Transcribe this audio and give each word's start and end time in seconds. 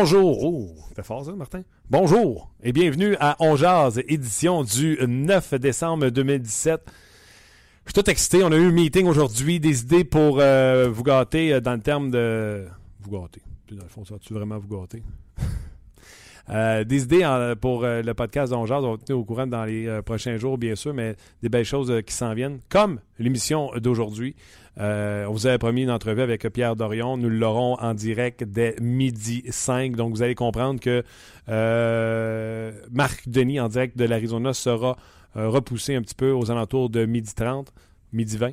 Bonjour. 0.00 0.44
Oh, 0.44 0.68
fort 1.02 1.34
Martin? 1.34 1.62
Bonjour 1.90 2.52
et 2.62 2.70
bienvenue 2.70 3.16
à 3.18 3.34
On 3.40 3.56
Jazz, 3.56 4.00
édition 4.06 4.62
du 4.62 4.96
9 5.04 5.54
décembre 5.54 6.08
2017. 6.10 6.82
Je 7.84 7.90
suis 7.90 7.92
tout 8.00 8.08
excité. 8.08 8.44
On 8.44 8.52
a 8.52 8.56
eu 8.56 8.68
un 8.68 8.70
meeting 8.70 9.08
aujourd'hui, 9.08 9.58
des 9.58 9.82
idées 9.82 10.04
pour 10.04 10.38
euh, 10.38 10.88
vous 10.88 11.02
gâter 11.02 11.52
euh, 11.52 11.60
dans 11.60 11.72
le 11.72 11.80
terme 11.80 12.12
de. 12.12 12.68
Vous 13.00 13.10
gâter. 13.10 13.42
Dans 13.72 13.82
le 13.82 13.88
fond, 13.88 14.04
ça 14.04 14.14
va-tu 14.14 14.32
vraiment 14.32 14.58
vous 14.58 14.68
gâter? 14.68 15.02
Euh, 16.50 16.82
des 16.82 17.02
idées 17.02 17.52
pour 17.60 17.82
le 17.82 18.12
podcast 18.14 18.52
d'On 18.52 18.64
Jazz. 18.64 18.82
On 18.82 18.92
va 18.92 18.96
tenir 18.96 19.18
au 19.18 19.24
courant 19.26 19.46
dans 19.46 19.66
les 19.66 20.00
prochains 20.00 20.38
jours, 20.38 20.56
bien 20.56 20.76
sûr, 20.76 20.94
mais 20.94 21.14
des 21.42 21.50
belles 21.50 21.66
choses 21.66 21.92
qui 22.06 22.14
s'en 22.14 22.32
viennent, 22.32 22.60
comme 22.70 23.00
l'émission 23.18 23.70
d'aujourd'hui. 23.76 24.34
Euh, 24.78 25.26
on 25.26 25.32
vous 25.32 25.46
avait 25.46 25.58
promis 25.58 25.82
une 25.82 25.90
entrevue 25.90 26.22
avec 26.22 26.48
Pierre 26.50 26.76
Dorion. 26.76 27.16
Nous 27.16 27.28
l'aurons 27.28 27.74
en 27.80 27.94
direct 27.94 28.44
dès 28.44 28.76
midi 28.80 29.42
5. 29.48 29.96
Donc, 29.96 30.12
vous 30.14 30.22
allez 30.22 30.34
comprendre 30.34 30.80
que 30.80 31.02
euh, 31.48 32.72
Marc 32.90 33.28
Denis, 33.28 33.60
en 33.60 33.68
direct 33.68 33.96
de 33.96 34.04
l'Arizona, 34.04 34.52
sera 34.52 34.96
euh, 35.36 35.48
repoussé 35.48 35.96
un 35.96 36.02
petit 36.02 36.14
peu 36.14 36.30
aux 36.30 36.50
alentours 36.50 36.90
de 36.90 37.06
midi 37.06 37.34
30, 37.34 37.72
midi 38.12 38.36
20. 38.36 38.52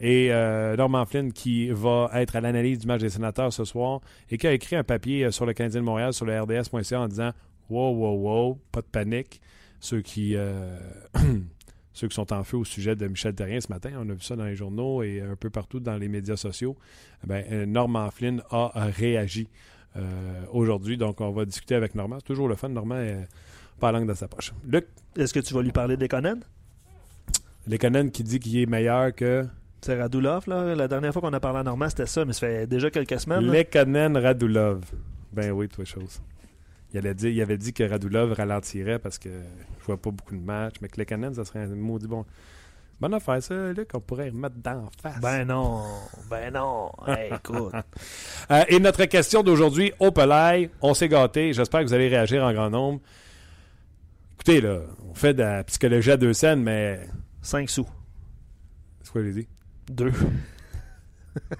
Et 0.00 0.30
Norman 0.76 1.04
Flynn, 1.06 1.32
qui 1.32 1.70
va 1.70 2.08
être 2.14 2.36
à 2.36 2.40
l'analyse 2.40 2.78
du 2.78 2.86
match 2.86 3.00
des 3.00 3.10
sénateurs 3.10 3.52
ce 3.52 3.64
soir 3.64 4.00
et 4.30 4.38
qui 4.38 4.46
a 4.46 4.52
écrit 4.52 4.76
un 4.76 4.84
papier 4.84 5.32
sur 5.32 5.44
le 5.44 5.52
Canadien 5.54 5.80
de 5.80 5.86
Montréal, 5.86 6.12
sur 6.12 6.24
le 6.24 6.40
RDS.ca, 6.40 7.00
en 7.00 7.08
disant 7.08 7.32
Wow, 7.68 7.96
wow, 7.96 8.14
wow, 8.14 8.58
pas 8.70 8.80
de 8.80 8.86
panique. 8.86 9.40
Ceux 9.80 10.00
qui. 10.00 10.36
euh, 11.98 12.00
ceux 12.00 12.08
qui 12.08 12.14
sont 12.14 12.32
en 12.32 12.44
feu 12.44 12.56
au 12.56 12.64
sujet 12.64 12.94
de 12.96 13.06
Michel 13.08 13.34
Terrien 13.34 13.60
ce 13.60 13.68
matin. 13.72 13.90
On 13.96 14.08
a 14.08 14.12
vu 14.12 14.20
ça 14.20 14.36
dans 14.36 14.44
les 14.44 14.56
journaux 14.56 15.02
et 15.02 15.20
un 15.20 15.36
peu 15.36 15.50
partout 15.50 15.80
dans 15.80 15.96
les 15.96 16.08
médias 16.08 16.36
sociaux. 16.36 16.76
Eh 17.24 17.26
Ben, 17.26 17.44
euh, 17.50 17.66
Norman 17.66 18.10
Flynn 18.10 18.42
a 18.50 18.72
euh, 18.76 18.90
réagi 18.96 19.48
euh, 19.96 20.00
aujourd'hui. 20.52 20.96
Donc, 20.96 21.20
on 21.20 21.30
va 21.30 21.44
discuter 21.44 21.74
avec 21.74 21.94
Normand. 21.94 22.16
C'est 22.20 22.26
toujours 22.26 22.48
le 22.48 22.54
fun. 22.54 22.68
Normand 22.68 22.96
est 22.98 23.26
pas 23.80 23.92
la 23.92 23.98
langue 23.98 24.08
dans 24.08 24.14
sa 24.14 24.28
poche. 24.28 24.52
Luc? 24.66 24.86
Est-ce 25.16 25.34
que 25.34 25.40
tu 25.40 25.54
vas 25.54 25.62
lui 25.62 25.72
parler 25.72 25.96
des 25.96 26.08
Conan? 26.08 26.38
Lekonen 27.66 28.10
qui 28.10 28.22
dit 28.22 28.38
qu'il 28.38 28.58
est 28.58 28.66
meilleur 28.66 29.14
que 29.14 29.46
C'est 29.82 30.00
Radulov, 30.00 30.44
là. 30.48 30.74
La 30.74 30.88
dernière 30.88 31.12
fois 31.12 31.20
qu'on 31.22 31.32
a 31.32 31.40
parlé 31.40 31.58
à 31.60 31.62
Normand, 31.64 31.88
c'était 31.88 32.06
ça, 32.06 32.24
mais 32.24 32.32
ça 32.32 32.40
fait 32.40 32.66
déjà 32.66 32.90
quelques 32.90 33.20
semaines. 33.20 33.44
là. 33.44 33.58
Lekonen 33.58 34.16
Radulov. 34.16 34.80
Ben 35.32 35.50
oui, 35.52 35.68
toi, 35.68 35.84
chose. 35.84 36.20
Il, 36.92 36.98
allait 36.98 37.14
dire- 37.14 37.30
il 37.30 37.40
avait 37.42 37.58
dit 37.58 37.72
que 37.72 37.82
Radulov 37.84 38.32
ralentirait 38.32 38.98
parce 38.98 39.18
que 39.18 39.28
je 39.80 39.84
vois 39.84 39.96
pas 40.00 40.10
beaucoup 40.10 40.34
de 40.34 40.40
matchs, 40.40 40.76
mais 40.80 40.88
que 40.88 40.98
Lekonen, 41.00 41.34
ça 41.34 41.44
serait 41.44 41.60
un 41.60 41.68
maudit 41.68 42.06
bon. 42.06 42.24
Bonne 43.00 43.14
affaire, 43.14 43.40
ça, 43.42 43.72
Luc. 43.72 43.90
On 43.94 44.00
pourrait 44.00 44.30
remettre 44.30 44.56
d'en 44.56 44.88
face. 45.00 45.20
Ben 45.20 45.44
non, 45.44 45.84
ben 46.28 46.52
non. 46.52 46.90
Hey, 47.06 47.32
écoute. 47.32 47.72
Euh, 48.50 48.64
et 48.68 48.80
notre 48.80 49.04
question 49.04 49.42
d'aujourd'hui, 49.42 49.92
au 50.00 50.10
Pelay, 50.10 50.70
on 50.80 50.94
s'est 50.94 51.08
gâté. 51.08 51.52
J'espère 51.52 51.80
que 51.80 51.86
vous 51.86 51.92
allez 51.92 52.08
réagir 52.08 52.42
en 52.42 52.50
grand 52.54 52.70
nombre. 52.70 53.00
Écoutez, 54.34 54.62
là, 54.62 54.80
on 55.10 55.12
fait 55.12 55.34
de 55.34 55.42
la 55.42 55.64
psychologie 55.64 56.12
à 56.12 56.16
deux 56.16 56.32
scènes, 56.32 56.62
mais 56.62 57.06
5 57.42 57.68
sous. 57.68 57.86
c'est 59.02 59.12
quoi 59.12 59.22
j'ai 59.22 59.32
dit? 59.32 59.48
Deux. 59.90 60.12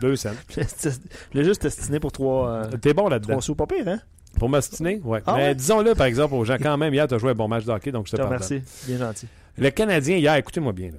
Deux 0.00 0.16
scènes. 0.16 0.36
Je 0.56 0.88
voulais 1.32 1.44
juste 1.44 1.60
t'estiner 1.60 2.00
pour 2.00 2.10
3 2.10 2.68
T'es 2.80 2.94
bon 2.94 3.08
là-dedans. 3.08 3.40
sous. 3.42 3.54
Pas 3.54 3.66
pire, 3.66 3.86
hein? 3.86 4.00
Pour 4.38 4.48
m'ostiner? 4.48 5.00
Ah 5.26 5.34
mais 5.36 5.42
ouais? 5.42 5.54
disons-le, 5.54 5.94
par 5.94 6.06
exemple, 6.06 6.34
aux 6.34 6.44
gens, 6.44 6.56
quand 6.60 6.76
même, 6.76 6.94
hier, 6.94 7.06
tu 7.08 7.14
as 7.14 7.18
joué 7.18 7.30
un 7.32 7.34
bon 7.34 7.48
match 7.48 7.64
de 7.64 7.70
hockey, 7.72 7.92
donc 7.92 8.06
je 8.06 8.12
te 8.12 8.16
pardonne. 8.16 8.36
remercie. 8.36 8.62
Bien 8.86 8.98
gentil. 8.98 9.26
Le 9.56 9.70
Canadien, 9.70 10.16
hier, 10.16 10.34
écoutez-moi 10.36 10.72
bien, 10.72 10.90
là. 10.90 10.98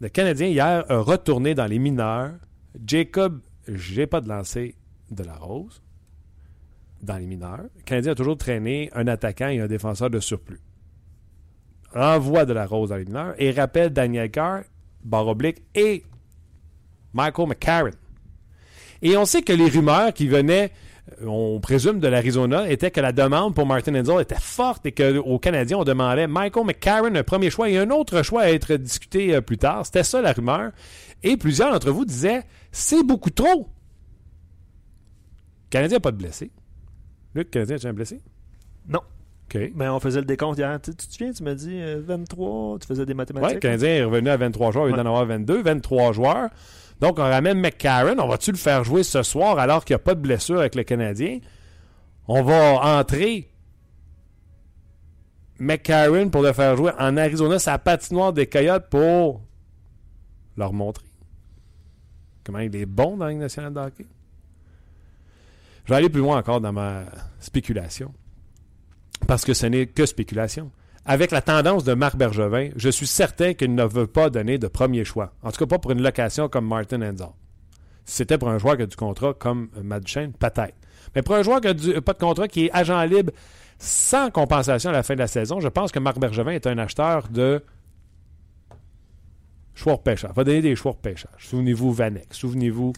le 0.00 0.08
Canadien, 0.08 0.46
hier, 0.46 0.84
a 0.88 0.98
retourné 0.98 1.54
dans 1.54 1.66
les 1.66 1.78
mineurs. 1.78 2.32
Jacob, 2.86 3.40
j'ai 3.66 4.06
pas 4.06 4.20
de 4.20 4.28
lancer 4.28 4.74
de 5.10 5.24
la 5.24 5.34
rose 5.34 5.82
dans 7.02 7.16
les 7.16 7.26
mineurs. 7.26 7.62
Le 7.76 7.82
Canadien 7.84 8.12
a 8.12 8.14
toujours 8.14 8.36
traîné 8.36 8.90
un 8.94 9.06
attaquant 9.08 9.48
et 9.48 9.60
un 9.60 9.66
défenseur 9.66 10.10
de 10.10 10.20
surplus. 10.20 10.60
Renvoie 11.92 12.44
de 12.44 12.52
la 12.52 12.66
rose 12.66 12.90
dans 12.90 12.96
les 12.96 13.04
mineurs 13.04 13.34
et 13.38 13.50
rappelle 13.50 13.90
Daniel 13.90 14.30
Carr, 14.30 14.62
barre 15.04 15.26
oblique, 15.28 15.62
et 15.74 16.04
Michael 17.12 17.48
McCarron. 17.48 17.90
Et 19.00 19.16
on 19.16 19.24
sait 19.24 19.42
que 19.42 19.52
les 19.52 19.68
rumeurs 19.68 20.12
qui 20.12 20.28
venaient, 20.28 20.70
on 21.26 21.60
présume, 21.60 22.00
de 22.00 22.08
l'Arizona, 22.08 22.70
étaient 22.70 22.90
que 22.90 23.00
la 23.00 23.12
demande 23.12 23.54
pour 23.54 23.66
Martin 23.66 23.94
Enzel 23.94 24.20
était 24.20 24.34
forte 24.40 24.84
et 24.86 24.92
qu'aux 24.92 25.38
Canadiens, 25.38 25.78
on 25.78 25.84
demandait 25.84 26.26
Michael 26.26 26.64
McCarron, 26.66 27.14
un 27.14 27.22
premier 27.22 27.50
choix 27.50 27.68
et 27.70 27.78
un 27.78 27.90
autre 27.90 28.22
choix 28.22 28.42
à 28.42 28.50
être 28.50 28.74
discuté 28.74 29.34
euh, 29.34 29.40
plus 29.40 29.58
tard. 29.58 29.86
C'était 29.86 30.02
ça 30.04 30.20
la 30.22 30.32
rumeur. 30.32 30.70
Et 31.22 31.36
plusieurs 31.36 31.72
d'entre 31.72 31.90
vous 31.90 32.04
disaient 32.04 32.42
c'est 32.72 33.02
beaucoup 33.02 33.30
trop. 33.30 33.68
Le 35.66 35.70
Canadien 35.70 35.96
n'a 35.96 36.00
pas 36.00 36.12
de 36.12 36.16
blessé. 36.16 36.50
Luc, 37.34 37.46
le 37.48 37.50
Canadien, 37.50 37.76
tu 37.76 37.86
as 37.86 37.90
un 37.90 37.92
blessé? 37.94 38.20
Non. 38.88 39.00
OK. 39.54 39.60
Mais 39.74 39.88
on 39.88 40.00
faisait 40.00 40.20
le 40.20 40.26
décompte 40.26 40.58
hier. 40.58 40.78
Tu, 40.80 40.94
tu 40.94 41.06
te 41.06 41.12
souviens, 41.12 41.32
tu 41.32 41.42
m'as 41.42 41.54
dit 41.54 41.80
euh, 41.80 42.00
23, 42.04 42.78
tu 42.80 42.86
faisais 42.86 43.04
des 43.06 43.12
Oui, 43.12 43.16
mathématiques. 43.16 43.54
le 43.54 43.60
Canadien 43.60 43.88
est 43.90 44.04
revenu 44.04 44.28
à 44.30 44.36
23 44.36 44.72
joueurs, 44.72 44.88
il 44.88 44.92
Ouais. 44.92 44.96
d'en 44.98 45.06
avoir 45.06 45.26
22, 45.26 45.62
23 45.62 46.12
joueurs. 46.12 46.48
Donc, 47.00 47.18
on 47.18 47.22
ramène 47.22 47.60
McCarron. 47.60 48.18
On 48.18 48.28
va-tu 48.28 48.50
le 48.50 48.56
faire 48.56 48.84
jouer 48.84 49.02
ce 49.02 49.22
soir 49.22 49.58
alors 49.58 49.84
qu'il 49.84 49.94
n'y 49.94 50.00
a 50.00 50.04
pas 50.04 50.14
de 50.14 50.20
blessure 50.20 50.58
avec 50.58 50.74
le 50.74 50.82
Canadien? 50.82 51.38
On 52.26 52.42
va 52.42 52.98
entrer 52.98 53.50
McCarron 55.58 56.28
pour 56.30 56.42
le 56.42 56.52
faire 56.52 56.76
jouer 56.76 56.92
en 56.98 57.16
Arizona, 57.16 57.58
sa 57.58 57.78
patinoire 57.78 58.32
des 58.32 58.46
Coyotes 58.46 58.88
pour 58.90 59.42
leur 60.56 60.72
montrer 60.72 61.08
comment 62.48 62.60
il 62.60 62.74
est 62.76 62.86
bon 62.86 63.18
dans 63.18 63.26
la 63.26 63.32
Ligue 63.32 63.40
nationale 63.40 63.74
de 63.74 63.78
hockey. 63.78 64.06
Je 65.84 65.90
vais 65.90 65.96
aller 65.96 66.08
plus 66.08 66.22
loin 66.22 66.38
encore 66.38 66.62
dans 66.62 66.72
ma 66.72 67.04
spéculation. 67.40 68.14
Parce 69.26 69.44
que 69.44 69.52
ce 69.52 69.66
n'est 69.66 69.86
que 69.86 70.06
spéculation. 70.06 70.70
Avec 71.10 71.30
la 71.30 71.40
tendance 71.40 71.84
de 71.84 71.94
Marc 71.94 72.16
Bergevin, 72.16 72.68
je 72.76 72.90
suis 72.90 73.06
certain 73.06 73.54
qu'il 73.54 73.74
ne 73.74 73.84
veut 73.84 74.06
pas 74.06 74.28
donner 74.28 74.58
de 74.58 74.66
premier 74.66 75.06
choix. 75.06 75.32
En 75.42 75.50
tout 75.50 75.58
cas, 75.58 75.66
pas 75.66 75.78
pour 75.78 75.92
une 75.92 76.02
location 76.02 76.50
comme 76.50 76.68
Martin 76.68 77.00
Enzel. 77.00 77.28
Si 78.04 78.16
c'était 78.16 78.36
pour 78.36 78.50
un 78.50 78.58
joueur 78.58 78.76
qui 78.76 78.82
a 78.82 78.86
du 78.86 78.94
contrat 78.94 79.32
comme 79.32 79.70
Matt 79.82 80.04
Duchene, 80.04 80.34
peut-être. 80.34 80.74
Mais 81.14 81.22
pour 81.22 81.34
un 81.34 81.42
joueur 81.42 81.62
qui 81.62 81.68
n'a 81.68 82.00
pas 82.02 82.12
de 82.12 82.18
contrat, 82.18 82.46
qui 82.46 82.66
est 82.66 82.70
agent 82.74 83.02
libre 83.04 83.32
sans 83.78 84.30
compensation 84.30 84.90
à 84.90 84.92
la 84.92 85.02
fin 85.02 85.14
de 85.14 85.20
la 85.20 85.28
saison, 85.28 85.60
je 85.60 85.68
pense 85.68 85.92
que 85.92 85.98
Marc 85.98 86.18
Bergevin 86.18 86.50
est 86.50 86.66
un 86.66 86.76
acheteur 86.76 87.26
de 87.28 87.64
choix 89.74 89.96
de 89.96 90.02
pêchage. 90.02 90.30
Il 90.34 90.36
va 90.36 90.44
donner 90.44 90.60
des 90.60 90.76
choix 90.76 90.92
de 90.92 90.98
pêchage. 90.98 91.30
Souvenez-vous 91.38 91.90
Vanek. 91.90 92.34
Souvenez-vous 92.34 92.92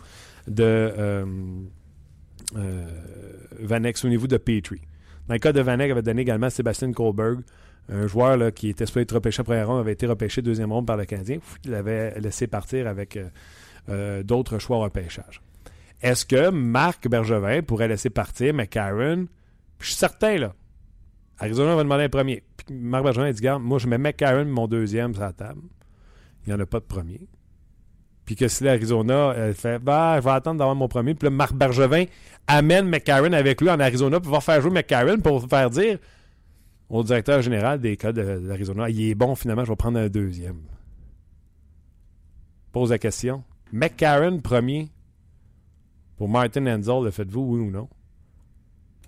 de 0.49 0.65
euh, 0.65 1.25
euh, 2.56 2.87
Vanek. 3.60 3.97
Souvenez-vous 3.97 4.26
de 4.26 4.37
Petrie. 4.37 4.81
Dans 5.28 5.34
le 5.34 5.38
cas 5.38 5.53
de 5.53 5.60
Vanek, 5.60 5.91
il 5.91 5.93
avait 5.93 6.03
donné 6.03 6.22
également 6.22 6.50
Sébastien 6.50 6.91
Kohlberg, 6.91 7.43
un 7.91 8.06
joueur 8.06 8.53
qui 8.55 8.69
était 8.69 8.87
supposé 8.87 9.03
être 9.03 9.15
repêché 9.15 9.43
première 9.43 9.67
ronde, 9.69 9.81
avait 9.81 9.93
été 9.93 10.06
repêché 10.06 10.43
deuxième 10.43 10.73
ronde 10.73 10.87
par 10.87 10.97
le 10.97 11.05
Canadien. 11.05 11.38
Il 11.64 11.73
l'avait 11.73 12.19
laissé 12.20 12.47
partir 12.47 12.87
avec 12.87 13.17
euh, 13.17 13.29
euh, 13.88 14.23
d'autres 14.23 14.59
choix 14.59 14.79
repêchage. 14.79 15.43
Est-ce 16.00 16.25
que 16.25 16.50
Marc 16.50 17.09
Bergevin 17.09 17.62
pourrait 17.62 17.88
laisser 17.88 18.11
partir 18.11 18.55
McCarron? 18.55 19.26
Je 19.81 19.87
suis 19.87 19.97
certain, 19.97 20.38
là. 20.38 20.55
Arizona 21.38 21.75
va 21.75 21.82
demander 21.82 22.05
un 22.05 22.09
premier. 22.09 22.43
Marc 22.70 23.05
Bergevin 23.05 23.32
dit 23.32 23.41
Garde, 23.41 23.62
moi, 23.62 23.79
je 23.79 23.88
mets 23.88 23.99
McCarron, 23.99 24.44
mon 24.44 24.67
deuxième, 24.67 25.12
sur 25.12 25.23
la 25.23 25.32
table. 25.32 25.62
Il 26.47 26.50
n'y 26.50 26.59
en 26.59 26.62
a 26.62 26.67
pas 26.67 26.81
de 26.81 26.85
premier. 26.85 27.29
Puis 28.25 28.37
que 28.37 28.47
si 28.47 28.62
l'Arizona 28.62 29.35
elle 29.37 29.55
fait 29.55 29.81
bah, 29.81 30.14
je 30.20 30.25
vais 30.25 30.31
attendre 30.31 30.59
d'avoir 30.59 30.76
mon 30.76 30.87
premier. 30.87 31.14
Puis 31.14 31.26
là, 31.26 31.31
Marc 31.31 31.53
Bergevin 31.53 32.05
amène 32.47 32.88
McCarron 32.88 33.32
avec 33.32 33.61
lui 33.61 33.69
en 33.69 33.81
Arizona 33.81 34.20
pour 34.20 34.41
faire 34.43 34.61
jouer 34.61 34.70
McCarron 34.70 35.19
pour 35.19 35.49
faire 35.49 35.69
dire 35.69 35.99
au 36.90 37.04
directeur 37.04 37.40
général 37.40 37.81
des 37.81 37.96
de, 37.96 38.10
de 38.12 38.48
l'Arizona 38.48 38.90
il 38.90 39.10
est 39.10 39.14
bon, 39.14 39.34
finalement, 39.34 39.64
je 39.64 39.70
vais 39.70 39.76
prendre 39.76 39.98
un 39.98 40.08
deuxième. 40.08 40.60
Pose 42.72 42.90
la 42.90 42.98
question. 42.98 43.44
McCarron, 43.72 44.40
premier. 44.40 44.90
Pour 46.16 46.28
Martin 46.28 46.66
Enzel, 46.66 47.04
le 47.04 47.10
faites-vous, 47.10 47.40
oui 47.40 47.60
ou 47.60 47.70
non? 47.70 47.88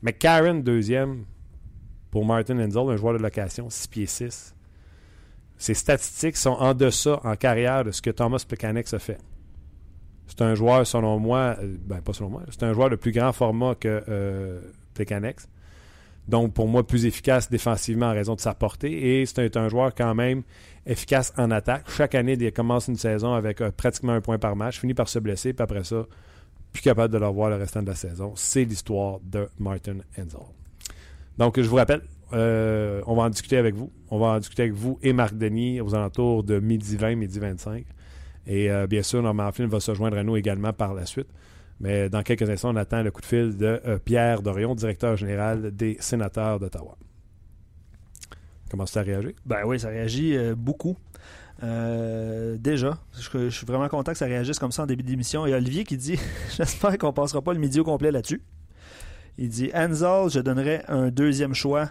McCarron, 0.00 0.54
deuxième. 0.60 1.24
Pour 2.10 2.24
Martin 2.24 2.58
Enzel, 2.58 2.88
un 2.88 2.96
joueur 2.96 3.14
de 3.14 3.18
location, 3.18 3.68
6 3.68 3.88
pieds 3.88 4.06
6. 4.06 4.54
ses 5.58 5.74
statistiques 5.74 6.36
sont 6.36 6.50
en 6.50 6.74
deçà 6.74 7.20
en 7.24 7.36
carrière 7.36 7.84
de 7.84 7.90
ce 7.90 8.00
que 8.00 8.10
Thomas 8.10 8.44
Plekanec 8.46 8.92
a 8.94 8.98
fait. 8.98 9.18
C'est 10.28 10.42
un 10.42 10.54
joueur, 10.54 10.86
selon 10.86 11.18
moi, 11.18 11.56
euh, 11.60 11.76
ben 11.84 12.00
pas 12.00 12.12
selon 12.12 12.30
moi, 12.30 12.42
c'est 12.48 12.62
un 12.62 12.72
joueur 12.72 12.90
de 12.90 12.96
plus 12.96 13.12
grand 13.12 13.32
format 13.32 13.74
que 13.74 14.02
euh, 14.08 14.60
Donc, 16.28 16.54
pour 16.54 16.68
moi, 16.68 16.86
plus 16.86 17.04
efficace 17.04 17.50
défensivement 17.50 18.06
en 18.06 18.12
raison 18.12 18.34
de 18.34 18.40
sa 18.40 18.54
portée. 18.54 19.20
Et 19.20 19.26
c'est 19.26 19.56
un, 19.56 19.68
joueur 19.68 19.94
quand 19.94 20.14
même 20.14 20.42
efficace 20.86 21.32
en 21.36 21.50
attaque. 21.50 21.84
Chaque 21.88 22.14
année, 22.14 22.36
il 22.38 22.52
commence 22.52 22.88
une 22.88 22.96
saison 22.96 23.34
avec 23.34 23.60
euh, 23.60 23.70
pratiquement 23.70 24.12
un 24.12 24.20
point 24.20 24.38
par 24.38 24.54
match, 24.56 24.80
finit 24.80 24.94
par 24.94 25.08
se 25.08 25.18
blesser, 25.18 25.52
puis 25.52 25.62
après 25.62 25.84
ça, 25.84 26.06
plus 26.72 26.82
capable 26.82 27.12
de 27.12 27.18
le 27.18 27.26
revoir 27.26 27.50
le 27.50 27.56
restant 27.56 27.82
de 27.82 27.88
la 27.88 27.94
saison. 27.94 28.32
C'est 28.36 28.64
l'histoire 28.64 29.18
de 29.24 29.48
Martin 29.58 29.96
Enzel. 30.16 30.40
Donc, 31.38 31.60
je 31.60 31.68
vous 31.68 31.76
rappelle, 31.76 32.02
euh, 32.32 33.02
on 33.06 33.14
va 33.14 33.24
en 33.24 33.30
discuter 33.30 33.56
avec 33.56 33.74
vous. 33.74 33.90
On 34.10 34.18
va 34.18 34.26
en 34.28 34.38
discuter 34.38 34.62
avec 34.62 34.74
vous 34.74 34.98
et 35.02 35.12
Marc 35.12 35.34
Denis 35.34 35.80
aux 35.80 35.94
alentours 35.94 36.44
de 36.44 36.60
midi 36.60 36.96
20, 36.96 37.16
midi 37.16 37.38
25. 37.38 37.84
Et 38.46 38.70
euh, 38.70 38.86
bien 38.86 39.02
sûr, 39.02 39.22
Norman 39.22 39.50
Flynn 39.52 39.68
va 39.68 39.80
se 39.80 39.94
joindre 39.94 40.16
à 40.16 40.24
nous 40.24 40.36
également 40.36 40.72
par 40.72 40.94
la 40.94 41.06
suite. 41.06 41.28
Mais 41.82 42.08
dans 42.08 42.22
quelques 42.22 42.48
instants, 42.48 42.70
on 42.70 42.76
attend 42.76 43.02
le 43.02 43.10
coup 43.10 43.20
de 43.20 43.26
fil 43.26 43.56
de 43.56 43.80
euh, 43.86 43.98
Pierre 43.98 44.40
Dorion, 44.40 44.74
directeur 44.74 45.16
général 45.16 45.70
des 45.72 45.98
sénateurs 46.00 46.58
d'Ottawa. 46.58 46.96
Comment 48.70 48.86
ça 48.86 49.02
réagit? 49.02 49.34
Ben 49.44 49.64
oui, 49.66 49.78
ça 49.78 49.88
réagit 49.88 50.34
beaucoup. 50.56 50.96
déjà, 51.60 52.98
je, 53.12 53.50
suis 53.50 53.66
vraiment 53.66 53.88
content 53.88 54.12
que 54.12 54.18
ça 54.18 54.24
réagisse 54.24 54.58
comme 54.58 54.72
ça 54.72 54.84
en 54.84 54.86
début 54.86 55.02
d'émission. 55.02 55.44
Et 55.44 55.52
Olivier 55.52 55.84
qui 55.84 55.98
dit 55.98 56.18
J'espère 56.56 56.96
qu'on 56.96 57.12
passera 57.12 57.42
pas 57.42 57.52
le 57.52 57.58
midi 57.58 57.80
au 57.80 57.84
complet 57.84 58.10
là-dessus. 58.10 58.40
Il 59.36 59.50
dit 59.50 59.70
Enzel, 59.74 60.30
je 60.30 60.40
donnerais 60.40 60.84
un 60.88 61.10
deuxième 61.10 61.54
choix 61.54 61.90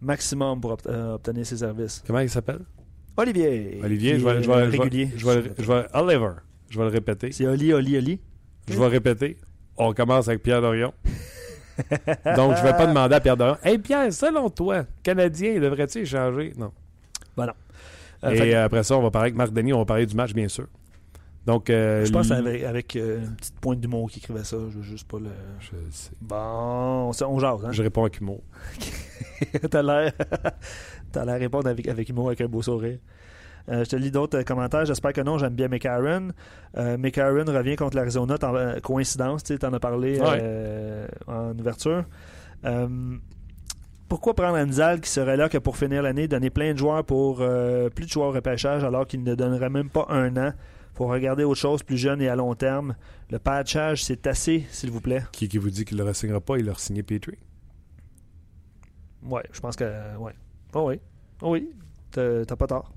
maximum 0.00 0.60
pour 0.60 0.76
euh, 0.86 1.14
obtenir 1.14 1.46
ses 1.46 1.58
services. 1.58 2.02
Comment 2.06 2.20
il 2.20 2.30
s'appelle? 2.30 2.60
Olivier. 3.16 3.80
Olivier, 3.82 4.18
je 4.18 4.24
vais, 4.24 4.42
je 4.42 4.48
vais, 4.48 4.64
régulier. 4.64 5.10
Je 5.16 5.26
vais, 5.26 5.50
je 5.58 5.66
vais, 5.66 5.86
Oliver. 5.92 6.32
Je 6.70 6.78
vais 6.78 6.84
le 6.84 6.90
répéter. 6.90 7.32
C'est 7.32 7.46
Oli, 7.46 7.72
Oli, 7.72 7.96
Oli. 7.96 8.20
Je 8.70 8.78
vais 8.78 8.86
répéter. 8.86 9.36
On 9.76 9.92
commence 9.92 10.28
avec 10.28 10.42
Pierre 10.42 10.60
Dorion. 10.60 10.92
Donc, 12.36 12.56
je 12.56 12.62
ne 12.62 12.66
vais 12.66 12.76
pas 12.76 12.86
demander 12.86 13.14
à 13.14 13.20
Pierre 13.20 13.36
Dorion. 13.36 13.56
Hey 13.64 13.78
Pierre, 13.78 14.12
selon 14.12 14.50
toi, 14.50 14.84
Canadien, 15.02 15.58
devrait-il 15.60 16.02
échanger? 16.02 16.52
Non. 16.56 16.72
Ben 17.36 17.46
non. 17.46 17.52
Euh, 18.24 18.30
Et 18.32 18.54
après 18.54 18.82
ça, 18.82 18.96
on 18.98 19.02
va 19.02 19.10
parler 19.10 19.26
avec 19.28 19.36
Marc 19.36 19.52
Denis, 19.52 19.72
on 19.72 19.78
va 19.78 19.84
parler 19.86 20.06
du 20.06 20.14
match, 20.14 20.34
bien 20.34 20.48
sûr. 20.48 20.66
Donc, 21.46 21.70
euh, 21.70 22.04
je 22.04 22.12
pense 22.12 22.30
avec, 22.30 22.62
avec 22.64 22.96
euh, 22.96 23.20
une 23.20 23.34
petite 23.34 23.58
pointe 23.60 23.80
d'humour 23.80 24.10
qui 24.10 24.18
écrivait 24.18 24.44
ça. 24.44 24.58
Je 24.70 24.76
veux 24.76 24.82
juste 24.82 25.08
pas 25.08 25.18
le. 25.18 25.30
Je 25.60 25.70
sais. 25.90 26.10
Bon, 26.20 26.36
on, 26.36 27.12
on 27.24 27.38
jase. 27.38 27.64
Hein? 27.64 27.72
Je 27.72 27.82
réponds 27.82 28.02
avec 28.02 28.20
humour. 28.20 28.42
T'as 29.70 29.82
l'air. 29.82 30.12
T'as 31.10 31.24
l'air 31.24 31.38
répondre 31.38 31.66
avec, 31.68 31.88
avec 31.88 32.08
humour, 32.10 32.28
avec 32.28 32.42
un 32.42 32.46
beau 32.46 32.60
sourire. 32.60 32.98
Euh, 33.68 33.84
je 33.84 33.90
te 33.90 33.96
lis 33.96 34.10
d'autres 34.10 34.42
commentaires. 34.42 34.84
J'espère 34.84 35.12
que 35.12 35.20
non. 35.20 35.38
J'aime 35.38 35.54
bien 35.54 35.68
McCarron. 35.68 36.28
Euh, 36.76 36.96
McCarron 36.96 37.44
revient 37.46 37.76
contre 37.76 37.96
l'Arizona. 37.96 38.36
Coïncidence, 38.82 39.44
tu 39.44 39.58
en 39.62 39.72
as 39.72 39.80
parlé 39.80 40.20
en 41.26 41.58
ouverture. 41.58 42.04
pourquoi 44.08 44.34
prendre 44.34 44.58
Anzal 44.58 45.00
qui 45.00 45.10
serait 45.10 45.36
là 45.36 45.48
que 45.48 45.58
pour 45.58 45.76
finir 45.76 46.02
l'année, 46.02 46.26
donner 46.28 46.50
plein 46.50 46.72
de 46.72 46.78
joueurs 46.78 47.04
pour 47.04 47.36
plus 47.94 48.06
de 48.06 48.10
joueurs 48.10 48.28
au 48.28 48.32
repêchage 48.32 48.84
alors 48.84 49.06
qu'il 49.06 49.22
ne 49.22 49.34
donnerait 49.34 49.70
même 49.70 49.90
pas 49.90 50.06
un 50.08 50.36
an? 50.36 50.52
Faut 50.94 51.06
regarder 51.06 51.44
autre 51.44 51.60
chose 51.60 51.82
plus 51.82 51.96
jeune 51.96 52.20
et 52.20 52.28
à 52.28 52.36
long 52.36 52.54
terme. 52.54 52.94
Le 53.30 53.38
patchage, 53.38 54.04
c'est 54.04 54.26
assez, 54.26 54.66
s'il 54.70 54.90
vous 54.90 55.00
plaît. 55.00 55.22
Qui, 55.32 55.48
qui 55.48 55.56
vous 55.56 55.70
dit 55.70 55.84
qu'il 55.84 55.96
ne 55.96 56.04
le 56.04 56.12
signera 56.12 56.40
pas, 56.40 56.58
il 56.58 56.66
leur 56.66 56.80
signé 56.80 57.02
Petrie? 57.02 57.38
Oui, 59.22 59.40
je 59.52 59.60
pense 59.60 59.76
que. 59.76 59.84
Ouais. 60.18 60.34
Oh 60.74 60.88
oui. 60.88 61.00
Oh 61.42 61.52
oui. 61.52 61.70
T'as 62.10 62.44
pas 62.44 62.66
tort. 62.66 62.92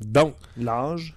Donc. 0.00 0.34
L'âge. 0.56 1.16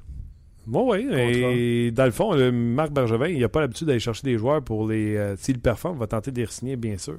Bon, 0.66 0.92
oui, 0.92 1.06
et 1.12 1.92
dans 1.92 2.06
le 2.06 2.12
fond, 2.12 2.34
le 2.34 2.50
Marc 2.52 2.92
Bergevin, 2.92 3.28
il 3.28 3.40
n'a 3.42 3.50
pas 3.50 3.60
l'habitude 3.60 3.88
d'aller 3.88 4.00
chercher 4.00 4.24
des 4.24 4.38
joueurs 4.38 4.64
pour 4.64 4.88
les. 4.88 5.18
Euh, 5.18 5.36
S'il 5.36 5.60
performe, 5.60 5.98
il 5.98 6.00
va 6.00 6.08
tenter 6.08 6.32
de 6.32 6.40
les 6.40 6.48
signer, 6.48 6.78
bien 6.78 6.98
sûr. 6.98 7.18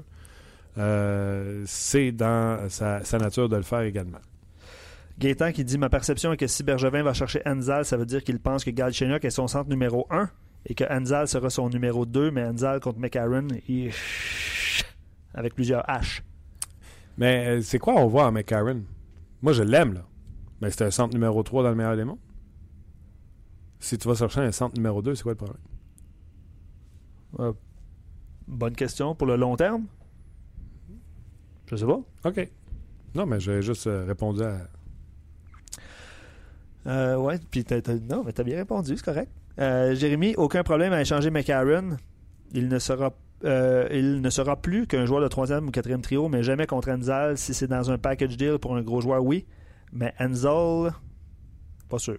Euh, 0.79 1.63
c'est 1.67 2.11
dans 2.11 2.69
sa, 2.71 3.05
sa, 3.05 3.19
nature 3.19 3.49
de 3.49 3.57
le 3.57 3.63
faire 3.63 3.83
également. 3.83 4.19
Gaétan 5.19 5.53
qui 5.53 5.63
dit 5.63 5.77
Ma 5.77 5.91
perception 5.91 6.33
est 6.33 6.37
que 6.39 6.47
si 6.47 6.65
Bergevin 6.65 7.03
va 7.03 7.13
chercher 7.13 7.43
Anzal, 7.47 7.85
ça 7.85 7.97
veut 7.97 8.07
dire 8.07 8.25
qu'il 8.25 8.41
pense 8.41 8.65
que 8.65 8.71
Galchenyuk 8.71 9.25
est 9.25 9.31
son 9.31 9.47
centre 9.47 9.69
numéro 9.69 10.07
1 10.11 10.29
et 10.67 10.75
que 10.75 10.85
Anzal 10.91 11.29
sera 11.29 11.51
son 11.51 11.69
numéro 11.69 12.07
2, 12.07 12.31
mais 12.31 12.45
Anzal 12.45 12.81
contre 12.81 12.99
McCarron, 12.99 13.49
il... 13.69 13.91
avec 15.35 15.55
plusieurs 15.55 15.85
H. 15.85 16.23
Mais 17.19 17.47
euh, 17.47 17.61
c'est 17.61 17.79
quoi 17.79 17.95
on 17.95 18.07
voit 18.07 18.27
en 18.27 18.33
McCarron 18.33 18.83
Moi, 19.43 19.53
je 19.53 19.63
l'aime, 19.63 19.95
là. 19.95 20.05
Mais 20.65 20.71
c'est 20.71 20.83
un 20.83 20.91
centre 20.91 21.13
numéro 21.13 21.43
3 21.43 21.63
dans 21.63 21.69
le 21.69 21.75
meilleur 21.75 21.95
des 21.95 22.05
mondes. 22.05 22.19
Si 23.81 23.99
tu 23.99 24.09
vas 24.09 24.15
chercher 24.15 24.41
un 24.41 24.51
centre 24.51 24.75
numéro 24.77 25.03
2, 25.03 25.15
c'est 25.15 25.23
quoi 25.23 25.33
le 25.33 25.37
problème? 25.37 25.59
Euh, 27.39 27.53
Bonne 28.49 28.75
question. 28.75 29.15
Pour 29.15 29.27
le 29.27 29.37
long 29.37 29.57
terme? 29.57 29.85
Je 31.67 31.77
sais 31.77 31.85
pas. 31.85 32.01
OK. 32.25 32.49
Non, 33.15 33.27
mais 33.27 33.41
j'ai 33.41 33.61
juste 33.61 33.87
euh, 33.89 34.07
répondu 34.07 34.43
à 34.43 34.57
euh, 36.87 37.17
ouais, 37.17 37.39
puis 37.51 37.63
non, 38.09 38.23
mais 38.25 38.33
t'as 38.33 38.43
bien 38.43 38.57
répondu, 38.57 38.97
c'est 38.97 39.05
correct. 39.05 39.31
Euh, 39.59 39.95
Jérémy, 39.95 40.35
aucun 40.37 40.63
problème 40.63 40.95
à 40.95 41.03
échanger 41.03 41.31
McCarron. 41.31 41.99
Il 42.53 42.69
ne 42.69 42.79
sera 42.79 43.13
euh, 43.45 43.87
il 43.91 44.23
ne 44.23 44.31
sera 44.31 44.57
plus 44.57 44.87
qu'un 44.87 45.05
joueur 45.05 45.21
de 45.21 45.29
troisième 45.29 45.69
ou 45.69 45.71
quatrième 45.71 46.01
trio, 46.01 46.29
mais 46.29 46.43
jamais 46.43 46.67
contre 46.67 46.91
Enzel. 46.91 47.37
Si 47.37 47.53
c'est 47.53 47.67
dans 47.67 47.91
un 47.91 47.99
package 47.99 48.39
deal 48.39 48.59
pour 48.59 48.75
un 48.77 48.83
gros 48.83 49.03
joueur, 49.03 49.23
oui. 49.23 49.45
Mais 49.95 50.13
Enzel, 50.21 50.93
pas 51.89 51.99
sûr. 51.99 52.19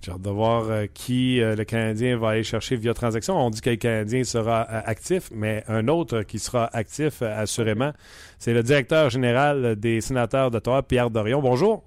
J'ai 0.00 0.12
hâte 0.12 0.22
de 0.22 0.30
voir 0.30 0.70
euh, 0.70 0.86
qui 0.86 1.40
le 1.40 1.64
Canadien 1.64 2.16
va 2.16 2.30
aller 2.30 2.44
chercher 2.44 2.76
via 2.76 2.94
transaction. 2.94 3.36
On 3.36 3.50
dit 3.50 3.60
que 3.60 3.70
le 3.70 3.76
Canadien 3.76 4.22
sera 4.22 4.62
actif, 4.62 5.28
mais 5.34 5.64
un 5.66 5.88
autre 5.88 6.22
qui 6.22 6.38
sera 6.38 6.70
actif, 6.72 7.20
assurément, 7.22 7.92
c'est 8.38 8.54
le 8.54 8.62
directeur 8.62 9.10
général 9.10 9.74
des 9.76 10.00
sénateurs 10.00 10.52
d'Ottawa, 10.52 10.82
Pierre 10.84 11.10
Dorion. 11.10 11.42
Bonjour. 11.42 11.82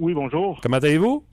Oui, 0.00 0.14
bonjour. 0.14 0.58
Comment 0.62 0.78
allez-vous? 0.78 1.24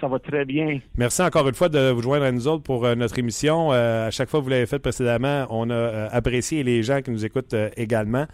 Ça 0.00 0.08
va 0.08 0.18
très 0.18 0.44
bien. 0.44 0.80
Merci 0.96 1.22
encore 1.22 1.48
une 1.48 1.54
fois 1.54 1.70
de 1.70 1.90
vous 1.90 2.02
joindre 2.02 2.26
à 2.26 2.32
nous 2.32 2.46
autres 2.46 2.62
pour 2.62 2.84
euh, 2.84 2.94
notre 2.94 3.18
émission. 3.18 3.72
Euh, 3.72 4.08
à 4.08 4.10
chaque 4.10 4.28
fois 4.28 4.40
que 4.40 4.44
vous 4.44 4.50
l'avez 4.50 4.66
fait 4.66 4.78
précédemment, 4.78 5.46
on 5.48 5.70
a 5.70 5.74
euh, 5.74 6.08
apprécié 6.12 6.62
les 6.62 6.82
gens 6.82 7.00
qui 7.00 7.10
nous 7.10 7.24
écoutent 7.24 7.56
également. 7.76 8.26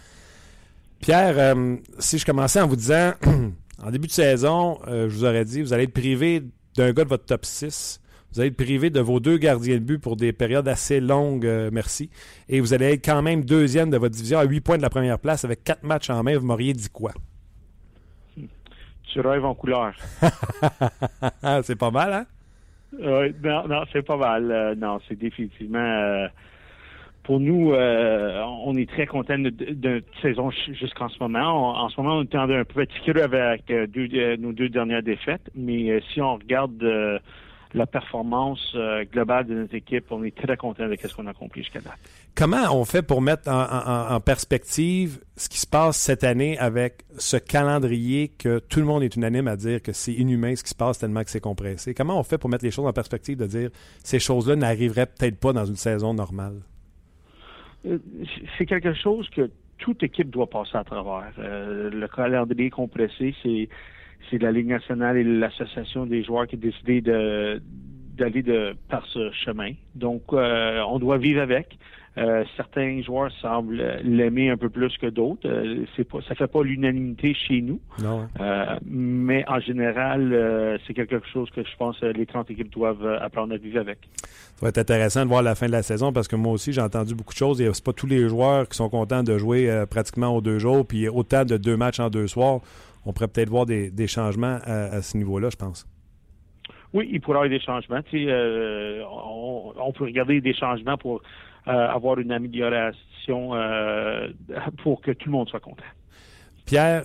Pierre, 1.03 1.55
si 1.99 2.17
je 2.19 2.25
commençais 2.25 2.61
en 2.61 2.67
vous 2.67 2.77
disant, 2.77 3.13
en 3.83 3.91
début 3.91 4.07
de 4.07 4.13
saison, 4.13 4.79
je 4.87 5.09
vous 5.09 5.25
aurais 5.25 5.45
dit, 5.45 5.61
vous 5.61 5.75
allez 5.75 5.85
être 5.85 5.93
privé 5.93 6.43
d'un 6.77 6.93
gars 6.93 7.05
de 7.05 7.09
votre 7.11 7.27
top 7.27 7.45
6. 7.45 8.01
Vous 8.33 8.41
allez 8.41 8.49
être 8.49 8.57
privé 8.57 8.89
de 8.89 9.01
vos 9.01 9.21
deux 9.21 9.37
gardiens 9.37 9.75
de 9.75 9.81
but 9.81 9.99
pour 9.99 10.17
des 10.17 10.33
périodes 10.33 10.67
assez 10.67 11.01
longues, 11.01 11.47
merci. 11.71 12.09
Et 12.49 12.61
vous 12.61 12.73
allez 12.73 12.95
être 12.95 13.05
quand 13.05 13.21
même 13.21 13.45
deuxième 13.45 13.91
de 13.91 13.99
votre 13.99 14.15
division 14.15 14.39
à 14.39 14.45
8 14.45 14.61
points 14.63 14.77
de 14.79 14.83
la 14.83 14.91
première 14.91 15.19
place 15.19 15.45
avec 15.45 15.65
quatre 15.65 15.83
matchs 15.83 16.09
en 16.09 16.23
main. 16.23 16.39
Vous 16.39 16.47
m'auriez 16.47 16.73
dit 16.73 16.89
quoi? 16.89 17.13
tu 19.13 19.21
rêves 19.21 19.45
en 19.45 19.55
couleur. 19.55 19.93
c'est 21.63 21.77
pas 21.77 21.91
mal, 21.91 22.13
hein? 22.13 22.27
Oui, 22.93 23.35
non, 23.43 23.69
non, 23.69 23.85
c'est 23.93 24.03
pas 24.03 24.17
mal. 24.17 24.51
Euh, 24.51 24.75
non, 24.75 25.01
c'est 25.07 25.19
définitivement. 25.19 26.27
Euh, 27.23 27.27
pour 27.27 27.41
nous, 27.41 27.73
euh, 27.73 28.43
on 28.65 28.77
est 28.77 28.89
très 28.89 29.07
content 29.07 29.39
de, 29.39 29.51
de, 29.51 30.03
saison 30.21 30.51
jusqu'en 30.51 31.09
ce 31.09 31.19
moment. 31.21 31.77
en 31.79 31.89
ce 31.89 32.01
moment, 32.01 32.17
on 32.17 32.23
est 32.23 32.35
un 32.35 32.65
peu 32.65 32.87
creux 32.87 33.23
avec 33.23 33.71
nos 34.39 34.53
deux 34.53 34.69
dernières 34.69 35.03
défaites, 35.03 35.51
mais 35.55 36.01
si 36.13 36.21
on 36.21 36.35
regarde 36.35 37.21
la 37.75 37.87
performance 37.87 38.77
globale 39.13 39.47
de 39.47 39.55
notre 39.55 39.75
équipe, 39.75 40.05
on 40.11 40.23
est 40.25 40.37
très 40.37 40.57
content 40.57 40.87
de 40.89 40.95
ce 40.95 41.15
qu'on 41.15 41.27
a 41.27 41.31
accompli 41.31 41.63
jusqu'à 41.63 41.81
date. 41.81 41.99
Comment 42.35 42.79
on 42.79 42.85
fait 42.85 43.03
pour 43.03 43.23
mettre 43.23 43.51
en, 43.51 44.21
perspective 44.21 45.21
ce 45.37 45.49
qui 45.49 45.59
se 45.59 45.67
passe 45.67 45.97
cette 45.97 46.25
année 46.25 46.59
avec 46.59 47.05
ce 47.17 47.37
calendrier 47.39 48.29
que 48.29 48.59
tout 48.59 48.81
le 48.81 48.87
monde 48.87 49.03
est 49.03 49.17
unanime 49.17 49.49
à 49.49 49.57
dire 49.57 49.81
que 49.81 49.93
c'est 49.93 50.13
inhumain 50.13 50.55
ce 50.55 50.63
qui 50.63 50.71
se 50.71 50.75
passe 50.75 50.99
tellement 50.99 51.25
que 51.25 51.31
c'est 51.31 51.41
compressé? 51.41 51.95
Comment 51.95 52.19
on 52.19 52.23
fait 52.23 52.39
pour 52.39 52.51
mettre 52.51 52.65
les 52.65 52.71
choses 52.71 52.87
en 52.87 52.93
perspective 52.93 53.39
de 53.39 53.47
dire 53.47 53.71
ces 54.05 54.19
choses-là 54.19 54.57
n'arriveraient 54.57 55.07
peut-être 55.07 55.41
pas 55.41 55.53
dans 55.53 55.65
une 55.65 55.77
saison 55.77 56.13
normale? 56.13 56.61
Euh, 57.87 57.99
c'est 58.57 58.67
quelque 58.67 58.95
chose 58.95 59.29
que 59.31 59.51
toute 59.79 60.03
équipe 60.03 60.31
doit 60.31 60.49
passer 60.49 60.77
à 60.77 60.85
travers. 60.85 61.33
Euh, 61.39 61.91
le 61.91 62.09
calendrier 62.09 62.71
compressé, 62.71 63.35
c'est 63.43 63.69
c'est 64.31 64.39
la 64.39 64.53
Ligue 64.53 64.69
nationale 64.69 65.17
et 65.17 65.25
l'association 65.25 66.07
des 66.07 66.23
joueurs 66.23 66.47
qui 66.47 66.55
ont 66.55 66.61
décidé 66.61 67.01
d'aller 67.01 68.43
de 68.43 68.77
par 68.89 69.05
ce 69.07 69.33
chemin. 69.33 69.73
Donc, 69.97 70.23
euh, 70.33 70.81
on 70.89 71.01
doit 71.01 71.19
vivre 71.19 71.41
avec. 71.41 71.77
Euh, 72.19 72.45
certains 72.57 73.01
joueurs 73.01 73.33
semblent 73.41 74.01
l'aimer 74.05 74.51
un 74.51 74.59
peu 74.59 74.69
plus 74.69 74.97
que 74.99 75.07
d'autres. 75.07 75.49
Euh, 75.49 75.87
c'est 75.97 76.05
pas, 76.05 76.19
ça 76.29 76.35
fait 76.35 76.47
pas 76.47 76.63
l'unanimité 76.63 77.33
chez 77.33 77.63
nous. 77.63 77.81
Non. 78.03 78.29
Euh, 78.39 78.79
mais 78.85 79.45
en 79.49 79.61
général, 79.61 80.79
c'est 80.87 80.95
quelque 80.95 81.21
chose 81.33 81.51
que 81.51 81.63
je 81.63 81.77
pense 81.79 81.99
que 81.99 82.07
les 82.07 82.27
30 82.27 82.51
équipes 82.51 82.71
doivent 82.71 83.07
apprendre 83.21 83.55
à 83.55 83.57
vivre 83.57 83.81
avec. 83.81 83.99
Ça 84.25 84.67
va 84.67 84.69
être 84.69 84.79
intéressant 84.79 85.23
de 85.23 85.29
voir 85.29 85.43
la 85.43 85.55
fin 85.55 85.67
de 85.67 85.73
la 85.73 85.83
saison 85.83 86.13
parce 86.13 86.29
que 86.29 86.37
moi 86.37 86.53
aussi, 86.53 86.73
j'ai 86.73 86.83
entendu 86.83 87.15
beaucoup 87.15 87.33
de 87.33 87.39
choses. 87.39 87.61
Et 87.63 87.73
c'est 87.73 87.85
pas 87.85 87.95
tous 87.95 88.07
les 88.07 88.29
joueurs 88.29 88.69
qui 88.69 88.77
sont 88.77 88.91
contents 88.91 89.23
de 89.23 89.39
jouer 89.39 89.85
pratiquement 89.91 90.37
aux 90.37 90.41
deux 90.41 90.59
jours, 90.59 90.87
puis 90.87 91.09
autant 91.09 91.45
de 91.45 91.57
deux 91.57 91.77
matchs 91.77 92.01
en 92.01 92.11
deux 92.11 92.27
soirs. 92.27 92.61
on 93.07 93.13
pourrait 93.13 93.29
peut-être 93.29 93.49
voir 93.49 93.65
des, 93.65 94.07
changements 94.07 94.59
à, 94.65 95.01
ce 95.01 95.17
niveau-là, 95.17 95.49
je 95.51 95.57
pense. 95.57 95.87
Oui, 96.93 97.09
il 97.11 97.21
pourrait 97.21 97.37
y 97.37 97.39
avoir 97.39 97.49
des 97.49 97.61
changements. 97.61 98.01
Euh, 98.15 99.03
on, 99.09 99.93
peut 99.93 100.05
regarder 100.05 100.41
des 100.41 100.55
changements 100.55 100.99
pour 100.99 101.23
avoir 101.67 102.19
une 102.19 102.33
amélioration 102.33 103.53
pour 104.83 105.01
que 105.01 105.13
tout 105.13 105.29
le 105.29 105.33
monde 105.33 105.49
soit 105.49 105.61
content. 105.61 105.85
Pierre, 106.65 107.05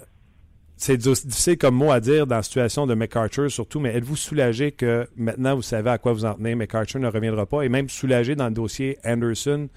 c'est 0.75 0.97
difficile 0.97 1.57
comme 1.57 1.75
mot 1.75 1.91
à 1.91 1.99
dire 1.99 2.27
dans 2.27 2.35
la 2.35 2.43
situation 2.43 2.85
de 2.85 2.93
McArthur 2.93 3.49
surtout, 3.49 3.79
mais 3.79 3.95
êtes-vous 3.95 4.15
soulagé 4.15 4.71
que 4.71 5.07
maintenant 5.15 5.55
vous 5.55 5.63
savez 5.63 5.89
à 5.89 5.97
quoi 5.97 6.13
vous 6.13 6.25
en 6.25 6.35
tenez, 6.35 6.53
McArthur 6.53 6.99
ne 6.99 7.07
reviendra 7.07 7.47
pas, 7.47 7.63
et 7.63 7.69
même 7.69 7.89
soulagé 7.89 8.35
dans 8.35 8.47
le 8.47 8.53
dossier 8.53 8.97
Anderson, 9.03 9.69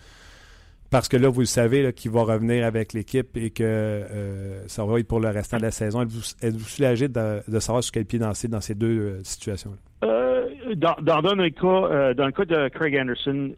parce 0.90 1.08
que 1.08 1.16
là, 1.16 1.28
vous 1.28 1.40
le 1.40 1.46
savez 1.46 1.92
qu'il 1.92 2.10
va 2.10 2.22
revenir 2.22 2.64
avec 2.64 2.92
l'équipe 2.92 3.36
et 3.36 3.50
que 3.50 3.62
euh, 3.62 4.66
ça 4.66 4.84
va 4.84 4.98
être 4.98 5.06
pour 5.06 5.20
le 5.20 5.28
restant 5.28 5.58
de 5.58 5.62
la 5.62 5.70
saison. 5.70 6.02
Êtes-vous, 6.02 6.64
soulagé 6.64 7.08
de, 7.08 7.58
savoir 7.60 7.82
sur 7.84 7.92
quel 7.92 8.04
pied 8.04 8.18
danser 8.18 8.48
dans 8.48 8.60
ces 8.60 8.74
deux 8.74 8.98
euh, 8.98 9.24
situations-là? 9.24 9.76
Euh, 10.08 10.48
dans, 10.74 10.96
dans, 11.00 11.34
le 11.34 11.50
cas, 11.50 12.14
dans 12.14 12.26
le 12.26 12.32
cas 12.32 12.44
de 12.44 12.68
Craig 12.68 12.96
Anderson, 12.96 13.52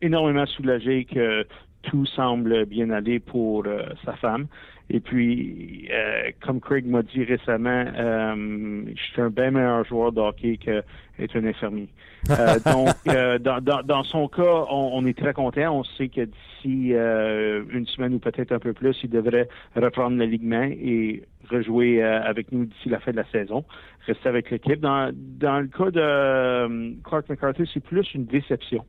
énormément 0.00 0.46
soulagé 0.46 1.04
que 1.04 1.46
tout 1.82 2.06
semble 2.06 2.64
bien 2.64 2.90
aller 2.90 3.20
pour 3.20 3.64
sa 4.04 4.14
femme. 4.14 4.46
Et 4.90 5.00
puis, 5.00 5.88
euh, 5.92 6.30
comme 6.40 6.60
Craig 6.60 6.86
m'a 6.86 7.02
dit 7.02 7.22
récemment, 7.22 7.84
euh, 7.94 8.84
je 8.96 9.02
suis 9.02 9.20
un 9.20 9.28
bien 9.28 9.50
meilleur 9.50 9.84
joueur 9.84 10.12
de 10.12 10.20
hockey 10.20 10.56
qu'être 10.56 11.36
un 11.36 11.44
infirmier. 11.44 11.88
Donc, 12.64 12.94
dans, 13.04 13.62
dans, 13.62 13.82
dans, 13.82 14.02
son 14.02 14.28
cas, 14.28 14.64
on, 14.70 14.90
on, 14.94 15.06
est 15.06 15.16
très 15.16 15.34
content. 15.34 15.78
On 15.78 15.84
sait 15.84 16.08
que 16.08 16.22
d'ici 16.22 16.47
une 16.66 17.86
semaine 17.86 18.14
ou 18.14 18.18
peut-être 18.18 18.52
un 18.52 18.58
peu 18.58 18.72
plus, 18.72 18.96
il 19.02 19.10
devrait 19.10 19.48
reprendre 19.76 20.16
le 20.16 20.24
ligament 20.24 20.64
et 20.64 21.22
rejouer 21.50 22.02
avec 22.02 22.52
nous 22.52 22.66
d'ici 22.66 22.88
la 22.88 23.00
fin 23.00 23.12
de 23.12 23.16
la 23.16 23.26
saison, 23.26 23.64
rester 24.06 24.28
avec 24.28 24.50
l'équipe. 24.50 24.80
Dans, 24.80 25.10
le 25.10 25.66
cas 25.68 25.90
de 25.90 27.02
Clark 27.02 27.28
McCarthy, 27.28 27.68
c'est 27.72 27.82
plus 27.82 28.14
une 28.14 28.26
déception. 28.26 28.84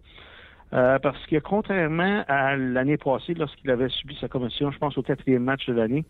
Euh, 0.72 1.00
parce 1.00 1.26
que 1.26 1.38
contrairement 1.40 2.24
à 2.28 2.56
l'année 2.56 2.98
passée, 2.98 3.34
lorsqu'il 3.34 3.72
avait 3.72 3.90
subi 3.90 4.16
sa 4.22 4.28
commotion, 4.28 4.70
je 4.70 4.78
pense 4.78 4.98
au 4.98 5.02
quatrième 5.02 5.44
match 5.44 5.66
de 5.66 5.74
l'année, 5.74 6.06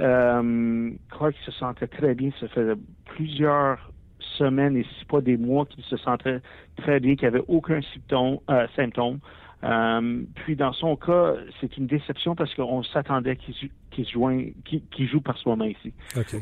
euh, 0.00 0.90
Clark 1.10 1.34
se 1.44 1.50
sentait 1.50 1.88
très 1.88 2.14
bien. 2.14 2.30
Ça 2.38 2.46
fait 2.48 2.76
plusieurs 3.06 3.90
semaines 4.38 4.76
et 4.76 4.84
si 4.84 5.04
pas 5.06 5.20
des 5.20 5.36
mois 5.36 5.66
qu'il 5.66 5.82
se 5.84 5.96
sentait 5.96 6.40
très 6.76 7.00
bien, 7.00 7.16
qu'il 7.16 7.26
avait 7.26 7.42
aucun. 7.48 7.80
Euh, 8.12 8.66
symptôme. 8.76 9.18
Euh, 9.64 10.22
puis 10.34 10.56
dans 10.56 10.72
son 10.72 10.96
cas, 10.96 11.34
c'est 11.60 11.76
une 11.78 11.86
déception 11.86 12.34
parce 12.34 12.54
qu'on 12.54 12.82
s'attendait 12.82 13.36
qu'il 13.36 13.54
qui 13.90 14.82
qui, 14.90 15.06
joue 15.06 15.20
par 15.20 15.38
soi-même 15.38 15.70
ici. 15.70 15.94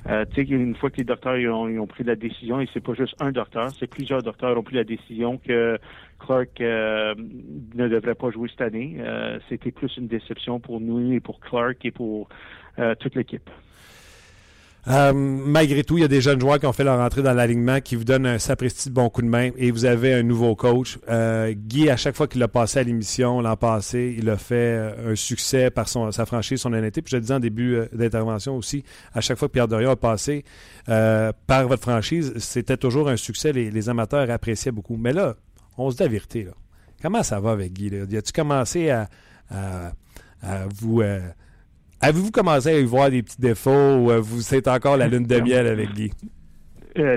Euh, 0.09 0.25
tu 0.33 0.47
sais, 0.47 0.50
une 0.50 0.75
fois 0.75 0.91
que 0.91 0.97
les 0.97 1.05
docteurs 1.05 1.37
ils 1.37 1.49
ont, 1.49 1.87
pris 1.87 2.02
la 2.02 2.17
décision, 2.17 2.61
et 2.61 2.69
c'est 2.73 2.83
pas 2.83 2.95
juste 2.95 3.14
un 3.21 3.31
docteur, 3.31 3.71
c'est 3.71 3.87
plusieurs 3.87 4.23
docteurs 4.23 4.57
ont 4.57 4.62
pris 4.62 4.76
la 4.76 4.85
décision 4.85 5.38
que 5.38 5.79
Clark 6.19 6.61
euh, 6.61 7.14
ne 7.75 7.88
devrait 7.88 8.14
pas 8.14 8.31
jouer 8.31 8.49
cette 8.49 8.62
année. 8.62 8.97
C'était 9.49 9.71
plus 9.71 9.95
une 9.97 10.09
déception 10.09 10.61
pour 10.61 10.81
nous 10.81 11.12
et 11.12 11.21
pour 11.21 11.41
Clark 11.41 11.85
et 11.85 11.91
pour 11.91 12.29
toute 13.00 13.14
l'équipe. 13.14 13.49
Euh, 14.89 15.12
malgré 15.12 15.85
tout, 15.85 15.97
il 15.97 16.01
y 16.01 16.05
a 16.05 16.09
des 16.09 16.21
jeunes 16.21 16.41
joueurs 16.41 16.59
qui 16.59 16.67
ont 16.67 16.73
fait 16.73 16.83
leur 16.83 16.99
entrée 16.99 17.23
dans 17.23 17.33
l'alignement, 17.33 17.81
qui 17.81 17.95
vous 17.95 18.03
donnent 18.03 18.27
un 18.27 18.39
sapristi 18.39 18.89
de 18.89 18.95
bon 18.95 19.09
coup 19.11 19.23
de 19.23 19.29
main 19.29 19.51
et 19.57 19.71
vous 19.71 19.85
avez 19.85 20.12
un 20.12 20.25
nouveau 20.25 20.57
coach. 20.57 20.99
Euh, 21.09 21.53
Guy, 21.53 21.89
à 21.89 21.97
chaque 21.97 22.17
fois 22.17 22.27
qu'il 22.27 22.43
a 22.43 22.49
passé 22.49 22.81
à 22.81 22.83
l'émission 22.83 23.41
l'an 23.41 23.57
passé, 23.57 24.15
il 24.19 24.29
a 24.29 24.37
fait 24.37 24.55
euh, 24.55 25.12
un 25.12 25.15
succès 25.15 25.71
par 25.71 25.89
son, 25.89 26.11
sa 26.11 26.27
franchise, 26.27 26.61
son 26.61 26.73
honnêteté. 26.73 27.01
Puis 27.01 27.12
je 27.12 27.17
le 27.17 27.21
disais 27.21 27.35
en 27.35 27.41
début 27.41 27.79
d'intervention 27.93 28.57
aussi, 28.57 28.83
à 29.15 29.21
chaque 29.21 29.39
fois 29.39 29.47
que 29.47 29.53
Pierre 29.53 29.69
Dorion 29.69 29.91
a 29.91 29.97
passé 29.97 30.45
par 30.87 31.69
votre 31.69 31.83
franchise, 31.83 32.33
c'était 32.39 32.77
toujours 32.77 33.09
un 33.09 33.17
succès. 33.17 33.53
Les, 33.53 33.89
amateurs 33.89 34.29
appréciaient 34.31 34.73
beaucoup. 34.73 34.97
Mais 34.97 35.12
là, 35.12 35.37
on 35.79 35.91
se 35.91 35.97
dit 35.97 36.03
la 36.03 36.09
vérité. 36.09 36.49
Comment 37.01 37.23
ça 37.23 37.41
va 37.41 37.53
avec 37.53 37.73
Guy? 37.73 37.91
As-tu 38.17 38.33
commencé 38.33 38.91
à 38.91 39.09
vous 40.75 41.03
Avez-vous 42.05 42.33
commencé 42.33 42.69
à 42.69 42.79
y 42.81 42.85
voir 42.85 43.11
des 43.11 43.23
petits 43.23 43.41
défauts 43.41 43.71
ou 43.71 44.11
euh, 44.11 44.19
vous 44.21 44.57
êtes 44.57 44.67
encore 44.67 44.97
la 44.97 45.07
lune 45.07 45.25
de 45.25 45.41
miel 45.41 45.69
avec 45.69 45.93
Guy? 45.93 46.11
Euh, 46.99 47.17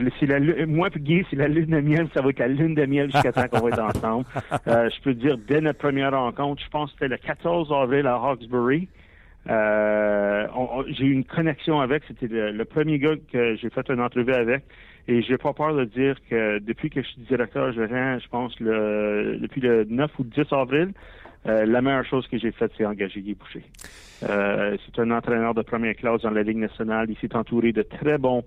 moi 0.68 0.90
et 0.96 1.00
Guy, 1.00 1.26
c'est 1.28 1.38
la 1.38 1.48
lune 1.48 1.72
de 1.72 1.82
miel, 1.82 2.08
ça 2.14 2.22
va 2.22 2.30
être 2.30 2.38
la 2.38 2.48
lune 2.48 2.76
de 2.76 2.86
miel 2.86 3.12
jusqu'à 3.12 3.32
temps 3.32 3.48
qu'on 3.48 3.68
va 3.68 3.70
être 3.70 3.82
ensemble. 3.82 4.26
Euh, 4.68 4.90
je 4.96 5.02
peux 5.02 5.16
dire, 5.16 5.38
dès 5.48 5.60
notre 5.60 5.80
première 5.80 6.12
rencontre, 6.12 6.62
je 6.64 6.70
pense 6.70 6.92
que 6.92 6.98
c'était 7.00 7.08
le 7.08 7.18
14 7.18 7.72
avril 7.72 8.06
à 8.06 8.16
Hawkesbury. 8.16 8.88
j'ai 9.48 11.06
eu 11.06 11.12
une 11.12 11.26
connexion 11.26 11.82
avec, 11.82 12.04
c'était 12.08 12.28
le, 12.28 12.66
premier 12.66 13.00
gars 13.00 13.16
que 13.32 13.56
j'ai 13.56 13.70
fait 13.72 13.90
une 13.90 14.02
entrevue 14.02 14.34
avec. 14.34 14.64
Et 15.08 15.24
j'ai 15.24 15.38
pas 15.38 15.54
peur 15.54 15.76
de 15.76 15.86
dire 15.86 16.16
que 16.30 16.60
depuis 16.60 16.92
que 16.92 17.02
je 17.02 17.08
suis 17.08 17.22
directeur 17.22 17.72
gérant, 17.74 18.20
je 18.20 18.28
pense 18.28 18.60
le 18.60 19.38
depuis 19.42 19.62
le 19.62 19.86
9 19.86 20.12
ou 20.20 20.24
10 20.24 20.42
avril, 20.52 20.94
la 21.46 21.82
meilleure 21.82 22.06
chose 22.06 22.28
que 22.28 22.38
j'ai 22.38 22.52
faite, 22.52 22.72
c'est 22.78 22.86
engager 22.86 23.22
Guy 23.22 23.36
Boucher. 23.36 23.64
Euh, 24.24 24.78
c'est 24.86 25.02
un 25.02 25.12
entraîneur 25.12 25.54
de 25.54 25.62
première 25.62 25.96
classe 25.96 26.22
dans 26.22 26.32
la 26.32 26.44
Ligue 26.44 26.58
nationale. 26.58 27.08
Il 27.10 27.18
s'est 27.18 27.36
entouré 27.36 27.72
de 27.72 27.82
très 27.82 28.18
bons 28.18 28.44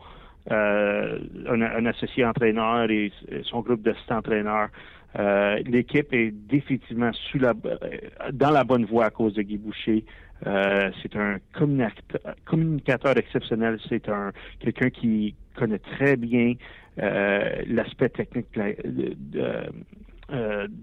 euh, 0.50 1.18
un, 1.48 1.86
associé 1.86 2.24
entraîneur 2.24 2.90
et 2.90 3.12
son 3.42 3.60
groupe 3.60 3.82
d'assistants 3.82 4.18
entraîneurs. 4.18 4.68
Euh, 5.18 5.58
l'équipe 5.66 6.12
est 6.12 6.30
définitivement 6.30 7.12
sous 7.12 7.38
la, 7.38 7.54
dans 8.32 8.50
la 8.50 8.64
bonne 8.64 8.84
voie 8.84 9.06
à 9.06 9.10
cause 9.10 9.34
de 9.34 9.42
Guy 9.42 9.58
Boucher. 9.58 10.04
c'est 10.44 11.16
un 11.16 11.38
communicateur, 12.44 13.16
exceptionnel. 13.16 13.78
C'est 13.88 14.08
un 14.08 14.32
quelqu'un 14.60 14.90
qui 14.90 15.34
connaît 15.56 15.78
très 15.78 16.16
bien 16.16 16.54
l'aspect 16.96 18.08
technique 18.08 18.46
de, 18.54 19.16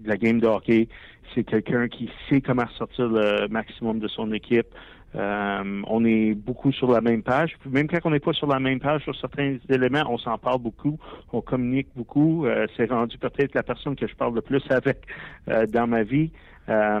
la 0.04 0.16
game 0.16 0.40
de 0.40 0.46
hockey. 0.46 0.88
C'est 1.36 1.44
quelqu'un 1.44 1.86
qui 1.86 2.08
sait 2.30 2.40
comment 2.40 2.66
sortir 2.78 3.08
le 3.08 3.46
maximum 3.48 3.98
de 3.98 4.08
son 4.08 4.32
équipe. 4.32 4.68
Euh, 5.14 5.82
on 5.86 6.02
est 6.06 6.34
beaucoup 6.34 6.72
sur 6.72 6.90
la 6.90 7.02
même 7.02 7.22
page. 7.22 7.58
Même 7.66 7.88
quand 7.88 7.98
on 8.04 8.10
n'est 8.10 8.20
pas 8.20 8.32
sur 8.32 8.46
la 8.46 8.58
même 8.58 8.80
page 8.80 9.02
sur 9.02 9.14
certains 9.16 9.58
éléments, 9.68 10.04
on 10.08 10.16
s'en 10.16 10.38
parle 10.38 10.60
beaucoup, 10.60 10.98
on 11.34 11.42
communique 11.42 11.88
beaucoup. 11.94 12.46
Euh, 12.46 12.66
c'est 12.74 12.90
rendu 12.90 13.18
peut-être 13.18 13.54
la 13.54 13.62
personne 13.62 13.96
que 13.96 14.06
je 14.06 14.14
parle 14.14 14.34
le 14.34 14.40
plus 14.40 14.62
avec 14.70 15.02
euh, 15.50 15.66
dans 15.66 15.86
ma 15.86 16.04
vie. 16.04 16.30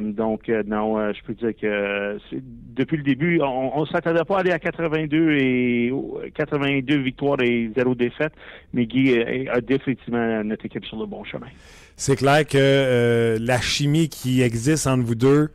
donc 0.02 0.48
non, 0.48 1.12
je 1.14 1.22
peux 1.24 1.34
dire 1.34 1.56
que 1.56 2.18
depuis 2.30 2.98
le 2.98 3.02
début, 3.02 3.40
on, 3.40 3.80
ne 3.80 3.86
s'attendait 3.86 4.24
pas 4.24 4.36
à 4.36 4.40
aller 4.40 4.52
à 4.52 4.58
82 4.58 5.32
et 5.32 5.92
82 6.34 6.98
victoires 6.98 7.40
et 7.40 7.70
zéro 7.74 7.94
défaite, 7.94 8.34
mais 8.74 8.84
Guy 8.84 9.18
a 9.48 9.60
définitivement 9.62 10.44
notre 10.44 10.66
équipe 10.66 10.84
sur 10.84 10.98
le 10.98 11.06
bon 11.06 11.24
chemin 11.24 11.48
c'est 11.96 12.16
clair 12.16 12.46
que 12.46 12.58
euh, 12.58 13.38
la 13.40 13.60
chimie 13.60 14.08
qui 14.08 14.42
existe 14.42 14.86
entre 14.86 15.04
vous 15.04 15.14
deux, 15.14 15.50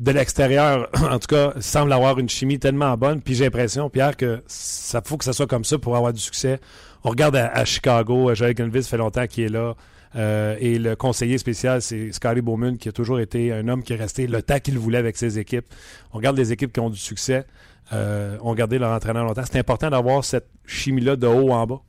de 0.00 0.10
l'extérieur, 0.10 0.90
en 1.10 1.18
tout 1.18 1.28
cas, 1.28 1.54
semble 1.60 1.92
avoir 1.92 2.18
une 2.18 2.28
chimie 2.28 2.58
tellement 2.58 2.96
bonne. 2.96 3.22
Puis 3.22 3.34
j'ai 3.34 3.44
l'impression, 3.44 3.88
Pierre, 3.88 4.16
que 4.16 4.42
ça 4.46 5.00
faut 5.04 5.16
que 5.16 5.24
ça 5.24 5.32
soit 5.32 5.46
comme 5.46 5.64
ça 5.64 5.78
pour 5.78 5.96
avoir 5.96 6.12
du 6.12 6.20
succès. 6.20 6.60
On 7.04 7.10
regarde 7.10 7.36
à, 7.36 7.64
Chicago, 7.64 8.34
Joel 8.34 8.54
Gunvis 8.54 8.84
fait 8.84 8.96
longtemps 8.96 9.26
qu'il 9.26 9.44
est 9.44 9.48
là. 9.48 9.74
Euh, 10.14 10.56
et 10.60 10.78
le 10.78 10.96
conseiller 10.96 11.38
spécial, 11.38 11.82
c'est 11.82 12.12
Scotty 12.12 12.40
Bowman, 12.40 12.76
qui 12.78 12.88
a 12.88 12.92
toujours 12.92 13.20
été 13.20 13.52
un 13.52 13.68
homme 13.68 13.82
qui 13.82 13.92
est 13.92 13.96
resté 13.96 14.26
le 14.26 14.42
temps 14.42 14.58
qu'il 14.60 14.78
voulait 14.78 14.98
avec 14.98 15.16
ses 15.16 15.38
équipes. 15.38 15.66
On 16.12 16.18
regarde 16.18 16.36
les 16.36 16.52
équipes 16.52 16.72
qui 16.72 16.80
ont 16.80 16.90
du 16.90 16.98
succès. 16.98 17.44
Euh, 17.92 18.36
on 18.42 18.50
regardait 18.50 18.78
leur 18.78 18.92
entraîneur 18.92 19.24
longtemps. 19.24 19.44
C'est 19.44 19.58
important 19.58 19.90
d'avoir 19.90 20.24
cette 20.24 20.48
chimie-là 20.66 21.16
de 21.16 21.26
haut 21.26 21.50
en 21.50 21.66
bas. 21.66 21.80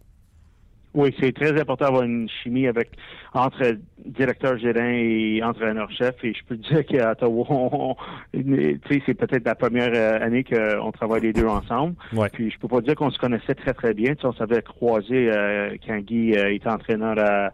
Oui, 0.97 1.15
c'est 1.19 1.31
très 1.31 1.51
important 1.61 1.85
d'avoir 1.85 2.03
une 2.05 2.27
chimie 2.27 2.65
avec 2.65 2.89
entre 3.35 3.77
directeur 4.03 4.57
gérant 4.57 4.81
et 4.81 5.43
entraîneur-chef. 5.43 6.15
Et 6.23 6.33
je 6.33 6.43
peux 6.43 6.57
te 6.57 6.73
dire 6.73 6.83
qu'à 6.87 7.11
Ottawa, 7.11 7.95
c'est 8.33 9.13
peut-être 9.13 9.45
la 9.45 9.53
première 9.53 9.91
euh, 9.93 10.25
année 10.25 10.43
qu'on 10.43 10.91
travaille 10.91 11.21
les 11.21 11.33
deux 11.33 11.45
ensemble. 11.45 11.93
Puis 12.33 12.49
je 12.49 12.57
peux 12.57 12.67
pas 12.67 12.81
dire 12.81 12.95
qu'on 12.95 13.11
se 13.11 13.19
connaissait 13.19 13.53
très 13.53 13.75
très 13.75 13.93
bien. 13.93 14.15
on 14.23 14.33
s'avait 14.33 14.63
croisé 14.63 15.29
euh, 15.31 15.75
quand 15.85 15.99
Guy 15.99 16.35
euh, 16.35 16.51
était 16.51 16.67
entraîneur 16.67 17.15
à, 17.19 17.51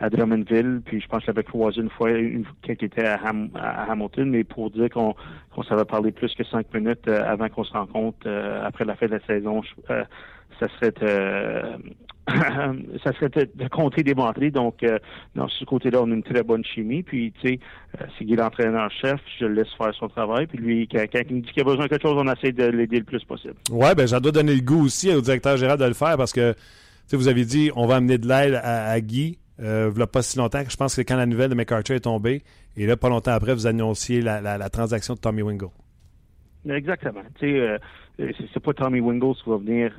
à 0.00 0.10
Drummondville, 0.10 0.80
puis 0.84 1.00
je 1.00 1.06
pense 1.06 1.20
que 1.20 1.26
j'avais 1.26 1.44
croisé 1.44 1.80
une 1.82 1.90
fois 1.90 2.10
une, 2.10 2.44
quand 2.66 2.74
il 2.76 2.86
était 2.86 3.06
à, 3.06 3.20
Hamilton, 3.88 4.30
mais 4.30 4.42
pour 4.42 4.68
dire 4.68 4.90
qu'on 4.90 5.14
qu'on 5.54 5.62
savait 5.62 5.84
parler 5.84 6.10
plus 6.10 6.34
que 6.34 6.42
cinq 6.42 6.74
minutes 6.74 7.06
avant 7.06 7.48
qu'on 7.50 7.62
se 7.62 7.72
rencontre 7.72 8.28
après 8.64 8.84
la 8.84 8.96
fin 8.96 9.06
de 9.06 9.12
la 9.12 9.20
saison, 9.26 9.62
ça 10.60 10.68
serait 10.76 10.92
ça 13.04 13.12
serait 13.14 13.28
de, 13.28 13.68
compter 13.68 14.02
des 14.02 14.14
menteries. 14.14 14.50
Donc, 14.50 14.82
euh, 14.82 14.98
dans 15.34 15.48
ce 15.48 15.64
côté-là, 15.64 16.02
on 16.02 16.10
a 16.10 16.14
une 16.14 16.22
très 16.22 16.42
bonne 16.42 16.64
chimie. 16.64 17.02
Puis, 17.02 17.32
tu 17.40 17.48
sais, 17.48 17.60
euh, 18.00 18.04
c'est 18.18 18.24
Guy 18.24 18.36
l'entraîneur-chef, 18.36 19.20
je 19.38 19.46
le 19.46 19.54
laisse 19.54 19.72
faire 19.76 19.92
son 19.94 20.08
travail. 20.08 20.46
Puis 20.46 20.58
lui, 20.58 20.88
quand, 20.88 21.04
il 21.28 21.36
me 21.36 21.40
dit 21.40 21.50
qu'il 21.52 21.62
a 21.62 21.64
besoin 21.64 21.84
de 21.84 21.88
quelque 21.88 22.02
chose, 22.02 22.16
on 22.18 22.30
essaie 22.32 22.52
de 22.52 22.64
l'aider 22.64 22.98
le 22.98 23.04
plus 23.04 23.24
possible. 23.24 23.54
Ouais, 23.70 23.94
ben 23.94 24.06
ça 24.06 24.20
doit 24.20 24.32
donner 24.32 24.54
le 24.54 24.62
goût 24.62 24.84
aussi 24.84 25.12
au 25.12 25.20
directeur 25.20 25.56
général 25.56 25.78
de 25.78 25.84
le 25.84 25.94
faire 25.94 26.16
parce 26.16 26.32
que, 26.32 26.52
tu 26.52 26.58
sais, 27.06 27.16
vous 27.16 27.28
avez 27.28 27.44
dit, 27.44 27.70
on 27.74 27.86
va 27.86 27.96
amener 27.96 28.18
de 28.18 28.28
l'aide 28.28 28.60
à, 28.62 29.00
Guy. 29.00 29.38
Euh, 29.60 29.92
il 29.94 30.06
pas 30.06 30.22
si 30.22 30.38
longtemps 30.38 30.64
que 30.64 30.70
je 30.70 30.76
pense 30.76 30.96
que 30.96 31.02
quand 31.02 31.16
la 31.16 31.26
nouvelle 31.26 31.50
de 31.50 31.54
McArthur 31.54 31.96
est 31.96 32.00
tombée, 32.00 32.42
et 32.76 32.86
là, 32.86 32.96
pas 32.96 33.10
longtemps 33.10 33.32
après, 33.32 33.52
vous 33.52 33.66
annonciez 33.66 34.22
la, 34.22 34.40
la 34.40 34.70
transaction 34.70 35.14
de 35.14 35.18
Tommy 35.18 35.42
Wingo. 35.42 35.72
Exactement. 36.68 37.22
Tu 37.38 37.46
sais, 37.46 37.60
euh, 37.60 37.78
c'est 38.18 38.60
pas 38.60 38.72
Tommy 38.72 39.00
Wingles 39.00 39.36
qui 39.42 39.50
va 39.50 39.56
venir 39.56 39.92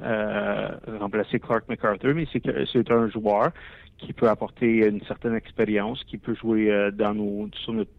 remplacer 1.00 1.39
Clark 1.39 1.68
MacArthur, 1.68 2.13
mais 2.15 2.27
c'est 2.32 2.41
c'est 2.72 2.91
un 2.91 3.08
joueur 3.10 3.51
qui 3.98 4.13
peut 4.13 4.30
apporter 4.30 4.88
une 4.88 5.01
certaine 5.03 5.36
expérience, 5.36 6.03
qui 6.06 6.18
peut 6.18 6.36
jouer 6.36 6.89
dans 6.94 7.13
nos 7.13 7.50
sur 7.63 7.74
notre 7.74 7.91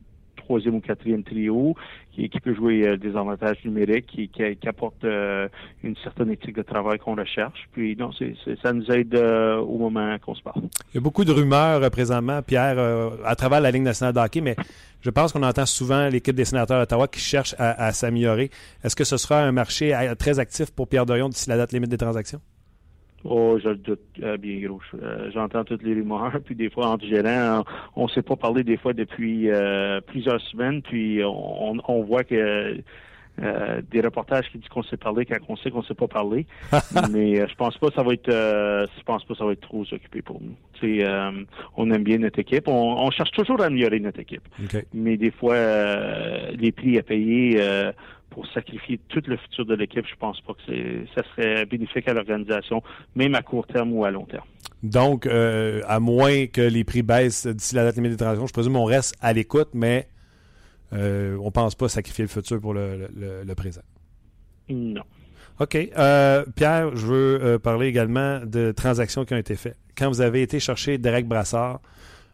troisième 0.53 0.75
ou 0.75 0.81
quatrième 0.81 1.23
trio, 1.25 1.75
qui, 2.13 2.29
peut 2.29 2.55
jouer 2.55 2.87
euh, 2.87 2.97
des 2.99 3.17
avantages 3.17 3.57
numériques, 3.65 4.07
qui, 4.07 4.29
qui, 4.29 4.69
apporte 4.69 5.03
euh, 5.05 5.49
une 5.83 5.97
certaine 6.05 6.31
éthique 6.31 6.57
de 6.57 6.63
travail 6.63 6.99
qu'on 6.99 7.15
recherche. 7.15 7.69
Puis 7.73 7.97
non, 7.97 8.11
ça 8.63 8.73
nous 8.75 8.91
aide 8.91 9.15
euh, 9.15 9.57
au 9.57 9.79
moment 9.79 10.19
qu'on 10.19 10.35
se 10.35 10.43
parle. 10.43 10.61
Il 10.93 10.97
y 10.97 10.99
a 10.99 11.01
beaucoup 11.01 11.25
de 11.25 11.33
rumeurs 11.33 11.91
présentement, 11.91 12.43
Pierre, 12.43 12.79
à 13.25 13.35
travers 13.35 13.63
la 13.63 13.71
Ligue 13.71 13.83
nationale 13.83 14.13
de 14.13 14.41
mais 14.41 14.57
je 15.01 15.11
pense 15.11 15.33
qu'on 15.33 15.43
entend 15.43 15.67
souvent 15.67 16.09
l'équipe 16.09 16.35
des 16.35 16.45
sénateurs 16.45 16.81
d'Ottawa 16.81 17.09
qui 17.09 17.21
cherche 17.21 17.55
à, 17.59 17.87
à 17.87 17.93
s'améliorer. 17.93 18.51
Est-ce 18.85 18.95
que 18.95 19.05
ce 19.05 19.17
sera 19.17 19.43
un 19.43 19.53
marché 19.53 19.97
très 20.19 20.39
actif 20.39 20.71
pour 20.71 20.89
Pierre 20.89 21.07
Dorion 21.07 21.31
d'ici 21.31 21.49
la 21.49 21.57
date 21.57 21.73
limite 21.73 21.91
des 21.91 21.97
transactions? 21.97 22.41
Oh, 23.25 23.59
je 23.63 23.69
le 23.69 23.77
doute 23.77 24.01
euh, 24.23 24.37
bien 24.37 24.61
gros. 24.61 24.81
Euh, 25.01 25.31
j'entends 25.33 25.65
toutes 25.65 25.83
les 25.83 25.95
rumeurs, 25.95 26.33
puis 26.45 26.55
des 26.55 26.71
fois 26.71 26.89
entre 26.89 27.07
gérants, 27.07 27.65
on 27.95 28.05
ne 28.05 28.09
s'est 28.09 28.23
pas 28.23 28.37
parlé 28.37 28.65
des 28.65 28.77
fois 28.77 28.93
depuis 28.93 29.51
euh, 29.51 30.01
plusieurs 30.01 30.41
semaines, 30.41 30.83
puis 30.83 31.23
on, 31.25 31.77
on 31.87 32.03
voit 32.03 32.25
que 32.25 32.83
des 33.91 34.03
reportages 34.03 34.51
qui 34.51 34.59
disent 34.59 34.69
qu'on 34.69 34.83
s'est 34.83 34.99
parlé 34.99 35.25
quand 35.25 35.39
on 35.49 35.57
sait 35.57 35.71
qu'on 35.71 35.83
s'est 35.83 35.95
pas 35.95 36.07
parlé. 36.07 36.47
Mais 37.11 37.37
je 37.49 37.55
pense 37.55 37.79
pas 37.79 37.89
que 37.89 37.95
ça 37.95 38.03
va 38.03 38.13
être 38.13 38.31
je 38.31 39.03
pense 39.05 39.25
pas 39.25 39.35
ça 39.35 39.47
va 39.47 39.53
être 39.53 39.63
trop 39.63 39.85
occupé 39.91 40.21
pour 40.21 40.39
nous. 40.43 40.55
on 41.77 41.91
aime 41.91 42.05
bien 42.05 42.19
notre 42.19 42.41
équipe. 42.41 42.69
On, 42.69 43.11
cherche 43.11 43.31
toujours 43.31 43.63
à 43.63 43.67
améliorer 43.67 44.01
notre 44.01 44.21
équipe. 44.21 44.47
Mais 44.93 45.17
des 45.17 45.31
fois 45.31 45.57
les 46.51 46.73
prix 46.73 46.99
à 46.99 47.03
payer 47.03 47.59
pour 48.33 48.47
sacrifier 48.49 48.99
tout 49.09 49.23
le 49.27 49.37
futur 49.37 49.67
de 49.67 49.75
l'équipe, 49.75 50.07
je 50.09 50.17
pense 50.17 50.41
pas 50.41 50.55
que 50.55 51.05
ça 51.15 51.23
serait 51.31 51.67
bénéfique 51.67 52.09
à 52.09 52.15
l'organisation, 52.15 52.83
même 53.15 53.35
à 53.35 53.43
court 53.43 53.67
terme 53.67 53.93
ou 53.93 54.05
à 54.05 54.11
long 54.11 54.25
terme. 54.25 54.47
Donc, 54.83 55.27
euh, 55.27 55.83
à 55.87 56.01
moins 56.01 56.47
que 56.47 56.63
les 56.63 56.83
prix 56.83 57.03
baissent 57.03 57.47
d'ici 57.47 57.75
la 57.75 57.85
date 57.85 57.97
limite 57.97 58.13
des 58.13 58.17
transactions, 58.17 58.47
je 58.47 58.53
présume 58.53 58.73
qu'on 58.73 58.85
reste 58.85 59.15
à 59.21 59.33
l'écoute, 59.33 59.69
mais 59.75 60.09
euh, 60.93 61.37
on 61.41 61.47
ne 61.47 61.51
pense 61.51 61.75
pas 61.75 61.89
sacrifier 61.89 62.25
le 62.25 62.29
futur 62.29 62.61
pour 62.61 62.75
le, 62.75 63.55
présent. 63.55 63.83
Non. 64.69 65.03
OK. 65.61 65.77
Euh, 65.77 66.45
Pierre, 66.57 66.97
je 66.97 67.07
veux 67.07 67.59
parler 67.59 67.87
également 67.89 68.41
de 68.45 68.73
transactions 68.73 69.25
qui 69.25 69.35
ont 69.35 69.39
été 69.39 69.55
faites. 69.55 69.79
Quand 69.97 70.09
vous 70.09 70.21
avez 70.23 70.43
été 70.43 70.59
chercher 70.59 70.99
Derek 70.99 71.27
Brassard, 71.27 71.81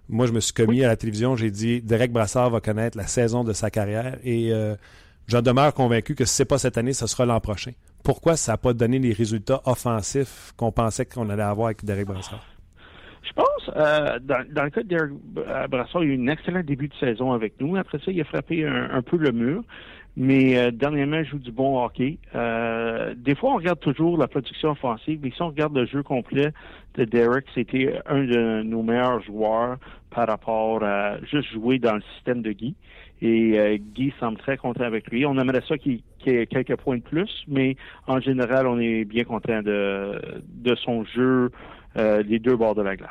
moi, 0.09 0.27
je 0.27 0.33
me 0.33 0.41
suis 0.41 0.55
commis 0.55 0.85
à 0.85 0.89
la 0.89 0.97
télévision, 0.97 1.37
j'ai 1.37 1.51
dit 1.51 1.83
Derek 1.83 2.13
Brassard 2.13 2.49
va 2.49 2.61
connaître 2.61 2.97
la 2.97 3.07
saison 3.07 3.45
de 3.45 3.53
sa 3.53 3.71
carrière 3.71 4.17
et 4.25 4.53
J'en 5.29 5.43
demeure 5.43 5.75
convaincu 5.75 6.15
que 6.15 6.25
si 6.25 6.37
ce 6.37 6.43
n'est 6.43 6.47
pas 6.47 6.57
cette 6.57 6.79
année, 6.79 6.95
ce 6.95 7.07
sera 7.07 7.27
l'an 7.27 7.39
prochain. 7.39 7.73
Pourquoi 8.03 8.37
ça 8.37 8.53
n'a 8.53 8.59
pas 8.59 8.73
donné 8.73 8.99
les 8.99 9.13
résultats 9.13 9.61
offensifs 9.67 10.53
qu'on 10.57 10.73
pensait 10.73 11.05
qu'on 11.05 11.29
allait 11.29 11.43
avoir 11.43 11.67
avec 11.67 11.85
Derek 11.85 12.07
Brassard? 12.07 12.43
Je 13.23 13.33
pense, 13.35 13.71
euh, 13.77 14.19
dans, 14.21 14.65
le 14.65 14.71
cas 14.71 14.83
de 14.83 14.89
Derek 14.89 15.11
Brassard, 15.69 16.03
il 16.03 16.13
a 16.13 16.15
eu 16.15 16.25
un 16.25 16.29
excellent 16.29 16.63
début 16.63 16.89
de 16.89 16.95
saison 16.95 17.33
avec 17.33 17.61
nous. 17.61 17.77
Après 17.77 17.99
ça, 17.99 18.11
il 18.11 18.19
a 18.23 18.25
frappé 18.25 18.65
un, 18.65 19.03
peu 19.03 19.19
le 19.19 19.33
mur. 19.33 19.63
Mais 20.17 20.57
euh, 20.57 20.71
dernièrement, 20.71 21.19
il 21.19 21.27
joue 21.27 21.39
du 21.39 21.53
bon 21.53 21.85
hockey. 21.85 22.19
Euh, 22.35 23.15
des 23.15 23.35
fois, 23.35 23.53
on 23.53 23.57
regarde 23.57 23.81
toujours 23.81 24.17
la 24.17 24.29
production 24.29 24.71
offensive, 24.71 25.21
mais 25.23 25.31
si 25.31 25.43
on 25.43 25.49
regarde 25.49 25.77
le 25.77 25.85
jeu 25.85 26.03
complet 26.03 26.53
de 26.95 27.05
Derek, 27.05 27.45
c'était 27.55 28.01
un 28.07 28.25
de 28.25 28.63
nos 28.63 28.83
meilleurs 28.83 29.23
joueurs 29.23 29.77
par 30.11 30.27
rapport 30.27 30.83
à 30.83 31.21
juste 31.31 31.53
jouer 31.53 31.79
dans 31.79 31.95
le 31.95 32.03
système 32.15 32.41
de 32.41 32.51
Guy. 32.51 32.75
Et 33.21 33.59
euh, 33.59 33.79
Guy 33.95 34.13
semble 34.21 34.39
très 34.39 34.57
content 34.57 34.85
avec 34.85 35.09
lui. 35.09 35.27
On 35.27 35.39
aimerait 35.39 35.63
ça 35.69 35.77
qu'il 35.77 36.03
ait 36.27 36.47
quelques 36.47 36.77
points 36.77 36.99
de 36.99 37.03
plus, 37.03 37.31
mais 37.49 37.77
en 38.07 38.21
général, 38.21 38.67
on 38.67 38.79
est 38.79 39.05
bien 39.05 39.25
content 39.25 39.63
de, 39.63 40.43
de 40.47 40.75
son 40.77 41.05
jeu 41.05 41.51
euh, 41.97 42.23
des 42.23 42.39
deux 42.39 42.57
bords 42.57 42.75
de 42.75 42.83
la 42.83 42.97
glace. 42.97 43.11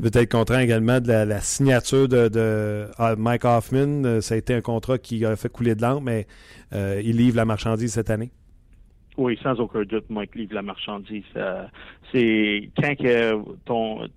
Vous 0.00 0.08
êtes 0.08 0.30
content 0.30 0.58
également 0.58 1.00
de 1.00 1.12
la, 1.12 1.40
signature 1.40 2.08
de, 2.08 2.88
ah, 2.98 3.14
Mike 3.16 3.44
Hoffman. 3.44 4.04
Euh, 4.04 4.20
ça 4.20 4.34
a 4.34 4.38
été 4.38 4.52
un 4.54 4.60
contrat 4.60 4.98
qui 4.98 5.24
a 5.24 5.36
fait 5.36 5.48
couler 5.48 5.76
de 5.76 5.82
l'encre, 5.82 6.02
mais 6.02 6.26
il 6.72 7.16
livre 7.16 7.36
la 7.36 7.44
marchandise 7.44 7.92
cette 7.92 8.10
année. 8.10 8.32
Oui, 9.16 9.38
sans 9.42 9.60
aucun 9.60 9.82
doute, 9.82 10.04
Mike 10.10 10.34
livre 10.34 10.54
la 10.54 10.62
marchandise. 10.62 11.22
c'est 12.12 12.68
quand 12.76 12.96
que 12.96 13.34
euh, 13.34 14.08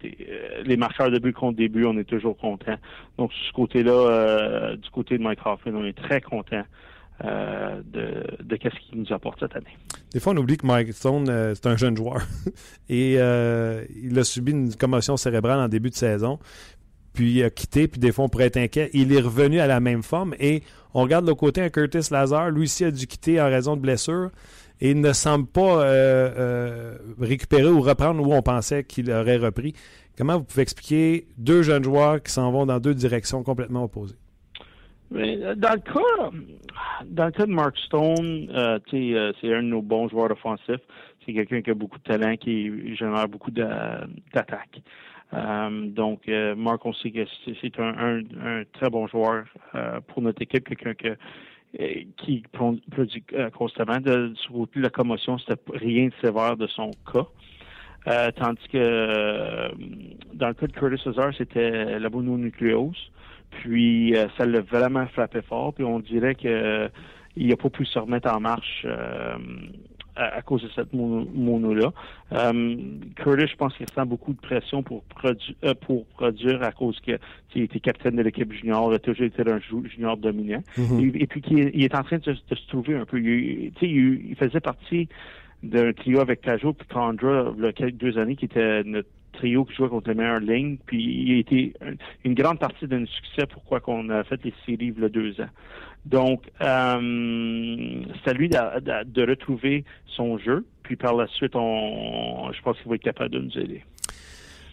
les 0.65 0.77
marcheurs 0.77 1.11
de 1.11 1.19
but 1.19 1.33
comptent 1.33 1.55
des 1.55 1.69
buts, 1.69 1.85
on 1.85 1.97
est 1.97 2.03
toujours 2.03 2.35
content. 2.37 2.75
Donc, 3.17 3.31
ce 3.31 3.53
côté-là, 3.53 3.91
euh, 3.91 4.75
du 4.75 4.89
côté 4.89 5.17
de 5.17 5.23
Mike 5.23 5.39
Hoffman, 5.45 5.73
on 5.75 5.85
est 5.85 5.97
très 5.97 6.19
content 6.19 6.63
euh, 7.23 7.81
de, 7.85 8.43
de 8.43 8.57
ce 8.63 8.89
qu'il 8.89 8.99
nous 8.99 9.13
apporte 9.13 9.39
cette 9.39 9.55
année. 9.55 9.77
Des 10.13 10.19
fois, 10.19 10.33
on 10.33 10.37
oublie 10.37 10.57
que 10.57 10.65
Mike 10.65 10.93
Stone, 10.93 11.27
c'est 11.53 11.67
un 11.67 11.77
jeune 11.77 11.95
joueur. 11.95 12.21
Et 12.89 13.13
il 13.13 14.19
a 14.19 14.23
subi 14.23 14.51
une 14.51 14.73
commotion 14.75 15.15
cérébrale 15.15 15.59
en 15.59 15.67
début 15.67 15.91
de 15.91 15.95
saison. 15.95 16.39
Puis 17.13 17.31
il 17.31 17.43
a 17.43 17.49
quitté, 17.49 17.87
puis 17.87 17.99
des 17.99 18.11
fois, 18.11 18.25
on 18.25 18.29
pourrait 18.29 18.45
être 18.45 18.57
inquiet. 18.57 18.91
Il 18.93 19.11
est 19.11 19.21
revenu 19.21 19.59
à 19.59 19.67
la 19.67 19.79
même 19.79 20.03
forme. 20.03 20.35
Et 20.39 20.61
on 20.93 21.01
regarde 21.01 21.27
le 21.27 21.33
côté, 21.33 21.61
un 21.61 21.69
Curtis 21.69 22.09
Lazar, 22.11 22.51
lui 22.51 22.63
aussi 22.63 22.85
a 22.85 22.91
dû 22.91 23.07
quitter 23.07 23.41
en 23.41 23.45
raison 23.45 23.75
de 23.75 23.81
blessure 23.81 24.29
et 24.79 24.91
il 24.91 25.01
ne 25.01 25.13
semble 25.13 25.47
pas 25.47 25.81
euh, 25.81 26.31
euh, 26.37 26.97
récupérer 27.19 27.69
ou 27.69 27.81
reprendre 27.81 28.25
où 28.25 28.33
on 28.33 28.41
pensait 28.41 28.83
qu'il 28.83 29.11
aurait 29.11 29.37
repris. 29.37 29.73
Comment 30.17 30.37
vous 30.37 30.43
pouvez 30.43 30.63
expliquer 30.63 31.27
deux 31.37 31.61
jeunes 31.63 31.83
joueurs 31.83 32.21
qui 32.21 32.31
s'en 32.31 32.51
vont 32.51 32.65
dans 32.65 32.79
deux 32.79 32.93
directions 32.93 33.43
complètement 33.43 33.83
opposées? 33.83 34.15
Euh, 35.15 35.55
dans 35.55 35.73
le 35.73 35.79
cas, 35.79 36.31
dans 37.05 37.25
le 37.25 37.31
cas 37.31 37.45
de 37.45 37.51
Mark 37.51 37.77
Stone, 37.77 38.49
c'est 38.89 39.53
un 39.53 39.63
de 39.63 39.67
nos 39.67 39.81
bons 39.81 40.09
joueurs 40.09 40.31
offensifs. 40.31 40.81
C'est 41.25 41.33
quelqu'un 41.33 41.61
qui 41.61 41.71
a 41.71 41.73
beaucoup 41.73 41.97
de 41.97 42.03
talent, 42.03 42.35
qui 42.37 42.95
génère 42.95 43.27
beaucoup 43.27 43.51
d'attaques. 43.51 44.81
donc, 45.33 46.27
Mark, 46.27 46.85
on 46.85 46.93
sait 46.93 47.11
que 47.11 47.25
c'est 47.61 47.79
un, 47.79 48.21
très 48.73 48.89
bon 48.89 49.07
joueur 49.07 49.45
pour 50.07 50.21
notre 50.21 50.41
équipe, 50.41 50.67
quelqu'un 50.67 50.93
que 50.93 51.17
qui 52.17 52.43
produit 52.51 53.23
euh, 53.33 53.49
constamment. 53.49 53.99
De, 53.99 54.33
la 54.75 54.89
commotion, 54.89 55.37
c'était 55.37 55.61
rien 55.73 56.07
de 56.07 56.13
sévère 56.21 56.57
de 56.57 56.67
son 56.67 56.91
cas. 57.11 57.27
Euh, 58.07 58.31
tandis 58.31 58.67
que 58.71 59.71
dans 60.33 60.47
le 60.47 60.53
cas 60.53 60.67
de 60.67 60.71
Curtis 60.71 61.07
Hazard, 61.09 61.33
c'était 61.37 61.99
la 61.99 62.09
mononucléose. 62.09 63.11
Puis 63.49 64.15
ça 64.37 64.45
l'a 64.45 64.61
vraiment 64.61 65.07
frappé 65.07 65.41
fort. 65.41 65.73
Puis 65.73 65.83
on 65.83 65.99
dirait 65.99 66.35
que 66.35 66.89
il 67.35 67.47
n'a 67.47 67.55
pas 67.55 67.69
pu 67.69 67.85
se 67.85 67.99
remettre 67.99 68.33
en 68.33 68.39
marche 68.39 68.85
à, 70.17 70.41
cause 70.41 70.63
de 70.63 70.69
cette 70.75 70.93
mono-là. 70.93 71.93
Euh, 72.33 72.75
Curtis, 73.15 73.47
je 73.51 73.55
pense 73.55 73.75
qu'il 73.77 73.89
sent 73.89 74.05
beaucoup 74.05 74.33
de 74.33 74.39
pression 74.39 74.83
pour, 74.83 75.03
euh, 75.25 75.73
pour 75.81 76.05
produire 76.07 76.63
à 76.63 76.71
cause 76.71 76.99
qu'il 77.01 77.63
était 77.63 77.79
capitaine 77.79 78.15
de 78.15 78.23
l'équipe 78.23 78.51
junior, 78.51 78.91
il 78.91 78.95
a 78.95 78.99
toujours 78.99 79.25
été 79.25 79.43
un 79.49 79.59
junior 79.59 80.17
dominant. 80.17 80.63
Mm-hmm. 80.77 81.21
et, 81.21 81.27
puis 81.27 81.43
il 81.47 81.83
est 81.83 81.95
en 81.95 82.03
train 82.03 82.17
de, 82.17 82.33
se 82.33 82.67
trouver 82.67 82.95
un 82.95 83.05
peu. 83.05 83.19
Il, 83.19 83.71
il, 83.81 84.29
il 84.29 84.35
faisait 84.35 84.59
partie 84.59 85.07
d'un 85.63 85.91
trio 85.93 86.19
avec 86.19 86.41
Cajot 86.41 86.73
puis 86.73 86.87
Condra 86.87 87.51
il 87.57 87.63
y 87.63 87.67
a 87.67 87.73
quelques 87.73 87.97
deux 87.97 88.17
années 88.17 88.35
qui 88.35 88.45
était 88.45 88.83
notre 88.83 89.09
trio 89.33 89.65
qui 89.65 89.75
jouait 89.75 89.89
contre 89.89 90.09
les 90.09 90.15
meilleures 90.15 90.39
lignes. 90.39 90.77
Puis 90.85 91.03
il 91.03 91.35
a 91.35 91.39
été 91.39 91.73
une 92.23 92.33
grande 92.33 92.59
partie 92.59 92.87
notre 92.87 93.11
succès 93.11 93.45
pourquoi 93.47 93.79
qu'on 93.79 94.09
a 94.09 94.23
fait 94.23 94.43
les 94.43 94.53
séries 94.65 94.93
il 94.95 95.01
y 95.01 95.05
a 95.05 95.09
deux 95.09 95.39
ans. 95.41 95.49
Donc, 96.05 96.43
euh, 96.61 98.03
c'est 98.23 98.29
à 98.29 98.33
lui 98.33 98.47
de, 98.47 99.03
de, 99.03 99.29
retrouver 99.29 99.83
son 100.05 100.37
jeu. 100.37 100.65
Puis 100.83 100.95
par 100.95 101.13
la 101.13 101.27
suite, 101.27 101.55
on, 101.55 102.49
je 102.53 102.61
pense 102.61 102.77
qu'il 102.77 102.87
va 102.87 102.95
être 102.95 103.03
capable 103.03 103.31
de 103.31 103.39
nous 103.39 103.57
aider. 103.57 103.83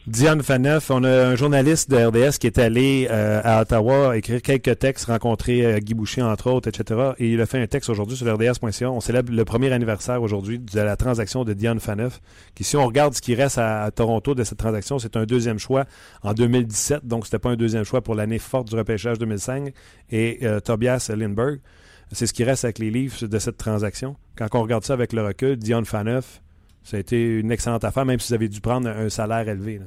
Diane 0.07 0.43
Faneuf, 0.43 0.91
on 0.91 1.03
a 1.03 1.29
un 1.29 1.35
journaliste 1.35 1.91
de 1.91 1.97
RDS 1.97 2.37
qui 2.39 2.47
est 2.47 2.59
allé 2.59 3.09
euh, 3.11 3.41
à 3.43 3.63
Ottawa 3.63 4.19
écrire 4.19 4.43
quelques 4.43 4.79
textes, 4.79 5.07
rencontrer 5.07 5.65
euh, 5.65 5.79
Guy 5.79 5.95
Boucher, 5.95 6.21
entre 6.21 6.51
autres, 6.51 6.69
etc. 6.69 7.13
Et 7.17 7.33
il 7.33 7.41
a 7.41 7.47
fait 7.47 7.59
un 7.59 7.67
texte 7.67 7.89
aujourd'hui 7.89 8.15
sur 8.15 8.31
RDS.ca. 8.31 8.91
On 8.91 9.01
célèbre 9.01 9.33
le 9.33 9.45
premier 9.47 9.73
anniversaire 9.73 10.21
aujourd'hui 10.21 10.59
de 10.59 10.79
la 10.79 10.97
transaction 10.97 11.45
de 11.45 11.55
Diane 11.55 11.81
Faneuf, 11.81 12.21
si 12.61 12.77
on 12.77 12.85
regarde 12.85 13.15
ce 13.15 13.23
qui 13.23 13.35
reste 13.35 13.57
à, 13.57 13.91
Toronto 13.93 14.35
de 14.35 14.45
cette 14.45 14.59
transaction, 14.59 14.99
c'est 14.99 15.17
un 15.17 15.25
deuxième 15.25 15.59
choix 15.59 15.87
en 16.23 16.35
2017. 16.35 17.07
Donc, 17.07 17.25
c'était 17.25 17.39
pas 17.39 17.51
un 17.51 17.57
deuxième 17.57 17.85
choix 17.85 18.03
pour 18.03 18.15
l'année 18.15 18.39
forte 18.39 18.69
du 18.69 18.77
repêchage 18.77 19.19
2005. 19.19 19.73
Et 20.11 20.41
euh, 20.43 20.61
Tobias 20.61 21.11
Lindbergh, 21.17 21.61
c'est 22.13 22.27
ce 22.27 22.35
qui 22.35 22.45
reste 22.45 22.65
avec 22.65 22.79
les 22.79 22.91
livres 22.91 23.27
de 23.27 23.39
cette 23.39 23.57
transaction. 23.57 24.17
Quand 24.37 24.49
on 24.53 24.63
regarde 24.63 24.85
ça 24.85 24.93
avec 24.93 25.15
le 25.15 25.25
recul, 25.25 25.57
Diane 25.57 25.87
Faneuf, 25.87 26.43
ça 26.85 26.99
a 26.99 27.01
été 27.01 27.41
une 27.41 27.51
excellente 27.51 27.83
affaire, 27.85 28.05
même 28.05 28.21
si 28.21 28.29
vous 28.29 28.35
avez 28.35 28.49
dû 28.49 28.61
prendre 28.61 28.89
un 28.89 29.09
salaire 29.09 29.49
élevé. 29.49 29.81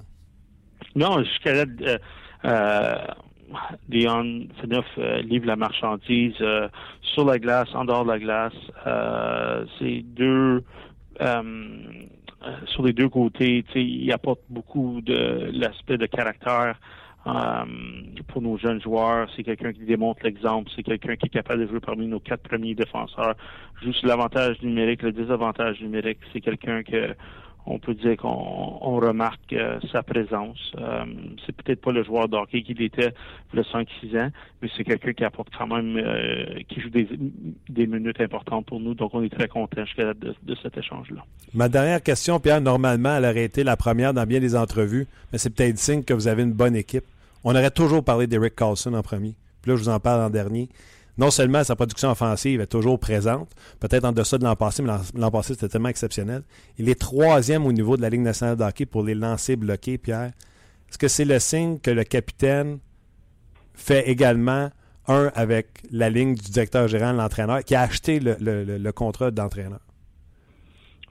Non, 0.96 1.24
jusqu'à 1.24 1.54
là, 1.54 1.66
euh, 1.82 1.98
euh, 2.46 2.96
Dion 3.88 4.48
euh, 4.98 5.22
livre 5.22 5.46
la 5.46 5.56
marchandise 5.56 6.36
euh, 6.42 6.68
sur 7.02 7.24
la 7.24 7.38
glace, 7.38 7.70
en 7.74 7.86
dehors 7.86 8.04
de 8.04 8.12
la 8.12 8.20
glace. 8.20 8.54
c'est 9.80 10.02
deux 10.04 10.64
sur 12.68 12.84
les 12.84 12.94
deux 12.94 13.10
côtés, 13.10 13.64
il 13.76 14.12
apporte 14.12 14.42
beaucoup 14.50 15.02
de 15.02 15.50
l'aspect 15.54 15.98
de 15.98 16.06
caractère 16.06 16.76
euh, 16.76 16.76
pour 18.28 18.42
nos 18.42 18.58
jeunes 18.58 18.82
joueurs. 18.82 19.30
C'est 19.36 19.44
quelqu'un 19.44 19.74
qui 19.74 19.86
démontre 19.86 20.22
l'exemple. 20.24 20.70
C'est 20.76 20.84
quelqu'un 20.84 21.16
qui 21.16 21.28
est 21.28 21.30
capable 21.30 21.62
de 21.62 21.68
jouer 21.68 21.80
parmi 21.80 22.08
nos 22.08 22.20
quatre 22.20 22.44
premiers 22.44 22.76
défenseurs. 22.76 23.36
Juste 23.82 24.04
l'avantage 24.04 24.62
numérique, 24.62 25.02
le 25.02 25.12
désavantage 25.12 25.82
numérique. 25.82 26.20
C'est 26.34 26.42
quelqu'un 26.42 26.84
que 26.84 27.16
on 27.68 27.80
peut 27.80 27.94
dire 27.94 28.16
qu'on 28.18 29.00
remarque 29.00 29.52
euh, 29.52 29.78
sa 29.92 30.02
présence. 30.02 30.72
Euh, 30.78 31.04
c'est 31.46 31.54
peut-être 31.54 31.82
pas 31.82 31.92
le 31.92 32.04
joueur 32.04 32.30
d'hockey 32.30 32.64
qu'il 32.64 32.82
était 32.82 33.14
le 33.54 33.62
5-6 33.62 34.18
ans, 34.18 34.30
mais 34.62 34.70
c'est 34.76 34.86
quelqu'un 34.86 35.12
qui 35.12 35.26
apporte 35.26 35.50
quand 35.56 35.68
même, 35.68 35.98
euh, 35.98 36.46
qui 36.70 36.80
joue 36.80 36.90
des, 36.90 37.88
minutes 37.88 38.22
importantes 38.22 38.66
pour 38.66 38.80
nous. 38.80 38.94
Donc, 38.94 39.14
on 39.14 39.22
est 39.22 39.30
très 39.30 39.50
content 39.50 39.86
jusqu'à 39.86 40.14
de, 40.14 40.34
de 40.42 40.56
cet 40.64 40.78
échange-là. 40.78 41.24
Ma 41.54 41.68
dernière 41.68 42.02
question, 42.02 42.40
Pierre, 42.40 42.62
normalement, 42.62 43.18
elle 43.18 43.26
aurait 43.26 43.44
été 43.44 43.64
la 43.64 43.76
première 43.76 44.14
dans 44.14 44.26
bien 44.26 44.40
des 44.40 44.56
entrevues, 44.56 45.06
mais 45.32 45.38
c'est 45.38 45.54
peut-être 45.54 45.78
signe 45.78 46.04
que 46.04 46.14
vous 46.14 46.30
avez 46.30 46.44
une 46.44 46.54
bonne 46.54 46.76
équipe. 46.76 47.04
On 47.50 47.52
aurait 47.52 47.72
toujours 47.72 48.04
parlé 48.04 48.28
d'Eric 48.28 48.56
Carlson 48.56 48.94
en 48.94 49.02
premier. 49.02 49.38
Puis 49.62 49.72
là, 49.72 49.78
je 49.78 49.84
vous 49.84 49.90
en 49.90 50.02
parle 50.02 50.22
en 50.22 50.30
dernier 50.30 50.68
non 51.18 51.32
seulement 51.32 51.64
sa 51.64 51.78
production 51.78 52.12
offensive 52.12 52.62
est 52.62 52.68
toujours 52.68 53.00
présente, 53.00 53.50
peut-être 53.80 54.04
en 54.04 54.12
deçà 54.12 54.38
de 54.38 54.44
l'an 54.44 54.58
passé, 54.58 54.84
mais 54.84 54.92
l'an 55.16 55.32
passé 55.32 55.54
c'était 55.54 55.70
tellement 55.70 55.90
exceptionnel. 55.90 56.44
Il 56.78 56.90
est 56.90 57.00
troisième 57.00 57.66
au 57.66 57.72
niveau 57.72 57.98
de 57.98 58.02
la 58.02 58.10
Ligue 58.10 58.22
nationale 58.22 58.58
de 58.58 58.86
pour 58.86 59.02
les 59.02 59.16
lancers 59.16 59.58
bloqués, 59.58 59.98
Pierre. 59.98 60.34
Est-ce 60.90 60.98
que 60.98 61.08
c'est 61.08 61.26
le 61.26 61.40
signe 61.40 61.80
que 61.80 61.90
le 61.90 62.04
capitaine 62.04 62.80
fait 63.74 64.10
également 64.10 64.70
un 65.08 65.32
avec 65.34 65.68
la 65.90 66.10
ligne 66.10 66.36
du 66.36 66.52
directeur 66.52 66.88
général, 66.90 67.16
l'entraîneur, 67.16 67.64
qui 67.64 67.76
a 67.76 67.82
acheté 67.82 68.20
le, 68.20 68.92
contrat 68.92 69.32
d'entraîneur? 69.32 69.80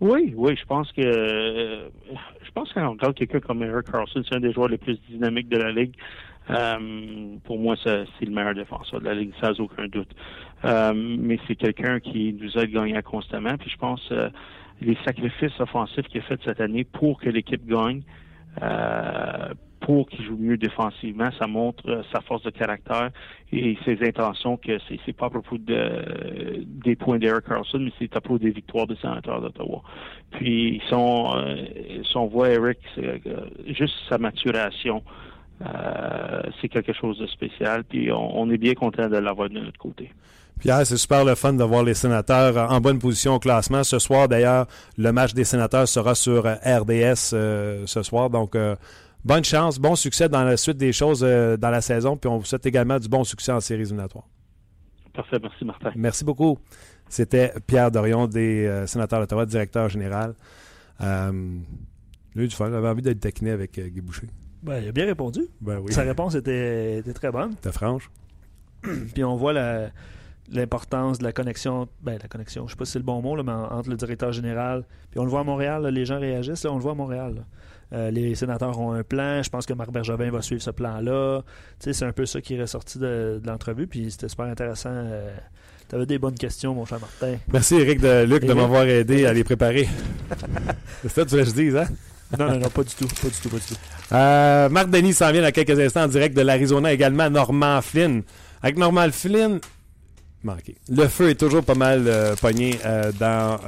Oui, 0.00 0.34
oui, 0.36 0.56
je 0.56 0.64
pense 0.66 0.92
que 0.92 1.02
je 1.02 2.50
pense 2.52 2.72
qu'on 2.72 2.90
regarde 2.90 3.14
quelqu'un 3.14 3.40
comme 3.40 3.62
Eric 3.62 3.90
Carlson, 3.90 4.22
c'est 4.28 4.36
un 4.36 4.40
des 4.40 4.52
joueurs 4.52 4.68
les 4.68 4.78
plus 4.78 5.00
dynamiques 5.08 5.48
de 5.48 5.56
la 5.56 5.72
ligue. 5.72 5.94
Euh, 6.50 7.36
pour 7.44 7.58
moi, 7.58 7.76
c'est 7.82 8.06
le 8.20 8.30
meilleur 8.30 8.54
défenseur 8.54 9.00
de 9.00 9.06
la 9.06 9.14
Ligue, 9.14 9.32
sans 9.42 9.58
aucun 9.60 9.88
doute. 9.88 10.10
Euh, 10.64 10.92
mais 10.94 11.38
c'est 11.46 11.56
quelqu'un 11.56 11.98
qui 12.00 12.36
nous 12.40 12.56
aide 12.56 12.70
gagner 12.70 13.00
constamment. 13.02 13.56
Puis 13.56 13.70
je 13.70 13.76
pense 13.76 14.06
euh, 14.12 14.28
les 14.80 14.96
sacrifices 15.04 15.58
offensifs 15.60 16.06
qu'il 16.06 16.20
a 16.20 16.24
fait 16.24 16.40
cette 16.44 16.60
année 16.60 16.84
pour 16.84 17.20
que 17.20 17.28
l'équipe 17.28 17.66
gagne, 17.66 18.02
euh, 18.62 19.52
pour 19.80 20.08
qu'il 20.08 20.24
joue 20.24 20.36
mieux 20.38 20.56
défensivement, 20.56 21.30
ça 21.38 21.46
montre 21.46 22.02
sa 22.12 22.20
force 22.20 22.42
de 22.42 22.50
caractère 22.50 23.10
et 23.52 23.76
ses 23.84 23.98
intentions 24.02 24.56
que 24.56 24.78
c'est 24.88 25.12
pas 25.12 25.26
à 25.26 25.30
propos 25.30 25.58
de, 25.58 26.64
des 26.64 26.96
points 26.96 27.18
d'Eric 27.18 27.44
Carlson, 27.46 27.78
mais 27.80 27.92
c'est 27.98 28.16
à 28.16 28.20
propos 28.20 28.38
des 28.38 28.50
victoires 28.50 28.86
des 28.86 28.96
sénateurs 28.96 29.40
d'Ottawa. 29.40 29.82
Puis 30.32 30.82
son, 30.88 31.34
son 32.04 32.26
voix 32.26 32.48
Eric, 32.50 32.78
juste 33.66 33.94
sa 34.08 34.18
maturation. 34.18 35.02
Euh, 35.64 36.42
c'est 36.60 36.68
quelque 36.68 36.92
chose 36.92 37.18
de 37.18 37.26
spécial. 37.26 37.84
Puis 37.84 38.10
on, 38.12 38.50
est 38.50 38.58
bien 38.58 38.74
content 38.74 39.08
de 39.08 39.16
l'avoir 39.16 39.48
de 39.48 39.58
notre 39.58 39.78
côté. 39.78 40.10
Pierre, 40.60 40.86
c'est 40.86 40.96
super 40.96 41.24
le 41.24 41.34
fun 41.34 41.52
de 41.52 41.64
voir 41.64 41.82
les 41.82 41.94
sénateurs 41.94 42.70
en 42.70 42.80
bonne 42.80 42.98
position 42.98 43.34
au 43.34 43.38
classement. 43.38 43.84
Ce 43.84 43.98
soir, 43.98 44.28
d'ailleurs, 44.28 44.66
le 44.96 45.12
match 45.12 45.34
des 45.34 45.44
sénateurs 45.44 45.86
sera 45.86 46.14
sur 46.14 46.46
RDS 46.46 47.32
euh, 47.32 47.82
ce 47.86 48.02
soir. 48.02 48.30
Donc, 48.30 48.54
euh, 48.54 48.74
bonne 49.26 49.44
chance, 49.44 49.78
bon 49.78 49.96
succès 49.96 50.28
dans 50.28 50.44
la 50.44 50.56
suite 50.56 50.76
des 50.76 50.92
choses 50.92 51.20
dans 51.20 51.70
la 51.70 51.80
saison. 51.80 52.16
Puis 52.16 52.30
on 52.30 52.38
vous 52.38 52.44
souhaite 52.44 52.66
également 52.66 52.98
du 52.98 53.08
bon 53.08 53.24
succès 53.24 53.52
en 53.52 53.60
séries 53.60 53.82
éliminatoires. 53.82 54.28
Parfait, 55.12 55.38
merci 55.42 55.64
Martin. 55.64 55.90
Merci 55.96 56.24
beaucoup. 56.24 56.58
C'était 57.08 57.52
Pierre 57.66 57.90
Dorion 57.90 58.26
des 58.26 58.84
sénateurs 58.86 59.20
d'Ottawa, 59.20 59.46
directeur 59.46 59.88
général. 59.88 60.34
lui, 62.34 62.48
du 62.48 62.54
j'avais 62.56 62.88
envie 62.88 63.02
d'être 63.02 63.20
taquiné 63.20 63.50
avec 63.50 63.78
Guy 63.78 64.00
Boucher. 64.00 64.28
Ben, 64.62 64.82
il 64.82 64.88
a 64.88 64.92
bien 64.92 65.06
répondu. 65.06 65.42
Ben 65.60 65.78
oui. 65.78 65.92
Sa 65.92 66.02
réponse 66.02 66.34
était, 66.34 67.02
très 67.14 67.30
bonne. 67.30 67.52
C'était 67.52 67.72
franche. 67.72 68.10
Puis 69.14 69.22
on 69.22 69.36
voit 69.36 69.52
l'importance 70.50 71.18
de 71.18 71.24
la 71.24 71.32
connexion, 71.32 71.88
ben 72.02 72.18
la 72.20 72.28
connexion, 72.28 72.66
je 72.66 72.72
sais 72.72 72.76
pas 72.76 72.84
si 72.84 72.92
c'est 72.92 72.98
le 72.98 73.04
bon 73.04 73.22
mot, 73.22 73.40
mais 73.42 73.52
entre 73.52 73.90
le 73.90 73.96
directeur 73.96 74.32
général, 74.32 74.84
puis 75.10 75.18
on 75.18 75.24
le 75.24 75.30
voit 75.30 75.40
à 75.40 75.44
Montréal, 75.44 75.86
les 75.86 76.04
gens 76.04 76.20
réagissent, 76.20 76.64
on 76.66 76.76
le 76.76 76.82
voit 76.82 76.92
à 76.92 76.94
Montréal. 76.94 77.44
Euh, 77.92 78.10
les 78.10 78.34
sénateurs 78.34 78.78
ont 78.80 78.92
un 78.92 79.04
plan, 79.04 79.42
je 79.42 79.48
pense 79.48 79.64
que 79.64 79.72
Marc 79.72 79.90
Bergevin 79.90 80.30
va 80.30 80.42
suivre 80.42 80.60
ce 80.60 80.70
plan-là. 80.70 81.42
c'est 81.78 82.02
un 82.02 82.12
peu 82.12 82.26
ça 82.26 82.40
qui 82.40 82.54
est 82.54 82.60
ressorti 82.60 82.98
de, 82.98 83.40
l'entrevue, 83.44 83.86
puis 83.86 84.10
c'était 84.10 84.28
super 84.28 84.46
intéressant. 84.46 84.90
Euh, 84.92 85.30
tu 85.88 85.94
avais 85.94 86.06
des 86.06 86.18
bonnes 86.18 86.34
questions, 86.34 86.74
mon 86.74 86.84
cher 86.84 86.98
Martin. 86.98 87.36
Merci, 87.52 87.76
Eric 87.76 88.00
de 88.00 88.24
Luc, 88.24 88.44
de 88.44 88.52
m'avoir 88.52 88.82
aidé 88.84 89.24
à 89.24 89.32
les 89.32 89.44
préparer. 89.44 89.88
c'est 91.02 91.08
ça 91.08 91.24
que 91.24 91.28
tu 91.28 91.36
veux 91.36 91.42
que 91.44 91.48
je 91.48 91.54
dise, 91.54 91.76
hein? 91.76 91.86
Non, 92.36 92.50
non, 92.50 92.58
non, 92.58 92.68
pas 92.68 92.82
du 92.82 92.92
tout. 92.92 93.06
Pas 93.06 93.28
du 93.28 93.40
tout, 93.40 93.48
pas 93.48 93.56
du 93.56 93.62
tout. 93.62 93.76
Euh, 94.12 94.68
Marc 94.68 94.90
Denis 94.90 95.14
s'en 95.14 95.30
vient 95.30 95.42
dans 95.42 95.52
quelques 95.52 95.78
instants 95.78 96.02
en 96.02 96.08
direct 96.08 96.36
de 96.36 96.42
l'Arizona 96.42 96.92
également. 96.92 97.30
Norman 97.30 97.80
Flynn. 97.82 98.22
Avec 98.62 98.78
Norman 98.78 99.12
Flynn, 99.12 99.60
manqué. 100.42 100.76
Le 100.88 101.06
feu 101.08 101.30
est 101.30 101.34
toujours 101.40 101.64
pas 101.64 101.74
mal 101.74 102.04
euh, 102.06 102.36
pogné 102.36 102.78
euh, 102.84 103.10
dans, 103.18 103.58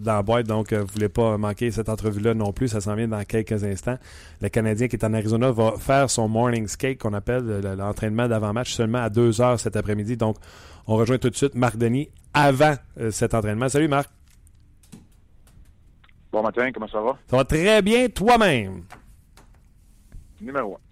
dans 0.00 0.14
la 0.16 0.22
boîte, 0.22 0.46
donc 0.46 0.72
vous 0.72 0.82
ne 0.84 0.90
voulez 0.90 1.08
pas 1.08 1.38
manquer 1.38 1.70
cette 1.70 1.88
entrevue-là 1.88 2.34
non 2.34 2.52
plus. 2.52 2.68
Ça 2.68 2.80
s'en 2.80 2.94
vient 2.94 3.08
dans 3.08 3.24
quelques 3.24 3.64
instants. 3.64 3.98
Le 4.40 4.48
Canadien 4.48 4.88
qui 4.88 4.96
est 4.96 5.04
en 5.04 5.14
Arizona 5.14 5.50
va 5.50 5.74
faire 5.78 6.10
son 6.10 6.28
morning 6.28 6.68
skate 6.68 6.98
qu'on 6.98 7.14
appelle 7.14 7.60
l'entraînement 7.78 8.28
d'avant-match 8.28 8.72
seulement 8.72 9.02
à 9.02 9.10
2 9.10 9.40
heures 9.40 9.58
cet 9.58 9.76
après-midi. 9.76 10.16
Donc, 10.16 10.36
on 10.86 10.96
rejoint 10.96 11.18
tout 11.18 11.30
de 11.30 11.36
suite 11.36 11.54
Marc 11.54 11.76
Denis 11.76 12.10
avant 12.34 12.74
cet 13.10 13.32
entraînement. 13.34 13.68
Salut 13.68 13.88
Marc. 13.88 14.10
Bon 16.34 16.42
matin, 16.42 16.68
comment 16.72 16.88
ça 16.88 17.00
va? 17.00 17.16
Ça 17.30 17.36
va 17.36 17.44
très 17.44 17.80
bien 17.80 18.08
toi-même. 18.08 18.82
Numéro 20.40 20.74
un. 20.74 20.83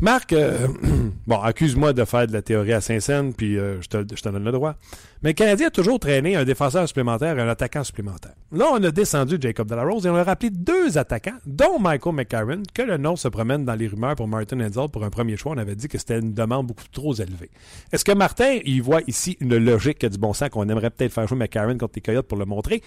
Marc, 0.00 0.32
euh, 0.32 0.68
bon, 1.26 1.40
accuse-moi 1.40 1.92
de 1.92 2.04
faire 2.04 2.26
de 2.26 2.32
la 2.32 2.42
théorie 2.42 2.72
à 2.72 2.80
Saint-Saëns, 2.80 3.32
puis 3.32 3.58
euh, 3.58 3.80
je, 3.80 3.88
te, 3.88 4.28
donne 4.28 4.44
le 4.44 4.52
droit. 4.52 4.76
Mais 5.22 5.30
le 5.30 5.34
Canadien 5.34 5.68
a 5.68 5.70
toujours 5.70 5.98
traîné 5.98 6.36
un 6.36 6.44
défenseur 6.44 6.86
supplémentaire 6.86 7.38
et 7.38 7.42
un 7.42 7.48
attaquant 7.48 7.84
supplémentaire. 7.84 8.34
Là, 8.52 8.66
on 8.72 8.82
a 8.82 8.90
descendu 8.90 9.36
Jacob 9.40 9.68
Delarose 9.68 10.06
et 10.06 10.10
on 10.10 10.16
a 10.16 10.24
rappelé 10.24 10.50
deux 10.50 10.98
attaquants, 10.98 11.38
dont 11.46 11.78
Michael 11.78 12.14
McCarron, 12.14 12.62
que 12.74 12.82
le 12.82 12.96
nom 12.96 13.16
se 13.16 13.28
promène 13.28 13.64
dans 13.64 13.74
les 13.74 13.88
rumeurs 13.88 14.16
pour 14.16 14.28
Martin 14.28 14.60
Enzel 14.60 14.88
pour 14.90 15.04
un 15.04 15.10
premier 15.10 15.36
choix. 15.36 15.52
On 15.52 15.58
avait 15.58 15.76
dit 15.76 15.88
que 15.88 15.98
c'était 15.98 16.18
une 16.18 16.34
demande 16.34 16.66
beaucoup 16.66 16.84
trop 16.92 17.14
élevée. 17.14 17.50
Est-ce 17.92 18.04
que 18.04 18.12
Martin, 18.12 18.58
il 18.64 18.82
voit 18.82 19.00
ici 19.06 19.36
une 19.40 19.56
logique 19.56 20.04
du 20.04 20.18
bon 20.18 20.32
sens 20.32 20.50
qu'on 20.50 20.68
aimerait 20.68 20.90
peut-être 20.90 21.12
faire 21.12 21.26
jouer 21.26 21.38
McCarron 21.38 21.78
contre 21.78 21.94
les 21.96 22.02
Coyotes 22.02 22.26
pour 22.26 22.38
le 22.38 22.44
montrer? 22.44 22.82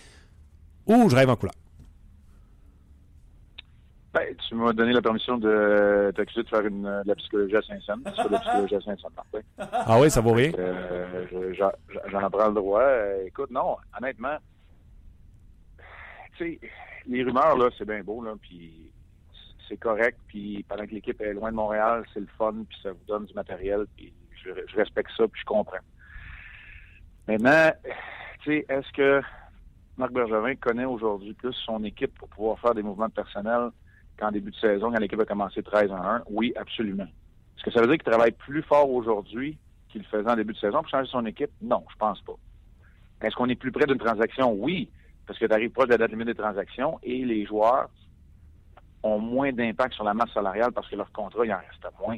ou 0.87 1.09
je 1.09 1.15
rêve 1.15 1.29
en 1.29 1.35
couleur? 1.35 1.53
Ben, 4.13 4.35
tu 4.35 4.55
m'as 4.55 4.73
donné 4.73 4.93
la 4.93 5.01
permission 5.01 5.37
de 5.37 6.11
t'accuser 6.15 6.43
de 6.43 6.49
faire 6.49 6.65
une, 6.65 6.83
de 6.83 7.03
la 7.07 7.15
psychologie 7.15 7.57
à 7.57 7.61
Saint-Saëns. 7.61 8.01
C'est 8.15 8.27
de 8.27 8.31
la 8.31 8.39
psychologie 8.39 8.75
à 8.75 8.81
Saint-Saëns. 8.81 9.43
Ah 9.71 9.99
oui, 9.99 10.09
ça 10.09 10.21
vaut 10.21 10.33
rien? 10.33 10.51
Euh, 10.57 11.53
J'en 11.53 12.19
apprends 12.19 12.47
le 12.47 12.53
droit. 12.53 12.81
Euh, 12.81 13.25
écoute, 13.25 13.51
non, 13.51 13.77
honnêtement, 13.97 14.37
tu 16.37 16.59
sais, 16.59 16.59
les 17.05 17.23
rumeurs, 17.23 17.57
là, 17.57 17.69
c'est 17.77 17.85
bien 17.85 18.01
beau, 18.01 18.23
là, 18.23 18.33
puis 18.41 18.91
c'est 19.67 19.77
correct, 19.77 20.17
puis 20.27 20.65
pendant 20.67 20.85
que 20.85 20.91
l'équipe 20.91 21.19
est 21.21 21.33
loin 21.33 21.51
de 21.51 21.55
Montréal, 21.55 22.03
c'est 22.13 22.21
le 22.21 22.27
fun, 22.37 22.53
puis 22.67 22.77
ça 22.81 22.91
vous 22.91 23.03
donne 23.07 23.25
du 23.25 23.33
matériel, 23.33 23.85
puis 23.97 24.13
je, 24.43 24.51
je 24.67 24.75
respecte 24.77 25.11
ça, 25.17 25.27
puis 25.27 25.41
je 25.41 25.45
comprends. 25.45 25.77
Maintenant, 27.27 27.71
tu 28.43 28.51
sais, 28.51 28.65
est-ce 28.69 28.91
que 28.93 29.21
Marc 29.97 30.13
Bergevin 30.13 30.55
connaît 30.55 30.85
aujourd'hui 30.85 31.33
plus 31.33 31.53
son 31.53 31.83
équipe 31.83 32.17
pour 32.17 32.29
pouvoir 32.29 32.59
faire 32.59 32.73
des 32.73 32.83
mouvements 32.83 33.09
personnels 33.09 33.69
qu'en 34.17 34.31
début 34.31 34.51
de 34.51 34.55
saison, 34.55 34.91
quand 34.91 34.99
l'équipe 34.99 35.19
a 35.19 35.25
commencé 35.25 35.61
13 35.61 35.91
en 35.91 36.03
1? 36.03 36.23
Oui, 36.29 36.53
absolument. 36.55 37.03
Est-ce 37.03 37.63
que 37.63 37.71
ça 37.71 37.81
veut 37.81 37.87
dire 37.87 37.97
qu'il 37.97 38.11
travaille 38.11 38.31
plus 38.31 38.61
fort 38.63 38.89
aujourd'hui 38.89 39.57
qu'il 39.89 40.01
le 40.01 40.07
faisait 40.07 40.29
en 40.29 40.35
début 40.35 40.53
de 40.53 40.59
saison 40.59 40.79
pour 40.79 40.89
changer 40.89 41.09
son 41.09 41.25
équipe? 41.25 41.51
Non, 41.61 41.83
je 41.91 41.95
pense 41.97 42.21
pas. 42.21 42.35
Est-ce 43.21 43.35
qu'on 43.35 43.49
est 43.49 43.55
plus 43.55 43.71
près 43.71 43.85
d'une 43.85 43.97
transaction? 43.97 44.53
Oui, 44.53 44.89
parce 45.25 45.39
que 45.39 45.45
tu 45.45 45.53
arrives 45.53 45.71
proche 45.71 45.87
de 45.87 45.91
la 45.91 45.97
date 45.97 46.11
limite 46.11 46.27
des 46.27 46.35
transactions 46.35 46.99
et 47.03 47.25
les 47.25 47.45
joueurs 47.45 47.89
ont 49.03 49.19
moins 49.19 49.51
d'impact 49.51 49.93
sur 49.93 50.03
la 50.03 50.13
masse 50.13 50.31
salariale 50.33 50.71
parce 50.71 50.87
que 50.89 50.95
leur 50.95 51.11
contrat, 51.11 51.45
il 51.45 51.53
en 51.53 51.57
reste 51.57 51.87
moins. 51.99 52.17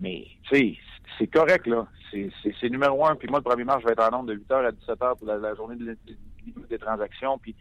Mais, 0.00 0.26
tu 0.44 0.56
sais, 0.56 0.78
c'est 1.18 1.26
correct, 1.26 1.66
là. 1.66 1.86
C'est 2.10 2.70
numéro 2.70 3.04
un. 3.06 3.16
Puis 3.16 3.28
moi, 3.28 3.40
le 3.40 3.44
premier 3.44 3.64
mars, 3.64 3.80
je 3.82 3.86
vais 3.86 3.92
être 3.92 4.06
en 4.06 4.18
nombre 4.18 4.26
de 4.26 4.36
8h 4.36 4.66
à 4.66 4.70
17h 4.70 5.18
pour 5.18 5.26
la, 5.26 5.54
journée 5.56 5.76
des 6.70 6.78
transactions. 6.78 7.38
Puis 7.38 7.56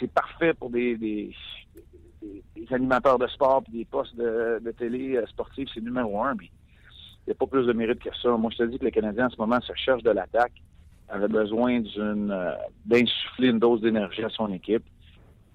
c'est 0.00 0.10
parfait 0.10 0.54
pour 0.54 0.70
des, 0.70 0.96
des, 0.96 1.34
animateurs 2.70 3.18
de 3.18 3.26
sport 3.28 3.62
puis 3.62 3.72
des 3.72 3.84
postes 3.84 4.16
de, 4.16 4.74
télé 4.78 5.16
euh, 5.16 5.26
sportifs. 5.26 5.68
C'est 5.72 5.82
numéro 5.82 6.22
un. 6.22 6.36
Puis 6.36 6.50
il 7.26 7.30
n'y 7.30 7.32
a 7.32 7.34
pas 7.34 7.46
plus 7.46 7.66
de 7.66 7.72
mérite 7.72 8.00
que 8.00 8.14
ça. 8.22 8.30
Moi, 8.36 8.50
je 8.52 8.58
te 8.58 8.62
dis 8.64 8.78
que 8.78 8.84
les 8.84 8.90
Canadiens, 8.90 9.26
en 9.26 9.30
ce 9.30 9.36
moment, 9.36 9.60
se 9.60 9.72
cherchent 9.74 10.02
de 10.02 10.10
l'attaque. 10.10 10.52
avait 11.08 11.28
besoin 11.28 11.80
d'une 11.80 12.30
euh, 12.30 12.52
d'insuffler 12.84 13.48
une 13.48 13.58
dose 13.58 13.80
d'énergie 13.80 14.24
à 14.24 14.30
son 14.30 14.52
équipe. 14.52 14.84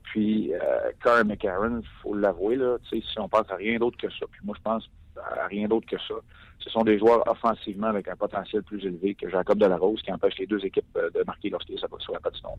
Puis, 0.03 0.53
euh, 0.53 1.23
McCarron, 1.23 1.79
il 1.81 1.87
faut 2.01 2.13
l'avouer, 2.13 2.57
là, 2.57 2.77
si 2.89 3.01
on 3.17 3.29
pense 3.29 3.49
à 3.49 3.55
rien 3.55 3.79
d'autre 3.79 3.97
que 3.97 4.09
ça. 4.09 4.25
Puis 4.29 4.41
moi, 4.43 4.55
je 4.57 4.61
pense 4.61 4.89
à 5.17 5.47
rien 5.47 5.67
d'autre 5.67 5.87
que 5.87 5.97
ça. 5.97 6.15
Ce 6.59 6.69
sont 6.69 6.83
des 6.83 6.99
joueurs 6.99 7.27
offensivement 7.27 7.87
avec 7.87 8.07
un 8.07 8.15
potentiel 8.15 8.63
plus 8.63 8.85
élevé 8.85 9.15
que 9.15 9.29
Jacob 9.29 9.57
Delarose 9.57 10.01
qui 10.01 10.11
empêche 10.11 10.37
les 10.37 10.45
deux 10.45 10.63
équipes 10.65 10.85
euh, 10.97 11.09
de 11.11 11.23
marquer 11.25 11.49
lorsqu'ils 11.49 11.79
s'aperçoivent 11.79 12.01
sur 12.01 12.13
la 12.13 12.19
patinoire. 12.19 12.57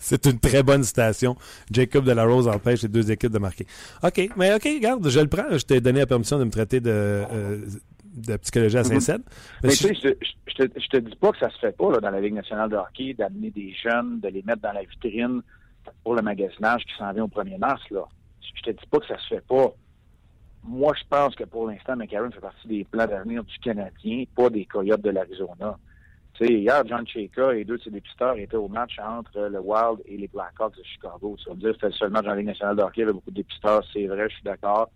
C'est 0.00 0.26
une 0.26 0.40
très 0.40 0.62
bonne 0.62 0.82
citation. 0.82 1.36
Jacob 1.70 2.04
de 2.04 2.12
la 2.12 2.24
Rose 2.24 2.48
empêche 2.48 2.82
les 2.82 2.88
deux 2.88 3.12
équipes 3.12 3.32
de 3.32 3.38
marquer. 3.38 3.66
OK, 4.02 4.30
mais 4.36 4.54
OK, 4.54 4.64
regarde, 4.64 5.08
je 5.08 5.20
le 5.20 5.28
prends. 5.28 5.56
Je 5.56 5.64
t'ai 5.64 5.80
donné 5.80 6.00
la 6.00 6.06
permission 6.06 6.38
de 6.38 6.44
me 6.44 6.50
traiter 6.50 6.80
de, 6.80 6.90
euh, 6.90 7.66
de 8.14 8.36
psychologie 8.38 8.78
à 8.78 8.84
Saint-Ced. 8.84 9.22
Mais, 9.62 9.70
tu 9.70 9.76
sais, 9.76 9.94
je, 9.94 10.08
je, 10.46 10.54
te, 10.54 10.80
je 10.80 10.88
te 10.88 10.96
dis 10.96 11.16
pas 11.16 11.32
que 11.32 11.38
ça 11.38 11.50
se 11.50 11.58
fait 11.58 11.76
pas 11.76 11.92
là, 11.92 12.00
dans 12.00 12.10
la 12.10 12.20
Ligue 12.20 12.34
nationale 12.34 12.70
de 12.70 12.76
hockey, 12.76 13.14
d'amener 13.14 13.50
des 13.50 13.74
jeunes, 13.74 14.20
de 14.20 14.28
les 14.28 14.42
mettre 14.42 14.62
dans 14.62 14.72
la 14.72 14.82
vitrine 14.82 15.42
pour 16.02 16.14
le 16.14 16.22
magasinage 16.22 16.82
qui 16.84 16.96
s'en 16.98 17.12
vient 17.12 17.24
au 17.24 17.28
1er 17.28 17.58
mars. 17.58 17.82
Là. 17.90 18.08
Je 18.54 18.62
te 18.62 18.70
dis 18.70 18.86
pas 18.90 18.98
que 18.98 19.06
ça 19.06 19.18
se 19.18 19.34
fait 19.34 19.46
pas. 19.46 19.72
Moi, 20.64 20.94
je 20.98 21.04
pense 21.08 21.34
que 21.34 21.44
pour 21.44 21.68
l'instant, 21.68 21.96
McCarron 21.96 22.30
fait 22.30 22.40
partie 22.40 22.68
des 22.68 22.84
plans 22.84 23.06
d'avenir 23.06 23.44
du 23.44 23.58
Canadien, 23.58 24.24
pas 24.34 24.50
des 24.50 24.64
Coyotes 24.64 25.02
de 25.02 25.10
l'Arizona. 25.10 25.78
Hier, 26.48 26.82
John 26.86 27.06
Cheka 27.06 27.54
et 27.54 27.64
deux 27.64 27.76
de 27.76 27.82
ses 27.82 27.90
dépisteurs 27.90 28.36
étaient 28.38 28.56
au 28.56 28.68
match 28.68 28.98
entre 28.98 29.38
le 29.38 29.60
Wild 29.60 30.00
et 30.06 30.16
les 30.16 30.28
Blackhawks 30.28 30.76
de 30.76 30.82
Chicago. 30.82 31.36
Ça 31.44 31.50
veut 31.50 31.58
dire 31.58 31.70
que 31.70 31.74
c'était 31.74 31.86
le 31.88 31.92
seul 31.92 32.10
match 32.10 32.24
dans 32.24 32.30
la 32.30 32.36
Ligue 32.36 32.46
nationale 32.46 32.76
de 32.76 32.82
hockey. 32.82 32.92
Il 32.96 33.00
y 33.00 33.02
avait 33.04 33.12
beaucoup 33.12 33.30
de 33.30 33.36
dépisteurs, 33.36 33.82
c'est 33.92 34.06
vrai, 34.06 34.28
je 34.28 34.34
suis 34.34 34.44
d'accord. 34.44 34.90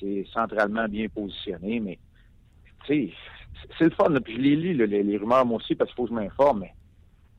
C'est 0.00 0.26
centralement 0.32 0.88
bien 0.88 1.08
positionné, 1.08 1.78
mais 1.80 1.98
c'est 2.86 3.10
le 3.80 3.90
fun. 3.90 4.12
Puis 4.24 4.34
je 4.34 4.40
les 4.40 4.56
lis, 4.56 4.74
les, 4.74 5.02
les, 5.02 5.16
rumeurs, 5.16 5.46
moi 5.46 5.58
aussi, 5.58 5.74
parce 5.74 5.90
qu'il 5.90 5.96
faut 5.96 6.04
que 6.04 6.10
je 6.10 6.14
m'informe, 6.14 6.60
mais 6.60 6.74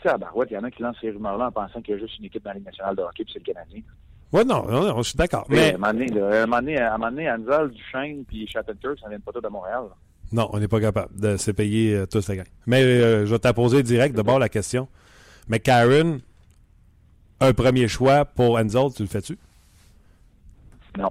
à 0.05 0.17
Barouette, 0.17 0.49
il 0.51 0.53
y 0.53 0.57
en 0.57 0.63
a 0.63 0.71
qui 0.71 0.81
lancent 0.81 0.97
ces 1.01 1.11
rumeurs-là 1.11 1.47
en 1.47 1.51
pensant 1.51 1.81
qu'il 1.81 1.95
y 1.95 1.97
a 1.97 1.99
juste 1.99 2.17
une 2.19 2.25
équipe 2.25 2.43
dans 2.43 2.51
la 2.51 2.55
Ligue 2.55 2.65
nationale 2.65 2.95
de 2.95 3.01
hockey, 3.01 3.25
puis 3.25 3.33
c'est 3.33 3.45
le 3.45 3.53
Canadien. 3.53 3.81
Oui, 4.31 4.45
non, 4.45 4.63
non, 4.65 4.83
non, 4.87 4.97
je 5.01 5.09
suis 5.09 5.17
d'accord. 5.17 5.45
Mais... 5.49 5.73
À 5.73 5.75
un 5.75 5.77
moment 5.77 5.93
donné, 5.93 6.21
à 6.21 6.43
un 6.43 6.45
moment 6.45 6.59
donné, 6.59 6.77
à 6.77 6.93
un 6.93 6.97
moment 6.97 7.11
donné 7.11 7.31
Anzal, 7.31 7.71
Duchesne 7.71 8.23
puis 8.25 8.47
Chattenkirk, 8.47 8.99
ça 8.99 9.09
vient 9.09 9.19
pas 9.19 9.31
tout 9.31 9.41
de 9.41 9.47
Montréal. 9.47 9.85
Là. 9.89 9.95
Non, 10.31 10.49
on 10.53 10.59
n'est 10.59 10.67
pas 10.67 10.79
capable 10.79 11.19
de 11.19 11.37
se 11.37 11.51
payer 11.51 11.95
euh, 11.95 12.05
tous 12.05 12.27
les 12.27 12.37
gars. 12.37 12.43
Mais 12.67 12.83
euh, 12.83 13.25
je 13.25 13.31
vais 13.31 13.39
t'apposer 13.39 13.81
direct 13.83 14.15
d'abord 14.15 14.39
la 14.39 14.49
question. 14.49 14.87
Mais 15.47 15.59
Karen, 15.59 16.19
un 17.39 17.53
premier 17.53 17.87
choix 17.87 18.25
pour 18.25 18.59
Enzo, 18.59 18.91
tu 18.91 19.03
le 19.03 19.07
fais-tu? 19.07 19.37
Non. 20.97 21.09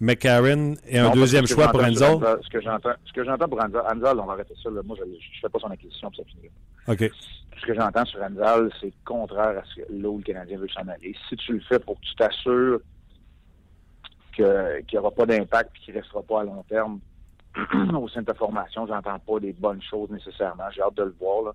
McCarron 0.00 0.74
et 0.86 0.98
un 0.98 1.04
non, 1.04 1.14
deuxième 1.14 1.46
choix 1.46 1.68
pour 1.68 1.82
Enzo? 1.82 2.20
Ce 2.42 2.48
que 2.50 2.60
j'entends, 2.60 3.48
pour 3.48 3.62
Enzo, 3.62 3.78
Enzo, 3.90 4.20
on 4.20 4.26
va 4.26 4.32
arrêter 4.34 4.54
ça. 4.62 4.70
Là. 4.70 4.82
Moi, 4.84 4.96
je 4.98 5.04
ne 5.04 5.16
fais 5.40 5.48
pas 5.48 5.58
son 5.58 5.70
acquisition, 5.70 6.10
puis 6.10 6.22
ça 6.22 6.24
finit. 6.24 6.50
OK. 6.88 7.10
Ce 7.58 7.66
que 7.66 7.74
j'entends 7.74 8.04
sur 8.04 8.22
Enzo, 8.22 8.68
c'est 8.80 8.92
contraire 9.04 9.58
à 9.58 9.62
ce 9.64 9.80
que 9.80 10.06
où 10.06 10.18
le 10.18 10.22
Canadien 10.22 10.58
veut 10.58 10.68
s'en 10.68 10.86
aller. 10.88 11.14
Si 11.28 11.36
tu 11.36 11.54
le 11.54 11.60
fais 11.60 11.78
pour 11.78 11.98
que 11.98 12.04
tu 12.04 12.14
t'assures 12.16 12.80
qu'il 14.34 14.84
n'y 14.92 14.98
aura 14.98 15.10
pas 15.10 15.24
d'impact 15.24 15.70
et 15.76 15.84
qu'il 15.84 15.94
ne 15.94 16.00
restera 16.00 16.22
pas 16.22 16.42
à 16.42 16.44
long 16.44 16.62
terme 16.68 17.00
au 17.94 18.08
sein 18.08 18.20
de 18.20 18.26
ta 18.26 18.34
formation, 18.34 18.86
j'entends 18.86 19.18
pas 19.18 19.40
des 19.40 19.52
bonnes 19.52 19.82
choses 19.82 20.10
nécessairement. 20.10 20.64
J'ai 20.74 20.82
hâte 20.82 20.96
de 20.96 21.04
le 21.04 21.14
voir. 21.18 21.44
Là. 21.44 21.52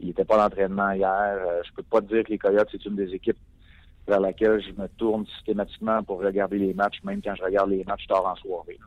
Il 0.00 0.08
n'était 0.08 0.24
pas 0.24 0.36
à 0.36 0.48
l'entraînement 0.48 0.92
hier. 0.92 1.10
Euh, 1.10 1.62
je 1.64 1.72
peux 1.72 1.82
pas 1.82 2.00
te 2.00 2.06
dire 2.12 2.24
que 2.24 2.30
les 2.30 2.38
Coyotes, 2.38 2.68
c'est 2.70 2.84
une 2.84 2.96
des 2.96 3.12
équipes 3.14 3.38
vers 4.06 4.20
laquelle 4.20 4.62
je 4.62 4.80
me 4.80 4.88
tourne 4.88 5.26
systématiquement 5.26 6.02
pour 6.02 6.20
regarder 6.20 6.58
les 6.58 6.74
matchs, 6.74 7.02
même 7.04 7.20
quand 7.22 7.34
je 7.34 7.42
regarde 7.42 7.70
les 7.70 7.84
matchs 7.84 8.06
tard 8.06 8.24
en 8.24 8.36
soirée. 8.36 8.78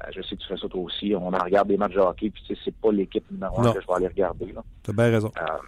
Euh, 0.00 0.10
je 0.14 0.22
sais 0.22 0.36
que 0.36 0.42
tu 0.42 0.48
fais 0.48 0.56
ça 0.56 0.68
toi 0.68 0.80
aussi. 0.80 1.14
On 1.14 1.32
en 1.32 1.44
regarde 1.44 1.68
des 1.68 1.76
matchs 1.76 1.94
de 1.94 2.00
hockey, 2.00 2.30
puis 2.30 2.42
tu 2.46 2.54
sais, 2.54 2.60
c'est 2.64 2.74
pas 2.74 2.90
l'équipe 2.90 3.28
numéro 3.30 3.60
un 3.60 3.72
que 3.72 3.80
je 3.80 3.86
vais 3.86 3.92
aller 3.94 4.08
regarder. 4.08 4.54
Tu 4.82 4.90
as 4.90 4.92
bien 4.92 5.10
raison. 5.10 5.30
Euh, 5.38 5.58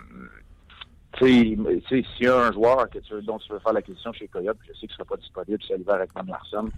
tu 1.19 1.57
sais, 1.89 2.05
s'il 2.17 2.27
y 2.27 2.29
a 2.29 2.37
un 2.37 2.53
joueur 2.53 2.91
que 2.91 2.99
tu, 2.99 3.23
dont 3.23 3.39
tu 3.39 3.53
veux 3.53 3.59
faire 3.61 3.73
l'acquisition 3.73 4.13
chez 4.13 4.29
Coyote, 4.29 4.59
je 4.63 4.73
sais 4.73 4.81
qu'il 4.81 4.89
ne 4.91 4.95
sera 4.95 5.05
pas 5.05 5.17
disponible, 5.17 5.59
c'est 5.67 5.77
l'hiver 5.77 5.95
avec 5.95 6.13
Van 6.15 6.25
Larson, 6.27 6.69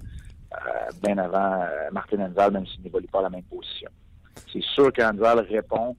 bien 1.02 1.18
avant 1.18 1.62
euh, 1.62 1.90
Martin 1.92 2.20
Enval, 2.20 2.52
même 2.52 2.66
s'il 2.66 2.82
n'évolue 2.82 3.06
pas 3.06 3.20
à 3.20 3.22
la 3.22 3.30
même 3.30 3.42
position. 3.44 3.90
C'est 4.52 4.62
sûr 4.62 4.92
qu'Enval 4.92 5.40
répond. 5.40 5.96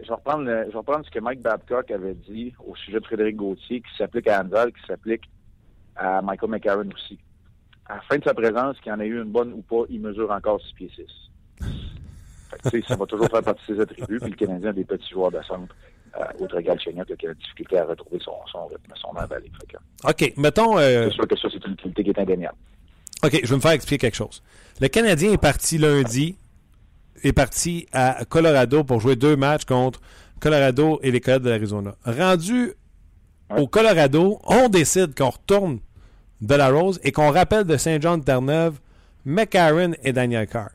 Je 0.00 0.08
vais, 0.08 0.14
reprendre 0.14 0.44
le, 0.44 0.64
je 0.66 0.72
vais 0.72 0.78
reprendre 0.78 1.06
ce 1.06 1.10
que 1.10 1.18
Mike 1.18 1.40
Babcock 1.40 1.90
avait 1.90 2.14
dit 2.14 2.52
au 2.66 2.76
sujet 2.76 3.00
de 3.00 3.06
Frédéric 3.06 3.36
Gauthier, 3.36 3.80
qui 3.80 3.96
s'applique 3.96 4.28
à 4.28 4.42
Enval, 4.42 4.72
qui 4.72 4.86
s'applique 4.86 5.22
à 5.96 6.20
Michael 6.20 6.50
McCarron 6.50 6.88
aussi. 6.94 7.18
À 7.86 7.96
la 7.96 8.00
fin 8.02 8.18
de 8.18 8.24
sa 8.24 8.34
présence, 8.34 8.78
qu'il 8.80 8.92
en 8.92 9.00
ait 9.00 9.06
eu 9.06 9.22
une 9.22 9.30
bonne 9.30 9.52
ou 9.54 9.62
pas, 9.62 9.84
il 9.88 10.00
mesure 10.00 10.30
encore 10.30 10.60
6 10.60 10.74
pieds 10.74 10.90
6. 10.94 12.82
ça 12.86 12.96
va 12.96 13.06
toujours 13.06 13.28
faire 13.28 13.42
partie 13.42 13.72
de 13.72 13.76
ses 13.76 13.80
attributs, 13.80 14.20
puis 14.20 14.30
le 14.30 14.36
Canadien 14.36 14.70
a 14.70 14.72
des 14.72 14.84
petits 14.84 15.10
joueurs 15.10 15.30
de 15.30 15.40
centre. 15.42 15.74
Euh, 16.18 16.44
autre 16.44 16.58
égal 16.58 16.78
qui 16.78 16.88
a 16.88 16.92
la 16.92 17.34
difficulté 17.34 17.78
à 17.78 17.84
retrouver 17.84 18.18
son, 18.20 18.34
son 18.50 18.66
rythme, 18.66 18.92
son 18.94 19.08
emballé. 19.08 19.50
OK, 20.04 20.32
mettons... 20.36 20.78
Euh... 20.78 21.08
C'est 21.08 21.14
sûr 21.14 21.28
que 21.28 21.36
ça, 21.36 21.48
c'est 21.50 21.64
une 21.66 21.72
utilité 21.72 22.04
qui 22.04 22.10
est 22.10 22.18
indéniable. 22.18 22.56
OK, 23.26 23.40
je 23.42 23.48
vais 23.48 23.56
me 23.56 23.60
faire 23.60 23.72
expliquer 23.72 23.98
quelque 23.98 24.16
chose. 24.16 24.42
Le 24.80 24.88
Canadien 24.88 25.32
est 25.32 25.38
parti 25.38 25.78
lundi, 25.78 26.36
est 27.22 27.32
parti 27.32 27.86
à 27.92 28.24
Colorado 28.28 28.84
pour 28.84 29.00
jouer 29.00 29.16
deux 29.16 29.36
matchs 29.36 29.64
contre 29.64 30.00
Colorado 30.40 31.00
et 31.02 31.10
les 31.10 31.20
Coyotes 31.20 31.42
de 31.42 31.50
l'Arizona. 31.50 31.96
Rendu 32.04 32.72
ouais. 33.50 33.60
au 33.60 33.66
Colorado, 33.66 34.38
on 34.44 34.68
décide 34.68 35.14
qu'on 35.16 35.30
retourne 35.30 35.80
de 36.40 36.54
la 36.54 36.68
Rose 36.68 37.00
et 37.02 37.12
qu'on 37.12 37.32
rappelle 37.32 37.64
de 37.64 37.76
Saint-Jean-de-Terre-Neuve 37.76 38.78
McCarron 39.24 39.92
et 40.04 40.12
Daniel 40.12 40.46
Carr. 40.46 40.70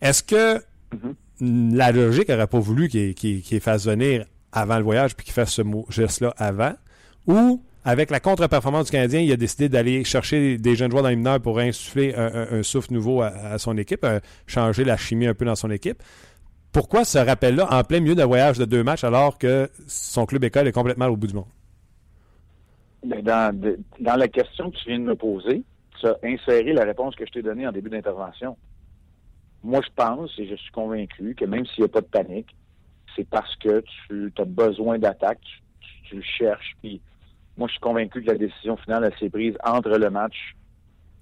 Est-ce 0.00 0.22
que 0.22 0.58
mm-hmm. 0.58 1.76
la 1.76 1.92
logique 1.92 2.28
n'aurait 2.28 2.46
pas 2.46 2.60
voulu 2.60 2.88
qu'il 2.88 3.14
qu 3.14 3.42
qu 3.42 3.60
fasse 3.60 3.86
venir 3.86 4.24
avant 4.52 4.78
le 4.78 4.84
voyage 4.84 5.16
puis 5.16 5.24
qu'il 5.24 5.34
fasse 5.34 5.52
ce 5.52 5.62
geste-là 5.90 6.32
avant? 6.38 6.72
Ou 7.26 7.62
avec 7.84 8.10
la 8.10 8.18
contre-performance 8.18 8.86
du 8.86 8.92
Canadien, 8.92 9.20
il 9.20 9.30
a 9.30 9.36
décidé 9.36 9.68
d'aller 9.68 10.04
chercher 10.04 10.56
des 10.56 10.74
jeunes 10.74 10.90
joueurs 10.90 11.02
dans 11.02 11.10
les 11.10 11.16
mineurs 11.16 11.40
pour 11.40 11.58
insuffler 11.58 12.14
un, 12.14 12.62
souffle 12.62 12.94
nouveau 12.94 13.20
à, 13.20 13.58
son 13.58 13.76
équipe, 13.76 14.04
euh, 14.04 14.20
changer 14.46 14.84
la 14.84 14.96
chimie 14.96 15.26
un 15.26 15.34
peu 15.34 15.44
dans 15.44 15.54
son 15.54 15.70
équipe. 15.70 16.02
Pourquoi 16.72 17.04
ce 17.04 17.18
rappel-là 17.18 17.68
en 17.70 17.84
plein 17.84 18.00
milieu 18.00 18.14
d'un 18.14 18.26
voyage 18.26 18.58
de 18.58 18.64
deux 18.64 18.82
matchs 18.82 19.04
alors 19.04 19.38
que 19.38 19.70
son 19.86 20.24
club 20.24 20.44
école 20.44 20.66
est 20.66 20.72
complètement 20.72 21.06
au 21.06 21.16
bout 21.16 21.26
du 21.26 21.34
monde? 21.34 21.46
Dans, 23.04 23.54
la 24.00 24.28
question 24.28 24.70
que 24.70 24.76
tu 24.78 24.88
viens 24.88 24.98
de 24.98 25.04
me 25.04 25.14
poser, 25.14 25.62
tu 26.00 26.06
as 26.06 26.16
inséré 26.24 26.72
la 26.72 26.84
réponse 26.84 27.14
que 27.16 27.26
je 27.26 27.32
t'ai 27.32 27.42
donnée 27.42 27.66
en 27.66 27.72
début 27.72 27.90
d'intervention. 27.90 28.56
Moi, 29.62 29.82
je 29.84 29.90
pense 29.94 30.30
et 30.38 30.48
je 30.48 30.54
suis 30.54 30.72
convaincu 30.72 31.34
que 31.34 31.44
même 31.44 31.66
s'il 31.66 31.84
n'y 31.84 31.90
a 31.90 31.92
pas 31.92 32.00
de 32.00 32.06
panique, 32.06 32.56
c'est 33.14 33.28
parce 33.28 33.54
que 33.56 33.84
tu 34.08 34.32
as 34.38 34.44
besoin 34.44 34.98
d'attaque, 34.98 35.40
tu, 35.42 35.60
tu, 36.08 36.16
tu, 36.16 36.22
cherches, 36.22 36.74
puis 36.80 37.00
moi, 37.56 37.68
je 37.68 37.72
suis 37.72 37.80
convaincu 37.80 38.22
que 38.22 38.26
la 38.26 38.38
décision 38.38 38.76
finale, 38.76 39.04
elle 39.04 39.18
s'est 39.18 39.30
prise 39.30 39.56
entre 39.64 39.90
le 39.90 40.10
match. 40.10 40.56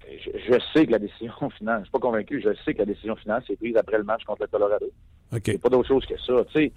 Je, 0.07 0.31
je, 0.37 0.59
sais 0.73 0.85
que 0.85 0.91
la 0.91 0.99
décision 0.99 1.49
finale, 1.57 1.79
je 1.79 1.83
suis 1.85 1.91
pas 1.91 1.99
convaincu, 1.99 2.41
je 2.41 2.49
sais 2.65 2.73
que 2.73 2.79
la 2.79 2.85
décision 2.85 3.15
finale 3.15 3.43
s'est 3.45 3.55
prise 3.55 3.77
après 3.77 3.97
le 3.97 4.03
match 4.03 4.23
contre 4.23 4.41
le 4.41 4.47
Colorado. 4.47 4.91
Okay. 5.31 5.57
Pas 5.57 5.69
d'autre 5.69 5.87
chose 5.87 6.05
que 6.05 6.17
ça. 6.19 6.43
Tu 6.51 6.71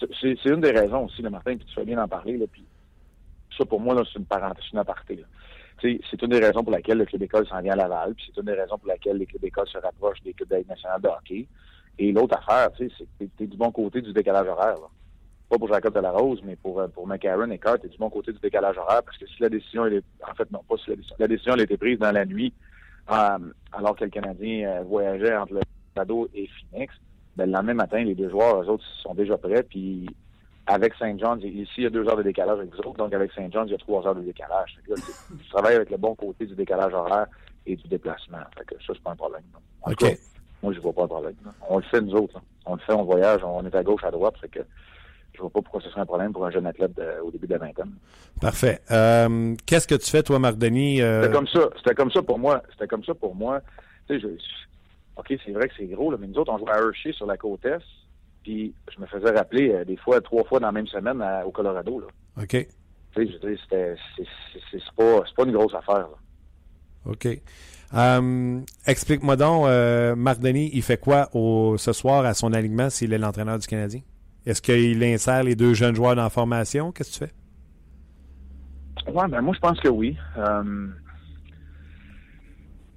sais, 0.00 0.06
c'est 0.20 0.44
une 0.46 0.60
des 0.60 0.72
raisons 0.72 1.06
aussi, 1.06 1.22
le 1.22 1.30
Martin, 1.30 1.56
puis 1.56 1.66
tu 1.66 1.74
fais 1.74 1.84
bien 1.84 2.02
en 2.02 2.08
parler, 2.08 2.36
là, 2.36 2.46
puis 2.50 2.64
ça, 3.56 3.64
pour 3.64 3.80
moi, 3.80 3.96
c'est 4.12 4.18
une 4.18 4.26
parenthèse, 4.26 4.64
une 4.72 4.78
aparté. 4.78 5.24
C'est 5.80 6.22
une 6.22 6.28
des 6.28 6.38
raisons 6.38 6.62
pour 6.62 6.72
laquelle 6.72 6.98
le 6.98 7.04
club 7.04 7.22
école 7.22 7.46
s'en 7.46 7.60
vient 7.60 7.72
à 7.72 7.76
Laval, 7.76 8.14
puis 8.14 8.26
c'est 8.26 8.40
une 8.40 8.46
des 8.46 8.54
raisons 8.54 8.78
pour 8.78 8.88
laquelle 8.88 9.16
les 9.18 9.28
écoles 9.42 9.68
se 9.68 9.78
rapprochent 9.78 10.22
des 10.22 10.32
clubs 10.32 10.66
nationales 10.68 11.00
de 11.00 11.08
hockey. 11.08 11.46
Et 11.98 12.12
l'autre 12.12 12.36
affaire, 12.36 12.72
tu 12.72 12.88
sais, 12.88 12.94
c'est 13.18 13.26
que 13.26 13.30
tu 13.36 13.44
es 13.44 13.46
du 13.46 13.56
bon 13.56 13.70
côté 13.70 14.02
du 14.02 14.12
décalage 14.12 14.46
horaire. 14.48 14.74
Là 14.74 14.88
pas 15.48 15.58
pour 15.58 15.68
Jacob 15.68 15.94
de 15.94 16.00
la 16.00 16.10
Rose, 16.10 16.40
mais 16.44 16.56
pour, 16.56 16.82
pour 16.90 17.06
McCarron 17.06 17.50
et 17.50 17.58
Carter, 17.58 17.88
du 17.88 17.98
bon 17.98 18.10
côté 18.10 18.32
du 18.32 18.38
décalage 18.38 18.76
horaire, 18.78 19.02
parce 19.04 19.16
que 19.16 19.26
si 19.26 19.40
la 19.40 19.48
décision, 19.48 19.86
elle 19.86 19.94
est, 19.94 20.04
en 20.28 20.34
fait, 20.34 20.50
non, 20.50 20.60
pas 20.68 20.76
si 20.76 20.90
la 20.90 20.96
décision, 20.96 21.16
la 21.18 21.28
décision, 21.28 21.54
elle 21.54 21.60
a 21.60 21.64
été 21.64 21.76
prise 21.76 21.98
dans 21.98 22.12
la 22.12 22.24
nuit, 22.24 22.52
euh, 23.10 23.38
alors 23.72 23.96
que 23.96 24.04
le 24.04 24.10
Canadien 24.10 24.68
euh, 24.68 24.82
voyageait 24.82 25.36
entre 25.36 25.54
le 25.54 25.60
Colorado 25.94 26.28
et 26.34 26.48
Phoenix, 26.48 26.94
ben, 27.36 27.46
le 27.46 27.52
lendemain 27.52 27.74
matin, 27.74 28.02
les 28.02 28.14
deux 28.14 28.30
joueurs, 28.30 28.62
eux 28.62 28.68
autres, 28.68 28.84
sont 29.02 29.14
déjà 29.14 29.36
prêts, 29.38 29.62
puis 29.62 30.08
avec 30.66 30.94
Saint 30.94 31.16
John's, 31.16 31.44
ici, 31.44 31.70
il 31.78 31.84
y 31.84 31.86
a 31.86 31.90
deux 31.90 32.08
heures 32.08 32.16
de 32.16 32.24
décalage 32.24 32.58
avec 32.58 32.72
vous 32.72 32.78
autres, 32.78 32.98
donc 32.98 33.12
avec 33.14 33.30
Saint 33.32 33.48
John's, 33.50 33.68
il 33.68 33.72
y 33.72 33.74
a 33.74 33.78
trois 33.78 34.04
heures 34.06 34.16
de 34.16 34.22
décalage. 34.22 34.76
Là, 34.88 34.96
tu 34.96 35.48
travailles 35.48 35.76
avec 35.76 35.90
le 35.90 35.96
bon 35.96 36.14
côté 36.16 36.46
du 36.46 36.56
décalage 36.56 36.92
horaire 36.92 37.26
et 37.66 37.76
du 37.76 37.86
déplacement. 37.86 38.38
Fait 38.58 38.64
que 38.64 38.74
ça, 38.84 38.92
c'est 38.94 39.02
pas 39.02 39.12
un 39.12 39.16
problème. 39.16 39.42
En 39.82 39.92
OK. 39.92 39.98
Cas, 39.98 40.10
moi, 40.62 40.72
je 40.72 40.80
vois 40.80 40.92
pas 40.92 41.02
de 41.02 41.08
problème. 41.08 41.34
On 41.68 41.76
le 41.76 41.84
fait, 41.84 42.00
nous 42.00 42.14
autres. 42.14 42.34
Là. 42.34 42.40
On 42.66 42.74
le 42.74 42.80
fait, 42.80 42.92
on 42.92 43.04
voyage, 43.04 43.44
on 43.44 43.64
est 43.64 43.74
à 43.74 43.84
gauche, 43.84 44.02
à 44.02 44.10
droite, 44.10 44.34
fait 44.40 44.48
que 44.48 44.60
je 45.36 45.40
vois 45.40 45.50
pas 45.50 45.62
pourquoi 45.62 45.80
ce 45.80 45.90
serait 45.90 46.00
un 46.00 46.06
problème 46.06 46.32
pour 46.32 46.44
un 46.44 46.50
jeune 46.50 46.66
athlète 46.66 46.96
de, 46.96 47.20
au 47.22 47.30
début 47.30 47.46
de 47.46 47.52
la 47.52 47.58
vingtaine. 47.58 47.92
Parfait. 48.40 48.80
Euh, 48.90 49.54
Qu'est-ce 49.66 49.86
que 49.86 49.94
tu 49.94 50.10
fais, 50.10 50.22
toi, 50.22 50.38
Marc 50.38 50.56
Denis? 50.56 51.02
Euh... 51.02 51.22
C'était 51.22 51.34
comme 51.34 51.48
ça. 51.48 51.68
C'était 51.76 51.94
comme 51.94 52.10
ça 52.10 52.22
pour 52.22 52.38
moi. 52.38 52.62
C'était 52.72 52.86
comme 52.86 53.04
ça 53.04 53.14
pour 53.14 53.34
moi. 53.34 53.60
Tu 54.08 54.14
sais, 54.14 54.20
je, 54.20 54.28
OK, 55.16 55.34
c'est 55.44 55.52
vrai 55.52 55.68
que 55.68 55.74
c'est 55.76 55.86
gros, 55.86 56.10
là, 56.10 56.16
mais 56.20 56.26
nous 56.26 56.36
autres, 56.36 56.52
on 56.52 56.58
jouait 56.58 56.72
à 56.72 56.78
Hershey 56.78 57.12
sur 57.12 57.26
la 57.26 57.36
côte 57.36 57.64
Est. 57.64 57.82
Puis 58.42 58.74
je 58.94 59.00
me 59.00 59.06
faisais 59.06 59.30
rappeler 59.30 59.72
euh, 59.72 59.84
des 59.84 59.96
fois, 59.96 60.20
trois 60.20 60.44
fois 60.44 60.60
dans 60.60 60.68
la 60.68 60.72
même 60.72 60.86
semaine 60.86 61.20
à, 61.20 61.46
au 61.46 61.50
Colorado. 61.50 62.00
Là. 62.00 62.06
OK. 62.42 62.66
Tu 63.14 63.28
sais, 63.40 63.96
c'est 64.70 64.82
pas, 64.96 65.22
pas 65.36 65.44
une 65.44 65.52
grosse 65.52 65.74
affaire. 65.74 66.08
Là. 66.08 66.16
OK. 67.06 67.28
Explique-moi 68.86 69.36
donc, 69.36 69.66
euh, 69.66 70.14
Marc 70.14 70.40
Denis, 70.40 70.70
il 70.74 70.82
fait 70.82 70.98
quoi 70.98 71.28
au, 71.32 71.76
ce 71.78 71.92
soir 71.92 72.24
à 72.24 72.34
son 72.34 72.52
alignement 72.52 72.90
s'il 72.90 73.12
est 73.12 73.18
l'entraîneur 73.18 73.58
du 73.58 73.66
Canadien? 73.66 74.00
Est-ce 74.46 74.62
qu'il 74.62 75.02
insère 75.02 75.42
les 75.42 75.56
deux 75.56 75.74
jeunes 75.74 75.96
joueurs 75.96 76.14
dans 76.14 76.22
la 76.22 76.30
formation? 76.30 76.92
Qu'est-ce 76.92 77.18
que 77.18 77.24
tu 77.24 77.30
fais? 77.30 79.12
Ouais, 79.12 79.28
ben 79.28 79.40
moi 79.40 79.54
je 79.54 79.60
pense 79.60 79.80
que 79.80 79.88
oui. 79.88 80.16
Um... 80.36 80.94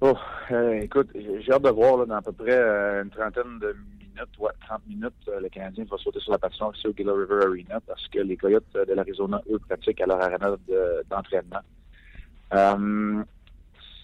Oh, 0.00 0.16
euh, 0.50 0.80
écoute, 0.80 1.10
j'ai 1.14 1.52
hâte 1.52 1.62
de 1.62 1.68
voir 1.68 1.98
là, 1.98 2.06
dans 2.06 2.14
à 2.14 2.22
peu 2.22 2.32
près 2.32 2.56
euh, 2.56 3.02
une 3.02 3.10
trentaine 3.10 3.58
de 3.58 3.76
minutes, 3.98 4.38
ouais, 4.38 4.50
30 4.66 4.80
minutes, 4.88 5.12
euh, 5.28 5.40
le 5.40 5.48
Canadien 5.50 5.84
va 5.90 5.98
sauter 5.98 6.20
sur 6.20 6.32
la 6.32 6.38
patinoire 6.38 6.72
ici 6.74 6.86
au 6.86 6.94
Gila 6.96 7.12
River 7.12 7.44
Arena 7.44 7.80
parce 7.86 8.08
que 8.08 8.20
les 8.20 8.36
Coyotes 8.36 8.64
de 8.72 8.94
l'Arizona, 8.94 9.42
eux, 9.50 9.58
pratiquent 9.58 10.00
à 10.00 10.06
leur 10.06 10.22
arena 10.22 10.56
d'entraînement. 11.10 11.60
Euh, 12.54 13.22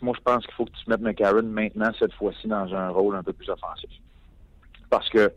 moi, 0.03 0.15
je 0.15 0.23
pense 0.23 0.45
qu'il 0.45 0.55
faut 0.55 0.67
que 0.67 0.73
tu 0.73 0.91
mettes 0.91 1.01
McCarron 1.01 1.43
maintenant, 1.45 1.91
cette 1.99 2.13
fois-ci, 2.13 2.47
dans 2.47 2.75
un 2.75 2.91
rôle 2.91 3.17
un 3.17 3.23
peu 3.23 3.33
plus 3.33 3.49
offensif. 3.49 3.91
Parce 4.91 5.09
que 5.09 5.33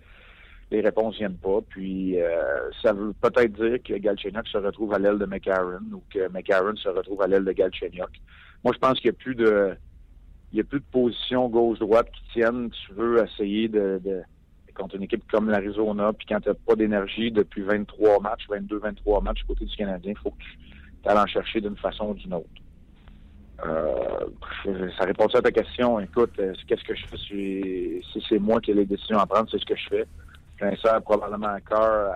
les 0.72 0.82
réponses 0.82 1.18
viennent 1.18 1.38
pas. 1.38 1.60
Puis 1.70 2.20
euh, 2.20 2.70
ça 2.82 2.94
veut 2.94 3.14
peut-être 3.22 3.54
dire 3.54 3.78
que 3.84 3.98
Galchenyuk 3.98 4.48
se 4.48 4.58
retrouve 4.58 4.94
à 4.94 5.00
l'aile 5.00 5.18
de 5.18 5.26
McCarron 5.26 5.82
ou 5.94 6.04
que 6.14 6.28
McCarron 6.30 6.76
se 6.76 6.90
retrouve 6.90 7.22
à 7.22 7.28
l'aile 7.28 7.46
de 7.46 7.52
Galchenyuk. 7.52 8.12
Moi, 8.64 8.74
je 8.74 8.80
pense 8.80 9.00
qu'il 9.00 9.10
n'y 9.10 9.16
a 9.16 9.20
plus 9.20 9.36
de 9.36 9.76
il 10.52 10.58
y 10.58 10.62
a 10.62 10.64
plus 10.64 10.80
de 10.80 10.86
position 10.92 11.48
gauche-droite 11.48 12.10
qui 12.12 12.34
tiennent. 12.34 12.72
Tu 12.72 12.94
veux 12.94 13.24
essayer 13.24 13.68
de, 13.68 14.02
de 14.04 14.24
contre 14.80 14.96
une 14.96 15.04
équipe 15.04 15.24
comme 15.30 15.50
l'Arizona, 15.50 16.14
puis 16.14 16.26
quand 16.28 16.40
tu 16.40 16.50
n'as 16.50 16.56
pas 16.56 16.76
d'énergie 16.76 17.32
depuis 17.32 17.62
23 17.62 18.22
matchs, 18.22 18.48
22, 18.50 18.80
23 18.80 19.22
matchs 19.22 19.44
côté 19.44 19.66
du 19.66 19.76
Canadien, 19.76 20.14
il 20.16 20.18
faut 20.18 20.32
que 20.32 20.38
tu 21.04 21.10
ailles 21.10 21.18
en 21.18 21.28
chercher 21.28 21.62
d'une 21.62 21.78
façon 21.78 22.10
ou 22.10 22.14
d'une 22.14 22.34
autre. 22.34 22.48
Euh, 23.66 24.90
ça 24.98 25.04
répond 25.06 25.26
à 25.26 25.42
ta 25.42 25.52
question? 25.52 26.00
Écoute, 26.00 26.32
euh, 26.40 26.54
qu'est-ce 26.66 26.84
que 26.84 26.96
je 26.96 27.06
fais 27.08 27.18
si 27.18 28.24
c'est 28.30 28.40
moi 28.40 28.62
qui 28.62 28.72
ai 28.72 28.74
les 28.74 28.86
décisions 28.86 29.20
à 29.20 29.26
prendre, 29.26 29.50
c'est 29.52 29.60
ce 29.60 29.66
que 29.66 29.76
je 29.76 29.90
fais. 29.90 30.06
J'insère 30.60 31.02
probablement 31.02 31.48
un 31.48 31.62
cœur 31.62 32.14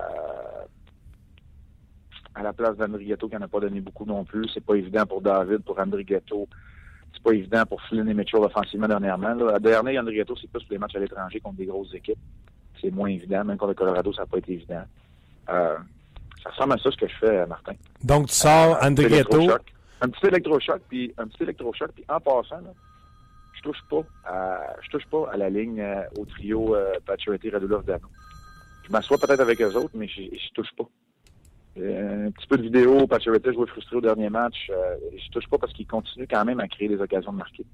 à, 2.36 2.40
à, 2.40 2.44
la 2.44 2.54
place 2.54 2.76
d'André 2.78 3.06
Ghetto 3.06 3.30
qui 3.30 3.36
n'en 3.36 3.42
a 3.42 3.48
pas 3.48 3.60
donné 3.60 3.80
beaucoup 3.80 4.06
non 4.06 4.26
plus. 4.26 4.50
C'est 4.54 4.66
pas 4.66 4.76
évident 4.76 5.06
pour 5.06 5.22
David, 5.22 5.60
pour 5.60 5.80
André 5.80 6.04
Ghetto. 6.04 6.48
C'est 7.14 7.24
pas 7.24 7.32
évident 7.32 7.66
pour 7.66 7.82
Flynn 7.84 8.10
et 8.10 8.14
Mitchell 8.14 8.42
offensivement 8.42 8.88
dernièrement. 8.88 9.34
Là. 9.34 9.60
Dernier, 9.60 10.00
André 10.00 10.16
Ghetto, 10.16 10.36
c'est 10.36 10.50
plus 10.50 10.64
pour 10.64 10.72
les 10.72 10.78
matchs 10.78 10.96
à 10.96 11.00
l'étranger 11.00 11.40
contre 11.40 11.58
des 11.58 11.66
grosses 11.66 11.94
équipes. 11.94 12.20
C'est 12.82 12.92
moins 12.92 13.10
évident. 13.10 13.46
Même 13.46 13.58
contre 13.58 13.70
le 13.72 13.76
Colorado, 13.76 14.12
ça 14.14 14.24
n'a 14.24 14.26
pas 14.26 14.40
été 14.40 14.54
évident. 14.54 14.84
Euh, 15.50 15.78
ça 16.44 16.50
ressemble 16.50 16.74
à 16.74 16.78
ça 16.78 16.92
ce 16.92 16.98
que 16.98 17.08
je 17.08 17.16
fais, 17.16 17.46
Martin. 17.46 17.74
Donc, 18.04 18.28
tu 18.28 18.34
sors 18.34 18.76
euh, 18.76 18.88
André 18.88 19.08
Ghetto. 19.08 19.50
Un 20.02 20.10
petit 20.10 20.28
électrochoc, 20.28 20.82
puis 20.90 21.14
un 21.18 21.28
petit 21.28 21.44
électrochoc, 21.44 21.92
puis 21.96 22.04
en 22.10 22.20
passant, 22.20 22.58
là, 22.58 22.74
je 23.54 23.62
touche 23.62 23.82
pas 23.90 24.02
à, 24.26 24.60
je 24.82 24.90
touche 24.90 25.06
pas 25.06 25.30
à 25.32 25.38
la 25.38 25.50
ligne 25.50 25.80
euh, 25.80 26.04
au 26.18 26.26
trio 26.26 26.76
euh, 26.76 26.96
Pacioretty, 27.06 27.50
Radulov, 27.50 27.86
Dano. 27.86 28.08
Je 28.84 28.92
m'assois 28.92 29.18
peut-être 29.18 29.40
avec 29.40 29.62
eux 29.62 29.76
autres, 29.76 29.94
mais 29.94 30.08
je, 30.08 30.22
je 30.24 30.54
touche 30.54 30.72
pas. 30.78 30.88
Un 31.76 32.30
petit 32.30 32.48
peu 32.48 32.58
de 32.58 32.64
vidéo, 32.64 33.08
Pacioretty 33.08 33.54
jouait 33.54 33.68
frustré 33.68 33.96
au 33.96 34.02
dernier 34.02 34.30
match. 34.30 34.70
Euh, 34.70 34.96
je 35.18 35.32
touche 35.32 35.48
pas 35.48 35.58
parce 35.58 35.74
qu'il 35.74 35.88
continue 35.88 36.28
quand 36.28 36.46
même 36.46 36.60
à 36.60 36.68
créer 36.68 36.88
des 36.88 37.02
occasions 37.02 37.32
de 37.32 37.38
marquer. 37.38 37.66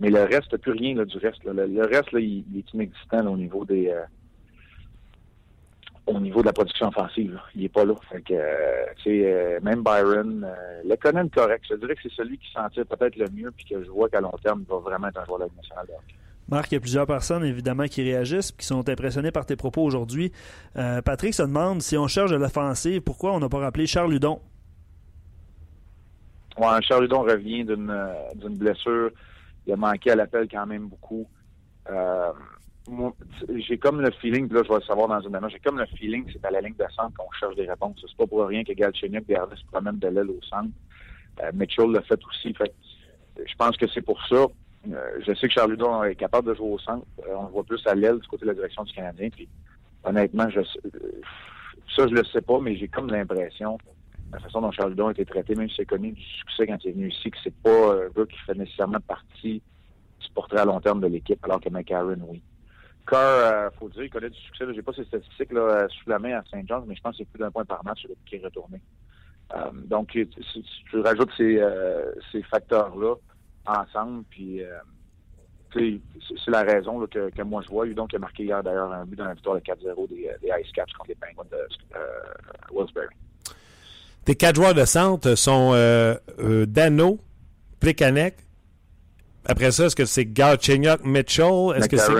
Mais 0.00 0.10
le 0.10 0.22
reste, 0.24 0.56
plus 0.58 0.72
rien 0.72 0.96
là, 0.96 1.04
du 1.04 1.18
reste. 1.18 1.44
Le, 1.44 1.84
reste, 1.84 2.12
là, 2.12 2.20
il, 2.20 2.44
est 2.56 2.74
inexistant 2.74 3.26
au 3.26 3.36
niveau 3.36 3.64
des 3.64 3.88
euh, 3.88 4.02
au 6.06 6.20
niveau 6.20 6.40
de 6.40 6.46
la 6.46 6.52
production 6.52 6.88
offensive. 6.88 7.40
Il 7.54 7.64
est 7.64 7.68
pas 7.68 7.84
là. 7.84 7.94
Fait 8.10 8.20
que, 8.20 8.34
euh, 8.34 8.84
euh, 9.06 9.60
même 9.62 9.82
Byron, 9.82 10.46
le 10.84 10.96
connaît 10.96 11.28
correct. 11.30 11.64
Je 11.70 11.76
dirais 11.76 11.94
que 11.94 12.02
c'est 12.02 12.12
celui 12.12 12.38
qui 12.38 12.50
s'en 12.52 12.68
tire 12.68 12.86
peut-être 12.86 13.16
le 13.16 13.28
mieux 13.30 13.50
puis 13.52 13.64
que 13.64 13.82
je 13.82 13.88
vois 13.88 14.08
qu'à 14.08 14.20
long 14.20 14.34
terme, 14.42 14.64
il 14.66 14.70
va 14.70 14.78
vraiment 14.78 15.08
être 15.08 15.20
un 15.20 15.24
joueur 15.24 15.38
de 15.38 15.44
hockey. 15.44 16.14
Marc, 16.48 16.72
il 16.72 16.74
y 16.74 16.78
a 16.78 16.80
plusieurs 16.80 17.06
personnes, 17.06 17.44
évidemment, 17.44 17.86
qui 17.86 18.02
réagissent 18.02 18.52
qui 18.52 18.66
sont 18.66 18.88
impressionnées 18.88 19.30
par 19.30 19.46
tes 19.46 19.56
propos 19.56 19.82
aujourd'hui. 19.82 20.32
Euh, 20.76 21.00
Patrick 21.02 21.34
se 21.34 21.42
demande 21.42 21.82
si 21.82 21.96
on 21.96 22.06
cherche 22.06 22.30
de 22.30 22.36
l'offensive, 22.36 23.00
pourquoi 23.00 23.32
on 23.32 23.40
n'a 23.40 23.48
pas 23.48 23.58
rappelé 23.58 23.86
Charles? 23.86 24.18
Ouais, 26.56 26.82
Charles 26.82 27.02
Ludon 27.02 27.22
revient 27.22 27.64
d'une 27.64 27.92
d'une 28.36 28.56
blessure. 28.56 29.10
Il 29.66 29.72
a 29.72 29.76
manqué 29.76 30.10
à 30.10 30.16
l'appel 30.16 30.46
quand 30.48 30.66
même 30.66 30.86
beaucoup. 30.88 31.26
Euh, 31.90 32.32
j'ai 33.56 33.78
comme 33.78 34.00
le 34.00 34.10
feeling, 34.20 34.52
là, 34.52 34.60
je 34.62 34.68
vais 34.68 34.74
le 34.74 34.82
savoir 34.82 35.08
dans 35.08 35.20
une 35.20 35.34
minute, 35.34 35.50
j'ai 35.50 35.58
comme 35.58 35.78
le 35.78 35.86
feeling 35.86 36.26
que 36.26 36.32
c'est 36.32 36.44
à 36.44 36.50
la 36.50 36.60
ligne 36.60 36.74
de 36.78 36.84
centre 36.94 37.16
qu'on 37.16 37.30
cherche 37.32 37.56
des 37.56 37.68
réponses. 37.68 37.96
C'est 38.00 38.16
pas 38.16 38.26
pour 38.26 38.46
rien 38.46 38.62
que 38.62 38.72
Galchenyuk 38.72 39.26
Gardez 39.26 39.56
se 39.56 39.64
promène 39.72 39.98
de 39.98 40.08
l'aile 40.08 40.30
au 40.30 40.40
centre. 40.42 40.70
Euh, 41.42 41.50
Mitchell 41.54 41.90
l'a 41.90 42.02
fait 42.02 42.20
aussi. 42.28 42.52
Fait, 42.54 42.72
je 43.38 43.54
pense 43.56 43.76
que 43.76 43.86
c'est 43.88 44.02
pour 44.02 44.20
ça. 44.28 44.46
Euh, 44.92 45.20
je 45.26 45.32
sais 45.34 45.48
que 45.48 45.54
Charles 45.54 45.76
est 46.08 46.14
capable 46.14 46.48
de 46.48 46.54
jouer 46.54 46.70
au 46.70 46.78
centre. 46.78 47.06
Euh, 47.20 47.34
on 47.36 47.44
le 47.44 47.52
voit 47.52 47.64
plus 47.64 47.84
à 47.86 47.94
l'aile 47.94 48.18
du 48.18 48.28
côté 48.28 48.42
de 48.42 48.50
la 48.50 48.54
direction 48.54 48.84
du 48.84 48.92
Canadien. 48.92 49.28
Puis, 49.30 49.48
honnêtement, 50.04 50.48
je, 50.50 50.60
ça, 51.96 52.06
je 52.08 52.14
le 52.14 52.24
sais 52.24 52.42
pas, 52.42 52.58
mais 52.60 52.76
j'ai 52.76 52.88
comme 52.88 53.08
l'impression, 53.08 53.78
la 54.32 54.40
façon 54.40 54.60
dont 54.60 54.70
Charles 54.72 54.94
a 55.00 55.10
été 55.10 55.24
traité, 55.24 55.54
même 55.54 55.68
si 55.68 55.76
c'est 55.76 55.86
connu 55.86 56.12
du 56.12 56.22
succès 56.22 56.66
quand 56.66 56.78
il 56.84 56.90
est 56.90 56.92
venu 56.92 57.08
ici, 57.08 57.30
que 57.30 57.38
c'est 57.42 57.54
pas 57.62 57.94
un 57.94 58.08
gars 58.08 58.26
qui 58.28 58.38
fait 58.46 58.54
nécessairement 58.54 59.00
partie 59.00 59.62
du 60.20 60.28
portrait 60.34 60.60
à 60.60 60.64
long 60.64 60.80
terme 60.80 61.00
de 61.00 61.06
l'équipe, 61.06 61.42
alors 61.44 61.60
que 61.60 61.68
McCarron, 61.68 62.18
oui. 62.28 62.42
Carr, 63.06 63.20
euh, 63.20 63.70
faut 63.78 63.88
dire, 63.90 64.04
il 64.04 64.10
connaît 64.10 64.30
du 64.30 64.38
succès. 64.38 64.64
J'ai 64.74 64.82
pas 64.82 64.92
ses 64.94 65.04
statistiques 65.04 65.52
là, 65.52 65.86
sous 65.88 66.08
la 66.08 66.18
main 66.18 66.38
à 66.38 66.42
Saint 66.50 66.62
John's, 66.66 66.86
mais 66.86 66.94
je 66.94 67.02
pense 67.02 67.12
que 67.12 67.18
c'est 67.18 67.28
plus 67.28 67.38
d'un 67.38 67.50
point 67.50 67.64
par 67.64 67.84
match 67.84 68.06
qu'il 68.26 68.40
est 68.40 68.44
retourné. 68.44 68.80
Euh, 69.54 69.70
donc, 69.74 70.08
tu, 70.08 70.26
tu 70.26 71.00
rajoutes 71.00 71.30
ces, 71.36 71.58
euh, 71.58 72.12
ces 72.32 72.42
facteurs-là 72.42 73.16
ensemble, 73.66 74.24
puis 74.30 74.62
c'est 75.72 76.50
la 76.50 76.62
raison 76.62 77.00
là, 77.00 77.06
que, 77.08 77.30
que, 77.30 77.42
moi 77.42 77.62
je 77.62 77.68
vois. 77.68 77.86
Donc, 77.88 78.12
il 78.12 78.16
a 78.16 78.18
marqué 78.20 78.44
hier 78.44 78.62
d'ailleurs 78.62 78.92
un 78.92 79.04
but 79.04 79.16
dans 79.16 79.24
la 79.24 79.34
victoire 79.34 79.56
de 79.56 79.60
4-0 79.60 80.08
des, 80.08 80.30
des, 80.40 80.48
Ice 80.62 80.72
Caps 80.72 80.92
contre 80.92 81.10
les 81.10 81.16
Penguins 81.16 81.48
de 81.50 82.76
Willsbury. 82.76 83.06
Tes 84.24 84.36
quatre 84.36 84.56
joueurs 84.56 84.74
de 84.74 84.84
centre 84.84 85.34
sont 85.34 85.72
Dano, 86.66 87.18
Plekanec. 87.80 88.36
Après 89.46 89.70
ça, 89.72 89.86
est-ce 89.86 89.96
que 89.96 90.04
c'est 90.04 90.26
Galchenyuk, 90.26 91.04
Mitchell? 91.04 91.74
Est-ce 91.76 91.88
que 91.88 91.96
c'est 91.96 92.12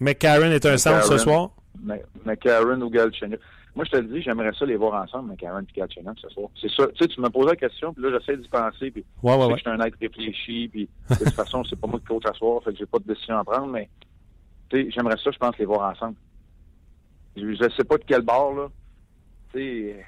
McCarron 0.00 0.50
est 0.50 0.64
un 0.64 0.78
centre 0.78 1.04
ce 1.04 1.18
soir? 1.18 1.50
McCarron 2.24 2.80
ou 2.80 2.90
Galchenyuk? 2.90 3.40
Moi, 3.80 3.86
je 3.86 3.92
te 3.92 3.96
le 3.96 4.08
dis, 4.08 4.20
j'aimerais 4.20 4.52
ça 4.52 4.66
les 4.66 4.76
voir 4.76 5.02
ensemble, 5.02 5.30
McCarron 5.30 5.60
et 5.60 5.72
Galchenyuk 5.74 6.18
ce 6.18 6.28
soir. 6.28 6.50
C'est 6.60 6.70
ça. 6.70 6.86
Tu 6.88 6.96
sais, 6.98 7.08
tu 7.08 7.18
me 7.18 7.30
posé 7.30 7.48
la 7.48 7.56
question, 7.56 7.94
puis 7.94 8.02
là, 8.02 8.10
j'essaie 8.10 8.36
d'y 8.36 8.46
penser, 8.46 8.90
puis 8.90 9.06
ouais, 9.22 9.34
ouais, 9.34 9.46
ouais. 9.46 9.54
je 9.54 9.60
suis 9.60 9.70
un 9.70 9.80
être 9.80 9.96
réfléchi, 9.98 10.68
puis 10.70 10.86
de 11.08 11.14
toute 11.14 11.30
façon, 11.30 11.64
c'est 11.64 11.80
pas 11.80 11.86
moi 11.86 11.98
qui 11.98 12.04
coach 12.04 12.26
à 12.26 12.34
soir, 12.34 12.62
fait 12.62 12.72
que 12.72 12.76
j'ai 12.76 12.84
pas 12.84 12.98
de 12.98 13.04
décision 13.04 13.38
à 13.38 13.44
prendre, 13.44 13.68
mais 13.68 13.88
tu 14.68 14.82
sais, 14.82 14.90
j'aimerais 14.90 15.16
ça, 15.16 15.30
je 15.30 15.38
pense, 15.38 15.56
les 15.56 15.64
voir 15.64 15.90
ensemble. 15.90 16.16
Je, 17.36 17.54
je 17.54 17.74
sais 17.74 17.84
pas 17.84 17.96
de 17.96 18.04
quel 18.06 18.20
bord, 18.20 18.52
là. 18.52 18.68
Tu 19.54 19.60
sais, 19.60 20.04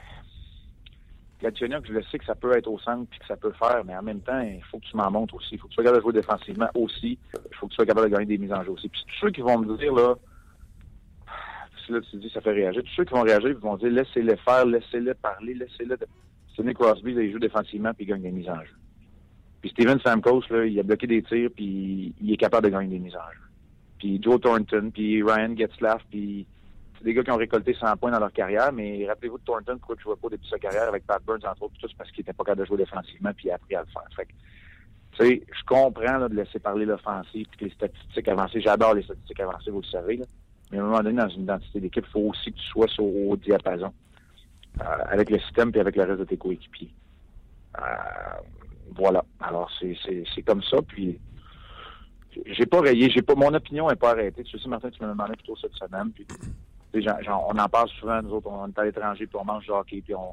Galchenyuk, 1.41 1.87
je 1.87 1.95
le 1.95 2.03
sais 2.03 2.19
que 2.19 2.27
ça 2.27 2.35
peut 2.35 2.55
être 2.55 2.69
au 2.69 2.79
centre 2.79 3.09
puis 3.09 3.21
que 3.21 3.27
ça 3.27 3.39
peut 3.39 3.53
faire, 3.53 3.87
mais 3.87 3.97
en 3.97 4.03
même 4.03 4.21
temps, 4.21 4.41
il 4.43 4.63
faut 4.71 4.81
que 4.81 4.85
tu 4.85 4.99
m'en 4.99 5.11
montres 5.11 5.35
aussi. 5.37 5.49
Il 5.53 5.59
faut 5.59 5.69
que 5.69 5.73
tu 5.73 5.77
sois 5.77 5.85
capable 5.85 6.05
de 6.05 6.11
jouer 6.11 6.21
défensivement 6.21 6.69
aussi. 6.75 7.19
Il 7.33 7.57
faut 7.57 7.69
que 7.69 7.71
tu 7.71 7.77
sois 7.77 7.87
capable 7.87 8.11
de 8.11 8.17
gagner 8.17 8.27
des 8.27 8.39
mises 8.39 8.53
en 8.53 8.63
jeu 8.65 8.73
aussi. 8.73 8.91
Puis 8.91 9.03
tous 9.07 9.27
ceux 9.27 9.31
qui 9.31 9.41
vont 9.41 9.59
me 9.59 9.79
dire, 9.79 9.95
là, 9.95 10.15
tu 11.87 12.16
dis, 12.16 12.31
ça 12.33 12.40
fait 12.40 12.53
réagir. 12.53 12.83
Tous 12.83 12.95
ceux 12.97 13.05
qui 13.05 13.14
vont 13.14 13.23
réagir, 13.23 13.51
ils 13.51 13.57
vont 13.57 13.77
dire, 13.77 13.90
laissez-les 13.90 14.37
faire, 14.37 14.66
laissez-les 14.66 15.14
parler, 15.14 15.55
laissez-les. 15.55 15.97
Sidney 16.55 16.75
Crosby, 16.75 17.12
il 17.12 17.33
joue 17.33 17.38
défensivement 17.38 17.95
puis 17.95 18.05
il 18.05 18.09
gagne 18.09 18.23
des 18.23 18.31
mises 18.31 18.49
en 18.49 18.61
jeu. 18.61 18.75
Puis 19.61 19.71
Steven 19.71 19.99
Samkos, 20.01 20.42
il 20.51 20.79
a 20.79 20.83
bloqué 20.83 21.07
des 21.07 21.23
tirs 21.23 21.51
puis 21.55 22.14
il 22.21 22.33
est 22.33 22.37
capable 22.37 22.66
de 22.66 22.73
gagner 22.73 22.88
des 22.88 22.99
mises 22.99 23.16
en 23.16 23.33
jeu. 23.33 23.40
Puis 23.99 24.21
Joe 24.23 24.40
Thornton, 24.40 24.90
puis 24.92 25.23
Ryan 25.23 25.57
Getzlaff, 25.57 26.03
puis 26.11 26.47
des 27.03 27.14
gars 27.14 27.23
qui 27.23 27.31
ont 27.31 27.37
récolté 27.37 27.75
100 27.75 27.97
points 27.97 28.11
dans 28.11 28.21
leur 28.21 28.33
carrière, 28.33 28.73
mais 28.73 29.07
rappelez-vous 29.09 29.38
de 29.38 29.45
Thornton, 29.45 29.79
pourquoi 29.79 29.97
il 29.97 29.99
ne 29.99 30.03
jouait 30.03 30.21
pas 30.21 30.29
depuis 30.29 30.49
sa 30.49 30.59
carrière 30.59 30.88
avec 30.88 31.07
Pat 31.07 31.23
Burns, 31.25 31.45
entre 31.45 31.62
autres, 31.62 31.75
parce 31.99 32.11
qu'il 32.11 32.21
n'était 32.21 32.33
pas 32.33 32.45
capable 32.45 32.62
de 32.62 32.66
jouer 32.66 32.79
défensivement, 32.79 33.33
puis 33.35 33.49
il 33.49 33.51
a 33.51 33.55
appris 33.55 33.75
à 33.75 33.81
le 33.81 33.87
faire. 33.87 34.03
Fait 34.14 34.27
que, 34.27 34.33
tu 35.12 35.27
sais, 35.27 35.42
je 35.47 35.64
comprends 35.64 36.29
de 36.29 36.35
laisser 36.35 36.59
parler 36.59 36.85
l'offensive, 36.85 37.47
puis 37.51 37.66
les 37.66 37.73
statistiques 37.73 38.29
avancées. 38.29 38.61
J'adore 38.61 38.95
les 38.95 39.03
statistiques 39.03 39.40
avancées, 39.40 39.71
vous 39.71 39.81
le 39.81 39.87
savez. 39.87 40.21
Mais 40.73 40.79
à 40.79 40.81
un 40.81 40.87
moment 40.87 41.03
donné, 41.03 41.21
dans 41.21 41.29
une 41.29 41.43
identité 41.43 41.81
d'équipe, 41.81 42.05
il 42.09 42.11
faut 42.11 42.31
aussi 42.31 42.51
que 42.51 42.59
tu 42.59 42.67
sois 42.67 42.89
sur 42.89 43.05
au 43.05 43.37
diapason 43.37 43.93
euh, 44.81 44.85
avec 45.07 45.29
le 45.29 45.39
système 45.41 45.71
puis 45.71 45.81
avec 45.81 45.95
le 45.97 46.05
reste 46.05 46.21
de 46.21 46.25
tes 46.25 46.39
coéquipiers. 46.39 46.91
Euh, 47.79 47.83
voilà. 48.97 49.23
Alors, 49.41 49.71
c'est 49.79 50.43
comme 50.43 50.63
ça. 50.63 50.81
Puis, 50.81 51.21
j'ai 52.47 52.65
pas 52.65 52.81
rayé. 52.81 53.11
Pas, 53.23 53.35
mon 53.35 53.53
opinion 53.53 53.89
n'est 53.89 53.97
pas 53.97 54.13
arrêtée. 54.13 54.45
Tu 54.45 54.59
sais, 54.59 54.69
Martin, 54.69 54.91
tu 54.91 55.03
me 55.03 55.09
demandais 55.09 55.35
plutôt 55.35 55.57
cette 55.57 55.75
semaine. 55.75 56.11
Puis, 56.11 56.27
on 57.29 57.59
en 57.59 57.69
parle 57.69 57.89
souvent, 58.01 58.23
nous 58.23 58.33
autres, 58.33 58.49
on 58.49 58.69
est 58.69 58.79
à 58.79 58.85
l'étranger, 58.85 59.27
puis 59.27 59.39
on 59.41 59.45
mange 59.45 59.65
du 59.65 59.71
hockey, 59.71 60.03
puis 60.03 60.15
on, 60.15 60.33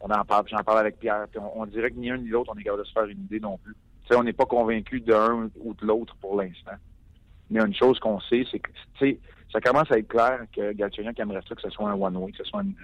on 0.00 0.10
en 0.10 0.24
parle, 0.24 0.46
j'en 0.48 0.62
parle 0.62 0.78
avec 0.78 0.98
Pierre, 0.98 1.26
puis 1.30 1.38
on, 1.38 1.60
on, 1.60 1.66
dirait 1.66 1.90
que 1.90 1.96
ni 1.96 2.10
un 2.10 2.16
ni 2.16 2.28
l'autre, 2.28 2.52
on 2.54 2.58
est 2.58 2.64
capable 2.64 2.82
de 2.82 2.88
se 2.88 2.92
faire 2.92 3.04
une 3.04 3.20
idée 3.20 3.40
non 3.40 3.58
plus. 3.58 3.74
Tu 4.02 4.08
sais, 4.08 4.16
on 4.16 4.24
n'est 4.24 4.32
pas 4.32 4.46
convaincu 4.46 5.00
d'un 5.00 5.50
ou 5.60 5.74
de 5.74 5.86
l'autre 5.86 6.16
pour 6.20 6.40
l'instant. 6.40 6.76
Mais 7.50 7.60
une 7.60 7.74
chose 7.74 7.98
qu'on 7.98 8.20
sait, 8.20 8.46
c'est 8.50 8.60
que, 8.60 8.70
tu 8.94 8.98
sais, 8.98 9.20
ça 9.52 9.60
commence 9.60 9.90
à 9.90 9.98
être 9.98 10.08
clair 10.08 10.40
que 10.54 10.72
Galchenyuk 10.72 11.18
aimerait 11.18 11.40
ça 11.48 11.54
que 11.54 11.62
ce 11.62 11.70
soit 11.70 11.90
un 11.90 11.94
one-way, 11.94 12.32
que 12.32 12.38
ce 12.38 12.44
soit 12.44 12.62
une, 12.62 12.74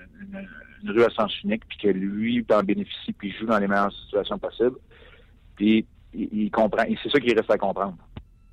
rue 0.90 1.04
à 1.04 1.10
sens 1.10 1.32
unique, 1.42 1.66
puis 1.68 1.78
que 1.78 1.88
lui 1.88 2.44
en 2.52 2.62
bénéficie, 2.62 3.12
puis 3.12 3.32
joue 3.32 3.46
dans 3.46 3.58
les 3.58 3.68
meilleures 3.68 3.92
situations 3.92 4.38
possibles. 4.38 4.76
Puis 5.56 5.86
il, 6.12 6.50
comprend, 6.50 6.84
et 6.84 6.96
c'est 7.02 7.10
ça 7.10 7.20
qu'il 7.20 7.36
reste 7.36 7.50
à 7.50 7.58
comprendre. 7.58 7.96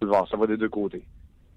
Voir, 0.02 0.28
ça 0.28 0.38
va 0.38 0.48
des 0.48 0.58
deux 0.58 0.70
côtés. 0.70 1.04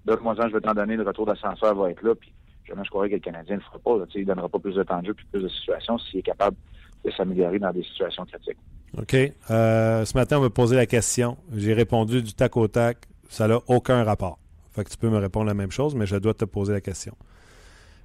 Donne-moi 0.05 0.35
je 0.37 0.53
vais 0.53 0.61
t'en 0.61 0.73
donner, 0.73 0.95
le 0.95 1.03
retour 1.03 1.25
d'ascenseur 1.25 1.75
va 1.75 1.91
être 1.91 2.01
là, 2.01 2.15
puis 2.15 2.31
jamais 2.65 2.83
je 2.83 2.89
croirais 2.89 3.09
que 3.09 3.15
le 3.15 3.19
Canadien 3.19 3.55
ne 3.55 3.59
le 3.59 3.65
fera 3.65 3.79
pas. 3.79 4.05
Il 4.15 4.21
ne 4.21 4.25
donnera 4.25 4.49
pas 4.49 4.59
plus 4.59 4.75
de 4.75 4.83
temps 4.83 5.01
de 5.01 5.07
jeu 5.07 5.13
puis 5.13 5.25
plus 5.31 5.41
de 5.41 5.49
situations 5.49 5.97
s'il 5.99 6.19
est 6.19 6.23
capable 6.23 6.55
de 7.03 7.11
s'améliorer 7.11 7.59
dans 7.59 7.71
des 7.71 7.83
situations 7.83 8.25
critiques. 8.25 8.57
OK. 8.97 9.15
Euh, 9.51 10.05
ce 10.05 10.17
matin, 10.17 10.37
on 10.37 10.41
m'a 10.41 10.49
posé 10.49 10.75
la 10.75 10.85
question. 10.85 11.37
J'ai 11.53 11.73
répondu 11.73 12.21
du 12.21 12.33
tac 12.33 12.55
au 12.57 12.67
tac. 12.67 12.97
Ça 13.29 13.47
n'a 13.47 13.59
aucun 13.67 14.03
rapport. 14.03 14.39
Fait 14.77 14.83
que 14.83 14.91
tu 14.91 14.97
peux 14.97 15.09
me 15.09 15.17
répondre 15.17 15.47
la 15.47 15.55
même 15.55 15.71
chose, 15.71 15.95
mais 15.95 16.05
je 16.05 16.17
dois 16.17 16.35
te 16.35 16.45
poser 16.45 16.71
la 16.71 16.81
question. 16.81 17.15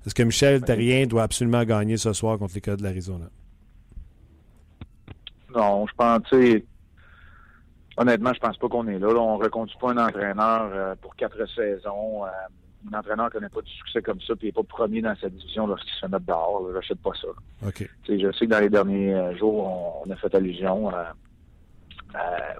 Est-ce 0.06 0.14
que 0.14 0.22
Michel 0.22 0.62
Terrien 0.62 1.06
doit 1.06 1.22
absolument 1.22 1.62
gagner 1.64 1.98
ce 1.98 2.14
soir 2.14 2.38
contre 2.38 2.54
les 2.54 2.62
cas 2.62 2.76
de 2.76 2.82
l'Arizona? 2.82 3.26
Non, 5.54 5.86
je 5.86 5.92
pense, 5.94 6.22
tu 6.30 6.64
honnêtement, 7.98 8.32
je 8.32 8.40
pense 8.40 8.56
pas 8.56 8.68
qu'on 8.68 8.88
est 8.88 8.98
là. 8.98 9.08
On 9.08 9.36
ne 9.36 9.44
reconduit 9.44 9.76
pas 9.78 9.90
un 9.90 9.98
entraîneur 9.98 10.70
euh, 10.72 10.94
pour 10.98 11.14
quatre 11.14 11.46
saisons. 11.54 12.24
Euh, 12.24 12.28
un 12.90 12.98
entraîneur 12.98 13.30
qui 13.30 13.38
n'a 13.38 13.50
pas 13.50 13.60
du 13.60 13.70
succès 13.70 14.00
comme 14.00 14.22
ça, 14.22 14.34
puis 14.34 14.46
il 14.46 14.48
n'est 14.48 14.52
pas 14.52 14.62
premier 14.62 15.02
dans 15.02 15.14
cette 15.20 15.36
division 15.36 15.66
lorsqu'il 15.66 15.92
se 15.92 16.06
met 16.06 16.18
dehors. 16.26 16.66
Je 16.70 16.74
n'achète 16.74 17.02
pas 17.02 17.12
ça. 17.20 17.28
OK. 17.68 17.86
je 18.08 18.32
sais 18.32 18.46
que 18.46 18.50
dans 18.50 18.60
les 18.60 18.70
derniers 18.70 19.14
euh, 19.14 19.36
jours, 19.36 20.02
on, 20.06 20.10
a 20.10 20.16
fait 20.16 20.34
allusion 20.34 20.90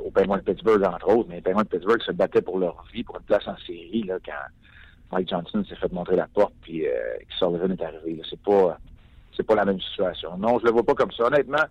aux 0.05 0.11
Penguins 0.11 0.39
de 0.39 0.43
Pittsburgh, 0.43 0.83
entre 0.85 1.09
autres, 1.09 1.29
mais 1.29 1.37
les 1.37 1.43
Penguins 1.43 1.63
de 1.63 1.69
Pittsburgh 1.69 2.03
se 2.03 2.13
battaient 2.13 2.43
pour 2.43 2.59
leur 2.59 2.85
vie, 2.93 3.05
pour 3.05 3.17
une 3.17 3.25
place 3.25 3.47
en 3.47 3.57
série, 3.59 4.03
là, 4.03 4.19
quand 4.25 4.33
Mike 5.13 5.29
Johnson 5.29 5.65
s'est 5.69 5.77
fait 5.77 5.93
montrer 5.93 6.17
la 6.17 6.27
porte, 6.27 6.55
puis 6.63 6.87
euh, 6.87 6.93
Sullivan 7.39 7.71
est 7.71 7.83
arrivé. 7.83 8.23
C'est 8.29 8.41
pas, 8.41 8.79
pas 9.47 9.55
la 9.55 9.65
même 9.65 9.81
situation. 9.81 10.37
Non, 10.39 10.59
je 10.59 10.65
le 10.65 10.73
vois 10.73 10.85
pas 10.85 10.95
comme 10.95 11.13
ça. 11.13 11.25
Honnêtement, 11.25 11.65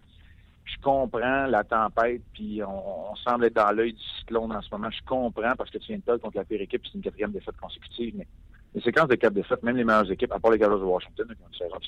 je 0.63 0.75
comprends 0.81 1.47
la 1.47 1.63
tempête, 1.63 2.21
puis 2.33 2.61
on, 2.63 3.15
semble 3.15 3.45
être 3.45 3.55
dans 3.55 3.71
l'œil 3.71 3.93
du 3.93 4.03
cyclone 4.19 4.51
en 4.51 4.61
ce 4.61 4.69
moment. 4.71 4.89
Je 4.91 5.03
comprends 5.05 5.55
parce 5.57 5.69
que 5.69 5.79
tu 5.79 5.87
viens 5.87 5.97
de 5.97 6.03
perdre 6.03 6.21
contre 6.21 6.37
la 6.37 6.45
pire 6.45 6.61
équipe, 6.61 6.81
c'est 6.85 6.95
une 6.95 7.01
quatrième 7.01 7.31
défaite 7.31 7.57
consécutive, 7.57 8.13
mais 8.17 8.27
les 8.73 8.81
séquences 8.81 9.07
de 9.07 9.15
quatre 9.15 9.33
défaites, 9.33 9.63
même 9.63 9.75
les 9.75 9.83
meilleures 9.83 10.09
équipes, 10.09 10.31
à 10.31 10.39
part 10.39 10.51
les 10.51 10.57
Gallows 10.57 10.79
de 10.79 10.83
Washington, 10.83 11.27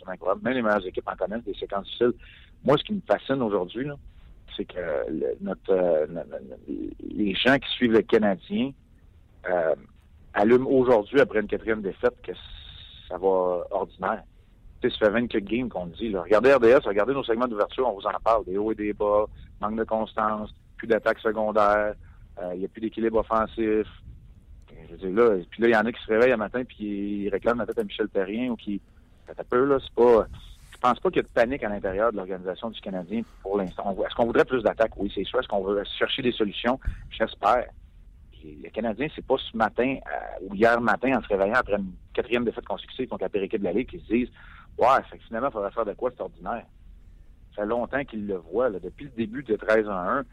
incroyable, 0.07 0.41
même 0.43 0.53
les 0.55 0.61
meilleures 0.61 0.85
équipes 0.85 1.07
en 1.07 1.15
connaissent 1.15 1.43
des 1.43 1.53
séquences 1.53 1.85
difficiles. 1.85 2.13
Moi, 2.63 2.77
ce 2.77 2.83
qui 2.83 2.93
me 2.93 3.01
fascine 3.07 3.41
aujourd'hui, 3.41 3.87
c'est 4.55 4.65
que 4.65 5.35
notre, 5.41 5.71
euh, 5.71 6.05
les 6.67 7.33
gens 7.35 7.57
qui 7.57 7.69
suivent 7.71 7.93
le 7.93 8.01
Canadien 8.01 8.71
euh, 9.49 9.75
allument 10.33 10.69
aujourd'hui, 10.69 11.19
après 11.19 11.39
une 11.39 11.47
quatrième 11.47 11.81
défaite, 11.81 12.15
que 12.23 12.33
ça 13.07 13.17
va 13.17 13.65
ordinaire 13.71 14.23
ça 14.89 14.97
fait 14.97 15.09
24 15.09 15.43
games 15.43 15.69
qu'on 15.69 15.87
dit. 15.87 16.15
Regardez 16.15 16.53
RDS, 16.53 16.85
regardez 16.85 17.13
nos 17.13 17.23
segments 17.23 17.47
d'ouverture, 17.47 17.87
on 17.87 17.93
vous 17.93 18.07
en 18.07 18.19
parle. 18.23 18.45
Des 18.45 18.57
hauts 18.57 18.71
et 18.71 18.75
des 18.75 18.93
bas, 18.93 19.25
manque 19.61 19.77
de 19.77 19.83
constance, 19.83 20.53
plus 20.77 20.87
d'attaque 20.87 21.19
secondaire, 21.19 21.93
il 22.37 22.43
euh, 22.43 22.55
n'y 22.55 22.65
a 22.65 22.67
plus 22.67 22.81
d'équilibre 22.81 23.19
offensif. 23.19 23.87
Je 24.89 24.91
veux 24.91 24.97
dire, 24.97 25.11
là, 25.11 25.37
puis 25.49 25.61
là, 25.61 25.67
il 25.69 25.71
y 25.71 25.75
en 25.75 25.85
a 25.85 25.91
qui 25.91 26.01
se 26.03 26.11
réveillent 26.11 26.33
un 26.33 26.37
matin 26.37 26.63
puis 26.63 27.23
ils 27.23 27.29
réclament 27.29 27.59
la 27.59 27.65
tête 27.65 27.79
à 27.79 27.83
Michel 27.83 28.09
Perrien 28.09 28.49
ou 28.49 28.55
qui. 28.55 28.81
un 29.29 29.43
peu, 29.43 29.65
là, 29.65 29.77
c'est 29.79 29.93
pas. 29.93 30.27
Je 30.83 30.89
pense 30.89 30.99
pas 30.99 31.09
qu'il 31.11 31.17
y 31.17 31.19
a 31.19 31.23
de 31.23 31.27
panique 31.29 31.63
à 31.63 31.69
l'intérieur 31.69 32.11
de 32.11 32.17
l'organisation 32.17 32.69
du 32.69 32.81
Canadien 32.81 33.21
pour 33.41 33.57
l'instant. 33.57 33.95
Est-ce 34.05 34.13
qu'on 34.15 34.25
voudrait 34.25 34.43
plus 34.43 34.61
d'attaque? 34.63 34.91
Oui, 34.97 35.09
c'est 35.15 35.23
sûr. 35.23 35.39
Est-ce 35.39 35.47
qu'on 35.47 35.63
veut 35.63 35.81
chercher 35.97 36.21
des 36.21 36.33
solutions? 36.33 36.77
J'espère. 37.09 37.67
Le 38.43 38.69
Canadien, 38.69 39.07
c'est 39.15 39.25
pas 39.25 39.37
ce 39.37 39.55
matin 39.55 39.95
euh, 40.05 40.45
ou 40.45 40.53
hier 40.53 40.81
matin 40.81 41.17
en 41.17 41.21
se 41.21 41.27
réveillant 41.29 41.55
après 41.55 41.77
une 41.77 41.93
quatrième 42.13 42.43
défaite 42.43 42.65
consécutive 42.65 43.07
contre 43.07 43.23
la 43.23 43.29
pire 43.29 43.43
équipe 43.43 43.61
de 43.61 43.63
la 43.63 43.71
Ligue 43.71 43.87
qui 43.87 43.99
se 43.99 44.13
disent 44.13 44.27
Ouais, 44.77 44.99
finalement, 45.25 45.47
il 45.47 45.53
faudrait 45.53 45.71
faire 45.71 45.85
de 45.85 45.93
quoi 45.93 46.11
c'est 46.11 46.21
ordinaire. 46.21 46.65
Ça 47.55 47.61
fait 47.61 47.65
longtemps 47.65 48.03
qu'il 48.03 48.27
le 48.27 48.35
voit. 48.35 48.67
Là. 48.67 48.79
Depuis 48.81 49.05
le 49.05 49.11
début 49.11 49.43
de 49.43 49.55
13 49.55 49.87
en 49.87 49.91
1, 49.91 50.15
là, 50.17 50.23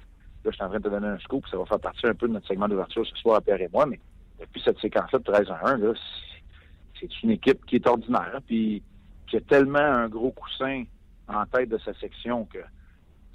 je 0.46 0.51
suis 0.51 0.64
en 0.64 0.68
train 0.68 0.78
de 0.78 0.82
te 0.82 0.88
donner 0.88 1.07
un 1.07 1.18
scoop, 1.20 1.46
ça 1.48 1.59
va 1.59 1.64
faire 1.64 1.78
partie 1.78 2.09
un 2.09 2.14
peu 2.14 2.26
de 2.26 2.32
notre 2.32 2.48
segment 2.48 2.66
d'ouverture 2.66 3.07
ce 3.07 3.14
soir 3.14 3.36
à 3.36 3.40
Pierre 3.40 3.61
et 3.61 3.68
moi, 3.72 3.86
mais 3.86 4.01
depuis 4.40 4.61
cette 4.64 4.80
séquence-là 4.80 5.20
de 5.20 5.24
13 5.24 5.48
en 5.48 5.66
1, 5.66 5.76
là, 5.76 5.92
c'est 6.98 7.22
une 7.22 7.30
équipe 7.30 7.64
qui 7.66 7.76
est 7.76 7.86
ordinaire, 7.86 8.40
puis 8.44 8.82
qui 9.30 9.36
a 9.36 9.40
tellement 9.40 9.78
un 9.78 10.08
gros 10.08 10.32
coussin 10.32 10.84
en 11.28 11.46
tête 11.46 11.68
de 11.68 11.78
sa 11.78 11.94
section 11.94 12.44
que 12.44 12.58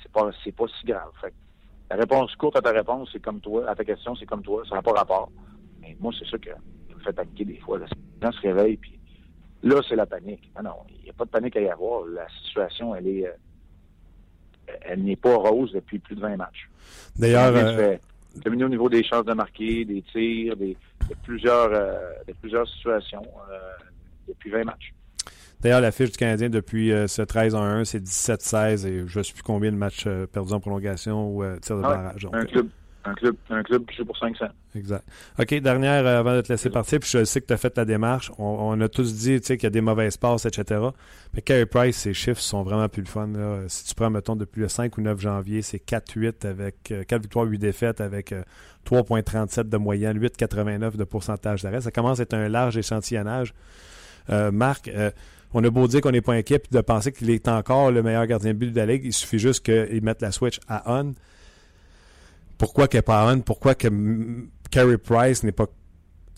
c'est 0.04 0.12
pas 0.12 0.30
c'est 0.44 0.52
pas 0.52 0.66
si 0.80 0.86
grave. 0.86 1.12
Fait 1.22 1.34
la 1.90 1.96
réponse 1.98 2.36
courte 2.36 2.58
à 2.58 2.62
ta 2.62 2.72
réponse, 2.72 3.10
c'est 3.14 3.22
comme 3.22 3.40
toi, 3.40 3.70
à 3.70 3.76
ta 3.76 3.84
question, 3.84 4.16
c'est 4.16 4.26
comme 4.26 4.42
toi, 4.42 4.64
ça 4.68 4.76
n'a 4.76 4.82
pas 4.82 4.92
rapport. 4.92 5.32
Mais 5.80 5.96
moi, 6.00 6.12
c'est 6.18 6.28
ça 6.28 6.38
qui 6.40 6.50
me 6.50 7.00
fait 7.00 7.14
paniquer 7.14 7.46
des 7.46 7.60
fois. 7.60 7.78
Les 7.78 7.86
gens 8.22 8.32
se 8.32 8.42
réveillent, 8.42 8.78
puis 8.78 8.96
Là, 9.66 9.82
c'est 9.90 9.96
la 9.96 10.06
panique. 10.06 10.52
Ah 10.54 10.62
non, 10.62 10.76
il 10.90 11.04
n'y 11.06 11.10
a 11.10 11.14
pas 11.14 11.26
de 11.26 11.32
panique 11.32 11.58
à 11.58 11.62
y 11.62 11.68
avoir. 11.68 12.06
La 12.06 12.28
situation, 12.46 12.94
elle 12.94 13.08
est, 13.08 13.28
euh, 13.28 14.74
elle 14.82 15.04
n'est 15.04 15.16
pas 15.16 15.36
rose 15.36 15.72
depuis 15.74 15.98
plus 15.98 16.16
de 16.16 16.22
20 16.22 16.38
matchs. 16.38 16.70
D'ailleurs, 17.16 17.52
euh... 17.56 17.98
au 18.46 18.70
niveau 18.70 18.90
des 18.90 19.04
chances 19.04 19.26
de 19.26 19.34
marquer, 19.34 19.84
des 19.84 20.04
tirs, 20.04 20.56
des, 20.56 20.78
de 21.10 21.16
plusieurs, 21.24 21.72
euh, 21.74 22.12
de 22.28 22.34
plusieurs 22.34 22.68
situations 22.70 23.26
euh, 23.50 23.58
depuis 24.28 24.52
20 24.52 24.66
matchs. 24.66 24.94
D'ailleurs, 25.62 25.82
la 25.82 25.92
fiche 25.92 26.12
du 26.12 26.18
Canadien 26.18 26.50
depuis 26.50 26.90
ce 27.08 27.22
13 27.22 27.56
1, 27.56 27.86
c'est 27.86 28.04
17-16 28.04 28.88
et 28.88 29.04
je 29.08 29.20
ne 29.20 29.24
sais 29.24 29.34
plus 29.34 29.44
combien 29.44 29.72
de 29.72 29.78
matchs 29.78 30.08
perdus 30.32 30.54
en 30.54 30.60
prolongation 30.60 31.36
ou 31.36 31.44
tir 31.60 31.78
de 31.78 31.82
ah 31.84 31.90
barrage. 31.90 32.28
un 32.32 32.46
club 32.46 32.68
un 33.06 33.14
club, 33.14 33.36
un 33.50 33.64
club 33.64 33.86
qui 33.86 33.98
joue 33.98 34.06
pour 34.06 34.18
500. 34.18 34.46
Exact. 34.76 35.06
OK, 35.40 35.54
dernière 35.56 36.06
euh, 36.06 36.20
avant 36.20 36.36
de 36.36 36.42
te 36.42 36.52
laisser 36.52 36.70
partir, 36.70 37.00
puis 37.00 37.10
je 37.10 37.24
sais 37.24 37.40
que 37.40 37.46
tu 37.46 37.54
as 37.54 37.58
fait 37.58 37.76
la 37.78 37.86
démarche. 37.86 38.32
On, 38.38 38.80
a 38.82 38.90
tous 38.90 39.14
dit 39.14 39.40
qu'il 39.40 39.64
y 39.64 39.66
a 39.66 39.70
des 39.70 39.82
mauvaises 39.82 40.18
passes, 40.18 40.46
etc. 40.46 40.82
Mais 41.34 41.42
Carey 41.42 41.66
Price, 41.66 41.98
ses 41.98 42.14
chiffres 42.14 42.42
sont 42.42 42.64
vraiment 42.64 42.90
plus 42.90 43.04
le 43.04 43.08
fun. 43.08 43.30
Si 43.68 43.86
tu 43.86 43.96
prends, 43.96 44.10
mettons, 44.10 44.36
depuis 44.36 44.62
le 44.62 44.68
5 44.68 44.98
ou 44.98 45.02
9 45.02 45.20
janvier, 45.20 45.62
c'est 45.62 45.78
4-8 45.78 46.48
avec 46.48 46.76
4 46.84 47.14
euh, 47.14 47.18
victoires, 47.20 47.46
8 47.46 47.60
défaites 47.60 48.02
avec 48.02 48.32
3,37 48.32 49.60
euh, 49.60 49.64
de 49.64 49.78
moyenne, 49.78 50.20
8,89 50.20 50.98
de 50.98 51.04
pourcentage 51.04 51.62
d'arrêt. 51.62 51.82
Ça 51.82 51.92
commence 51.92 52.20
à 52.20 52.24
être 52.24 52.34
un 52.34 52.50
large 52.50 52.78
échantillonnage. 52.78 53.54
Marc, 54.28 54.90
on 55.56 55.64
a 55.64 55.70
beau 55.70 55.88
dire 55.88 56.02
qu'on 56.02 56.12
n'est 56.12 56.22
pas 56.22 56.34
inquiet, 56.34 56.60
puis 56.60 56.70
de 56.72 56.82
penser 56.82 57.12
qu'il 57.14 57.30
est 57.30 57.48
encore 57.48 57.90
le 57.90 58.04
meilleur 58.04 58.28
gardien 58.28 58.54
de 58.54 58.58
but 58.58 58.72
de 58.72 58.76
la 58.76 58.86
Ligue, 58.86 59.06
il 59.06 59.14
suffit 59.14 59.40
juste 59.40 59.66
qu'il 59.66 60.04
mette 60.04 60.22
la 60.22 60.32
switch 60.32 60.60
à 60.68 60.84
on 60.86 61.16
pourquoi 62.58 62.88
qu'elle 62.88 63.04
pas 63.04 63.34
on, 63.34 63.40
pourquoi 63.42 63.76
que 63.76 63.88
Carey 64.70 64.98
Price 64.98 65.44
n'est 65.44 65.52
pas. 65.52 65.68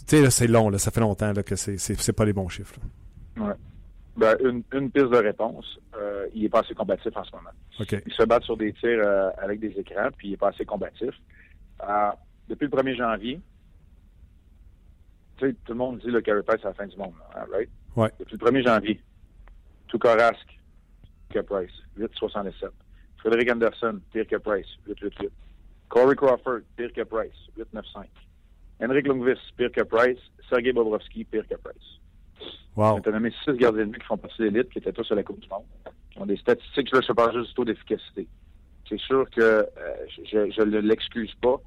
Tu 0.07 0.17
sais, 0.17 0.29
c'est 0.29 0.47
long, 0.47 0.69
là, 0.69 0.77
ça 0.77 0.91
fait 0.91 1.01
longtemps 1.01 1.33
là, 1.33 1.43
que 1.43 1.55
c'est, 1.55 2.13
pas 2.13 2.25
les 2.25 2.33
bons 2.33 2.47
chiffres. 2.47 2.75
Ouais. 3.37 3.53
Ben, 4.15 4.35
une, 4.43 4.63
une, 4.73 4.89
piste 4.89 5.09
de 5.09 5.17
réponse, 5.17 5.79
euh, 5.95 6.27
il 6.33 6.45
est 6.45 6.49
pas 6.49 6.61
assez 6.61 6.73
combatif 6.73 7.15
en 7.15 7.23
ce 7.23 7.31
moment. 7.35 7.49
Il 7.79 8.13
se 8.13 8.23
bat 8.23 8.39
sur 8.41 8.57
des 8.57 8.73
tirs 8.73 9.01
euh, 9.03 9.29
avec 9.37 9.59
des 9.59 9.73
écrans, 9.77 10.09
puis 10.17 10.29
il 10.29 10.33
est 10.33 10.37
pas 10.37 10.49
assez 10.49 10.65
combatif. 10.65 11.11
Euh, 11.87 12.09
depuis 12.47 12.65
le 12.65 12.71
1er 12.71 12.97
janvier, 12.97 13.39
tu 15.37 15.47
sais, 15.47 15.55
tout 15.65 15.73
le 15.73 15.77
monde 15.77 15.99
dit 15.99 16.07
le 16.07 16.21
Carey 16.21 16.41
Price 16.41 16.63
à 16.65 16.69
la 16.69 16.73
fin 16.73 16.87
du 16.87 16.97
monde, 16.97 17.13
hein, 17.35 17.45
right? 17.51 17.69
Ouais. 17.97 18.11
Depuis 18.19 18.37
le 18.39 18.45
1er 18.45 18.63
janvier, 18.63 19.01
Tukarasque, 19.87 20.59
Carey 21.29 21.45
Price, 21.45 21.71
8,67. 21.97 22.69
Frédéric 23.17 23.51
Anderson, 23.51 23.99
pire 24.13 24.27
que 24.27 24.35
Price, 24.37 24.67
8,88. 24.87 25.29
Corey 25.89 26.15
Crawford, 26.15 26.61
pire 26.75 26.93
que 26.93 27.01
Price, 27.01 27.33
8-9-5. 27.57 28.05
Henrik 28.79 29.07
Lundqvist, 29.07 29.41
pire 29.57 29.71
que 29.71 29.81
Price. 29.81 30.19
Sergei 30.47 30.71
Bobrovski, 30.71 31.25
pire 31.25 31.47
que 31.47 31.55
Price. 31.55 31.99
Wow. 32.75 32.97
On 32.97 33.09
a 33.09 33.11
nommé 33.11 33.33
six 33.43 33.53
gardiens 33.53 33.87
de 33.87 33.91
but 33.91 33.99
qui 34.01 34.05
font 34.05 34.17
partie 34.17 34.37
de 34.43 34.49
l'élite, 34.49 34.69
qui 34.69 34.77
étaient 34.77 34.93
tous 34.93 35.03
sur 35.03 35.15
la 35.15 35.23
Coupe 35.23 35.39
du 35.39 35.49
Monde. 35.49 35.63
Qui 36.11 36.19
ont 36.19 36.27
des 36.27 36.37
statistiques, 36.37 36.89
je 36.93 36.97
ne 36.97 37.13
pas 37.13 37.31
juste 37.31 37.47
du 37.47 37.53
taux 37.55 37.65
d'efficacité. 37.65 38.27
C'est 38.87 38.99
sûr 38.99 39.27
que 39.31 39.41
euh, 39.41 39.65
je 40.31 40.61
ne 40.61 40.79
l'excuse 40.79 41.33
pas. 41.41 41.59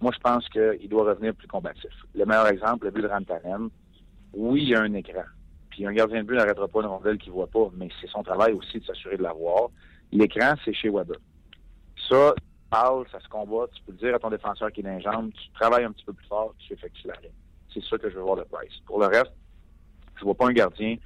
Moi, 0.00 0.12
je 0.14 0.20
pense 0.20 0.48
qu'il 0.48 0.88
doit 0.88 1.10
revenir 1.10 1.34
plus 1.34 1.48
combatif. 1.48 1.90
Le 2.14 2.24
meilleur 2.24 2.46
exemple, 2.46 2.84
le 2.86 2.92
but 2.92 3.02
de 3.02 3.08
Rantanen. 3.08 3.68
Oui, 4.32 4.62
il 4.62 4.68
y 4.68 4.74
a 4.76 4.82
un 4.82 4.94
écran. 4.94 5.24
Puis 5.72 5.86
un 5.86 5.92
gardien 5.92 6.22
de 6.22 6.26
but 6.26 6.36
n'arrêtera 6.36 6.68
pas 6.68 6.80
une 6.80 6.86
rondelle 6.86 7.16
qu'il 7.16 7.32
ne 7.32 7.36
voit 7.36 7.46
pas, 7.46 7.70
mais 7.74 7.88
c'est 7.98 8.08
son 8.08 8.22
travail 8.22 8.52
aussi 8.52 8.78
de 8.78 8.84
s'assurer 8.84 9.16
de 9.16 9.22
l'avoir. 9.22 9.70
L'écran, 10.12 10.52
c'est 10.62 10.74
chez 10.74 10.90
Weber. 10.90 11.16
Ça, 12.10 12.34
ça 12.70 13.20
se 13.20 13.28
combat, 13.28 13.66
tu 13.74 13.82
peux 13.84 13.92
le 13.92 13.98
dire 13.98 14.14
à 14.14 14.18
ton 14.18 14.28
défenseur 14.28 14.70
qui 14.70 14.80
est 14.80 14.82
dans 14.82 14.96
les 14.96 15.32
tu 15.32 15.50
travailles 15.54 15.84
un 15.84 15.92
petit 15.92 16.04
peu 16.04 16.12
plus 16.12 16.26
fort, 16.26 16.54
tu 16.58 16.74
effectues 16.74 17.06
l'arrêt. 17.06 17.32
C'est 17.72 17.82
ça 17.84 17.96
que 17.96 18.10
je 18.10 18.16
veux 18.16 18.22
voir 18.22 18.36
de 18.36 18.42
Price. 18.42 18.80
Pour 18.84 19.00
le 19.00 19.06
reste, 19.06 19.32
je 20.18 20.24
vois 20.24 20.34
pas 20.34 20.46
un 20.46 20.52
gardien 20.52 20.96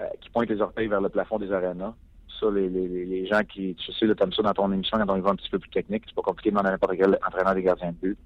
euh, 0.00 0.04
qui 0.20 0.30
pointe 0.30 0.48
les 0.48 0.60
orteils 0.60 0.86
vers 0.86 1.00
le 1.00 1.08
plafond 1.08 1.38
des 1.38 1.50
arénas. 1.50 1.94
Ça, 2.38 2.46
les, 2.50 3.26
gens 3.26 3.42
qui, 3.42 3.74
tu 3.74 3.92
sais, 3.92 4.06
comme 4.14 4.32
ça 4.32 4.42
dans 4.42 4.52
ton 4.52 4.70
émission, 4.70 4.98
quand 4.98 5.10
on 5.10 5.16
y 5.16 5.20
va 5.20 5.30
un 5.30 5.36
petit 5.36 5.50
peu 5.50 5.58
plus 5.58 5.70
technique, 5.70 6.04
c'est 6.06 6.14
pas 6.14 6.22
compliqué 6.22 6.50
de 6.50 6.54
demander 6.54 6.68
à 6.68 6.72
n'importe 6.72 6.96
quel 6.96 7.18
entraîneur 7.26 7.54
des 7.54 7.62
gardiens 7.62 7.92
de 7.92 7.96
but. 7.96 8.18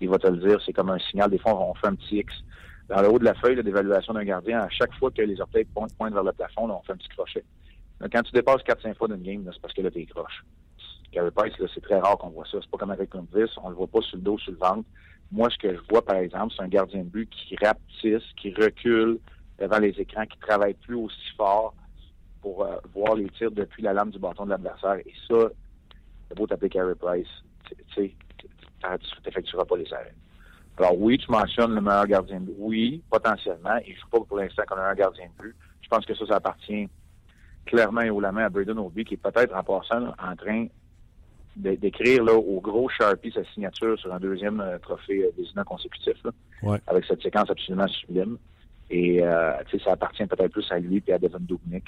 Il 0.00 0.08
va 0.08 0.18
te 0.18 0.26
le 0.26 0.38
dire, 0.38 0.60
c'est 0.64 0.72
comme 0.72 0.90
un 0.90 0.98
signal. 0.98 1.30
Des 1.30 1.38
fois, 1.38 1.54
on 1.54 1.74
fait 1.74 1.88
un 1.88 1.94
petit 1.94 2.18
X. 2.18 2.34
Dans 2.90 3.02
le 3.02 3.08
haut 3.08 3.20
de 3.20 3.24
la 3.24 3.34
feuille 3.34 3.62
d'évaluation 3.62 4.14
d'un 4.14 4.24
gardien, 4.24 4.62
à 4.62 4.68
chaque 4.68 4.92
fois 4.94 5.12
que 5.12 5.22
les 5.22 5.40
orteils 5.40 5.64
pointent, 5.64 6.12
vers 6.12 6.24
le 6.24 6.32
plafond, 6.32 6.68
on 6.68 6.82
fait 6.82 6.92
un 6.92 6.96
petit 6.96 7.08
crochet. 7.10 7.44
Quand 8.12 8.22
tu 8.22 8.32
dépasses 8.32 8.62
4-5 8.62 8.96
fois 8.96 9.06
d'une 9.06 9.22
game, 9.22 9.48
c'est 9.52 9.62
parce 9.62 9.72
que 9.72 9.82
là, 9.82 9.92
t'es 9.92 10.04
croche. 10.06 10.44
Carey 11.12 11.30
Price, 11.30 11.52
c'est 11.72 11.82
très 11.82 12.00
rare 12.00 12.18
qu'on 12.18 12.30
voit 12.30 12.46
ça. 12.50 12.58
C'est 12.60 12.70
pas 12.70 12.78
comme 12.78 12.90
avec 12.90 13.14
Lundqvist, 13.14 13.58
on 13.62 13.68
le 13.68 13.76
voit 13.76 13.86
pas 13.86 14.00
sur 14.00 14.16
le 14.16 14.22
dos, 14.22 14.38
sur 14.38 14.50
le 14.50 14.58
ventre. 14.58 14.88
Moi, 15.30 15.48
ce 15.50 15.58
que 15.58 15.72
je 15.72 15.80
vois, 15.88 16.04
par 16.04 16.16
exemple, 16.16 16.52
c'est 16.56 16.64
un 16.64 16.68
gardien 16.68 17.04
de 17.04 17.08
but 17.08 17.30
qui 17.30 17.54
rapetisse, 17.62 18.24
qui 18.36 18.52
recule 18.54 19.20
devant 19.60 19.78
les 19.78 19.90
écrans, 19.90 20.26
qui 20.26 20.38
travaille 20.38 20.74
plus 20.74 20.96
aussi 20.96 21.30
fort 21.36 21.74
pour 22.42 22.64
euh, 22.64 22.76
voir 22.92 23.14
les 23.14 23.28
tirs 23.30 23.52
depuis 23.52 23.82
la 23.82 23.92
lame 23.92 24.10
du 24.10 24.18
bâton 24.18 24.46
de 24.46 24.50
l'adversaire. 24.50 24.96
Et 25.06 25.14
ça, 25.28 25.48
c'est 26.28 26.36
beau 26.36 26.48
taper 26.48 26.68
Carey 26.68 26.96
Price. 26.96 27.28
Tu 27.68 27.76
sais, 27.94 28.14
tu 28.40 28.48
n'effectueras 29.26 29.64
pas 29.64 29.76
les 29.76 29.92
arrêts. 29.92 30.14
Alors 30.78 30.98
oui, 30.98 31.18
tu 31.18 31.30
mentionnes 31.30 31.74
le 31.74 31.80
meilleur 31.80 32.06
gardien 32.06 32.40
de 32.40 32.46
but. 32.46 32.54
Oui, 32.58 33.02
potentiellement. 33.10 33.76
Il 33.86 33.94
ne 33.94 33.98
joue 33.98 34.08
pas 34.10 34.20
pour 34.20 34.38
l'instant 34.38 34.62
comme 34.66 34.78
un 34.78 34.94
gardien 34.94 35.26
de 35.26 35.42
but. 35.42 35.54
Je 35.82 35.88
pense 35.88 36.06
que 36.06 36.14
ça, 36.14 36.26
ça 36.26 36.36
appartient 36.36 36.88
clairement 37.66 38.00
et 38.00 38.10
haut 38.10 38.20
la 38.20 38.32
main 38.32 38.44
à 38.44 38.48
Braden 38.48 38.78
Obi, 38.78 39.04
qui 39.04 39.14
est 39.14 39.16
peut-être 39.16 39.54
en 39.54 39.62
passant 39.62 40.14
en 40.18 40.36
train 40.36 40.66
d'écrire 41.56 42.24
là 42.24 42.34
au 42.34 42.60
gros 42.60 42.88
Sharpie 42.88 43.32
sa 43.32 43.44
signature 43.52 43.98
sur 43.98 44.12
un 44.12 44.20
deuxième 44.20 44.60
euh, 44.60 44.78
trophée 44.78 45.24
euh, 45.24 45.30
désignant 45.36 45.64
consécutif 45.64 46.16
avec 46.86 47.04
cette 47.06 47.22
séquence 47.22 47.50
absolument 47.50 47.88
sublime. 47.88 48.38
Et 48.90 49.22
euh, 49.22 49.52
ça 49.84 49.92
appartient 49.92 50.24
peut-être 50.26 50.52
plus 50.52 50.66
à 50.70 50.78
lui 50.78 51.02
et 51.06 51.12
à 51.12 51.18
Devon 51.18 51.38
Dubnik, 51.40 51.84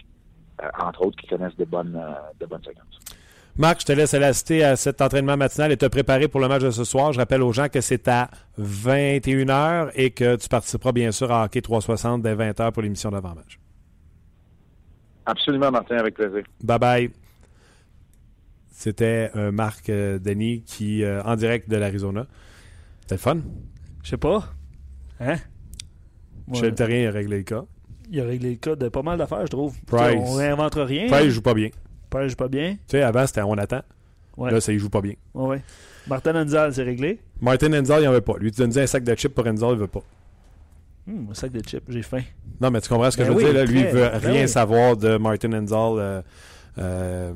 entre 0.79 1.07
autres, 1.07 1.17
qui 1.17 1.27
connaissent 1.27 1.57
de 1.57 1.65
bonnes, 1.65 2.01
de 2.39 2.47
bonnes 2.47 2.63
séquences. 2.63 3.12
Marc, 3.59 3.81
je 3.81 3.87
te 3.87 3.93
laisse 3.93 4.15
aller 4.15 4.25
assister 4.25 4.65
à 4.65 4.77
cet 4.77 5.03
entraînement 5.03 5.37
matinal 5.37 5.73
et 5.73 5.77
te 5.77 5.85
préparer 5.85 6.27
pour 6.27 6.41
le 6.41 6.49
match 6.49 6.63
de 6.63 6.71
ce 6.71 6.85
soir. 6.85 7.13
Je 7.13 7.19
rappelle 7.19 7.43
aux 7.43 7.53
gens 7.53 7.69
que 7.69 7.83
c'est 7.83 8.09
à 8.09 8.31
21h 8.59 9.91
et 9.95 10.11
que 10.11 10.37
tu 10.37 10.49
participeras 10.49 10.93
bien 10.93 11.13
sûr 11.13 11.31
à 11.31 11.45
Hockey 11.45 11.61
360 11.61 12.23
dès 12.23 12.35
20h 12.35 12.73
pour 12.73 12.83
l'émission 12.83 13.11
d'avant-match. 13.11 13.59
Absolument, 15.27 15.71
Martin, 15.71 15.97
avec 15.99 16.15
plaisir. 16.15 16.45
Bye 16.63 16.79
bye. 16.79 17.11
C'était 18.71 19.31
euh, 19.37 19.53
Marc 19.53 19.91
euh, 19.91 20.19
Denis 20.19 20.63
qui, 20.63 21.05
euh, 21.05 21.23
en 21.23 21.37
direct 21.37 21.69
de 21.69 21.77
l'Arizona. 21.77 22.27
C'était 23.03 23.17
le 23.17 23.21
fun. 23.21 23.39
Je 24.03 24.09
sais 24.09 24.17
pas. 24.17 24.45
Hein? 25.21 25.37
Je 26.53 26.75
sais 26.75 26.85
rien 26.85 27.09
à 27.11 27.13
régler 27.13 27.37
le 27.37 27.45
cas. 27.45 27.65
Il 28.11 28.19
a 28.19 28.25
réglé 28.25 28.51
le 28.51 28.57
cas 28.57 28.77
de 28.77 28.89
pas 28.89 29.03
mal 29.03 29.19
d'affaires, 29.19 29.43
je 29.43 29.51
trouve. 29.51 29.79
Price. 29.87 30.19
On 30.19 30.35
réinvente 30.35 30.75
rien. 30.75 31.07
Price, 31.07 31.25
il 31.25 31.31
joue 31.31 31.43
pas 31.43 31.55
bien. 31.55 31.69
Price 32.13 32.31
joue 32.31 32.37
pas 32.37 32.49
bien. 32.49 32.73
Tu 32.73 32.79
sais, 32.97 33.03
avant, 33.03 33.27
c'était 33.27 33.43
on 33.43 33.55
attend. 33.55 33.83
Ouais. 34.37 34.51
Là, 34.51 34.61
ça, 34.61 34.73
il 34.73 34.79
joue 34.79 34.89
pas 34.91 35.01
bien. 35.01 35.15
Ouais, 35.35 35.47
ouais. 35.49 35.63
Martin 36.07 36.35
Enzal, 36.43 36.73
c'est 36.75 36.83
réglé. 36.83 37.19
Martin 37.41 37.73
Enzel, 37.73 38.03
il 38.03 38.09
en 38.09 38.13
veut 38.13 38.21
pas. 38.21 38.35
Lui, 38.39 38.51
tu 38.51 38.61
donnes 38.61 38.77
un 38.79 38.87
sac 38.87 39.05
de 39.05 39.15
chips 39.15 39.35
pour 39.35 39.47
Enzel, 39.47 39.71
il 39.73 39.79
veut 39.79 39.87
pas. 39.89 40.03
Hum, 41.09 41.29
un 41.31 41.35
sac 41.35 41.51
de 41.53 41.61
chips, 41.61 41.83
j'ai 41.89 42.03
faim. 42.03 42.23
Non, 42.61 42.71
mais 42.71 42.81
tu 42.81 42.89
comprends 42.89 43.11
ce 43.11 43.17
que 43.17 43.23
Ben 43.23 43.29
je 43.29 43.33
veux 43.33 43.39
oui, 43.39 43.45
dire? 43.45 43.55
Là? 43.55 43.65
Lui, 43.65 43.81
il 43.81 43.87
veut 43.87 44.09
ben 44.11 44.19
rien 44.19 44.43
oui. 44.43 44.49
savoir 44.49 44.97
de 44.97 45.17
Martin 45.17 45.53
Enzel, 45.53 45.99
euh, 45.99 46.23
euh, 46.79 47.33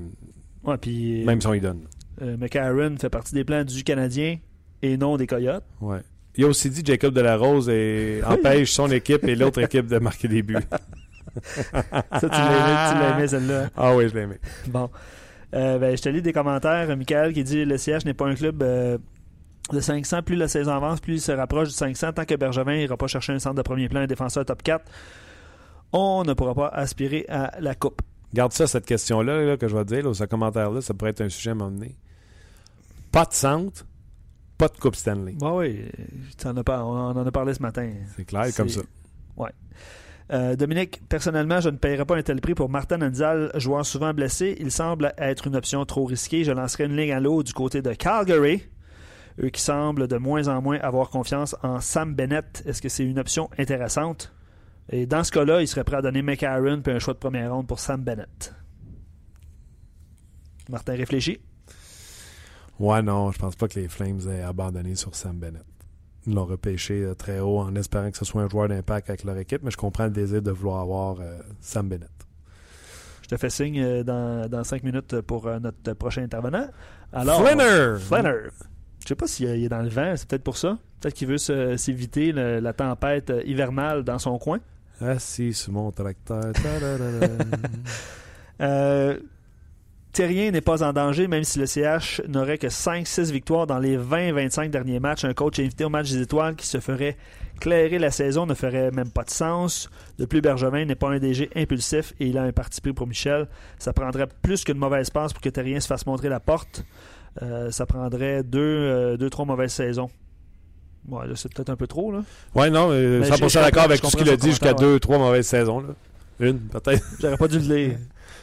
Ouais, 0.65 0.79
puis 0.79 1.25
même 1.25 1.41
si 1.41 1.47
on 1.47 1.53
lui 1.53 1.61
donne. 1.61 1.83
euh, 2.23 2.37
McCarron 2.37 2.97
fait 2.99 3.11
partie 3.11 3.35
des 3.35 3.45
plans 3.45 3.63
du 3.65 3.85
Canadien 3.85 4.39
et 4.83 4.97
non 4.97 5.17
des 5.17 5.27
Coyotes. 5.27 5.65
Ouais. 5.81 6.01
Il 6.37 6.45
a 6.45 6.49
aussi 6.49 6.69
dit 6.71 6.83
Jacob 6.85 7.15
Delarose 7.15 7.69
et 7.69 8.21
empêche 8.27 8.73
son 8.73 8.91
équipe 8.91 9.25
et 9.25 9.35
l'autre 9.37 9.61
équipe 9.63 9.87
de 9.87 9.99
marquer 9.99 10.29
des 10.29 10.43
buts. 10.43 10.57
Ça, 11.43 12.21
tu 12.21 12.27
l'as 12.29 13.17
aimé, 13.17 13.29
celle-là. 13.29 13.71
Ah 13.77 13.95
oui, 13.95 14.09
je 14.09 14.15
l'ai 14.15 14.23
aimé. 14.23 14.37
Bon. 14.69 14.91
Euh, 15.55 15.79
ben, 15.79 15.97
je 15.97 16.03
te 16.03 16.09
lis 16.09 16.23
des 16.23 16.33
commentaires. 16.33 16.95
Michael 16.97 17.33
qui 17.33 17.45
dit 17.45 17.65
le 17.65 17.79
CH 17.79 18.05
n'est 18.05 18.15
pas 18.15 18.27
un 18.27 18.35
club 18.35 18.63
euh, 18.63 18.99
de 19.73 19.81
500. 19.81 20.23
Plus 20.23 20.37
la 20.37 20.49
saison 20.49 20.73
avance, 20.73 21.01
plus 21.01 21.15
il 21.15 21.21
se 21.21 21.33
rapproche 21.33 21.69
du 21.69 21.75
500. 21.75 22.13
Tant 22.13 22.25
que 22.25 22.35
Bergevin 22.35 22.77
n'ira 22.77 22.97
pas 22.97 23.07
chercher 23.07 23.33
un 23.33 23.39
centre 23.39 23.57
de 23.57 23.63
premier 23.63 23.89
plan, 23.89 24.01
un 24.01 24.07
défenseur 24.07 24.45
top 24.45 24.63
4, 24.63 24.85
on 25.93 26.25
ne 26.25 26.35
pourra 26.35 26.55
pas 26.55 26.69
aspirer 26.69 27.25
à 27.29 27.53
la 27.61 27.75
coupe. 27.75 28.03
Garde 28.35 28.53
ça, 28.53 28.67
cette 28.67 28.87
question-là 28.87 29.43
là, 29.43 29.57
que 29.57 29.69
je 29.69 29.77
vais 29.77 29.85
te 29.85 29.95
dire, 29.95 30.05
là, 30.05 30.13
ce 30.13 30.25
commentaire-là, 30.25 30.81
ça 30.81 30.95
pourrait 30.95 31.13
être 31.13 31.23
un 31.23 31.29
sujet 31.29 31.51
à 31.51 31.55
m'emmener. 31.55 31.97
Pas 33.13 33.25
de 33.25 33.33
centre, 33.33 33.87
pas 34.59 34.69
de 34.69 34.77
Coupe 34.77 34.97
Stanley. 34.97 35.33
Bon, 35.39 35.59
oui, 35.59 35.85
en 36.45 36.57
as 36.57 36.83
on 36.83 37.17
en 37.17 37.27
a 37.27 37.31
parlé 37.31 37.55
ce 37.55 37.63
matin. 37.63 37.91
C'est 38.17 38.25
clair 38.25 38.47
comme 38.55 38.69
ça. 38.69 38.81
Ouais. 39.37 39.51
Euh, 40.33 40.57
Dominique, 40.57 41.01
personnellement, 41.09 41.61
je 41.61 41.69
ne 41.69 41.77
paierais 41.77 42.05
pas 42.05 42.17
un 42.17 42.23
tel 42.23 42.41
prix 42.41 42.55
pour 42.55 42.69
Martin 42.69 43.01
Anzal, 43.01 43.53
joueur 43.55 43.87
souvent 43.87 44.13
blessé. 44.13 44.57
Il 44.59 44.71
semble 44.73 45.15
être 45.19 45.47
une 45.47 45.55
option 45.55 45.85
trop 45.85 46.05
risquée. 46.05 46.43
Je 46.43 46.53
lancerai 46.53 46.85
une 46.85 46.97
ligne 46.97 47.13
à 47.13 47.21
l'eau 47.21 47.43
du 47.43 47.53
côté 47.53 47.81
de 47.83 47.93
Calgary. 47.93 48.65
Eux 49.43 49.51
qui 49.51 49.61
semblent 49.61 50.09
de 50.09 50.17
moins 50.17 50.49
en 50.49 50.63
moins 50.63 50.79
avoir 50.81 51.11
confiance 51.11 51.55
en 51.63 51.81
Sam 51.81 52.15
Bennett. 52.15 52.63
Est-ce 52.67 52.83
que 52.83 52.89
c'est 52.89 53.05
une 53.05 53.19
option 53.19 53.51
intéressante? 53.59 54.33
Et 54.91 55.07
dans 55.07 55.23
ce 55.25 55.31
cas-là, 55.33 55.61
il 55.61 55.69
serait 55.69 55.85
prêt 55.85 55.97
à 55.97 56.03
donner 56.03 56.23
McAaron 56.23 56.81
puis 56.81 56.93
un 56.93 56.99
choix 56.99 57.15
de 57.15 57.19
première 57.19 57.53
ronde 57.53 57.67
pour 57.67 57.79
Sam 57.79 58.03
Bennett. 58.03 58.55
Martin 60.69 60.95
réfléchit. 60.95 61.39
Ouais, 62.79 63.03
non, 63.03 63.31
je 63.31 63.39
pense 63.39 63.57
pas 63.57 63.69
que 63.69 63.79
les 63.79 63.89
Flames 63.89 64.21
aient 64.29 64.43
abandonné 64.43 64.97
sur 64.97 65.15
Sam 65.15 65.39
Bennett. 65.39 65.65
Ils 66.27 66.35
l'ont 66.35 66.45
repêché 66.45 67.03
euh, 67.03 67.15
très 67.15 67.39
haut 67.41 67.59
en 67.59 67.75
espérant 67.77 68.11
que 68.11 68.17
ce 68.17 68.25
soit 68.25 68.43
un 68.43 68.49
joueur 68.49 68.69
d'impact 68.69 69.11
avec 69.11 69.25
leur 69.25 69.39
équipe, 69.39 69.63
mais 69.63 69.71
je 69.71 69.77
comprends 69.77 70.05
le 70.05 70.11
désir 70.11 70.43
de 70.43 70.51
vouloir 70.51 70.81
avoir 70.81 71.21
euh, 71.21 71.39
Sam 71.61 71.89
Bennett. 71.89 72.11
Je 73.23 73.29
te 73.29 73.37
fais 73.37 73.51
signe 73.51 73.81
euh, 73.81 74.03
dans, 74.03 74.49
dans 74.49 74.65
cinq 74.65 74.83
minutes 74.83 75.21
pour 75.21 75.49
notre 75.61 75.93
prochain 75.95 76.23
intervenant. 76.23 76.69
Alors, 77.13 77.45
Flinner! 77.47 77.99
Flanner. 77.99 78.49
Je 79.03 79.09
sais 79.09 79.15
pas 79.15 79.27
s'il 79.29 79.47
est 79.47 79.69
dans 79.69 79.83
le 79.83 79.89
vent, 79.89 80.15
c'est 80.17 80.29
peut-être 80.29 80.43
pour 80.43 80.57
ça. 80.57 80.79
Peut-être 81.01 81.15
qu'il 81.15 81.29
veut 81.29 81.39
s'éviter 81.77 82.33
la 82.33 82.73
tempête 82.73 83.33
hivernale 83.45 84.03
dans 84.03 84.19
son 84.19 84.37
coin. 84.39 84.59
Assis 85.01 85.53
sur 85.53 85.73
mon 85.73 85.93
tracteur. 85.93 86.53
Euh, 88.59 89.19
Terrien 90.17 90.51
n'est 90.51 90.63
pas 90.63 90.83
en 90.83 90.95
danger, 90.95 91.29
même 91.29 91.45
si 91.45 91.59
le 91.59 91.67
CH 91.67 92.23
n'aurait 92.27 92.57
que 92.57 92.69
5-6 92.69 93.31
victoires 93.31 93.67
dans 93.67 93.79
les 93.79 93.99
20-25 93.99 94.71
derniers 94.71 94.99
matchs. 94.99 95.27
Un 95.27 95.35
coach 95.35 95.59
invité 95.59 95.85
au 95.85 95.91
match 95.91 96.11
des 96.11 96.23
étoiles 96.23 96.57
qui 96.57 96.67
se 96.67 96.81
ferait 96.81 97.19
clairer 97.61 97.99
la 97.99 98.11
saison 98.11 98.47
ne 98.47 98.55
ferait 98.55 98.91
même 98.93 99.11
pas 99.11 99.25
de 99.25 99.31
sens. 99.31 99.91
De 100.19 100.25
plus, 100.25 100.41
Bergevin 100.41 100.87
n'est 100.87 100.95
pas 100.95 101.11
un 101.11 101.19
DG 101.19 101.51
impulsif 101.55 102.15
et 102.19 102.29
il 102.29 102.39
a 102.39 102.45
un 102.45 102.53
parti 102.53 102.81
pris 102.81 102.95
pour 102.95 103.07
Michel. 103.07 103.47
Ça 103.79 103.93
prendrait 103.93 104.27
plus 104.41 104.65
qu'une 104.65 104.79
mauvaise 104.79 105.11
passe 105.11 105.35
pour 105.35 105.43
que 105.43 105.51
Terrien 105.51 105.81
se 105.81 105.87
fasse 105.87 106.07
montrer 106.07 106.31
la 106.31 106.41
porte. 106.41 106.87
Euh, 107.43 107.71
ça 107.71 107.85
prendrait 107.85 108.43
deux, 108.43 108.61
euh, 108.63 109.17
deux, 109.19 109.29
trois 109.29 109.45
mauvaises 109.45 109.75
saisons. 109.75 110.09
Ouais, 111.11 111.27
là, 111.27 111.35
c'est 111.37 111.53
peut-être 111.53 111.69
un 111.69 111.77
peu 111.77 111.87
trop, 111.87 112.11
là. 112.11 112.23
ouais, 112.55 112.71
non, 112.71 112.89
euh, 112.91 113.21
Mais 113.21 113.29
100% 113.29 113.49
je- 113.49 113.49
je 113.49 113.59
d'accord 113.59 113.83
avec 113.83 114.01
tout 114.01 114.09
ce 114.09 114.17
qu'il 114.17 114.31
a 114.31 114.37
dit 114.39 114.49
jusqu'à 114.49 114.69
commentaire, 114.71 114.89
deux, 114.89 114.99
trois 114.99 115.19
mauvaises 115.19 115.47
saisons. 115.47 115.81
Là. 115.81 115.89
Une, 116.41 116.59
peut-être. 116.59 117.05
J'aurais 117.21 117.37
pas 117.37 117.49
dû 117.49 117.59
le 117.59 117.75
lire. 117.75 117.99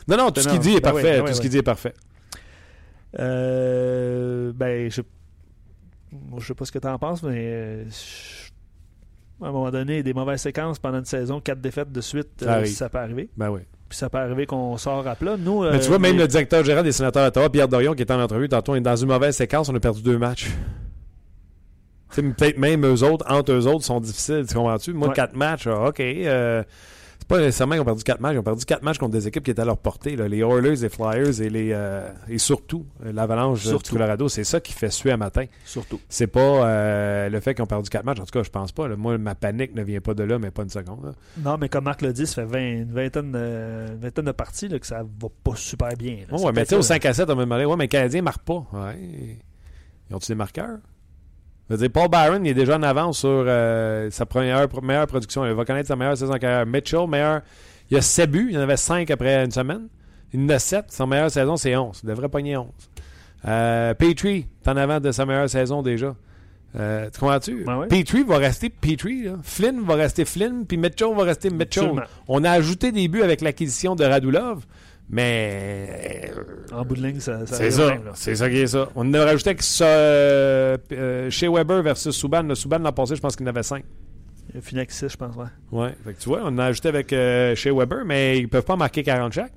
Non, 0.08 0.18
non, 0.18 0.32
tout 0.32 0.42
ce 0.42 0.50
qu'il 0.50 0.60
dit 0.60 0.76
est 0.76 0.82
parfait. 0.82 1.20
ben 1.22 1.26
tout 1.26 1.34
ce 1.34 1.42
qu'il 1.42 1.50
dit 1.50 1.58
est 1.58 1.64
parfait. 1.64 1.94
Euh, 3.20 4.52
ben, 4.56 4.90
je, 4.90 5.02
je 6.40 6.46
sais 6.46 6.54
pas 6.54 6.66
ce 6.66 6.72
que 6.72 6.80
tu 6.80 6.88
en 6.88 6.98
penses, 6.98 7.24
mais 7.24 7.36
euh, 7.38 7.84
je- 7.90 9.46
à 9.46 9.50
un 9.50 9.52
moment 9.52 9.72
donné, 9.72 10.04
des 10.04 10.14
mauvaises 10.14 10.42
séquences 10.42 10.80
pendant 10.80 11.00
une 11.00 11.06
saison, 11.06 11.40
quatre 11.42 11.60
défaites 11.62 11.92
de 11.92 12.02
suite, 12.02 12.30
Ça 12.40 12.46
euh, 12.46 12.56
arrive. 12.58 12.74
ça 12.74 12.90
peut 12.90 12.98
arriver. 13.00 13.30
Ben 13.38 13.50
oui. 13.50 13.62
Puis 13.90 13.98
ça 13.98 14.10
peut 14.10 14.18
arriver 14.18 14.46
qu'on 14.46 14.78
sort 14.78 15.06
à 15.08 15.16
plat. 15.16 15.36
Nous, 15.38 15.62
Mais 15.62 15.68
euh, 15.68 15.80
tu 15.80 15.88
vois, 15.90 16.00
même 16.00 16.14
les- 16.16 16.24
le 16.24 16.28
directeur 16.28 16.64
général 16.64 16.84
des 16.86 16.92
sénateurs 16.92 17.26
d'Ottawa, 17.26 17.50
Pierre 17.50 17.68
Dorion, 17.68 17.94
qui 17.94 18.02
est 18.02 18.12
en 18.12 18.20
entrevue 18.22 18.50
tantôt, 18.50 18.76
est 18.76 18.82
dans 18.82 18.96
une 18.96 19.10
mauvaise 19.10 19.36
séquence, 19.36 19.70
on 19.70 19.76
a 19.76 19.80
perdu 19.80 20.02
deux 20.02 20.18
matchs. 20.18 20.46
Tu 22.12 22.22
sais, 22.22 22.24
Peut-être 22.24 22.58
même 22.58 22.86
eux 22.86 23.04
autres, 23.04 23.26
entre 23.30 23.52
eux 23.52 23.68
autres, 23.68 23.84
sont 23.84 24.00
difficiles, 24.00 24.46
tu 24.48 24.54
comprends-tu? 24.56 24.94
Moi, 24.94 25.10
Ouais. 25.10 25.14
quatre 25.14 25.36
matchs, 25.36 25.68
ah, 25.68 25.88
OK. 25.90 26.00
Pas 27.38 27.40
nécessairement 27.42 27.74
qu'ils 27.74 27.82
ont 27.82 27.86
perdu 27.86 28.04
quatre 28.04 28.22
matchs, 28.22 28.34
ils 28.34 28.40
ont 28.40 28.44
perdu 28.44 28.66
quatre 28.66 28.84
matchs 28.84 28.98
contre 28.98 29.12
des 29.14 29.28
équipes 29.28 29.44
qui 29.44 29.52
étaient 29.52 29.62
à 29.62 29.66
leur 29.66 29.78
portée. 29.78 30.16
là. 30.16 30.28
Les 30.28 30.40
Oilers, 30.40 30.76
les 30.82 30.90
Flyers 30.90 31.42
et 31.42 31.50
les 31.50 31.72
euh, 31.74 32.10
et 32.30 32.38
surtout 32.38 32.86
euh, 33.06 33.12
l'Avalanche 33.12 33.66
du. 33.66 33.90
Colorado. 33.92 34.30
C'est 34.30 34.44
ça 34.44 34.60
qui 34.60 34.74
fait 34.74 34.90
suer 34.92 35.12
à 35.12 35.18
matin. 35.18 35.46
Surtout. 35.66 36.00
C'est 36.10 36.28
pas 36.28 36.40
euh, 36.40 37.30
le 37.30 37.40
fait 37.40 37.54
qu'ils 37.56 37.64
ont 37.64 37.68
perdu 37.68 37.90
quatre 37.90 38.06
matchs. 38.06 38.20
En 38.20 38.26
tout 38.26 38.32
cas, 38.32 38.44
je 38.44 38.50
pense 38.50 38.72
pas. 38.72 38.88
là. 38.88 38.96
Moi, 38.96 39.18
ma 39.18 39.36
panique 39.36 39.74
ne 39.76 39.84
vient 39.84 40.02
pas 40.02 40.14
de 40.14 40.24
là, 40.24 40.38
mais 40.40 40.52
pas 40.52 40.64
une 40.64 40.70
seconde. 40.70 41.04
là. 41.06 41.12
Non, 41.40 41.58
mais 41.60 41.70
comme 41.70 41.84
Marc 41.86 42.02
l'a 42.02 42.12
dit, 42.14 42.28
ça 42.28 42.44
fait 42.44 42.48
20, 42.48 42.60
une 42.60 42.92
vingtaine, 42.94 43.32
de- 43.32 43.86
une 43.94 44.00
vingtaine 44.00 44.26
de 44.26 44.32
parties 44.32 44.70
que 44.70 44.86
ça 44.88 45.04
va 45.04 45.28
pas 45.44 45.56
super 45.56 45.90
bien. 45.98 46.20
là. 46.30 46.38
Ouais, 46.38 46.52
mais 46.54 46.64
tu 46.64 46.70
sais, 46.70 46.76
au 46.76 46.82
ça. 46.82 46.96
5 46.96 47.06
à 47.06 47.14
7, 47.14 47.30
on 47.30 47.36
m'a 47.36 47.44
demandé, 47.46 47.66
ouais, 47.66 47.76
mais 47.76 47.86
les 47.86 47.88
Canadiens 47.90 48.20
ne 48.22 48.26
marquent 48.26 48.46
pas. 48.46 48.66
Ouais. 48.74 49.40
Ils 50.10 50.16
ont-ils 50.16 50.28
des 50.30 50.36
marqueurs? 50.36 50.78
Je 51.70 51.76
veux 51.76 51.78
dire, 51.78 51.92
Paul 51.92 52.10
Byron, 52.10 52.46
il 52.46 52.50
est 52.50 52.54
déjà 52.54 52.78
en 52.78 52.84
avance 52.84 53.20
sur 53.20 53.30
euh, 53.30 54.10
sa 54.12 54.26
première 54.26 54.68
meilleure 54.82 55.08
production. 55.08 55.46
Il 55.46 55.54
va 55.54 55.64
connaître 55.66 55.88
sa 55.88 55.96
meilleure 55.96 56.18
saison 56.18 56.34
en 56.34 56.38
carrière. 56.38 56.66
Mitchell, 56.66 57.08
meilleur. 57.08 57.42
Il 57.90 57.98
a 57.98 58.02
7 58.02 58.30
buts. 58.30 58.50
Il 58.52 58.58
en 58.58 58.62
avait 58.62 58.78
5 58.78 59.10
après 59.10 59.44
une 59.44 59.52
semaine. 59.52 59.88
Il 60.34 60.42
en 60.42 60.50
a 60.50 60.60
7. 60.60 60.86
Sa 60.90 61.06
meilleure 61.06 61.32
saison, 61.32 61.56
c'est 61.56 61.76
11. 61.76 62.02
Il 62.04 62.10
devrait 62.10 62.30
pogner 62.30 62.58
11. 62.58 62.68
Euh, 63.46 63.94
Petrie, 63.94 64.48
est 64.64 64.70
en 64.70 64.78
avant 64.78 65.00
de 65.00 65.12
sa 65.12 65.26
meilleure 65.26 65.50
saison 65.50 65.82
déjà. 65.82 66.16
Euh, 66.76 67.10
tu 67.14 67.20
comprends-tu? 67.20 67.64
Ouais. 67.66 67.88
Petrie 67.88 68.24
va 68.24 68.38
rester 68.38 68.70
Petrie. 68.70 69.24
là. 69.24 69.34
Flynn 69.44 69.82
va 69.82 69.96
rester 69.96 70.26
Flynn. 70.26 70.66
Puis 70.66 70.78
Mitchell 70.78 71.16
va 71.16 71.24
rester 71.24 71.50
Mitchell. 71.50 71.84
Absolument. 71.84 72.06
On 72.28 72.44
a 72.44 72.52
ajouté 72.52 72.92
des 72.92 73.08
buts 73.08 73.22
avec 73.22 73.42
l'acquisition 73.42 73.96
de 73.96 74.04
Radulov. 74.04 74.66
Mais 75.10 76.30
euh, 76.36 76.43
En 76.76 76.86
bout 76.86 76.96
de 76.96 77.06
ligne, 77.06 77.20
ça, 77.20 77.46
ça 77.46 77.56
c'est 77.56 77.72
ça. 77.72 77.94
C'est 78.16 78.36
ça 78.36 78.50
qui 78.50 78.58
est 78.58 78.68
ça. 78.68 78.90
On 78.96 79.14
a 79.14 79.24
rajouté 79.26 79.56
que 79.56 79.64
euh, 79.82 81.30
chez 81.30 81.48
Weber 81.48 81.82
versus 81.84 82.16
Subban. 82.16 82.44
Le 82.44 82.56
Subban 82.56 82.80
l'an 82.80 82.92
passé, 82.94 83.16
je 83.16 83.22
pense 83.22 83.36
qu'il 83.36 83.46
en 83.46 83.50
avait 83.50 83.64
5. 83.64 83.84
Il 84.54 84.58
a 84.58 84.62
fini 84.62 84.80
avec 84.80 84.92
6, 84.92 85.10
je 85.10 85.18
pense. 85.18 85.36
Ouais. 85.36 85.46
Ouais. 85.72 85.96
Fait 86.04 86.14
que 86.14 86.20
tu 86.20 86.30
vois, 86.30 86.42
on 86.44 86.58
a 86.58 86.66
ajouté 86.66 86.90
avec 86.90 87.12
euh, 87.14 87.56
chez 87.56 87.72
Weber, 87.72 88.04
mais 88.06 88.38
ils 88.40 88.50
peuvent 88.50 88.66
pas 88.66 88.76
marquer 88.76 89.04
40 89.04 89.32
chaque 89.34 89.54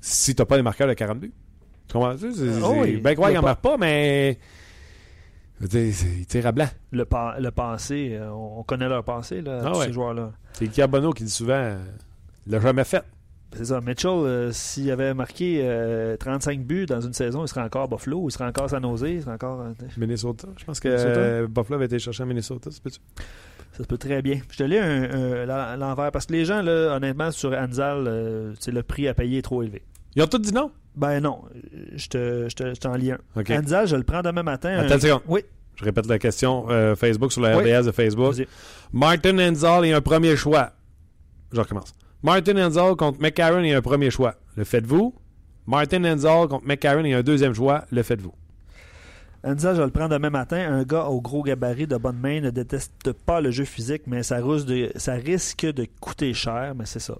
si 0.00 0.34
t'as 0.34 0.44
pas 0.44 0.56
des 0.56 0.62
marqueurs 0.62 0.88
de 0.88 0.94
40 0.94 1.18
buts. 1.20 1.32
Tu 1.88 1.92
comprends-tu? 1.92 2.32
C'est 2.32 2.62
Oh 2.62 2.74
oui. 2.80 2.96
bien 2.98 3.14
croire 3.14 3.30
Il 3.30 3.34
y 3.34 3.38
qu'ils 3.38 3.46
a 3.46 3.50
en 3.52 3.54
pas- 3.54 3.76
mais. 3.78 4.38
Ils 5.60 6.26
tirent 6.26 6.46
à 6.46 6.52
blanc. 6.52 6.68
Le, 6.92 7.04
pa- 7.04 7.36
le 7.40 7.50
passé, 7.50 8.10
euh, 8.12 8.30
on 8.30 8.60
on 8.60 8.62
connaît 8.62 8.88
leur 8.88 9.02
passé, 9.02 9.40
là, 9.42 9.60
Ah 9.64 9.70
tous 9.72 9.78
ouais. 9.80 9.86
ces 9.86 9.92
joueurs-là. 9.92 10.32
C'est 10.52 10.68
Carbonneau 10.68 11.12
qui 11.12 11.24
dit 11.24 11.30
souvent 11.30 11.54
euh, 11.54 11.78
il 12.46 12.52
l'a 12.52 12.60
jamais 12.60 12.84
fait. 12.84 13.02
C'est 13.56 13.64
ça. 13.64 13.80
Mitchell, 13.80 14.10
euh, 14.10 14.52
s'il 14.52 14.90
avait 14.90 15.14
marqué 15.14 15.60
euh, 15.62 16.16
35 16.18 16.60
buts 16.64 16.86
dans 16.86 17.00
une 17.00 17.14
saison, 17.14 17.44
il 17.44 17.48
serait 17.48 17.62
encore 17.62 17.82
à 17.84 17.86
Buffalo, 17.86 18.28
il 18.28 18.32
serait 18.32 18.44
encore 18.44 18.64
à 18.64 18.68
San 18.68 18.82
Jose, 18.82 19.04
il 19.08 19.22
serait 19.22 19.32
encore. 19.32 19.60
euh, 19.62 19.72
Minnesota. 19.96 20.48
Je 20.58 20.64
pense 20.64 20.80
que 20.80 20.88
euh, 20.90 21.46
Buffalo 21.48 21.76
avait 21.76 21.86
été 21.86 21.98
chercher 21.98 22.22
à 22.24 22.26
Minnesota. 22.26 22.70
c'est 22.70 22.82
peux-tu? 22.82 22.98
ça 23.72 23.84
se 23.84 23.88
peut 23.88 23.96
très 23.98 24.22
bien. 24.22 24.40
Je 24.50 24.56
te 24.58 24.62
lis 24.64 24.76
un, 24.78 25.76
l'envers 25.76 26.10
parce 26.12 26.26
que 26.26 26.32
les 26.32 26.44
gens, 26.44 26.62
là, 26.62 26.96
honnêtement, 26.96 27.30
sur 27.30 27.52
Anzal, 27.52 28.06
euh, 28.06 28.52
c'est 28.60 28.72
le 28.72 28.82
prix 28.82 29.08
à 29.08 29.14
payer 29.14 29.38
est 29.38 29.42
trop 29.42 29.62
élevé. 29.62 29.82
Ils 30.16 30.22
ont 30.22 30.26
tous 30.26 30.38
dit 30.40 30.52
non? 30.52 30.70
Ben 30.96 31.20
non, 31.20 31.42
je 31.94 32.08
te- 32.08 32.46
je 32.48 32.54
te- 32.56 32.74
je 32.74 32.80
t'en 32.80 32.94
lis 32.96 33.12
un. 33.12 33.18
Anzal, 33.50 33.86
je 33.86 33.94
le 33.96 34.02
prends 34.02 34.20
demain 34.22 34.42
matin. 34.42 34.70
Attends 34.70 34.90
un- 34.92 34.94
une 34.96 35.00
seconde. 35.00 35.20
Oui, 35.28 35.40
Je 35.76 35.84
répète 35.84 36.06
la 36.06 36.18
question 36.18 36.66
euh, 36.70 36.96
Facebook 36.96 37.30
sur 37.32 37.40
la 37.40 37.56
Oui. 37.56 37.72
RDS 37.72 37.86
de 37.86 37.92
Facebook. 37.92 38.34
Martin 38.92 39.38
Enzal 39.38 39.84
est 39.86 39.92
un 39.92 40.00
premier 40.00 40.34
choix. 40.36 40.72
Je 41.52 41.60
recommence. 41.60 41.94
Martin 42.22 42.56
Enzal 42.56 42.96
contre 42.96 43.20
McCarron 43.20 43.62
est 43.62 43.74
un 43.74 43.82
premier 43.82 44.10
choix. 44.10 44.34
Le 44.56 44.64
faites-vous? 44.64 45.14
Martin 45.66 46.04
Enzal 46.04 46.48
contre 46.48 46.66
McCarron 46.66 47.04
et 47.04 47.14
un 47.14 47.22
deuxième 47.22 47.54
choix, 47.54 47.84
le 47.92 48.02
faites-vous? 48.02 48.32
Enza, 49.44 49.72
je 49.72 49.78
vais 49.78 49.86
le 49.86 49.92
prendre 49.92 50.10
demain 50.10 50.30
matin. 50.30 50.56
Un 50.56 50.82
gars 50.82 51.04
au 51.04 51.20
gros 51.20 51.44
gabarit 51.44 51.86
de 51.86 51.96
bonne 51.96 52.18
main 52.18 52.40
ne 52.40 52.50
déteste 52.50 53.12
pas 53.12 53.40
le 53.40 53.52
jeu 53.52 53.64
physique, 53.64 54.02
mais 54.08 54.24
ça, 54.24 54.40
de, 54.40 54.90
ça 54.96 55.12
risque 55.14 55.64
de 55.64 55.86
coûter 56.00 56.34
cher, 56.34 56.74
mais 56.76 56.86
c'est 56.86 56.98
ça. 56.98 57.16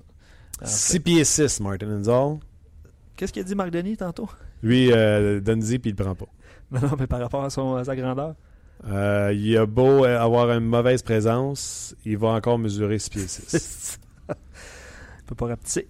6 0.64 0.98
pieds 1.00 1.24
6, 1.24 1.60
Martin 1.60 2.00
Enzal. 2.00 2.38
Qu'est-ce 3.14 3.32
qu'il 3.32 3.42
a 3.42 3.44
dit 3.44 3.54
Marc 3.54 3.70
Denis 3.70 3.96
tantôt? 3.96 4.28
Lui, 4.64 4.90
euh, 4.92 5.38
donne-y 5.38 5.78
puis 5.78 5.90
il 5.90 5.96
le 5.96 6.04
prend 6.04 6.14
pas. 6.14 6.26
Non, 6.70 6.80
non, 6.82 6.96
mais 6.98 7.06
par 7.06 7.20
rapport 7.20 7.44
à, 7.44 7.50
son, 7.50 7.82
sa 7.82 7.96
grandeur? 7.96 8.34
Euh, 8.86 9.32
il 9.34 9.56
a 9.56 9.64
beau 9.64 10.04
avoir 10.04 10.50
une 10.50 10.66
mauvaise 10.66 11.02
présence, 11.02 11.96
il 12.04 12.18
va 12.18 12.28
encore 12.28 12.58
mesurer 12.58 12.98
6 12.98 13.10
pieds 13.10 13.26
6. 13.26 14.00
peut 15.28 15.34
pas 15.34 15.46
rapetisser. 15.46 15.88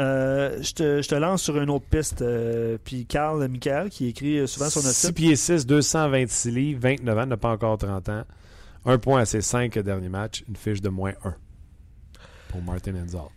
Euh, 0.00 0.62
je, 0.62 0.72
te, 0.72 1.02
je, 1.02 1.08
te, 1.08 1.14
lance 1.16 1.42
sur 1.42 1.60
une 1.60 1.70
autre 1.70 1.86
piste. 1.86 2.22
Euh, 2.22 2.78
puis 2.82 3.04
Carl 3.04 3.46
Michael, 3.48 3.90
qui 3.90 4.06
écrit 4.06 4.46
souvent 4.46 4.70
sur 4.70 4.82
notre 4.82 4.94
6 4.94 5.12
pieds 5.12 5.36
6, 5.36 5.66
226 5.66 6.50
livres, 6.50 6.80
29 6.82 7.18
ans, 7.18 7.26
n'a 7.26 7.36
pas 7.36 7.50
encore 7.50 7.78
30 7.78 8.08
ans. 8.08 8.24
Un 8.84 8.98
point 8.98 9.20
à 9.20 9.24
ses 9.24 9.40
5 9.40 9.76
derniers 9.80 10.08
matchs, 10.08 10.44
une 10.48 10.56
fiche 10.56 10.80
de 10.80 10.88
moins 10.88 11.14
1 11.24 11.34
pour 12.48 12.62
Martin 12.62 12.94
Enzal. 12.94 13.28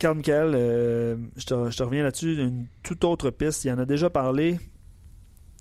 Carl 0.00 0.16
Michael, 0.16 0.52
euh, 0.54 1.16
je, 1.36 1.44
te, 1.44 1.82
reviens 1.82 2.02
là-dessus, 2.02 2.42
une 2.42 2.66
toute 2.82 3.04
autre 3.04 3.28
piste. 3.28 3.66
Il 3.66 3.70
en 3.70 3.78
a 3.78 3.84
déjà 3.84 4.08
parlé, 4.08 4.58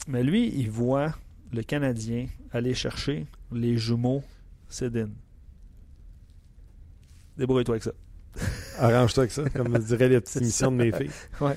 mais 0.08 0.24
lui, 0.24 0.48
il 0.56 0.72
voit 0.72 1.14
le 1.52 1.62
Canadien 1.62 2.28
aller 2.54 2.74
chercher 2.74 3.28
les 3.52 3.78
jumeaux 3.78 4.24
Sedin. 4.70 5.10
Débrouille-toi 7.40 7.76
avec 7.76 7.84
ça. 7.84 7.92
Arrange-toi 8.78 9.24
avec 9.24 9.32
ça, 9.32 9.44
comme 9.50 9.78
dirait 9.80 10.10
les 10.10 10.22
petites 10.22 10.42
émissions 10.42 10.72
de 10.72 10.78
mes 10.78 10.92
filles. 10.92 11.10
Ouais. 11.42 11.56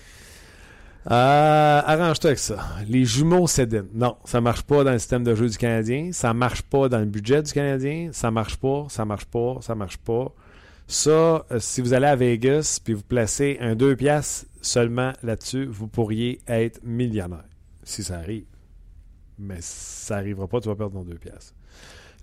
Euh, 1.11 1.83
arrange-toi 1.85 2.29
avec 2.29 2.39
ça. 2.39 2.65
Les 2.89 3.05
jumeaux 3.05 3.49
Sedin. 3.49 3.87
Non, 3.93 4.17
ça 4.25 4.41
marche 4.41 4.63
pas 4.63 4.85
dans 4.85 4.93
le 4.93 5.01
système 5.01 5.25
de 5.25 5.35
jeu 5.35 5.49
du 5.49 5.59
Canadien. 5.59 6.11
Ça 6.13 6.33
marche 6.33 6.63
pas 6.63 6.89
dans 6.89 7.01
le 7.01 7.07
budget 7.07 7.43
du 7.43 7.53
Canadien. 7.53 8.11
Ça 8.13 8.31
marche 8.31 8.57
pas, 8.57 8.87
ça 8.89 9.05
marche 9.05 9.25
pas, 9.25 9.59
ça 9.61 9.75
marche 9.75 9.99
pas. 9.99 10.33
Ça, 10.87 11.11
euh, 11.51 11.59
si 11.59 11.81
vous 11.81 11.93
allez 11.93 12.07
à 12.07 12.15
Vegas 12.15 12.79
puis 12.83 12.95
vous 12.95 13.03
placez 13.03 13.59
un 13.61 13.75
2 13.75 13.97
piastres 13.97 14.47
seulement 14.61 15.13
là-dessus, 15.25 15.67
vous 15.67 15.89
pourriez 15.89 16.41
être 16.47 16.81
millionnaire. 16.85 17.49
Si 17.83 18.05
ça 18.05 18.19
arrive. 18.19 18.45
Mais 19.39 19.59
ça 19.61 20.17
n'arrivera 20.17 20.47
pas, 20.47 20.61
tu 20.61 20.69
vas 20.69 20.77
perdre 20.77 20.95
ton 20.95 21.03
2 21.03 21.17
piastres. 21.17 21.55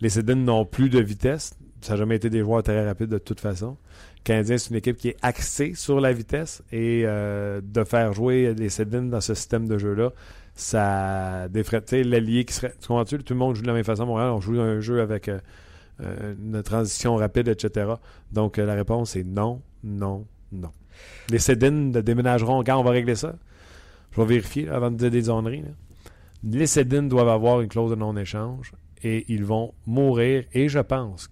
Les 0.02 0.10
Sedins 0.10 0.36
n'ont 0.36 0.66
plus 0.66 0.89
de 0.89 1.00
vitesse. 1.00 1.54
Ça 1.82 1.93
n'a 1.93 2.00
jamais 2.00 2.18
été 2.18 2.30
des 2.30 2.39
joueurs 2.39 2.64
très 2.64 2.86
rapides 2.86 3.10
de 3.10 3.18
toute 3.18 3.39
façon. 3.39 3.78
Le 4.18 4.24
Canadien, 4.24 4.58
c'est 4.58 4.72
une 4.72 4.76
équipe 4.78 4.97
qui 4.97 5.10
est 5.10 5.18
axée 5.22 5.74
sur 5.76 6.00
la 6.02 6.12
vitesse 6.12 6.62
et 6.72 7.04
euh, 7.06 7.62
de 7.64 7.84
faire 7.84 8.14
jouer 8.14 8.54
les 8.54 8.70
Sedins 8.70 9.04
dans 9.04 9.22
ce 9.22 9.34
système 9.34 9.68
de 9.68 9.78
jeu-là, 9.78 10.12
ça 10.56 11.47
défrait 11.50 11.84
l'allié 12.04 12.43
qui 12.43 12.54
serait. 12.54 12.74
Tu 12.82 12.88
comprends 12.88 13.04
-tu? 13.04 13.24
Tout 13.24 13.34
le 13.34 13.39
monde 13.39 13.56
joue 13.56 13.62
de 13.62 13.68
la 13.68 13.74
même 13.74 13.86
façon. 13.86 14.06
Montréal, 14.06 14.32
on 14.32 14.41
joue 14.41 14.60
un 14.60 14.82
jeu 14.82 15.02
avec. 15.02 15.30
Euh, 15.30 15.39
euh, 16.02 16.34
une 16.41 16.64
transition 16.64 17.16
rapide, 17.16 17.50
etc. 17.50 17.91
Donc, 18.32 18.58
la 18.58 18.74
réponse 18.74 19.16
est 19.16 19.24
non, 19.26 19.62
non, 19.84 20.26
non. 20.52 20.72
Les 21.30 21.39
Cédines 21.39 21.91
déménageront 21.91 22.64
quand 22.64 22.78
on 22.78 22.84
va 22.84 22.91
régler 22.91 23.16
ça? 23.16 23.36
Je 24.12 24.22
vais 24.22 24.28
vérifier 24.28 24.70
avant 24.70 24.91
de 24.91 24.95
dire 24.95 25.12
des 25.12 25.24
zonneries. 25.24 25.64
Les 26.43 26.68
Cédines 26.68 27.10
doivent 27.10 27.30
avoir 27.30 27.62
une 27.62 27.68
clause 27.68 27.91
de 27.91 27.95
non-échange 27.95 28.72
et 29.04 29.26
ils 29.32 29.43
vont 29.43 29.74
mourir. 29.86 30.43
Et 30.54 30.70
je 30.70 30.80
pense, 30.80 31.30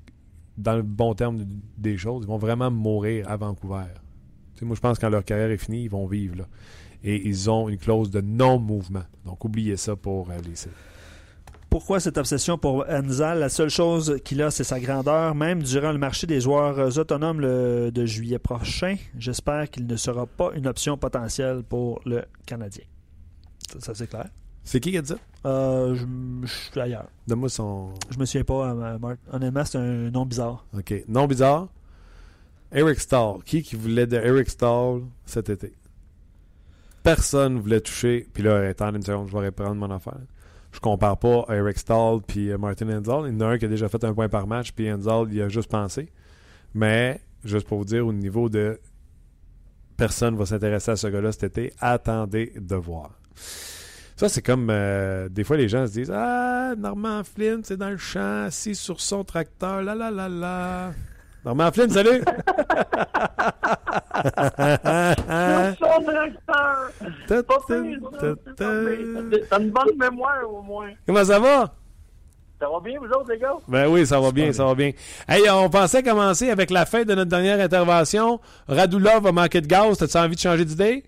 dans 0.58 0.76
le 0.76 0.84
bon 0.84 1.14
terme 1.14 1.46
des 1.78 1.98
choses, 1.98 2.24
ils 2.24 2.28
vont 2.28 2.38
vraiment 2.38 2.72
mourir 2.72 3.30
à 3.30 3.38
Vancouver. 3.38 3.86
moi, 4.62 4.76
je 4.76 4.82
pense 4.82 4.98
que 4.98 5.02
quand 5.02 5.10
leur 5.10 5.24
carrière 5.24 5.52
est 5.52 5.58
finie, 5.58 5.84
ils 5.84 5.90
vont 5.90 6.08
vivre 6.08 6.36
là. 6.38 6.46
Et 7.04 7.28
ils 7.28 7.50
ont 7.50 7.70
une 7.70 7.78
clause 7.78 8.10
de 8.10 8.22
non-mouvement. 8.22 9.04
Donc, 9.24 9.46
oubliez 9.46 9.78
ça 9.78 9.96
pour 9.96 10.32
euh, 10.32 10.38
les. 10.46 10.56
Pourquoi 11.70 12.00
cette 12.00 12.18
obsession 12.18 12.58
pour 12.58 12.86
Enza? 12.90 13.36
La 13.36 13.50
seule 13.50 13.70
chose 13.70 14.20
qu'il 14.24 14.42
a, 14.42 14.50
c'est 14.50 14.64
sa 14.64 14.80
grandeur. 14.80 15.36
Même 15.36 15.62
durant 15.62 15.92
le 15.92 16.00
marché 16.00 16.26
des 16.26 16.42
joueurs 16.42 16.98
autonomes 16.98 17.42
de 17.42 18.06
juillet 18.06 18.40
prochain, 18.40 18.96
j'espère 19.18 19.70
qu'il 19.70 19.86
ne 19.86 19.96
sera 19.96 20.26
pas 20.26 20.52
une 20.56 20.66
option 20.66 20.98
potentielle 20.98 21.64
pour 21.64 22.02
le 22.06 22.24
Canadien. 22.46 22.86
Ça, 23.80 23.94
c'est 23.94 24.08
clair. 24.08 24.30
C'est 24.68 24.80
qui 24.80 24.92
qui 24.92 24.98
a 24.98 25.02
dit 25.02 25.08
ça? 25.08 25.18
Euh, 25.46 25.96
je, 25.96 26.48
suis 26.48 26.80
ailleurs. 26.80 27.08
Donne-moi 27.26 27.50
son. 27.50 27.94
Je 28.10 28.20
me 28.20 28.26
souviens 28.26 28.44
pas, 28.44 28.70
euh, 28.70 29.00
Marc. 29.00 29.18
Honnêtement, 29.32 29.64
c'est 29.64 29.78
un 29.78 30.12
nom 30.12 30.26
bizarre. 30.26 30.66
OK. 30.78 30.94
Nom 31.08 31.26
bizarre. 31.26 31.70
Eric 32.74 33.00
Stahl. 33.00 33.42
Qui 33.46 33.64
qui 33.64 33.78
voulait 33.78 34.08
de 34.08 34.18
Eric 34.18 34.50
Stahl 34.50 35.04
cet 35.26 35.50
été? 35.50 35.74
Personne 37.02 37.56
ne 37.56 37.60
voulait 37.62 37.80
toucher. 37.80 38.28
Puis 38.34 38.44
là, 38.44 38.68
attendez 38.68 38.98
une 38.98 39.04
seconde, 39.04 39.30
je 39.30 39.38
vais 39.38 39.46
reprendre 39.46 39.76
mon 39.76 39.90
affaire 39.90 40.20
je 40.74 40.80
compare 40.80 41.18
pas 41.18 41.46
Eric 41.50 41.78
Stahl 41.80 42.22
puis 42.22 42.52
euh, 42.52 42.58
Martin 42.58 42.90
Enzal. 42.90 43.28
Il 43.28 43.34
y 43.34 43.38
en 43.38 43.42
a 43.42 43.46
un 43.48 43.58
qui 43.58 43.66
a 43.66 43.68
déjà 43.68 43.90
fait 43.90 44.04
un 44.04 44.14
point 44.14 44.30
par 44.30 44.46
match, 44.46 44.74
puis 44.74 44.92
Enzal, 44.92 45.28
il 45.32 45.42
a 45.42 45.50
juste 45.50 45.72
pensé. 45.72 46.12
Mais, 46.76 47.20
juste 47.44 47.68
pour 47.68 47.80
vous 47.80 47.86
dire, 47.86 48.06
au 48.06 48.14
niveau 48.14 48.48
de 48.48 48.80
personne 49.96 50.36
va 50.36 50.46
s'intéresser 50.46 50.92
à 50.92 50.96
ce 50.96 51.08
gars-là 51.08 51.32
cet 51.32 51.46
été, 51.46 51.74
attendez 51.80 52.54
de 52.56 52.76
voir. 52.76 53.20
Ça, 54.18 54.28
c'est 54.30 54.42
comme 54.42 54.70
euh, 54.72 55.30
des 55.30 55.44
fois 55.44 55.58
les 55.58 55.70
gens 55.70 55.86
se 55.86 55.92
disent 55.92 56.12
Ah, 56.12 56.74
Norman 56.76 57.22
Flynn, 57.24 57.62
c'est 57.64 57.78
dans 57.78 57.92
le 57.92 57.98
champ, 57.98 58.46
assis 58.46 58.74
sur 58.74 59.00
son 59.00 59.24
tracteur, 59.24 59.84
la 59.84 59.94
la 59.94 60.10
la 60.10 60.28
la. 60.28 60.92
Normand 61.46 61.72
Flynn, 61.72 61.92
salut! 61.92 62.24
son 65.78 66.02
tracteur! 66.04 66.90
T'as 67.28 67.44
une 69.60 69.70
bonne 69.70 69.96
mémoire 70.00 70.52
au 70.52 70.64
moins. 70.64 70.90
Comment 71.06 71.24
ça 71.24 71.40
va? 71.40 71.76
Ça 72.60 72.68
va 72.68 72.80
bien, 72.84 73.00
vous 73.00 73.06
autres, 73.06 73.32
les 73.32 73.38
gars? 73.38 73.54
Ben 73.68 73.88
oui, 73.88 74.04
ça 74.08 74.20
va 74.20 74.32
bien, 74.32 74.52
ça 74.52 74.66
va 74.66 74.74
bien. 74.74 74.94
Hey, 75.30 75.48
on 75.52 75.70
pensait 75.70 76.02
commencer 76.02 76.50
avec 76.50 76.72
la 76.72 76.88
fin 76.88 77.04
de 77.04 77.14
notre 77.14 77.30
dernière 77.30 77.60
intervention. 77.60 78.40
Radulov 78.68 79.22
va 79.22 79.32
manquer 79.32 79.62
de 79.62 79.68
gaz. 79.68 80.00
T'as-tu 80.00 80.18
envie 80.18 80.36
de 80.36 80.42
changer 80.42 80.66
d'idée? 80.66 81.04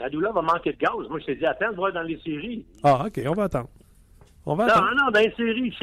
Radulov 0.00 0.34
va 0.34 0.42
manquer 0.42 0.72
de 0.72 0.78
gaz. 0.78 1.08
Moi, 1.08 1.20
je 1.20 1.26
t'ai 1.26 1.36
dit, 1.36 1.46
attends 1.46 1.70
de 1.70 1.76
voir 1.76 1.92
dans 1.92 2.02
les 2.02 2.18
séries. 2.20 2.64
Ah, 2.82 3.04
OK, 3.06 3.20
on 3.26 3.32
va 3.34 3.44
attendre. 3.44 3.68
On 4.46 4.54
va 4.54 4.66
non, 4.66 4.72
attendre. 4.72 4.90
Non, 4.90 5.04
non, 5.04 5.10
dans 5.10 5.20
les 5.20 5.32
séries, 5.34 5.74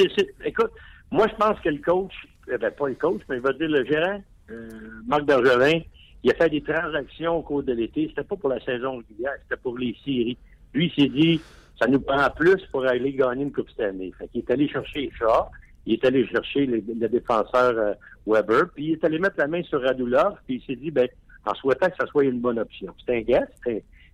écoute, 0.45 0.71
moi, 1.11 1.27
je 1.27 1.35
pense 1.35 1.59
que 1.59 1.69
le 1.69 1.79
coach, 1.79 2.13
eh 2.51 2.57
ben, 2.57 2.71
pas 2.71 2.87
le 2.87 2.95
coach, 2.95 3.21
mais 3.29 3.37
il 3.37 3.41
va 3.41 3.53
dire 3.53 3.69
le 3.69 3.85
gérant, 3.85 4.21
euh, 4.49 4.69
Marc 5.07 5.23
Bergevin, 5.23 5.81
il 6.23 6.31
a 6.31 6.35
fait 6.35 6.49
des 6.49 6.61
transactions 6.61 7.37
au 7.37 7.41
cours 7.41 7.63
de 7.63 7.73
l'été. 7.73 8.07
C'était 8.09 8.23
pas 8.23 8.35
pour 8.35 8.49
la 8.49 8.59
saison 8.63 8.97
régulière, 8.97 9.33
c'était 9.43 9.61
pour 9.61 9.77
les 9.77 9.95
séries. 10.05 10.37
Lui, 10.73 10.91
il 10.95 11.03
s'est 11.03 11.09
dit, 11.09 11.41
ça 11.79 11.87
nous 11.87 11.99
prend 11.99 12.29
plus 12.29 12.63
pour 12.71 12.85
aller 12.85 13.13
gagner 13.13 13.43
une 13.43 13.51
Coupe 13.51 13.69
Stanley. 13.69 14.11
Fait 14.17 14.27
qu'il 14.27 14.41
est 14.41 14.51
allé 14.51 14.67
chercher 14.67 15.11
Shaw, 15.17 15.47
il 15.85 15.93
est 15.93 16.05
allé 16.05 16.27
chercher 16.27 16.65
le, 16.65 16.81
défenseur 17.09 17.73
euh, 17.77 17.93
Weber, 18.27 18.69
puis 18.73 18.85
il 18.85 18.91
est 18.93 19.03
allé 19.03 19.17
mettre 19.17 19.35
la 19.37 19.47
main 19.47 19.63
sur 19.63 19.81
Radulov, 19.81 20.35
puis 20.45 20.61
il 20.61 20.65
s'est 20.65 20.79
dit, 20.79 20.91
ben, 20.91 21.07
en 21.45 21.55
souhaitant 21.55 21.89
que 21.89 21.95
ça 21.99 22.05
soit 22.07 22.23
une 22.23 22.39
bonne 22.39 22.59
option. 22.59 22.93
C'est 23.05 23.17
un 23.17 23.21
gars, 23.21 23.47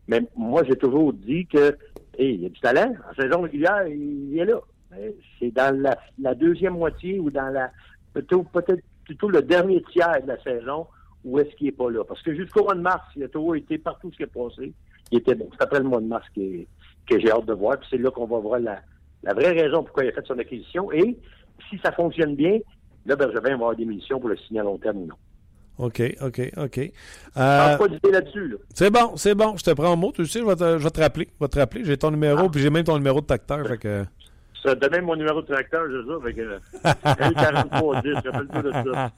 mais 0.07 0.21
moi, 0.35 0.63
j'ai 0.63 0.75
toujours 0.75 1.13
dit 1.13 1.45
que, 1.45 1.77
hey, 2.17 2.35
il 2.35 2.41
y 2.41 2.45
a 2.45 2.49
du 2.49 2.59
talent. 2.59 2.93
En 3.09 3.21
saison 3.21 3.41
régulière, 3.41 3.87
il, 3.87 4.37
est 4.37 4.45
là. 4.45 4.59
C'est 5.39 5.51
dans 5.51 5.95
la, 6.17 6.35
deuxième 6.35 6.77
moitié 6.77 7.19
ou 7.19 7.29
dans 7.29 7.49
la 7.49 7.71
plutôt 8.13 8.43
peut-être 8.43 8.83
plutôt 9.03 9.29
le 9.29 9.41
dernier 9.41 9.83
tiers 9.91 10.21
de 10.21 10.27
la 10.27 10.41
saison 10.41 10.87
où 11.23 11.39
est-ce 11.39 11.55
qu'il 11.55 11.67
n'est 11.67 11.73
pas 11.73 11.89
là. 11.91 12.03
Parce 12.03 12.21
que 12.21 12.33
jusqu'au 12.33 12.63
mois 12.63 12.75
de 12.75 12.81
mars, 12.81 13.03
il 13.15 13.23
a 13.23 13.27
toujours 13.27 13.55
été 13.55 13.77
partout 13.77 14.11
ce 14.11 14.17
qui 14.17 14.23
est 14.23 14.27
passé. 14.27 14.73
Il 15.11 15.19
était 15.19 15.35
bon. 15.35 15.49
C'est 15.51 15.63
après 15.63 15.79
le 15.79 15.85
mois 15.85 16.01
de 16.01 16.07
mars 16.07 16.25
que, 16.35 16.63
que 17.05 17.19
j'ai 17.19 17.31
hâte 17.31 17.45
de 17.45 17.53
voir. 17.53 17.77
Puis 17.79 17.87
c'est 17.91 17.97
là 17.97 18.09
qu'on 18.11 18.25
va 18.25 18.39
voir 18.39 18.59
la, 18.59 18.79
la 19.23 19.33
vraie 19.33 19.51
raison 19.51 19.83
pourquoi 19.83 20.05
il 20.05 20.09
a 20.09 20.13
fait 20.13 20.25
son 20.25 20.39
acquisition. 20.39 20.91
Et 20.91 21.17
si 21.69 21.77
ça 21.79 21.91
fonctionne 21.91 22.35
bien, 22.35 22.59
là, 23.05 23.15
je 23.19 23.39
vais 23.39 23.51
avoir 23.51 23.75
des 23.75 23.85
munitions 23.85 24.19
pour 24.19 24.29
le 24.29 24.37
signer 24.37 24.61
à 24.61 24.63
long 24.63 24.77
terme 24.77 25.05
non. 25.05 25.15
OK, 25.77 26.01
OK, 26.21 26.41
OK. 26.57 26.91
Euh, 27.37 27.77
pas 27.77 27.87
d'idée 27.87 28.11
là-dessus. 28.11 28.47
Là. 28.47 28.57
C'est 28.73 28.89
bon, 28.89 29.15
c'est 29.15 29.35
bon. 29.35 29.55
Je 29.57 29.63
te 29.63 29.69
prends 29.71 29.91
en 29.91 29.97
mot. 29.97 30.11
Tu 30.11 30.25
sais, 30.25 30.39
je 30.39 30.45
vais 30.45 30.55
te, 30.55 30.79
je 30.79 30.83
vais 30.83 30.89
te 30.89 30.99
rappeler. 30.99 31.29
Je 31.39 31.45
vais 31.45 31.49
te 31.49 31.59
rappeler. 31.59 31.85
J'ai 31.85 31.97
ton 31.97 32.09
numéro, 32.11 32.45
ah. 32.45 32.49
puis 32.51 32.61
j'ai 32.61 32.69
même 32.69 32.83
ton 32.83 32.97
numéro 32.97 33.21
de 33.21 33.25
tracteur. 33.25 33.65
Fait 33.67 33.77
que... 33.77 34.05
Ça 34.63 34.73
donnait 34.73 35.01
mon 35.01 35.15
numéro 35.15 35.41
de 35.41 35.47
tracteur, 35.47 35.83
je 35.89 36.03
ça. 36.07 36.13
Fait 36.25 36.33
que, 36.33 36.59
4310, 37.23 38.15
rappelle-toi 38.15 38.61
de 38.63 38.71
ça. 38.71 39.11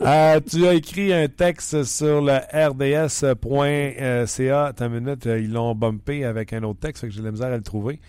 euh, 0.00 0.40
tu 0.40 0.66
as 0.66 0.74
écrit 0.74 1.12
un 1.12 1.28
texte 1.28 1.84
sur 1.84 2.22
le 2.22 2.38
rds.ca. 2.52 4.72
T'as 4.74 4.86
une 4.86 5.00
minute, 5.00 5.26
ils 5.26 5.52
l'ont 5.52 5.74
bumpé 5.74 6.24
avec 6.24 6.54
un 6.54 6.62
autre 6.62 6.80
texte, 6.80 7.02
fait 7.02 7.08
que 7.08 7.12
j'ai 7.12 7.20
de 7.20 7.26
la 7.26 7.32
misère 7.32 7.52
à 7.52 7.56
le 7.56 7.62
trouver. 7.62 8.00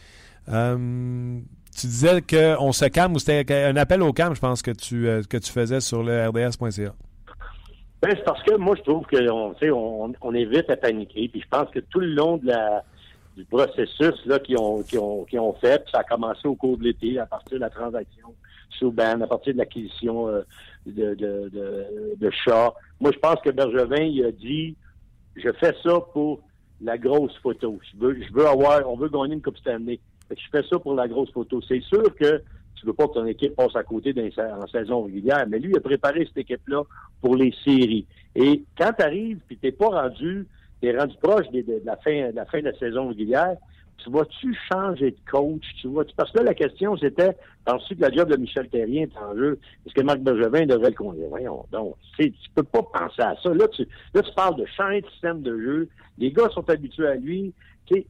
Euh, 0.51 1.39
tu 1.75 1.87
disais 1.87 2.21
qu'on 2.21 2.71
se 2.71 2.85
calme 2.85 3.15
ou 3.15 3.19
c'était 3.19 3.63
un 3.65 3.75
appel 3.75 4.01
au 4.01 4.13
calme, 4.13 4.35
je 4.35 4.41
pense, 4.41 4.61
que 4.61 4.71
tu, 4.71 5.07
euh, 5.07 5.21
que 5.23 5.37
tu 5.37 5.51
faisais 5.51 5.81
sur 5.81 6.03
le 6.03 6.27
rds.ca. 6.27 6.93
Ben, 8.01 8.11
c'est 8.15 8.23
parce 8.23 8.41
que 8.43 8.55
moi, 8.55 8.75
je 8.77 8.83
trouve 8.83 9.05
qu'on 9.07 9.53
on, 9.61 10.13
on 10.21 10.33
évite 10.33 10.69
à 10.69 10.77
paniquer. 10.77 11.27
Puis 11.27 11.41
je 11.41 11.47
pense 11.49 11.69
que 11.69 11.79
tout 11.79 11.99
le 11.99 12.13
long 12.13 12.37
du 12.37 13.45
processus 13.45 14.25
là, 14.25 14.39
qu'ils 14.39 14.57
ont, 14.57 14.83
qui 14.83 14.97
ont, 14.97 15.25
ont 15.33 15.53
fait. 15.53 15.83
Ça 15.91 15.99
a 15.99 16.03
commencé 16.03 16.47
au 16.47 16.55
cours 16.55 16.77
de 16.77 16.83
l'été, 16.83 17.19
à 17.19 17.25
partir 17.25 17.57
de 17.57 17.61
la 17.61 17.69
transaction 17.69 18.33
Souban, 18.77 19.21
à 19.21 19.27
partir 19.27 19.53
de 19.53 19.59
l'acquisition 19.59 20.27
euh, 20.27 20.41
de, 20.85 21.13
de, 21.13 21.49
de, 21.49 22.15
de 22.17 22.31
Shaw. 22.31 22.73
Moi, 22.99 23.11
je 23.13 23.19
pense 23.19 23.39
que 23.41 23.49
Bergevin, 23.49 24.03
il 24.03 24.25
a 24.25 24.31
dit, 24.31 24.75
je 25.35 25.51
fais 25.59 25.75
ça 25.83 25.99
pour 26.13 26.41
la 26.81 26.97
grosse 26.97 27.35
photo. 27.41 27.79
Je 27.81 27.99
veux, 27.99 28.21
je 28.21 28.33
veux 28.33 28.47
avoir, 28.47 28.89
on 28.89 28.95
veut 28.95 29.09
gagner 29.09 29.33
une 29.33 29.41
Coupe 29.41 29.57
Stanley. 29.57 29.99
Je 30.29 30.49
fais 30.51 30.67
ça 30.67 30.79
pour 30.79 30.95
la 30.95 31.07
grosse 31.07 31.31
photo. 31.31 31.61
C'est 31.67 31.81
sûr 31.81 32.03
que 32.15 32.41
tu 32.75 32.85
veux 32.85 32.93
pas 32.93 33.07
que 33.07 33.13
ton 33.13 33.25
équipe 33.25 33.55
passe 33.55 33.75
à 33.75 33.83
côté 33.83 34.13
en 34.37 34.67
saison 34.67 35.03
régulière, 35.03 35.45
mais 35.49 35.59
lui, 35.59 35.71
il 35.71 35.77
a 35.77 35.81
préparé 35.81 36.25
cette 36.25 36.37
équipe-là 36.37 36.83
pour 37.21 37.35
les 37.35 37.53
séries. 37.63 38.05
Et 38.35 38.63
quand 38.77 38.91
tu 38.97 39.03
arrives, 39.03 39.39
puis 39.47 39.57
t'es 39.57 39.71
pas 39.71 39.87
rendu, 39.87 40.47
t'es 40.81 40.97
rendu 40.97 41.15
proche 41.21 41.49
de, 41.51 41.81
la 41.83 41.97
fin, 41.97 42.31
de 42.31 42.35
la 42.35 42.45
fin 42.45 42.59
de 42.59 42.65
la 42.65 42.77
saison 42.77 43.09
régulière, 43.09 43.57
tu 44.03 44.09
vas-tu 44.11 44.55
changer 44.71 45.11
de 45.11 45.17
coach? 45.29 45.63
Tu 45.81 45.87
vois 45.87 46.03
parce 46.15 46.31
que 46.31 46.39
là, 46.39 46.45
la 46.45 46.53
question, 46.53 46.97
c'était, 46.97 47.35
penses-tu 47.65 47.95
que 47.95 48.01
la 48.01 48.11
job 48.11 48.29
de 48.29 48.37
Michel 48.37 48.69
Terrien 48.69 49.03
est 49.03 49.17
en 49.17 49.35
jeu? 49.35 49.59
Est-ce 49.85 49.93
que 49.93 50.01
Marc 50.01 50.19
Bergevin 50.19 50.65
devrait 50.65 50.89
le 50.89 50.95
conduire? 50.95 51.29
Voyons 51.29 51.65
donc. 51.71 51.95
Tu 52.17 52.33
peux 52.55 52.63
pas 52.63 52.83
penser 52.83 53.21
à 53.21 53.35
ça. 53.41 53.53
Là, 53.53 53.67
tu, 53.69 53.85
parles 54.35 54.57
de 54.57 54.65
changer 54.65 55.01
de 55.01 55.09
système 55.09 55.41
de 55.41 55.59
jeu. 55.59 55.89
Les 56.17 56.31
gars 56.31 56.49
sont 56.49 56.69
habitués 56.69 57.07
à 57.07 57.15
lui. 57.15 57.53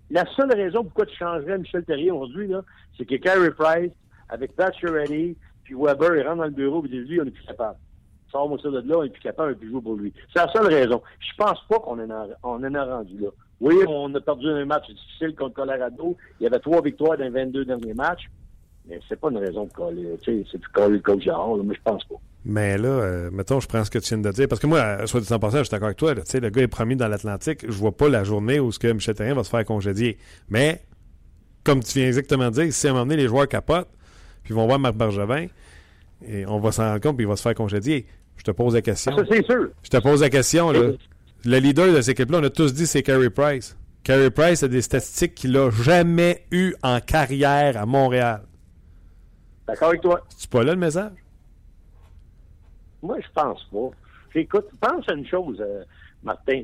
la 0.09 0.25
seule 0.35 0.53
raison 0.53 0.83
pourquoi 0.83 1.05
tu 1.05 1.15
changerais 1.15 1.57
Michel 1.57 1.83
Terrien 1.83 2.13
aujourd'hui, 2.13 2.51
c'est 2.97 3.05
que 3.05 3.15
Carey 3.15 3.51
Price, 3.51 3.91
avec 4.29 4.55
Pat 4.55 4.73
Ready, 4.83 5.35
puis 5.63 5.75
Weber, 5.75 6.15
il 6.15 6.27
rentre 6.27 6.37
dans 6.37 6.43
le 6.45 6.49
bureau 6.51 6.83
et 6.85 6.89
dit, 6.89 6.99
lui, 6.99 7.21
on 7.21 7.25
est 7.25 7.31
plus 7.31 7.45
capable. 7.45 7.77
Sors-moi 8.31 8.57
de 8.63 8.69
là, 8.69 8.97
on 8.97 9.03
est 9.03 9.09
plus 9.09 9.21
capable, 9.21 9.49
on 9.49 9.51
est 9.53 9.59
plus 9.59 9.69
jouer 9.69 9.81
pour 9.81 9.95
lui. 9.95 10.13
C'est 10.33 10.39
la 10.39 10.51
seule 10.51 10.67
raison. 10.67 11.01
Je 11.19 11.35
pense 11.35 11.59
pas 11.67 11.79
qu'on 11.79 11.99
en, 11.99 12.29
en 12.43 12.73
a 12.75 12.85
rendu 12.85 13.17
là. 13.17 13.29
Oui, 13.61 13.75
on 13.87 14.13
a 14.15 14.21
perdu 14.21 14.47
un 14.47 14.65
match 14.65 14.87
difficile 14.87 15.35
contre 15.35 15.55
Colorado. 15.55 16.15
Il 16.39 16.43
y 16.43 16.47
avait 16.47 16.59
trois 16.59 16.81
victoires 16.81 17.17
dans 17.17 17.23
les 17.23 17.29
22 17.29 17.65
derniers 17.65 17.93
matchs. 17.93 18.29
Mais 18.87 18.99
c'est 19.07 19.19
pas 19.19 19.29
une 19.29 19.37
raison 19.37 19.65
de 19.65 19.71
coller. 19.73 20.17
Tu 20.21 20.31
sais, 20.31 20.47
c'est 20.51 20.57
de 20.57 20.65
coller 20.73 20.95
le 20.95 21.01
coach 21.01 21.23
genre, 21.23 21.57
là, 21.57 21.63
mais 21.63 21.75
je 21.75 21.81
pense 21.83 22.03
pas. 22.05 22.15
Mais 22.45 22.77
là, 22.77 22.87
euh, 22.87 23.29
mettons, 23.31 23.59
je 23.59 23.67
prends 23.67 23.83
ce 23.83 23.91
que 23.91 23.99
tu 23.99 24.15
viens 24.15 24.23
de 24.23 24.31
dire. 24.31 24.47
Parce 24.47 24.61
que 24.61 24.67
moi, 24.67 25.05
soit 25.05 25.19
dit 25.19 25.31
en 25.31 25.39
passant, 25.39 25.59
je 25.59 25.63
suis 25.63 25.71
d'accord 25.71 25.87
avec 25.87 25.97
toi. 25.97 26.15
Là, 26.15 26.21
le 26.33 26.49
gars 26.49 26.61
est 26.61 26.67
promis 26.67 26.95
dans 26.95 27.07
l'Atlantique. 27.07 27.65
Je 27.67 27.77
vois 27.77 27.95
pas 27.95 28.09
la 28.09 28.23
journée 28.23 28.59
où 28.59 28.71
ce 28.71 28.79
que 28.79 28.87
Michel 28.87 29.13
Terrien 29.13 29.35
va 29.35 29.43
se 29.43 29.49
faire 29.49 29.65
congédier. 29.65 30.17
Mais, 30.49 30.81
comme 31.63 31.83
tu 31.83 31.99
viens 31.99 32.07
exactement 32.07 32.45
de 32.49 32.61
dire, 32.61 32.73
si 32.73 32.87
à 32.87 32.91
un 32.91 32.93
moment 32.93 33.05
donné, 33.05 33.17
les 33.17 33.27
joueurs 33.27 33.47
capotent, 33.47 33.89
puis 34.43 34.53
vont 34.53 34.65
voir 34.65 34.79
Marc 34.79 34.95
Bergevin, 34.95 35.47
et 36.25 36.45
on 36.47 36.59
va 36.59 36.71
s'en 36.71 36.83
rendre 36.83 37.01
compte, 37.01 37.17
puis 37.17 37.25
il 37.25 37.29
va 37.29 37.35
se 37.35 37.41
faire 37.41 37.53
congédier. 37.53 38.07
Je 38.37 38.43
te 38.43 38.51
pose 38.51 38.73
la 38.73 38.81
question. 38.81 39.15
Ça, 39.15 39.23
c'est 39.29 39.45
sûr. 39.45 39.69
Je 39.83 39.89
te 39.89 39.97
pose 39.97 40.21
la 40.21 40.29
question, 40.29 40.71
là. 40.71 40.93
Le 41.45 41.57
leader 41.57 41.93
de 41.93 42.01
cette 42.01 42.19
équipe-là, 42.19 42.39
on 42.39 42.43
a 42.43 42.49
tous 42.49 42.73
dit 42.73 42.85
c'est 42.85 43.03
Carey 43.03 43.29
Price. 43.29 43.77
Carey 44.03 44.29
Price 44.29 44.63
a 44.63 44.67
des 44.67 44.81
statistiques 44.81 45.35
qu'il 45.35 45.51
n'a 45.51 45.69
jamais 45.69 46.45
eues 46.51 46.75
en 46.83 46.99
carrière 46.99 47.77
à 47.77 47.85
Montréal. 47.85 48.41
D'accord 49.67 49.89
avec 49.89 50.01
toi? 50.01 50.21
C'est 50.29 50.49
pas 50.49 50.63
là 50.63 50.73
le 50.73 50.79
message? 50.79 51.11
Moi, 53.01 53.17
je 53.21 53.27
pense 53.33 53.63
pas. 53.71 53.89
Écoute, 54.35 54.65
pense 54.81 55.07
à 55.07 55.13
une 55.13 55.25
chose, 55.25 55.57
euh, 55.61 55.83
Martin. 56.23 56.63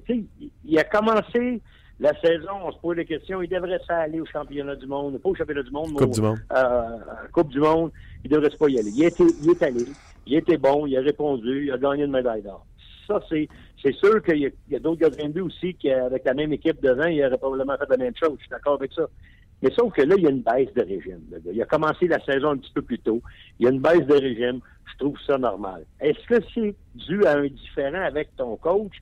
il 0.66 0.78
a 0.80 0.84
commencé 0.84 1.62
la 2.00 2.14
saison, 2.20 2.52
on 2.66 2.72
se 2.72 2.78
pose 2.80 2.98
des 2.98 3.06
questions. 3.06 3.42
Il 3.42 3.50
devrait 3.50 3.80
aller 3.88 4.20
au 4.20 4.26
championnat 4.26 4.76
du 4.76 4.86
monde, 4.86 5.18
pas 5.20 5.30
au 5.30 5.36
championnat 5.36 5.64
du 5.64 5.72
monde, 5.72 5.94
Coupe 5.94 6.12
du 6.12 6.22
monde. 6.22 6.40
Euh, 6.52 6.98
Coupe 7.32 7.50
du 7.50 7.60
monde. 7.60 7.92
Il 8.24 8.32
devrait 8.32 8.50
pas 8.50 8.68
y 8.68 8.80
aller. 8.80 8.92
Il, 8.92 9.04
était, 9.04 9.24
il 9.42 9.50
est 9.50 9.64
allé. 9.64 9.86
Il 10.28 10.36
était 10.36 10.58
bon. 10.58 10.86
Il 10.86 10.98
a 10.98 11.02
répondu. 11.02 11.66
Il 11.66 11.72
a 11.72 11.78
gagné 11.78 12.04
une 12.04 12.12
médaille 12.12 12.42
d'or. 12.42 12.66
Ça, 13.08 13.22
c'est, 13.30 13.48
c'est 13.86 13.94
sûr 13.94 14.22
qu'il 14.24 14.40
y 14.40 14.76
a, 14.76 14.80
d'autres 14.80 15.02
gardiens 15.02 15.28
de 15.28 15.34
but 15.34 15.42
aussi 15.42 15.76
qui, 15.76 15.92
avec 15.92 16.26
la 16.26 16.34
même 16.34 16.52
équipe 16.52 16.82
devant, 16.82 17.06
il 17.06 17.24
aurait 17.24 17.38
probablement 17.38 17.78
fait 17.78 17.90
la 17.90 17.98
même 17.98 18.16
chose. 18.16 18.34
Je 18.38 18.42
suis 18.42 18.50
d'accord 18.50 18.74
avec 18.74 18.92
ça. 18.94 19.08
Mais 19.62 19.70
sauf 19.78 19.94
que 19.94 20.02
là, 20.02 20.16
il 20.18 20.24
y 20.24 20.28
a 20.28 20.32
une 20.32 20.42
baisse 20.42 20.74
de 20.74 20.82
régime. 20.82 21.22
Il 21.52 21.62
a 21.62 21.66
commencé 21.66 22.08
la 22.08 22.20
saison 22.26 22.50
un 22.50 22.58
petit 22.58 22.72
peu 22.74 22.82
plus 22.82 22.98
tôt. 22.98 23.22
Il 23.60 23.66
y 23.66 23.68
a 23.68 23.72
une 23.72 23.82
baisse 23.82 24.06
de 24.08 24.16
régime. 24.16 24.60
Je 24.92 24.98
trouve 24.98 25.18
ça 25.28 25.38
normal. 25.38 25.86
Est-ce 26.00 26.26
que 26.28 26.44
c'est 26.54 26.76
dû 26.96 27.26
à 27.26 27.38
un 27.38 27.46
différent 27.46 28.02
avec 28.02 28.36
ton 28.36 28.56
coach? 28.58 28.94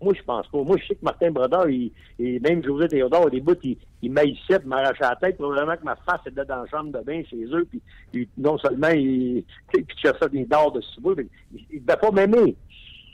Moi, 0.00 0.14
je 0.16 0.22
pense 0.22 0.48
pas. 0.48 0.62
Moi, 0.62 0.78
je 0.78 0.86
sais 0.88 0.94
que 0.94 1.04
Martin 1.04 1.30
Brodeur, 1.30 1.68
il, 1.68 1.92
et 2.18 2.40
même 2.40 2.64
José 2.64 2.88
Théodore, 2.88 3.26
au 3.26 3.30
début, 3.30 3.52
il, 3.62 3.76
il 4.00 4.10
maïssait, 4.10 4.58
m'arrachait 4.64 5.04
la 5.04 5.14
tête. 5.16 5.36
Probablement 5.36 5.76
que 5.76 5.84
ma 5.84 5.96
face 5.96 6.26
était 6.26 6.44
dans 6.44 6.62
la 6.62 6.66
chambre 6.66 6.90
de 6.90 7.04
bain 7.04 7.22
chez 7.28 7.44
eux. 7.44 7.68
Puis, 8.10 8.28
non 8.38 8.56
seulement, 8.58 8.88
il, 8.88 9.44
puis 9.68 9.84
tu 9.84 10.08
ça 10.08 10.28
des 10.28 10.44
dards 10.46 10.72
de 10.72 10.80
sous 10.80 11.14
mais 11.16 11.26
il 11.70 11.76
ne 11.76 11.86
devait 11.86 12.00
pas 12.00 12.10
m'aimer. 12.10 12.56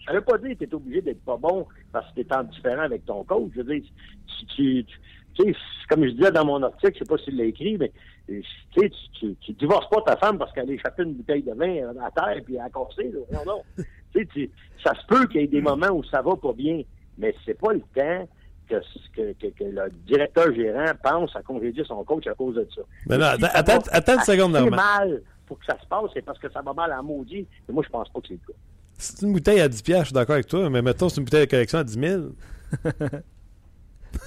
Ça 0.09 0.15
veut 0.15 0.23
pas 0.23 0.39
dire 0.39 0.57
que 0.57 0.65
tu 0.65 0.71
es 0.71 0.75
obligé 0.75 1.03
d'être 1.03 1.23
pas 1.23 1.37
bon 1.37 1.67
parce 1.93 2.09
que 2.13 2.23
tu 2.23 2.27
es 2.27 2.35
en 2.35 2.45
différent 2.45 2.83
avec 2.83 3.05
ton 3.05 3.25
coach. 3.25 3.51
Je 3.55 3.61
veux 3.61 3.75
dire, 3.75 3.91
tu, 4.27 4.47
tu, 4.57 4.87
tu 5.35 5.53
sais, 5.53 5.59
comme 5.91 6.05
je 6.05 6.13
disais 6.13 6.31
dans 6.31 6.47
mon 6.47 6.63
article, 6.63 6.95
je 6.95 6.99
sais 7.01 7.05
pas 7.05 7.19
s'il 7.19 7.37
l'a 7.37 7.45
écrit, 7.45 7.77
mais 7.77 7.93
tu 8.27 8.43
sais, 8.75 8.91
tu, 9.19 9.37
tu, 9.37 9.53
divorces 9.53 9.89
pas 9.91 10.01
ta 10.01 10.17
femme 10.17 10.39
parce 10.39 10.51
qu'elle 10.53 10.71
a 10.71 10.73
échappé 10.73 11.03
une 11.03 11.13
bouteille 11.13 11.43
de 11.43 11.53
vin 11.53 11.95
à 12.03 12.11
terre 12.11 12.43
puis 12.43 12.59
a 12.59 12.71
cassé. 12.71 13.13
Non, 13.31 13.41
non. 13.47 13.63
tu, 14.15 14.51
ça 14.83 14.95
se 14.95 15.07
peut 15.07 15.27
qu'il 15.27 15.43
y 15.43 15.45
ait 15.45 15.49
des 15.49 15.61
moments 15.61 15.91
où 15.91 16.03
ça 16.05 16.23
va 16.23 16.37
pas 16.37 16.55
bien, 16.55 16.83
mais 17.19 17.35
c'est 17.45 17.59
pas 17.59 17.75
le 17.75 17.81
temps 17.95 18.29
que, 18.67 19.33
que, 19.35 19.47
que, 19.47 19.65
le 19.65 19.91
directeur 20.07 20.55
gérant 20.55 20.93
pense 21.03 21.37
à 21.37 21.43
congédier 21.43 21.85
son 21.85 22.03
coach 22.05 22.27
à 22.27 22.35
cause 22.35 22.55
de 22.55 22.67
ça. 22.75 22.83
Mais 23.07 23.19
non, 23.19 23.27
attends, 23.27 23.83
attends, 23.93 24.15
une 24.15 24.21
seconde, 24.21 24.71
mal 24.71 25.23
pour 25.47 25.59
que 25.59 25.67
ça 25.67 25.79
se 25.81 25.87
passe, 25.87 26.11
c'est 26.15 26.25
parce 26.25 26.39
que 26.39 26.51
ça 26.51 26.63
va 26.63 26.73
mal 26.73 26.93
à 26.93 27.03
maudit. 27.03 27.47
Mais 27.67 27.75
moi, 27.75 27.83
je 27.85 27.91
pense 27.91 28.09
pas 28.11 28.21
que 28.21 28.29
c'est 28.29 28.35
le 28.35 28.41
cas. 28.53 28.59
C'est 28.99 29.23
une 29.23 29.33
bouteille 29.33 29.61
à 29.61 29.69
10$, 29.69 29.99
je 30.01 30.05
suis 30.05 30.13
d'accord 30.13 30.35
avec 30.35 30.49
toi, 30.49 30.69
mais 30.69 30.83
mettons, 30.83 31.09
c'est 31.09 31.19
une 31.19 31.25
bouteille 31.25 31.47
de 31.47 31.51
collection 31.51 31.79
à 31.79 31.85
10 31.85 31.99
000. 32.01 32.23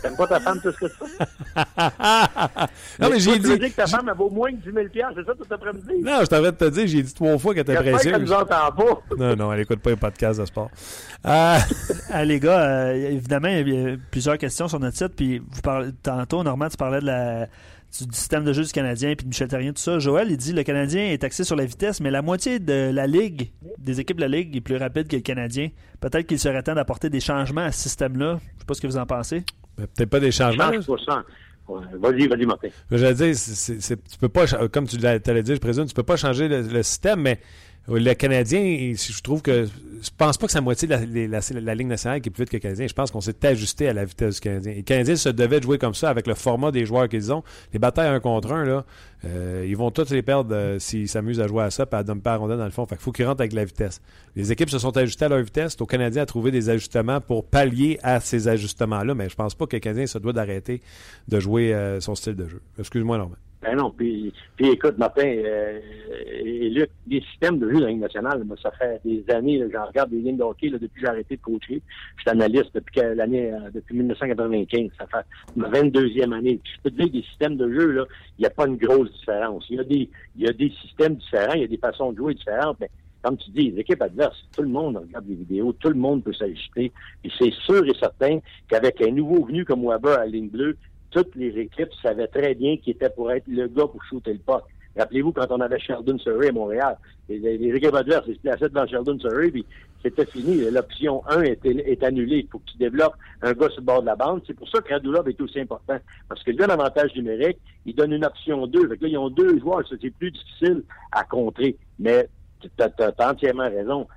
T'aimes 0.02 0.16
pas 0.16 0.28
ta 0.28 0.40
femme 0.40 0.60
plus 0.60 0.72
que 0.74 0.88
ça? 0.88 1.06
non, 3.00 3.10
mais, 3.10 3.20
j'ai 3.20 3.38
dit. 3.40 3.50
Tu 3.50 3.60
dis 3.60 3.72
que 3.72 3.76
ta 3.76 3.88
femme 3.88 4.08
elle 4.10 4.18
vaut 4.18 4.30
moins 4.30 4.52
que 4.52 4.58
10 4.58 4.72
000 4.72 4.88
c'est 5.16 5.26
ça 5.26 5.34
tout 5.34 5.46
après-midi? 5.50 6.02
Non, 6.02 6.20
je 6.22 6.26
t'arrête 6.26 6.60
de 6.60 6.70
te 6.70 6.74
dire, 6.74 6.88
j'ai 6.88 7.04
dit 7.04 7.14
trois 7.14 7.38
fois 7.38 7.54
qu'elle 7.54 7.64
était 7.64 7.76
précieuse. 7.76 8.20
nous 8.20 8.32
entend 8.32 8.72
pas. 8.72 9.02
non, 9.18 9.36
non, 9.36 9.54
elle 9.54 9.62
écoute 9.62 9.80
pas 9.80 9.92
un 9.92 9.98
podcast 9.98 10.40
de 10.40 10.46
sport. 10.46 10.70
Euh... 11.26 11.58
ah, 12.12 12.26
les 12.26 12.40
gars, 12.40 12.62
euh, 12.62 12.94
évidemment, 12.94 13.50
il 13.50 13.70
y 13.70 13.92
a 13.92 13.98
plusieurs 14.10 14.38
questions 14.38 14.68
sur 14.68 14.80
notre 14.80 14.98
site, 14.98 15.16
puis 15.16 15.40
vous 15.40 15.62
parlez, 15.62 15.92
tantôt, 16.02 16.44
Normand, 16.44 16.70
tu 16.70 16.78
parlais 16.78 17.02
de 17.02 17.06
la 17.08 17.48
du 18.00 18.14
système 18.14 18.44
de 18.46 18.54
jeu 18.54 18.64
du 18.64 18.72
Canadien 18.72 19.16
puis 19.16 19.26
de 19.26 19.30
Michel 19.30 19.48
Terrien, 19.48 19.74
tout 19.74 19.82
ça. 19.82 20.00
Joël, 20.00 20.32
il 20.32 20.38
dit 20.38 20.54
le 20.54 20.64
Canadien 20.64 21.08
est 21.08 21.24
axé 21.24 21.44
sur 21.44 21.56
la 21.56 21.66
vitesse, 21.66 22.00
mais 22.00 22.10
la 22.10 22.22
moitié 22.22 22.60
de 22.60 22.90
la 22.92 23.06
Ligue, 23.06 23.52
des 23.78 24.00
équipes 24.00 24.18
de 24.18 24.22
la 24.22 24.28
Ligue, 24.28 24.56
est 24.56 24.62
plus 24.62 24.78
rapide 24.78 25.08
que 25.08 25.18
le 25.18 25.22
Canadien. 25.22 25.70
Peut-être 26.00 26.26
qu'il 26.26 26.40
serait 26.40 26.64
temps 26.64 26.74
d'apporter 26.74 27.10
des 27.10 27.20
changements 27.20 27.62
à 27.62 27.72
ce 27.72 27.84
système-là. 27.84 28.40
Je 28.40 28.56
ne 28.56 28.60
sais 28.60 28.66
pas 28.66 28.74
ce 28.74 28.82
que 28.82 28.88
vous 28.88 28.98
en 28.98 29.06
pensez. 29.06 29.44
Peut-être 29.76 30.10
pas 30.10 30.20
des 30.20 30.32
changements. 30.32 30.72
Vas-y, 32.00 32.28
vas-y, 32.28 32.46
Martin. 32.46 32.68
Je 32.90 33.06
veux 33.06 33.14
dire, 33.14 33.36
tu 34.10 34.18
peux 34.20 34.30
pas, 34.30 34.46
comme 34.68 34.88
tu 34.88 34.98
l'allais 34.98 35.44
dire, 35.44 35.56
je 35.56 35.62
présume, 35.62 35.86
tu 35.86 35.94
peux 35.94 36.04
pas 36.04 36.18
changer 36.18 36.48
le 36.48 36.84
système, 36.84 37.22
mais 37.22 37.40
le 37.88 38.14
Canadien, 38.14 38.94
je 38.96 39.22
trouve 39.22 39.42
que 39.42 39.68
je 40.02 40.10
pense 40.18 40.38
pas 40.38 40.48
que 40.48 40.52
c'est 40.52 40.58
la 40.58 40.64
moitié 40.64 40.88
de 40.88 40.94
la, 40.94 41.76
Ligue 41.76 41.88
nationale 41.88 42.22
qui 42.22 42.30
est 42.30 42.32
plus 42.32 42.44
vite 42.44 42.50
que 42.50 42.58
le 42.58 42.62
Canadien. 42.62 42.88
Je 42.88 42.94
pense 42.94 43.12
qu'on 43.12 43.22
s'est 43.22 43.46
ajusté 43.46 43.88
à 43.88 43.94
la 43.94 44.04
vitesse 44.04 44.36
du 44.36 44.42
Canadien. 44.42 44.74
les 44.74 44.84
Canadiens 44.84 45.16
se 45.16 45.30
devaient 45.30 45.60
de 45.60 45.64
jouer 45.64 45.78
comme 45.78 45.94
ça 45.94 46.10
avec 46.10 46.26
le 46.26 46.34
format 46.34 46.72
des 46.72 46.86
joueurs 46.86 47.08
qu'ils 47.08 47.32
ont. 47.32 47.44
Les 47.72 47.80
batailles 47.80 48.08
un 48.08 48.20
contre 48.20 48.52
un, 48.52 48.66
là, 48.66 48.86
euh, 49.26 49.66
ils 49.68 49.78
vont 49.78 49.92
tous 49.92 50.10
les 50.10 50.24
perdre 50.24 50.56
euh, 50.56 50.80
s'ils 50.80 51.08
s'amusent 51.08 51.40
à 51.40 51.48
jouer 51.48 51.64
à 51.64 51.70
ça 51.70 51.86
et 51.92 51.96
à 51.96 52.04
pas 52.04 52.36
rondelle 52.36 52.58
dans 52.58 52.66
le 52.66 52.72
fond. 52.72 52.86
Fait 52.88 53.00
faut 53.00 53.12
qu'ils 53.12 53.26
rentrent 53.26 53.42
avec 53.42 53.54
la 53.54 53.64
vitesse. 53.64 54.02
Les 54.36 54.52
équipes 54.52 54.72
se 54.72 54.80
sont 54.80 54.96
ajustées 54.98 55.26
à 55.26 55.30
leur 55.30 55.42
vitesse. 55.42 55.78
Au 55.80 55.86
Canadien 55.86 56.24
à 56.24 56.26
trouver 56.26 56.50
des 56.50 56.70
ajustements 56.70 57.22
pour 57.22 57.46
pallier 57.46 58.00
à 58.02 58.20
ces 58.20 58.48
ajustements-là. 58.48 59.14
Mais 59.14 59.30
je 59.30 59.36
pense 59.36 59.54
pas 59.54 59.68
que 59.68 59.76
le 59.76 59.82
Canadien 59.82 60.08
se 60.08 60.18
doit 60.18 60.34
d'arrêter 60.34 60.82
de 61.28 61.40
jouer 61.40 61.74
euh, 61.74 62.00
son 62.00 62.16
style 62.16 62.36
de 62.36 62.48
jeu. 62.48 62.62
Excuse-moi, 62.80 63.18
Normand. 63.18 63.36
Ben 63.62 63.76
non, 63.76 63.92
puis, 63.92 64.34
puis 64.56 64.70
écoute, 64.72 64.98
Martin 64.98 65.28
euh, 65.28 65.80
et 66.44 66.70
les 66.70 67.22
systèmes 67.22 67.60
de 67.60 67.70
jeu 67.70 67.80
de 67.80 67.86
la 67.86 67.94
nationale, 67.94 68.44
moi, 68.44 68.58
ça 68.62 68.72
fait 68.72 69.00
des 69.06 69.24
années, 69.32 69.64
j'en 69.72 69.86
regarde 69.86 70.10
des 70.10 70.18
lignes 70.18 70.38
de 70.38 70.44
hockey 70.44 70.70
là, 70.70 70.80
depuis 70.80 70.96
que 70.96 71.02
j'ai 71.02 71.08
arrêté 71.08 71.36
de 71.36 71.42
coacher. 71.42 71.82
Je 72.18 72.22
suis 72.22 72.30
analyste 72.30 72.74
depuis 72.74 73.02
l'année 73.16 73.54
euh, 73.54 73.70
depuis 73.72 73.96
1995. 73.96 74.90
Ça 74.98 75.06
fait 75.06 75.26
ma 75.56 75.70
22e 75.70 76.36
année. 76.36 76.60
je 76.64 76.82
peux 76.82 76.90
te 76.90 76.96
dire 76.96 77.12
des 77.12 77.22
systèmes 77.22 77.56
de 77.56 77.72
jeu, 77.72 78.08
il 78.40 78.42
n'y 78.42 78.48
a 78.48 78.50
pas 78.50 78.66
une 78.66 78.78
grosse 78.78 79.12
différence. 79.12 79.66
Il 79.70 79.76
y 79.76 79.80
a 79.80 79.84
des 79.84 80.10
il 80.36 80.42
y 80.42 80.48
a 80.48 80.54
des 80.54 80.72
systèmes 80.82 81.16
différents, 81.16 81.54
il 81.54 81.62
y 81.62 81.66
a 81.66 81.68
des 81.68 81.78
façons 81.78 82.12
de 82.12 82.18
jouer 82.18 82.34
différentes, 82.34 82.78
mais 82.80 82.90
comme 83.22 83.38
tu 83.38 83.52
dis, 83.52 83.72
les 83.72 83.82
équipes 83.82 84.02
adverses, 84.02 84.44
tout 84.56 84.64
le 84.64 84.70
monde 84.70 84.98
regarde 84.98 85.26
des 85.26 85.36
vidéos, 85.36 85.74
tout 85.74 85.90
le 85.90 85.96
monde 85.96 86.24
peut 86.24 86.34
s'ajuster. 86.34 86.92
Et 87.24 87.30
c'est 87.38 87.54
sûr 87.54 87.86
et 87.86 87.94
certain 88.00 88.40
qu'avec 88.68 89.02
un 89.02 89.12
nouveau 89.12 89.46
venu 89.46 89.64
comme 89.64 89.86
Weber 89.86 90.18
à 90.18 90.26
ligne 90.26 90.50
bleue, 90.50 90.78
toutes 91.12 91.36
les 91.36 91.58
équipes 91.60 91.94
savaient 92.02 92.28
très 92.28 92.56
bien 92.56 92.78
qui 92.78 92.92
était 92.92 93.10
pour 93.10 93.32
être 93.32 93.48
le 93.48 93.68
gars 93.68 93.88
pour 93.88 94.04
shooter 94.06 94.34
le 94.34 94.40
puck. 94.40 94.64
Rappelez-vous 94.98 95.32
quand 95.32 95.48
on 95.50 95.62
avait 95.62 95.80
Sheldon 95.80 96.18
Surrey 96.18 96.50
à 96.50 96.52
Montréal. 96.52 96.98
Les, 97.30 97.76
équipes 97.76 97.94
adverses 97.94 98.26
se 98.28 98.40
plaçaient 98.40 98.68
devant 98.68 98.86
Sheldon 98.86 99.18
Surrey, 99.20 99.50
puis 99.50 99.66
c'était 100.04 100.26
fini. 100.26 100.70
L'option 100.70 101.24
1 101.30 101.44
est, 101.44 101.66
est 101.66 102.04
annulée. 102.04 102.40
Il 102.40 102.48
faut 102.48 102.60
que 102.60 102.72
tu 102.72 102.78
développes 102.78 103.16
un 103.42 103.54
gars 103.54 103.70
sur 103.70 103.80
le 103.80 103.86
bord 103.86 104.02
de 104.02 104.08
la 104.08 104.16
bande. 104.16 104.42
C'est 104.46 104.54
pour 104.54 104.68
ça 104.68 104.82
que 104.82 104.94
Radulov 104.94 105.30
est 105.30 105.40
aussi 105.40 105.62
important. 105.62 105.98
Parce 106.28 106.44
qu'il 106.44 106.58
donne 106.58 106.72
un 106.72 106.74
avantage 106.74 107.16
numérique, 107.16 107.60
il 107.86 107.96
donne 107.96 108.12
une 108.12 108.26
option 108.26 108.68
2. 108.68 108.90
Fait 108.90 108.98
que 108.98 109.04
là, 109.04 109.10
ils 109.10 109.18
ont 109.18 109.30
deux 109.30 109.60
joueurs, 109.60 109.84
c'est 109.88 110.10
plus 110.10 110.32
difficile 110.32 110.84
à 111.12 111.24
contrer. 111.24 111.78
Mais 112.00 112.28
tu 112.60 112.70
as, 112.80 113.30
entièrement 113.30 113.70
raison. 113.70 114.08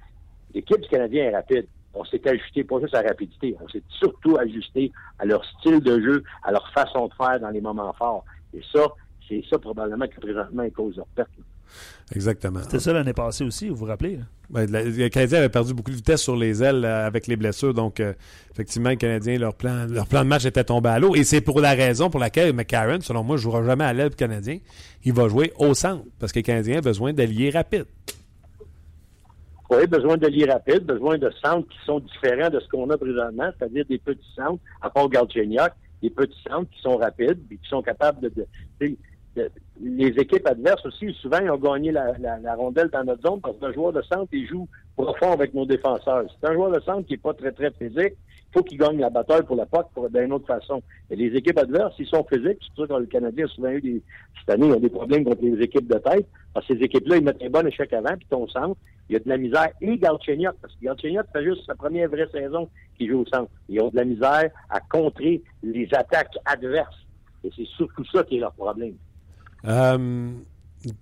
L'équipe 0.55 0.81
du 0.81 0.89
Canadien 0.89 1.25
est 1.25 1.35
rapide 1.35 1.67
on 1.95 2.05
s'est 2.05 2.27
ajusté 2.29 2.65
pas 2.65 2.81
juste 2.81 2.95
à 2.95 3.03
la 3.03 3.09
rapidité, 3.11 3.57
on 3.63 3.69
s'est 3.69 3.83
surtout 3.89 4.37
ajusté 4.39 4.93
à 5.19 5.25
leur 5.25 5.45
style 5.45 5.81
de 5.81 6.01
jeu, 6.01 6.23
à 6.43 6.53
leur 6.53 6.69
façon 6.73 7.09
de 7.09 7.15
faire 7.15 7.41
dans 7.41 7.51
les 7.51 7.61
moments 7.61 7.93
forts. 7.93 8.25
Et 8.53 8.61
ça, 8.73 8.87
c'est 9.29 9.43
ça 9.49 9.59
probablement 9.59 10.07
qui 10.07 10.21
présentement 10.21 10.63
est 10.63 10.71
cause 10.71 10.97
de 10.97 11.03
perte. 11.15 11.31
Exactement. 12.15 12.61
C'était 12.63 12.81
ça 12.81 12.93
l'année 12.93 13.15
passée 13.15 13.45
aussi, 13.45 13.69
vous 13.69 13.77
vous 13.77 13.85
rappelez? 13.87 14.21
Ben, 14.51 14.71
le 14.71 15.09
Canadien 15.09 15.39
avait 15.39 15.49
perdu 15.49 15.73
beaucoup 15.73 15.91
de 15.91 15.97
vitesse 15.97 16.21
sur 16.21 16.37
les 16.37 16.63
ailes 16.63 16.85
euh, 16.85 17.07
avec 17.07 17.27
les 17.27 17.37
blessures. 17.37 17.73
Donc, 17.73 17.99
euh, 17.99 18.13
effectivement, 18.53 18.91
les 18.91 18.97
Canadiens, 18.97 19.39
leur 19.39 19.55
plan, 19.55 19.87
leur 19.89 20.07
plan 20.07 20.23
de 20.23 20.29
match 20.29 20.45
était 20.45 20.65
tombé 20.65 20.91
à 20.91 20.99
l'eau. 20.99 21.15
Et 21.15 21.25
c'est 21.25 21.41
pour 21.41 21.61
la 21.61 21.73
raison 21.73 22.11
pour 22.11 22.21
laquelle 22.21 22.53
McCarron, 22.53 23.01
selon 23.01 23.25
moi, 23.25 23.37
ne 23.37 23.41
jouera 23.41 23.65
jamais 23.65 23.85
à 23.85 23.93
l'aile 23.93 24.15
canadien. 24.15 24.59
Il 25.05 25.15
va 25.15 25.29
jouer 25.29 25.53
au 25.59 25.73
centre 25.75 26.05
parce 26.21 26.33
que 26.33 26.41
les 26.41 26.43
Canadiens 26.43 26.79
ont 26.79 26.83
besoin 26.83 27.13
d'alliés 27.13 27.51
rapides. 27.51 27.87
Oui, 29.71 29.87
besoin 29.87 30.17
d'alliés 30.17 30.45
rapides, 30.45 30.85
besoin 30.85 31.17
de 31.19 31.31
centres 31.43 31.69
qui 31.69 31.79
sont 31.87 32.01
différents 32.01 32.51
de 32.51 32.61
ce 32.61 32.69
qu'on 32.69 32.91
a 32.91 32.99
présentement, 32.99 33.51
c'est-à-dire 33.59 33.85
des 33.87 33.99
petits 33.99 34.35
centres, 34.37 34.63
à 34.83 34.91
part 34.91 35.09
Galchenyuk, 35.09 35.73
des 36.03 36.11
petits 36.11 36.43
centres 36.49 36.71
qui 36.71 36.81
sont 36.83 36.97
rapides 36.97 37.41
et 37.51 37.57
qui 37.57 37.69
sont 37.69 37.83
capables 37.83 38.21
de, 38.21 38.47
de 38.81 38.97
les 39.81 40.09
équipes 40.09 40.47
adverses 40.47 40.85
aussi, 40.87 41.13
souvent, 41.21 41.39
ils 41.43 41.51
ont 41.51 41.59
gagné 41.59 41.91
la, 41.91 42.55
rondelle 42.57 42.89
dans 42.89 43.05
notre 43.05 43.29
zone 43.29 43.41
parce 43.41 43.59
qu'un 43.59 43.73
joueur 43.73 43.93
de 43.93 44.03
centre, 44.03 44.29
il 44.33 44.47
joue 44.47 44.69
profond 44.97 45.33
avec 45.33 45.53
nos 45.55 45.67
défenseurs. 45.67 46.25
C'est 46.41 46.49
un 46.49 46.55
joueur 46.55 46.71
de 46.71 46.81
centre 46.81 47.07
qui 47.07 47.15
n'est 47.15 47.19
pas 47.19 47.35
très, 47.35 47.51
très 47.51 47.71
physique. 47.73 48.15
Il 48.17 48.59
faut 48.59 48.63
qu'il 48.63 48.79
gagne 48.79 49.01
la 49.01 49.11
bataille 49.11 49.43
pour 49.43 49.57
la 49.57 49.67
POC 49.67 50.13
d'une 50.13 50.33
autre 50.33 50.47
façon. 50.47 50.81
Les 51.11 51.27
équipes 51.37 51.59
adverses, 51.59 51.95
ils 51.99 52.07
sont 52.07 52.25
physiques. 52.25 52.59
C'est 52.61 52.75
sûr 52.77 52.87
que 52.87 52.95
le 52.95 53.07
Canadien 53.07 53.47
a 53.47 53.49
souvent 53.49 53.71
eu 53.71 53.81
des, 53.81 54.03
cette 54.39 54.51
année, 54.51 54.67
il 54.67 54.73
y 54.73 54.77
a 54.77 54.79
des 54.79 54.91
problèmes 54.91 55.25
contre 55.25 55.43
les 55.43 55.61
équipes 55.61 55.89
de 55.89 55.99
tête. 55.99 56.29
Parce 56.53 56.65
que 56.69 56.77
ces 56.77 56.85
équipes-là, 56.85 57.17
ils 57.17 57.25
mettent 57.25 57.43
un 57.43 57.51
bon 57.51 57.67
échec 57.67 57.93
avant, 57.93 58.17
puis 58.17 58.29
ton 58.31 58.47
centre, 58.47 58.77
il 59.09 59.15
y 59.15 59.17
a 59.17 59.19
de 59.19 59.29
la 59.29 59.37
misère. 59.37 59.69
Et 59.81 59.99
Galchenyuk, 59.99 60.55
parce 60.61 60.75
que 60.75 60.85
Galchenyuk 60.85 61.27
fait 61.33 61.45
juste 61.45 61.67
sa 61.67 61.75
première 61.75 62.09
vraie 62.09 62.29
saison 62.33 62.69
qu'il 62.97 63.11
joue 63.11 63.21
au 63.21 63.27
centre. 63.27 63.51
Ils 63.69 63.81
ont 63.81 63.89
de 63.89 63.97
la 63.97 64.05
misère 64.05 64.51
à 64.71 64.81
contrer 64.81 65.43
les 65.63 65.89
attaques 65.93 66.37
adverses. 66.45 67.07
Et 67.45 67.51
c'est 67.55 67.67
surtout 67.67 68.05
ça 68.07 68.23
qui 68.25 68.37
est 68.37 68.41
leur 68.41 68.53
problème. 68.53 68.95
Euh, 69.67 70.31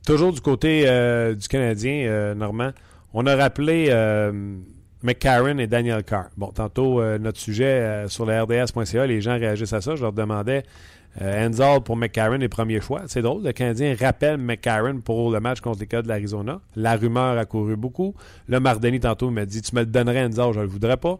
toujours 0.06 0.32
du 0.32 0.40
côté 0.40 0.84
euh, 0.86 1.34
du 1.34 1.48
Canadien, 1.48 2.06
euh, 2.06 2.34
Normand, 2.34 2.70
on 3.14 3.26
a 3.26 3.36
rappelé 3.36 3.90
McCarron 5.02 5.58
et 5.58 5.66
Daniel 5.66 6.02
Carr. 6.04 6.30
Bon, 6.36 6.48
tantôt, 6.48 7.02
notre 7.18 7.38
sujet 7.38 8.08
sur 8.08 8.24
le 8.24 8.40
RDS.ca, 8.40 9.06
les 9.06 9.20
gens 9.20 9.38
réagissent 9.38 9.72
à 9.72 9.80
ça. 9.80 9.96
Je 9.96 10.02
leur 10.02 10.12
demandais 10.12 10.62
Enzel 11.20 11.80
pour 11.84 11.96
McCarron 11.96 12.40
et 12.40 12.48
premier 12.48 12.80
choix. 12.80 13.02
C'est 13.06 13.22
drôle, 13.22 13.44
le 13.44 13.52
Canadien 13.52 13.94
rappelle 13.98 14.38
McCarron 14.38 15.00
pour 15.00 15.30
le 15.30 15.40
match 15.40 15.60
contre 15.60 15.80
les 15.80 15.86
cas 15.86 16.02
de 16.02 16.08
l'Arizona. 16.08 16.60
La 16.74 16.96
rumeur 16.96 17.36
a 17.36 17.44
couru 17.44 17.76
beaucoup. 17.76 18.14
Le 18.48 18.60
Mardini, 18.60 19.00
tantôt, 19.00 19.30
m'a 19.30 19.44
dit 19.44 19.60
Tu 19.60 19.74
me 19.74 19.80
le 19.80 19.86
donnerais, 19.86 20.24
Enzel, 20.24 20.52
je 20.52 20.58
ne 20.58 20.64
le 20.64 20.70
voudrais 20.70 20.96
pas. 20.96 21.18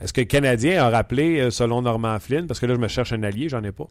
Est-ce 0.00 0.12
que 0.12 0.20
le 0.20 0.26
Canadien 0.26 0.82
a 0.82 0.90
rappelé, 0.90 1.40
euh, 1.40 1.50
selon 1.50 1.82
Norman 1.82 2.18
Flynn, 2.20 2.46
parce 2.46 2.60
que 2.60 2.66
là, 2.66 2.74
je 2.74 2.78
me 2.78 2.88
cherche 2.88 3.12
un 3.12 3.22
allié, 3.24 3.48
j'en 3.48 3.62
ai 3.64 3.72
pas. 3.72 3.88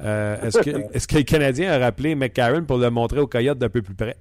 Euh, 0.00 0.36
est-ce, 0.42 1.06
que, 1.06 1.16
le 1.16 1.22
Canadien 1.22 1.72
a 1.72 1.78
rappelé 1.78 2.14
McCarron 2.14 2.64
pour 2.64 2.78
le 2.78 2.90
montrer 2.90 3.20
aux 3.20 3.26
Coyotes 3.26 3.58
d'un 3.58 3.68
peu 3.68 3.82
plus 3.82 3.94
près? 3.94 4.16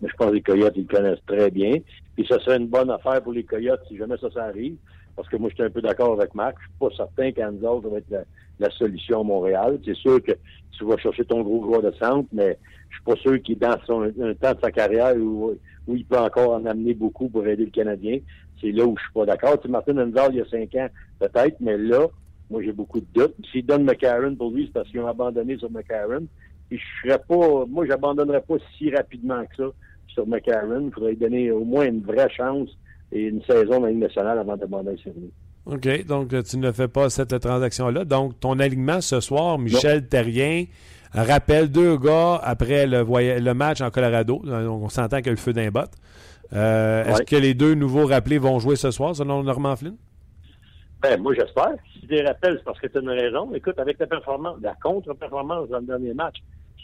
je 0.00 0.12
pense 0.16 0.30
que 0.30 0.34
les 0.34 0.42
Coyotes, 0.42 0.74
ils 0.76 0.86
le 0.88 0.96
connaissent 0.96 1.24
très 1.26 1.50
bien. 1.50 1.74
Puis 2.14 2.24
ça 2.28 2.38
serait 2.40 2.58
une 2.58 2.68
bonne 2.68 2.90
affaire 2.90 3.22
pour 3.22 3.32
les 3.32 3.44
Coyotes 3.44 3.80
si 3.88 3.96
jamais 3.96 4.16
ça, 4.18 4.30
s'arrive. 4.30 4.76
Parce 5.18 5.28
que 5.28 5.36
moi, 5.36 5.50
je 5.50 5.56
suis 5.56 5.64
un 5.64 5.70
peu 5.70 5.82
d'accord 5.82 6.12
avec 6.12 6.32
Marc. 6.32 6.54
Je 6.60 6.66
suis 6.66 6.78
pas 6.78 6.96
certain 6.96 7.32
qu'Anzal 7.32 7.80
va 7.82 7.98
être 7.98 8.26
la, 8.60 8.70
solution 8.70 9.22
à 9.22 9.24
Montréal. 9.24 9.80
C'est 9.84 9.96
sûr 9.96 10.22
que 10.22 10.30
tu 10.70 10.84
vas 10.84 10.96
chercher 10.96 11.24
ton 11.24 11.42
gros 11.42 11.64
joueur 11.64 11.82
de 11.82 11.90
centre, 11.90 12.28
mais 12.32 12.56
je 12.88 12.94
suis 12.94 13.04
pas 13.04 13.16
sûr 13.16 13.42
qu'il 13.42 13.56
est 13.56 13.60
dans 13.60 13.76
son, 13.84 14.02
un 14.02 14.34
temps 14.34 14.54
de 14.54 14.60
sa 14.62 14.70
carrière 14.70 15.16
où, 15.16 15.56
il 15.88 16.04
peut 16.04 16.18
encore 16.18 16.52
en 16.52 16.66
amener 16.66 16.94
beaucoup 16.94 17.28
pour 17.28 17.44
aider 17.48 17.64
le 17.64 17.70
Canadien 17.72 18.20
c'est 18.60 18.72
là 18.72 18.84
où 18.84 18.96
je 18.96 19.02
suis 19.02 19.12
pas 19.12 19.26
d'accord. 19.26 19.60
Tu 19.60 19.68
Martin 19.68 19.98
Enzel, 19.98 20.30
il 20.30 20.36
y 20.36 20.40
a 20.40 20.44
cinq 20.46 20.74
ans, 20.76 20.88
peut-être, 21.18 21.56
mais 21.60 21.76
là, 21.76 22.06
moi, 22.50 22.62
j'ai 22.62 22.72
beaucoup 22.72 23.00
de 23.00 23.06
doutes. 23.12 23.34
S'il 23.50 23.66
donne 23.66 23.84
McCarron 23.84 24.34
pour 24.34 24.50
lui, 24.50 24.66
c'est 24.66 24.72
parce 24.72 24.88
qu'ils 24.88 25.00
ont 25.00 25.06
abandonné 25.06 25.56
sur 25.58 25.70
McCarron. 25.70 26.26
Et 26.70 26.78
je 26.78 26.84
serais 27.02 27.18
pas, 27.18 27.66
moi, 27.66 27.86
j'abandonnerais 27.86 28.42
pas 28.42 28.56
si 28.76 28.90
rapidement 28.90 29.44
que 29.46 29.56
ça 29.56 29.72
sur 30.08 30.26
McCarron. 30.26 30.86
Il 30.86 30.92
faudrait 30.92 31.10
lui 31.10 31.18
donner 31.18 31.50
au 31.50 31.64
moins 31.64 31.86
une 31.86 32.02
vraie 32.02 32.30
chance 32.30 32.70
et 33.12 33.22
une 33.22 33.42
saison 33.42 33.80
dans 33.80 33.86
la 33.86 33.90
Ligue 33.90 34.00
nationale 34.00 34.38
avant 34.38 34.56
d'abandonner 34.56 34.96
sur 34.98 35.12
lui. 35.12 35.30
OK. 35.66 36.06
Donc, 36.06 36.34
tu 36.44 36.58
ne 36.58 36.72
fais 36.72 36.88
pas 36.88 37.10
cette 37.10 37.38
transaction-là. 37.38 38.04
Donc, 38.04 38.40
ton 38.40 38.58
alignement 38.58 39.00
ce 39.00 39.20
soir, 39.20 39.58
Michel 39.58 40.06
Terrien, 40.08 40.64
rappelle 41.12 41.68
deux 41.68 41.96
gars 41.96 42.40
après 42.42 42.86
le, 42.86 43.04
le 43.04 43.54
match 43.54 43.80
en 43.80 43.90
Colorado. 43.90 44.40
Donc, 44.44 44.82
on 44.82 44.88
s'entend 44.88 45.18
qu'il 45.18 45.26
y 45.26 45.30
a 45.30 45.32
le 45.32 45.38
feu 45.38 45.52
d'un 45.52 45.70
bot. 45.70 45.80
Euh, 46.54 47.04
est-ce 47.04 47.22
que 47.22 47.36
les 47.36 47.54
deux 47.54 47.74
nouveaux 47.74 48.06
rappelés 48.06 48.38
vont 48.38 48.58
jouer 48.58 48.76
ce 48.76 48.90
soir, 48.90 49.14
selon 49.14 49.42
Normand 49.42 49.76
Flynn? 49.76 49.96
Ben, 51.02 51.20
moi, 51.20 51.34
j'espère. 51.34 51.74
Si 51.92 52.00
tu 52.00 52.08
les 52.08 52.22
rappelles, 52.22 52.56
c'est 52.58 52.64
parce 52.64 52.80
que 52.80 52.86
tu 52.86 52.98
as 52.98 53.00
une 53.00 53.10
raison. 53.10 53.52
Écoute, 53.54 53.78
avec 53.78 53.98
la 53.98 54.06
performance, 54.06 54.56
la 54.62 54.74
contre-performance 54.82 55.68
dans 55.68 55.78
le 55.78 55.86
dernier 55.86 56.14
match, 56.14 56.36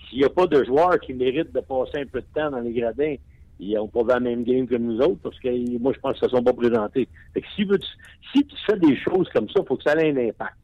s'il 0.09 0.19
n'y 0.19 0.25
a 0.25 0.29
pas 0.29 0.47
de 0.47 0.63
joueurs 0.65 1.01
qui 1.01 1.15
méritent 1.15 1.53
de 1.53 1.61
passer 1.61 2.01
un 2.01 2.07
peu 2.07 2.21
de 2.21 2.27
temps 2.35 2.51
dans 2.51 2.61
les 2.61 2.73
gradins, 2.73 3.17
ils 3.61 3.75
n'ont 3.75 3.89
pas 3.89 4.03
la 4.07 4.21
même 4.21 4.45
game 4.45 4.67
que 4.67 4.77
nous 4.77 4.99
autres 4.99 5.21
parce 5.23 5.39
que 5.39 5.79
moi, 5.79 5.93
je 5.95 6.01
pense 6.01 6.19
qu'ils 6.19 6.29
ne 6.29 6.37
sont 6.37 6.43
pas 6.43 6.53
présentés. 6.53 7.09
Fait 7.33 7.41
que 7.41 7.47
si, 7.55 7.67
si 8.33 8.45
tu 8.45 8.57
fais 8.67 8.79
des 8.79 8.97
choses 8.97 9.29
comme 9.35 9.49
ça, 9.49 9.61
il 9.61 9.67
faut 9.67 9.77
que 9.77 9.83
ça 9.83 9.95
ait 9.95 10.11
un 10.11 10.29
impact. 10.29 10.57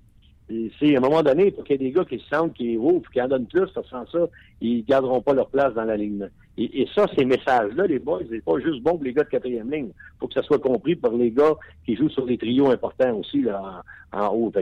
C'est 0.81 0.97
à 0.97 0.99
un 0.99 1.01
moment 1.01 1.23
donné, 1.23 1.47
il 1.47 1.53
faut 1.53 1.63
qu'il 1.63 1.81
y 1.81 1.85
ait 1.85 1.91
des 1.91 1.93
gars 1.93 2.05
qui 2.05 2.19
se 2.19 2.29
sentent 2.29 2.55
qui 2.55 2.75
et 2.75 2.79
qui 3.13 3.23
en 3.23 3.29
donnent 3.29 3.47
plus, 3.47 3.69
ça 3.73 3.83
sent 3.83 4.11
ça, 4.11 4.27
ils 4.61 4.79
ne 4.79 4.83
garderont 4.83 5.21
pas 5.21 5.33
leur 5.33 5.49
place 5.49 5.73
dans 5.75 5.85
la 5.85 5.97
ligne. 5.97 6.29
Et, 6.59 6.87
ça, 6.95 7.07
ces 7.17 7.25
messages-là, 7.25 7.87
les 7.87 8.01
boys, 8.01 8.21
c'est 8.29 8.45
pas 8.45 8.59
juste 8.59 8.83
bon 8.83 8.97
pour 8.97 9.05
les 9.05 9.15
gars 9.15 9.23
de 9.23 9.29
quatrième 9.29 9.71
ligne. 9.71 9.91
Faut 10.19 10.27
que 10.27 10.35
ça 10.35 10.43
soit 10.43 10.59
compris 10.59 10.97
par 10.97 11.13
les 11.13 11.31
gars 11.31 11.55
qui 11.87 11.97
jouent 11.97 12.11
sur 12.11 12.27
les 12.27 12.37
trios 12.37 12.71
importants 12.71 13.15
aussi 13.15 13.43
là, 13.43 13.83
en, 14.13 14.27
haut. 14.29 14.53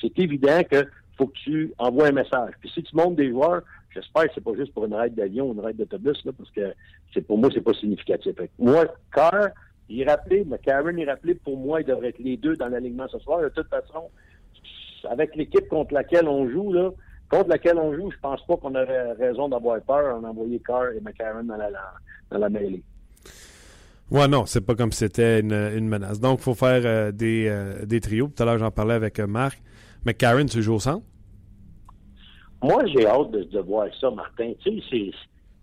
c'est 0.00 0.18
évident 0.18 0.60
que 0.68 0.86
faut 1.16 1.26
que 1.26 1.38
tu 1.44 1.72
envoies 1.78 2.08
un 2.08 2.12
message. 2.12 2.54
Puis 2.60 2.70
si 2.74 2.82
tu 2.82 2.96
montes 2.96 3.16
des 3.16 3.30
joueurs, 3.30 3.62
j'espère 3.96 4.24
que 4.24 4.30
c'est 4.34 4.44
pas 4.44 4.54
juste 4.54 4.72
pour 4.72 4.84
une 4.84 4.94
raide 4.94 5.14
d'avion 5.14 5.48
ou 5.48 5.54
une 5.54 5.60
raide 5.60 5.76
d'autobus, 5.76 6.22
parce 6.22 6.50
que 6.50 6.74
c'est 7.12 7.22
pour 7.22 7.38
moi, 7.38 7.50
c'est 7.52 7.60
pas 7.60 7.74
significatif. 7.74 8.34
moi, 8.58 8.84
Carr, 9.12 9.48
il 9.88 10.02
est 10.02 10.08
rappelé, 10.08 10.46
mais 10.46 10.58
est 10.64 11.04
rappelé, 11.04 11.34
pour 11.34 11.56
moi, 11.56 11.80
il 11.80 11.86
devrait 11.86 12.08
être 12.08 12.18
les 12.18 12.36
deux 12.36 12.56
dans 12.56 12.68
l'alignement 12.68 13.08
ce 13.08 13.18
soir. 13.18 13.40
De 13.40 13.48
toute 13.48 13.68
façon, 13.68 14.10
avec 15.08 15.34
l'équipe 15.36 15.68
contre 15.68 15.94
laquelle 15.94 16.28
on 16.28 16.48
joue, 16.50 16.72
là, 16.72 16.90
contre 17.30 17.48
laquelle 17.48 17.78
on 17.78 17.94
joue, 17.94 18.10
je 18.10 18.18
pense 18.20 18.44
pas 18.46 18.56
qu'on 18.56 18.74
aurait 18.74 19.12
raison 19.12 19.48
d'avoir 19.48 19.80
peur 19.82 20.16
en 20.16 20.24
envoyer 20.24 20.60
Carr 20.60 20.92
et 20.96 21.00
McCarron 21.00 21.44
dans 21.44 21.56
la, 21.56 21.70
dans 22.30 22.38
la 22.38 22.48
mêlée. 22.48 22.82
Ouais, 24.10 24.28
non, 24.28 24.46
c'est 24.46 24.60
pas 24.60 24.76
comme 24.76 24.92
si 24.92 24.98
c'était 24.98 25.40
une, 25.40 25.88
menace. 25.88 26.20
Donc, 26.20 26.38
il 26.40 26.42
faut 26.42 26.54
faire 26.54 26.82
euh, 26.84 27.10
des, 27.10 27.46
euh, 27.48 27.84
des, 27.84 28.00
trios. 28.00 28.30
Tout 28.34 28.40
à 28.42 28.46
l'heure, 28.46 28.58
j'en 28.58 28.70
parlais 28.70 28.94
avec 28.94 29.18
euh, 29.18 29.26
Marc. 29.26 29.60
McCarron, 30.04 30.46
tu 30.46 30.62
joues 30.62 30.74
au 30.74 30.80
centre? 30.80 31.04
Moi, 32.62 32.86
j'ai 32.86 33.06
hâte 33.06 33.30
de, 33.30 33.60
voir 33.60 33.88
ça, 34.00 34.10
Martin. 34.10 34.52
Tu 34.60 34.80
sais, 34.80 34.84
c'est. 34.90 35.10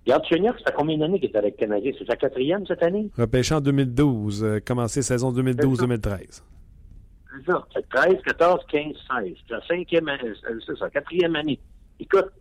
Regarde, 0.06 0.26
Cheniak, 0.26 0.60
ça 0.60 0.66
fait 0.66 0.74
combien 0.78 0.98
d'années 0.98 1.20
qu'il 1.20 1.30
est 1.30 1.38
avec 1.38 1.56
le 1.60 1.66
Canadien? 1.66 1.92
C'est 1.98 2.06
sa 2.06 2.16
quatrième 2.16 2.66
cette 2.68 2.84
année? 2.84 3.10
Repêché 3.18 3.56
en 3.56 3.62
2012. 3.62 4.62
commencé 4.66 5.02
saison 5.02 5.32
2012-2013. 5.32 6.44
C'est 7.36 7.52
ça. 7.52 7.66
13, 7.90 8.16
14, 8.26 8.66
15, 8.70 8.84
16. 8.84 9.36
C'est 9.48 9.54
la 9.54 9.66
cinquième 9.66 10.08
année. 10.08 10.34
C'est 10.66 10.78
ça, 10.78 10.90
quatrième 10.90 11.36
année. 11.36 11.60
Écoute, 12.00 12.32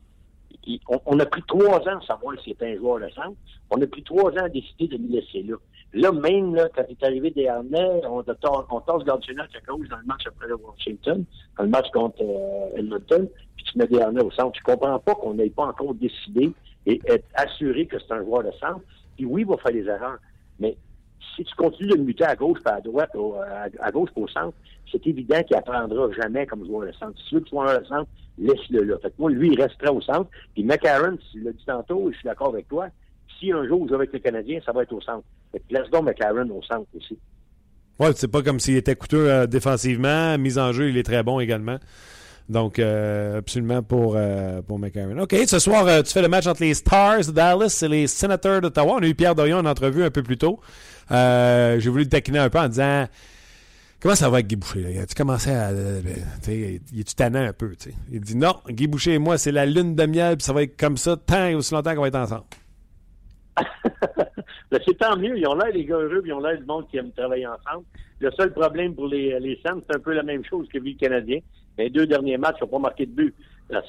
on, 1.06 1.18
a 1.18 1.26
pris 1.26 1.42
trois 1.46 1.80
ans 1.88 1.98
à 1.98 2.06
savoir 2.06 2.38
s'il 2.42 2.52
était 2.52 2.72
un 2.72 2.76
joueur 2.76 3.00
de 3.00 3.08
centre. 3.10 3.36
On 3.70 3.80
a 3.80 3.86
pris 3.86 4.02
trois 4.02 4.30
ans 4.32 4.44
à 4.44 4.48
décider 4.48 4.88
de 4.88 4.96
le 4.96 5.20
laisser 5.20 5.42
là. 5.42 5.56
Là, 5.94 6.10
même 6.10 6.54
là, 6.54 6.68
quand 6.74 6.84
il 6.88 6.92
est 6.92 7.04
arrivé 7.04 7.30
dernier, 7.30 8.00
on, 8.04 8.24
on 8.70 8.80
tasse 8.80 9.04
Gardiner 9.04 9.42
à 9.42 9.60
gauche 9.66 9.88
dans 9.88 9.98
le 9.98 10.06
match 10.06 10.26
après 10.26 10.48
le 10.48 10.56
Washington, 10.56 11.24
dans 11.58 11.64
le 11.64 11.68
match 11.68 11.90
contre 11.92 12.22
euh, 12.22 12.78
Edmonton, 12.78 13.28
puis 13.56 13.64
tu 13.64 13.78
mets 13.78 13.86
Dernier 13.86 14.22
au 14.22 14.30
centre. 14.30 14.58
Je 14.58 14.62
comprends 14.64 14.98
pas 14.98 15.14
qu'on 15.14 15.34
n'ait 15.34 15.50
pas 15.50 15.66
encore 15.66 15.94
décidé 15.94 16.52
et 16.86 17.00
être 17.06 17.26
assuré 17.34 17.86
que 17.86 17.98
c'est 17.98 18.12
un 18.14 18.24
joueur 18.24 18.42
de 18.42 18.50
centre. 18.52 18.80
Puis 19.16 19.26
oui, 19.26 19.42
il 19.42 19.46
va 19.46 19.58
faire 19.58 19.72
des 19.72 19.86
erreurs. 19.86 20.18
Mais 20.58 20.76
si 21.36 21.44
tu 21.44 21.54
continues 21.54 21.90
de 21.90 21.96
le 21.96 22.04
muter 22.04 22.24
à 22.24 22.36
gauche 22.36 22.60
pas 22.62 22.76
à 22.76 22.80
droite, 22.80 23.10
à, 23.80 23.90
gauche 23.90 24.10
au 24.16 24.26
centre, 24.28 24.56
c'est 24.90 25.06
évident 25.06 25.42
qu'il 25.42 25.56
apprendra 25.56 26.10
jamais 26.12 26.46
comme 26.46 26.66
joueur 26.66 26.86
de 26.86 26.92
centre. 26.92 27.18
Si 27.18 27.28
tu 27.28 27.34
veux 27.34 27.40
que 27.40 27.46
tu 27.46 27.50
sois 27.50 27.78
de 27.78 27.84
centre, 27.84 28.08
laisse-le 28.38 28.82
là. 28.82 28.96
Fait 29.02 29.12
moi, 29.18 29.30
lui, 29.30 29.52
il 29.52 29.60
restera 29.60 29.92
au 29.92 30.00
centre. 30.00 30.30
Puis 30.54 30.64
McCarron, 30.64 31.18
tu 31.30 31.40
l'as 31.40 31.52
dit 31.52 31.64
tantôt, 31.66 32.08
et 32.08 32.12
je 32.12 32.18
suis 32.18 32.26
d'accord 32.26 32.48
avec 32.48 32.68
toi, 32.68 32.88
si 33.42 33.52
un 33.52 33.66
jour 33.66 33.80
il 33.84 33.88
joue 33.88 33.94
avec 33.94 34.12
le 34.12 34.18
Canadien, 34.20 34.60
ça 34.64 34.72
va 34.72 34.82
être 34.82 34.92
au 34.92 35.00
centre. 35.00 35.24
Fait 35.50 35.62
laisse 35.70 35.90
donc 35.90 36.04
McCarron 36.04 36.48
au 36.50 36.62
centre 36.62 36.86
aussi. 36.96 37.18
Ouais, 37.98 38.10
c'est 38.14 38.28
pas 38.28 38.42
comme 38.42 38.60
s'il 38.60 38.76
était 38.76 38.94
coûteux 38.94 39.30
euh, 39.30 39.46
défensivement. 39.46 40.38
Mise 40.38 40.58
en 40.58 40.72
jeu, 40.72 40.88
il 40.88 40.96
est 40.96 41.02
très 41.02 41.22
bon 41.22 41.40
également. 41.40 41.78
Donc, 42.48 42.78
euh, 42.78 43.38
absolument 43.38 43.82
pour, 43.82 44.14
euh, 44.16 44.62
pour. 44.62 44.78
OK, 44.78 45.36
ce 45.46 45.58
soir, 45.58 46.02
tu 46.02 46.12
fais 46.12 46.22
le 46.22 46.28
match 46.28 46.46
entre 46.46 46.62
les 46.62 46.74
Stars 46.74 47.26
de 47.26 47.32
Dallas 47.32 47.82
et 47.82 47.88
les 47.88 48.06
Senators 48.06 48.60
d'Ottawa. 48.60 48.96
On 48.98 49.02
a 49.02 49.06
eu 49.06 49.14
Pierre 49.14 49.34
Dorion 49.34 49.58
en 49.58 49.66
entrevue 49.66 50.04
un 50.04 50.10
peu 50.10 50.22
plus 50.22 50.38
tôt. 50.38 50.60
J'ai 51.10 51.88
voulu 51.88 52.04
le 52.04 52.08
taquiner 52.08 52.38
un 52.38 52.50
peu 52.50 52.58
en 52.58 52.68
disant 52.68 53.06
Comment 54.02 54.16
ça 54.16 54.28
va 54.28 54.38
avec 54.38 54.48
Guy 54.48 54.56
Boucher? 54.56 54.82
Là? 54.82 55.06
Tu 55.06 55.14
commencé 55.14 55.50
à. 55.50 55.68
Euh, 55.68 56.02
il 56.48 57.00
est-tu 57.00 57.14
tannant 57.14 57.46
un 57.46 57.52
peu? 57.52 57.72
Il 58.10 58.20
dit 58.20 58.36
non, 58.36 58.56
Guy 58.68 58.88
Boucher 58.88 59.14
et 59.14 59.18
moi, 59.18 59.38
c'est 59.38 59.52
la 59.52 59.64
lune 59.64 59.94
de 59.94 60.06
miel, 60.06 60.36
puis 60.36 60.44
ça 60.44 60.52
va 60.52 60.64
être 60.64 60.76
comme 60.76 60.96
ça 60.96 61.16
tant 61.16 61.46
et 61.46 61.54
aussi 61.54 61.72
longtemps 61.72 61.94
qu'on 61.94 62.00
va 62.00 62.08
être 62.08 62.16
ensemble. 62.16 62.42
Ben, 64.70 64.80
c'est 64.86 64.96
tant 64.96 65.16
mieux. 65.16 65.38
Ils 65.38 65.46
ont 65.46 65.54
l'air 65.54 65.72
des 65.72 65.84
gars 65.84 65.96
heureux, 65.98 66.22
ils 66.24 66.32
ont 66.32 66.40
l'air 66.40 66.58
du 66.58 66.64
monde 66.64 66.88
qui 66.88 66.96
aime 66.96 67.12
travailler 67.12 67.46
ensemble. 67.46 67.84
Le 68.20 68.30
seul 68.30 68.52
problème 68.52 68.94
pour 68.94 69.06
les, 69.06 69.38
les 69.38 69.60
c'est 69.62 69.70
un 69.70 69.98
peu 69.98 70.14
la 70.14 70.22
même 70.22 70.44
chose 70.44 70.66
que 70.68 70.78
lui, 70.78 70.92
le 70.94 70.98
Canadien. 70.98 71.40
Les 71.76 71.90
deux 71.90 72.06
derniers 72.06 72.38
matchs, 72.38 72.60
n'ont 72.62 72.68
pas 72.68 72.78
marqué 72.78 73.04
de 73.04 73.12
but. 73.12 73.34
ça 73.68 73.80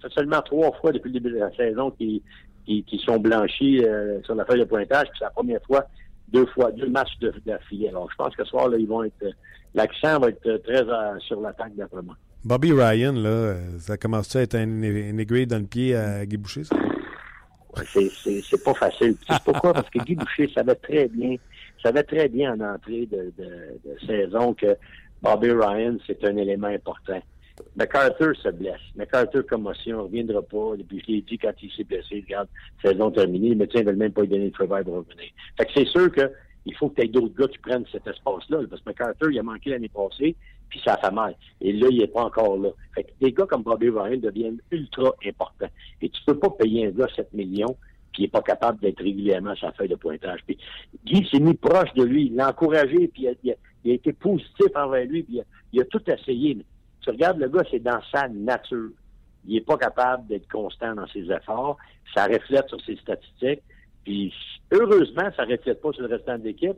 fait 0.00 0.12
seulement 0.12 0.42
trois 0.42 0.72
fois 0.72 0.90
depuis 0.90 1.12
le 1.12 1.20
début 1.20 1.34
de 1.34 1.38
la 1.38 1.54
saison 1.54 1.90
qu'ils 1.92 2.20
qui, 2.66 3.02
sont 3.04 3.18
blanchis 3.18 3.84
euh, 3.84 4.22
sur 4.22 4.34
la 4.34 4.44
feuille 4.44 4.60
de 4.60 4.64
pointage, 4.64 5.06
c'est 5.18 5.24
la 5.24 5.30
première 5.30 5.62
fois, 5.64 5.84
deux 6.28 6.46
fois, 6.46 6.72
deux 6.72 6.88
matchs 6.88 7.18
de, 7.20 7.32
d'affilée. 7.44 7.88
Alors, 7.88 8.10
je 8.10 8.16
pense 8.16 8.34
que 8.34 8.44
ce 8.44 8.50
soir, 8.50 8.68
ils 8.76 8.88
vont 8.88 9.04
être, 9.04 9.26
l'accent 9.74 10.18
va 10.18 10.28
être 10.28 10.62
très 10.64 10.82
sur 11.20 11.40
l'attaque 11.40 11.74
d'après 11.76 12.02
moi. 12.02 12.16
Bobby 12.44 12.72
Ryan, 12.72 13.12
là, 13.12 13.54
ça 13.78 13.96
commence 13.96 14.34
à 14.36 14.42
être 14.42 14.54
un, 14.54 14.82
aiguille 14.82 15.46
dans 15.46 15.58
le 15.58 15.66
pied 15.66 15.94
à 15.94 16.26
Guy 16.26 16.36
Boucher, 16.36 16.64
ça? 16.64 16.76
C'est, 17.86 18.64
pas 18.64 18.74
facile. 18.74 19.16
Tu 19.18 19.34
pourquoi? 19.44 19.72
Parce 19.72 19.90
que 19.90 19.98
Guy 20.00 20.14
Boucher 20.14 20.50
savait 20.54 20.74
très 20.74 21.08
bien, 21.08 21.36
savait 21.82 22.02
très 22.02 22.28
bien 22.28 22.54
en 22.54 22.74
entrée 22.74 23.06
de, 23.06 23.32
de 23.36 24.06
saison 24.06 24.54
que 24.54 24.76
Bobby 25.22 25.50
Ryan, 25.50 25.96
c'est 26.06 26.22
un 26.24 26.36
élément 26.36 26.68
important. 26.68 27.20
MacArthur 27.76 28.36
se 28.36 28.48
blesse. 28.50 28.80
MacArthur, 28.96 29.46
commotion, 29.46 29.98
ne 29.98 30.02
reviendra 30.02 30.42
pas. 30.42 30.74
Et 30.78 30.84
puis, 30.84 31.02
je 31.06 31.12
l'ai 31.12 31.20
dit 31.22 31.38
quand 31.38 31.52
il 31.62 31.70
s'est 31.72 31.84
blessé, 31.84 32.24
regarde, 32.26 32.48
saison 32.82 33.10
terminée, 33.10 33.50
les 33.50 33.54
médecins 33.54 33.80
ne 33.80 33.86
veulent 33.86 33.96
même 33.96 34.12
pas 34.12 34.22
lui 34.22 34.28
donner 34.28 34.46
le 34.46 34.50
travail 34.50 34.84
pour 34.84 34.94
revenir. 34.94 35.30
Fait 35.56 35.66
que 35.66 35.72
c'est 35.74 35.86
sûr 35.86 36.12
qu'il 36.12 36.74
faut 36.76 36.88
que 36.88 36.96
tu 36.96 37.02
aies 37.02 37.08
d'autres 37.08 37.34
gars 37.34 37.48
qui 37.48 37.58
prennent 37.58 37.84
cet 37.90 38.06
espace-là, 38.06 38.58
parce 38.68 38.82
que 38.82 38.90
MacArthur, 38.90 39.30
il 39.30 39.38
a 39.38 39.42
manqué 39.42 39.70
l'année 39.70 39.88
passée, 39.88 40.36
puis 40.68 40.80
ça 40.84 40.96
fait 40.96 41.10
mal. 41.10 41.36
Et 41.60 41.72
là, 41.72 41.88
il 41.90 41.98
n'est 41.98 42.06
pas 42.06 42.24
encore 42.24 42.56
là. 42.56 42.70
Fait 42.94 43.04
que 43.04 43.10
des 43.20 43.32
gars 43.32 43.46
comme 43.46 43.62
Bobby 43.62 43.90
Ryan 43.90 44.18
deviennent 44.18 44.60
ultra 44.70 45.12
importants. 45.26 45.70
Et 46.02 46.08
tu 46.08 46.20
peux 46.26 46.38
pas 46.38 46.50
payer 46.50 46.86
un 46.86 46.90
gars 46.90 47.08
7 47.14 47.32
millions 47.32 47.76
il 48.18 48.22
n'est 48.22 48.28
pas 48.28 48.42
capable 48.42 48.80
d'être 48.80 49.02
régulièrement 49.02 49.54
la 49.60 49.72
feuille 49.72 49.88
de 49.88 49.96
pointage. 49.96 50.40
Puis 50.46 50.58
Guy 51.04 51.26
s'est 51.30 51.40
mis 51.40 51.54
proche 51.54 51.92
de 51.94 52.04
lui, 52.04 52.26
il 52.26 52.36
l'a 52.36 52.50
encouragé, 52.50 53.08
puis 53.08 53.26
il 53.42 53.50
a, 53.50 53.54
été 53.84 54.12
positif 54.12 54.68
envers 54.74 55.06
lui, 55.06 55.22
puis 55.22 55.40
il 55.72 55.80
a, 55.80 55.84
tout 55.84 56.02
essayé. 56.10 56.58
Tu 57.00 57.10
regardes 57.10 57.38
le 57.38 57.48
gars, 57.48 57.62
c'est 57.70 57.82
dans 57.82 58.00
sa 58.12 58.28
nature. 58.28 58.90
Il 59.46 59.54
n'est 59.54 59.60
pas 59.60 59.76
capable 59.76 60.26
d'être 60.26 60.48
constant 60.48 60.94
dans 60.94 61.06
ses 61.08 61.30
efforts. 61.30 61.76
Ça 62.14 62.26
reflète 62.26 62.68
sur 62.68 62.80
ses 62.82 62.96
statistiques. 62.96 63.62
Puis 64.04 64.32
heureusement, 64.70 65.28
ça 65.36 65.44
ne 65.44 65.52
reflète 65.52 65.80
pas 65.80 65.92
sur 65.92 66.02
le 66.02 66.14
restant 66.14 66.38
de 66.38 66.44
l'équipe 66.44 66.76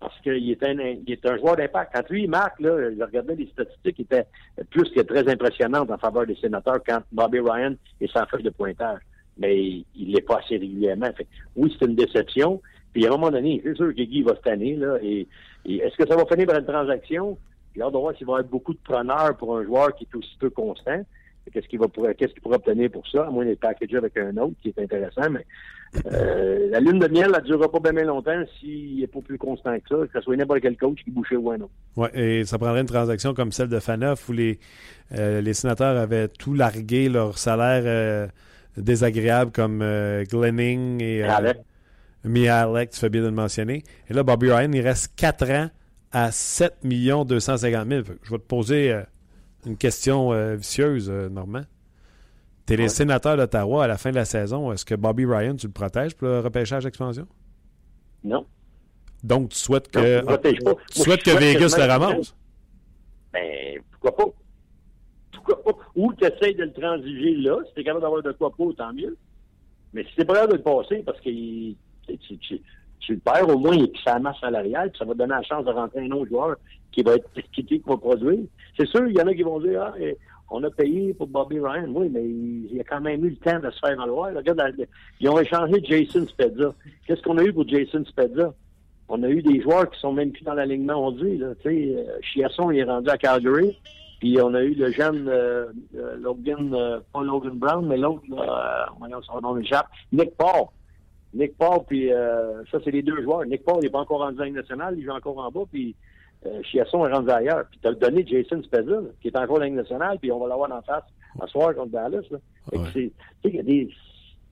parce 0.00 0.18
qu'il 0.20 0.50
est 0.50 0.62
un, 0.62 0.78
il 0.78 1.10
est 1.10 1.26
un 1.26 1.36
joueur 1.38 1.56
d'impact. 1.56 1.92
Quand 1.94 2.08
lui, 2.10 2.24
il 2.24 2.30
là, 2.30 2.50
je 2.58 3.02
regardais 3.02 3.34
les 3.34 3.48
statistiques 3.48 3.96
qui 3.96 4.02
étaient 4.02 4.26
plus 4.70 4.88
que 4.90 5.00
très 5.00 5.28
impressionnantes 5.28 5.90
en 5.90 5.98
faveur 5.98 6.26
des 6.26 6.36
sénateurs 6.36 6.80
quand 6.86 7.00
Bobby 7.10 7.40
Ryan 7.40 7.74
est 8.00 8.12
sans 8.12 8.24
feuille 8.26 8.44
de 8.44 8.50
pointage. 8.50 9.00
Mais 9.38 9.84
il 9.96 10.12
n'est 10.12 10.20
pas 10.20 10.38
assez 10.38 10.56
régulièrement. 10.56 11.10
Fait, 11.16 11.26
oui, 11.56 11.74
c'est 11.78 11.86
une 11.86 11.96
déception. 11.96 12.60
Puis 12.92 13.06
à 13.06 13.08
un 13.08 13.12
moment 13.12 13.30
donné, 13.30 13.60
c'est 13.64 13.76
sûr 13.76 13.88
que 13.88 14.02
Guy 14.02 14.22
va 14.22 14.36
se 14.36 14.40
tanner. 14.40 14.76
Là, 14.76 14.98
et, 15.02 15.26
est-ce 15.66 15.96
que 15.96 16.08
ça 16.08 16.16
va 16.16 16.24
finir 16.26 16.46
par 16.46 16.58
une 16.58 16.66
transaction? 16.66 17.36
J'ai 17.74 17.82
hâte 17.82 17.92
de 17.92 17.98
voir 17.98 18.16
s'il 18.16 18.26
va 18.26 18.32
y 18.32 18.36
avoir 18.36 18.50
beaucoup 18.50 18.72
de 18.72 18.80
preneurs 18.82 19.36
pour 19.36 19.56
un 19.56 19.64
joueur 19.64 19.94
qui 19.94 20.04
est 20.04 20.16
aussi 20.16 20.36
peu 20.38 20.50
constant. 20.50 21.04
Qu'est-ce 21.52 21.66
qu'il 21.66 21.78
va 21.78 21.86
qu'est-ce 22.14 22.32
qu'il 22.32 22.42
pourrait 22.42 22.56
obtenir 22.56 22.90
pour 22.90 23.06
ça, 23.08 23.26
à 23.26 23.30
moins 23.30 23.44
d'être 23.44 23.60
packagé 23.60 23.96
avec 23.96 24.16
un 24.18 24.36
autre 24.36 24.54
qui 24.60 24.68
est 24.68 24.78
intéressant, 24.78 25.30
mais 25.30 25.46
euh, 26.06 26.68
la 26.70 26.80
lune 26.80 26.98
de 26.98 27.08
miel, 27.08 27.30
elle 27.34 27.42
ne 27.42 27.46
durera 27.46 27.70
pas 27.70 27.92
bien 27.92 28.04
longtemps 28.04 28.42
s'il 28.58 29.00
n'est 29.00 29.06
pas 29.06 29.20
plus 29.20 29.38
constant 29.38 29.76
que 29.78 29.88
ça, 29.88 30.06
que 30.06 30.10
ce 30.12 30.20
soit 30.20 30.36
n'importe 30.36 30.60
quel 30.60 30.76
coach 30.76 30.98
qui 31.04 31.10
bouchait 31.10 31.36
ou 31.36 31.50
un 31.50 31.60
autre. 31.60 31.70
Oui, 31.96 32.08
et 32.14 32.44
ça 32.44 32.58
prendrait 32.58 32.80
une 32.80 32.86
transaction 32.86 33.34
comme 33.34 33.52
celle 33.52 33.68
de 33.68 33.80
Faneuf 33.80 34.28
où 34.28 34.32
les, 34.32 34.58
euh, 35.14 35.40
les 35.40 35.54
sénateurs 35.54 35.96
avaient 35.96 36.28
tout 36.28 36.54
largué 36.54 37.08
leur 37.08 37.38
salaire 37.38 37.82
euh, 37.86 38.26
désagréable 38.76 39.50
comme 39.50 39.78
Glenning 40.28 41.02
et 41.02 41.24
Mihalek, 42.24 42.90
tu 42.90 43.00
fais 43.00 43.08
bien 43.08 43.22
de 43.22 43.26
le 43.26 43.32
mentionner. 43.32 43.84
Et 44.08 44.14
là, 44.14 44.22
Bobby 44.22 44.50
Ryan, 44.50 44.70
il 44.72 44.80
reste 44.80 45.14
quatre 45.16 45.48
ans 45.50 45.70
à 46.12 46.30
7 46.30 46.78
250 46.82 47.88
000. 47.88 48.02
Je 48.22 48.30
vais 48.30 48.38
te 48.38 48.42
poser 48.42 48.92
euh, 48.92 49.02
une 49.66 49.76
question 49.76 50.32
euh, 50.32 50.56
vicieuse, 50.56 51.08
euh, 51.10 51.28
Normand. 51.28 51.62
Tu 52.68 52.74
es 52.74 52.76
les 52.76 52.88
sénateurs 52.88 53.38
d'Ottawa 53.38 53.84
à 53.84 53.86
la 53.86 53.96
fin 53.96 54.10
de 54.10 54.16
la 54.16 54.26
saison. 54.26 54.70
Est-ce 54.72 54.84
que 54.84 54.94
Bobby 54.94 55.24
Ryan, 55.24 55.56
tu 55.56 55.68
le 55.68 55.72
protèges 55.72 56.14
pour 56.14 56.28
le 56.28 56.40
repêchage 56.40 56.84
d'expansion? 56.84 57.26
Non. 58.22 58.44
Donc, 59.24 59.48
tu 59.50 59.58
souhaites 59.58 59.90
que, 59.90 60.20
tu 60.92 61.00
souhaites 61.00 61.22
que 61.22 61.30
Vegas 61.30 61.74
le 61.78 61.84
ramasse? 61.84 62.36
Ben, 63.32 63.80
pourquoi 63.90 64.16
pas? 64.16 64.32
Pourquoi 65.32 65.64
pas? 65.64 65.78
Ou 65.96 66.12
tu 66.12 66.26
essaies 66.26 66.52
de 66.52 66.64
le 66.64 66.72
transiger 66.74 67.36
là. 67.36 67.56
Si 67.68 67.74
tu 67.74 67.80
es 67.80 67.84
capable 67.84 68.02
d'avoir 68.02 68.22
de 68.22 68.32
quoi 68.32 68.50
pas, 68.50 68.64
tant 68.76 68.92
mieux. 68.92 69.16
Mais 69.94 70.04
si 70.04 70.14
tu 70.16 70.20
es 70.20 70.24
prêt 70.26 70.46
de 70.46 70.52
le 70.52 70.62
passer 70.62 71.02
parce 71.06 71.18
que 71.22 71.30
tu 71.30 73.14
le 73.14 73.18
perds, 73.18 73.48
au 73.48 73.58
moins, 73.58 73.76
il 73.76 73.90
puis 73.90 74.02
sa 74.04 74.18
masse 74.18 74.38
salariale, 74.40 74.90
puis 74.90 74.98
ça 74.98 75.06
va 75.06 75.14
donner 75.14 75.34
la 75.34 75.42
chance 75.42 75.64
de 75.64 75.70
rentrer 75.70 76.04
un 76.04 76.10
autre 76.10 76.28
joueur 76.28 76.56
qui 76.92 77.02
va 77.02 77.14
être 77.14 77.30
qui, 77.52 77.64
qui 77.64 77.82
va 77.86 77.96
produire. 77.96 78.40
C'est 78.76 78.86
sûr, 78.86 79.06
il 79.08 79.16
y 79.16 79.22
en 79.22 79.26
a 79.26 79.34
qui 79.34 79.42
vont 79.42 79.58
dire 79.58 79.82
Ah, 79.82 79.94
on 80.50 80.64
a 80.64 80.70
payé 80.70 81.14
pour 81.14 81.26
Bobby 81.26 81.58
Ryan. 81.60 81.88
Oui, 81.88 82.08
mais 82.10 82.24
il, 82.24 82.80
a 82.80 82.84
quand 82.84 83.00
même 83.00 83.24
eu 83.24 83.30
le 83.30 83.36
temps 83.36 83.58
de 83.58 83.70
se 83.70 83.78
faire 83.78 83.96
valoir. 83.96 84.34
Regarde, 84.34 84.74
ils 85.20 85.28
ont 85.28 85.38
échangé 85.38 85.82
Jason 85.82 86.26
Spezza. 86.26 86.74
Qu'est-ce 87.06 87.22
qu'on 87.22 87.38
a 87.38 87.42
eu 87.42 87.52
pour 87.52 87.68
Jason 87.68 88.04
Spezza? 88.04 88.54
On 89.08 89.22
a 89.22 89.28
eu 89.28 89.42
des 89.42 89.60
joueurs 89.60 89.90
qui 89.90 89.98
sont 90.00 90.12
même 90.12 90.32
plus 90.32 90.44
dans 90.44 90.54
l'alignement, 90.54 91.06
on 91.06 91.12
dit. 91.12 91.42
Euh, 91.42 91.54
Chiasson, 92.22 92.70
il 92.70 92.78
est 92.80 92.84
rendu 92.84 93.08
à 93.08 93.16
Calgary. 93.16 93.78
Puis 94.20 94.36
on 94.42 94.52
a 94.54 94.62
eu 94.62 94.74
le 94.74 94.90
jeune 94.90 95.28
euh, 95.28 95.66
euh, 95.96 96.16
Logan, 96.16 96.76
pas 97.12 97.22
Logan 97.22 97.52
Brown, 97.54 97.86
mais 97.86 97.96
l'autre, 97.96 98.22
euh, 98.32 99.20
son 99.22 99.40
nom 99.40 99.56
échappe, 99.58 99.86
Nick 100.12 100.36
Paul. 100.36 100.66
Nick 101.34 101.56
Paul, 101.56 101.80
puis 101.86 102.12
euh, 102.12 102.64
ça, 102.70 102.78
c'est 102.82 102.90
les 102.90 103.02
deux 103.02 103.22
joueurs. 103.22 103.44
Nick 103.44 103.64
Paul 103.64 103.82
n'est 103.82 103.90
pas 103.90 104.00
encore 104.00 104.22
en 104.22 104.30
Ligue 104.30 104.54
nationale, 104.54 104.94
il 104.98 105.04
joue 105.04 105.10
encore 105.10 105.38
en 105.38 105.50
bas, 105.50 105.64
puis 105.70 105.94
euh, 106.46 106.62
Chiasson 106.62 107.06
est 107.06 107.12
rendu 107.12 107.30
ailleurs. 107.30 107.64
Puis 107.70 107.80
tu 107.80 107.88
as 107.88 107.92
donné 107.92 108.26
Jason 108.26 108.62
Spezza, 108.62 109.00
qui 109.20 109.28
est 109.28 109.36
encore 109.36 109.58
en 109.58 109.62
Ligue 109.62 109.74
nationale, 109.74 110.18
puis 110.20 110.30
on 110.32 110.38
va 110.38 110.48
l'avoir 110.48 110.72
en 110.72 110.82
face 110.82 111.04
à 111.40 111.46
soir 111.46 111.74
contre 111.74 111.92
Dallas. 111.92 112.22
Ouais. 112.72 113.10
Il 113.44 113.54
y 113.54 113.58
a 113.58 113.62
des 113.62 113.90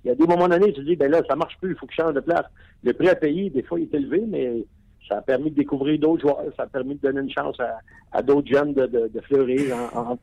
il 0.04 0.10
y 0.10 0.12
a 0.12 0.14
des 0.14 0.26
moments 0.26 0.46
donnés, 0.46 0.72
tu 0.72 0.80
te 0.82 0.86
dis, 0.86 0.94
ben 0.94 1.10
là, 1.10 1.20
ça 1.28 1.34
marche 1.34 1.58
plus, 1.60 1.72
il 1.72 1.76
faut 1.76 1.86
qu'il 1.86 1.96
change 1.96 2.14
de 2.14 2.20
place. 2.20 2.44
Le 2.84 2.92
prix 2.92 3.08
à 3.08 3.16
payer, 3.16 3.50
des 3.50 3.62
fois, 3.64 3.80
il 3.80 3.84
est 3.84 3.94
élevé, 3.94 4.22
mais 4.28 4.64
ça 5.08 5.18
a 5.18 5.22
permis 5.22 5.50
de 5.50 5.56
découvrir 5.56 5.98
d'autres 5.98 6.22
joueurs, 6.22 6.44
ça 6.56 6.62
a 6.62 6.66
permis 6.66 6.94
de 6.94 7.00
donner 7.00 7.22
une 7.22 7.30
chance 7.30 7.58
à, 7.58 7.78
à 8.12 8.22
d'autres 8.22 8.46
jeunes 8.46 8.72
de, 8.72 8.86
de, 8.86 9.10
de 9.12 9.20
fleurir, 9.22 9.74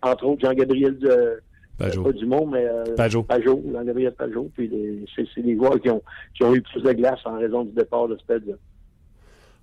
entre 0.01 0.25
autres 0.25 0.41
Jean-Gabriel 0.41 0.97
de 0.99 1.41
Pajot. 1.77 2.03
Pas 2.03 2.11
du 2.13 2.25
monde, 2.25 2.51
mais 2.51 2.65
euh, 2.65 2.95
Pajot. 2.95 3.23
Pajot, 3.23 3.61
Jean-Gabriel 3.73 4.13
Pajot. 4.13 4.49
Puis 4.55 5.05
c'est 5.15 5.41
des 5.41 5.55
joueurs 5.55 5.81
qui 5.81 5.89
ont, 5.89 6.01
qui 6.33 6.43
ont 6.43 6.53
eu 6.55 6.61
plus 6.61 6.81
de 6.81 6.93
glace 6.93 7.19
en 7.25 7.37
raison 7.39 7.65
du 7.65 7.71
départ 7.73 8.07
de 8.07 8.15
Spezia. 8.17 8.55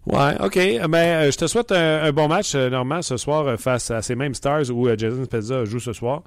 Ouais, 0.07 0.34
OK. 0.42 0.55
Ben, 0.88 0.94
euh, 0.94 1.30
je 1.30 1.36
te 1.36 1.46
souhaite 1.46 1.72
un, 1.72 2.11
bon 2.12 2.26
match, 2.26 2.55
euh, 2.55 2.70
Normand, 2.70 3.03
ce 3.03 3.16
soir, 3.18 3.46
euh, 3.46 3.57
face 3.57 3.90
à 3.90 4.01
ces 4.01 4.14
mêmes 4.14 4.34
Stars 4.34 4.70
où 4.70 4.88
Jason 4.96 5.24
Spezza 5.24 5.64
joue 5.66 5.78
ce 5.78 5.92
soir. 5.92 6.22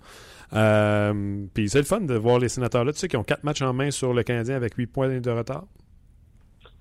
Puis 0.51 1.69
c'est 1.69 1.79
le 1.79 1.85
fun 1.85 2.01
de 2.01 2.13
voir 2.13 2.37
les 2.37 2.49
sénateurs-là, 2.49 2.93
tu 2.93 2.99
sais, 2.99 3.07
qui 3.07 3.17
ont 3.17 3.23
quatre 3.23 3.43
matchs 3.43 3.63
en 3.63 3.73
main 3.73 3.89
sur 3.89 4.13
le 4.13 4.21
Canadien 4.21 4.55
avec 4.55 4.75
huit 4.75 4.85
points 4.87 5.19
de 5.19 5.31
retard. 5.31 5.65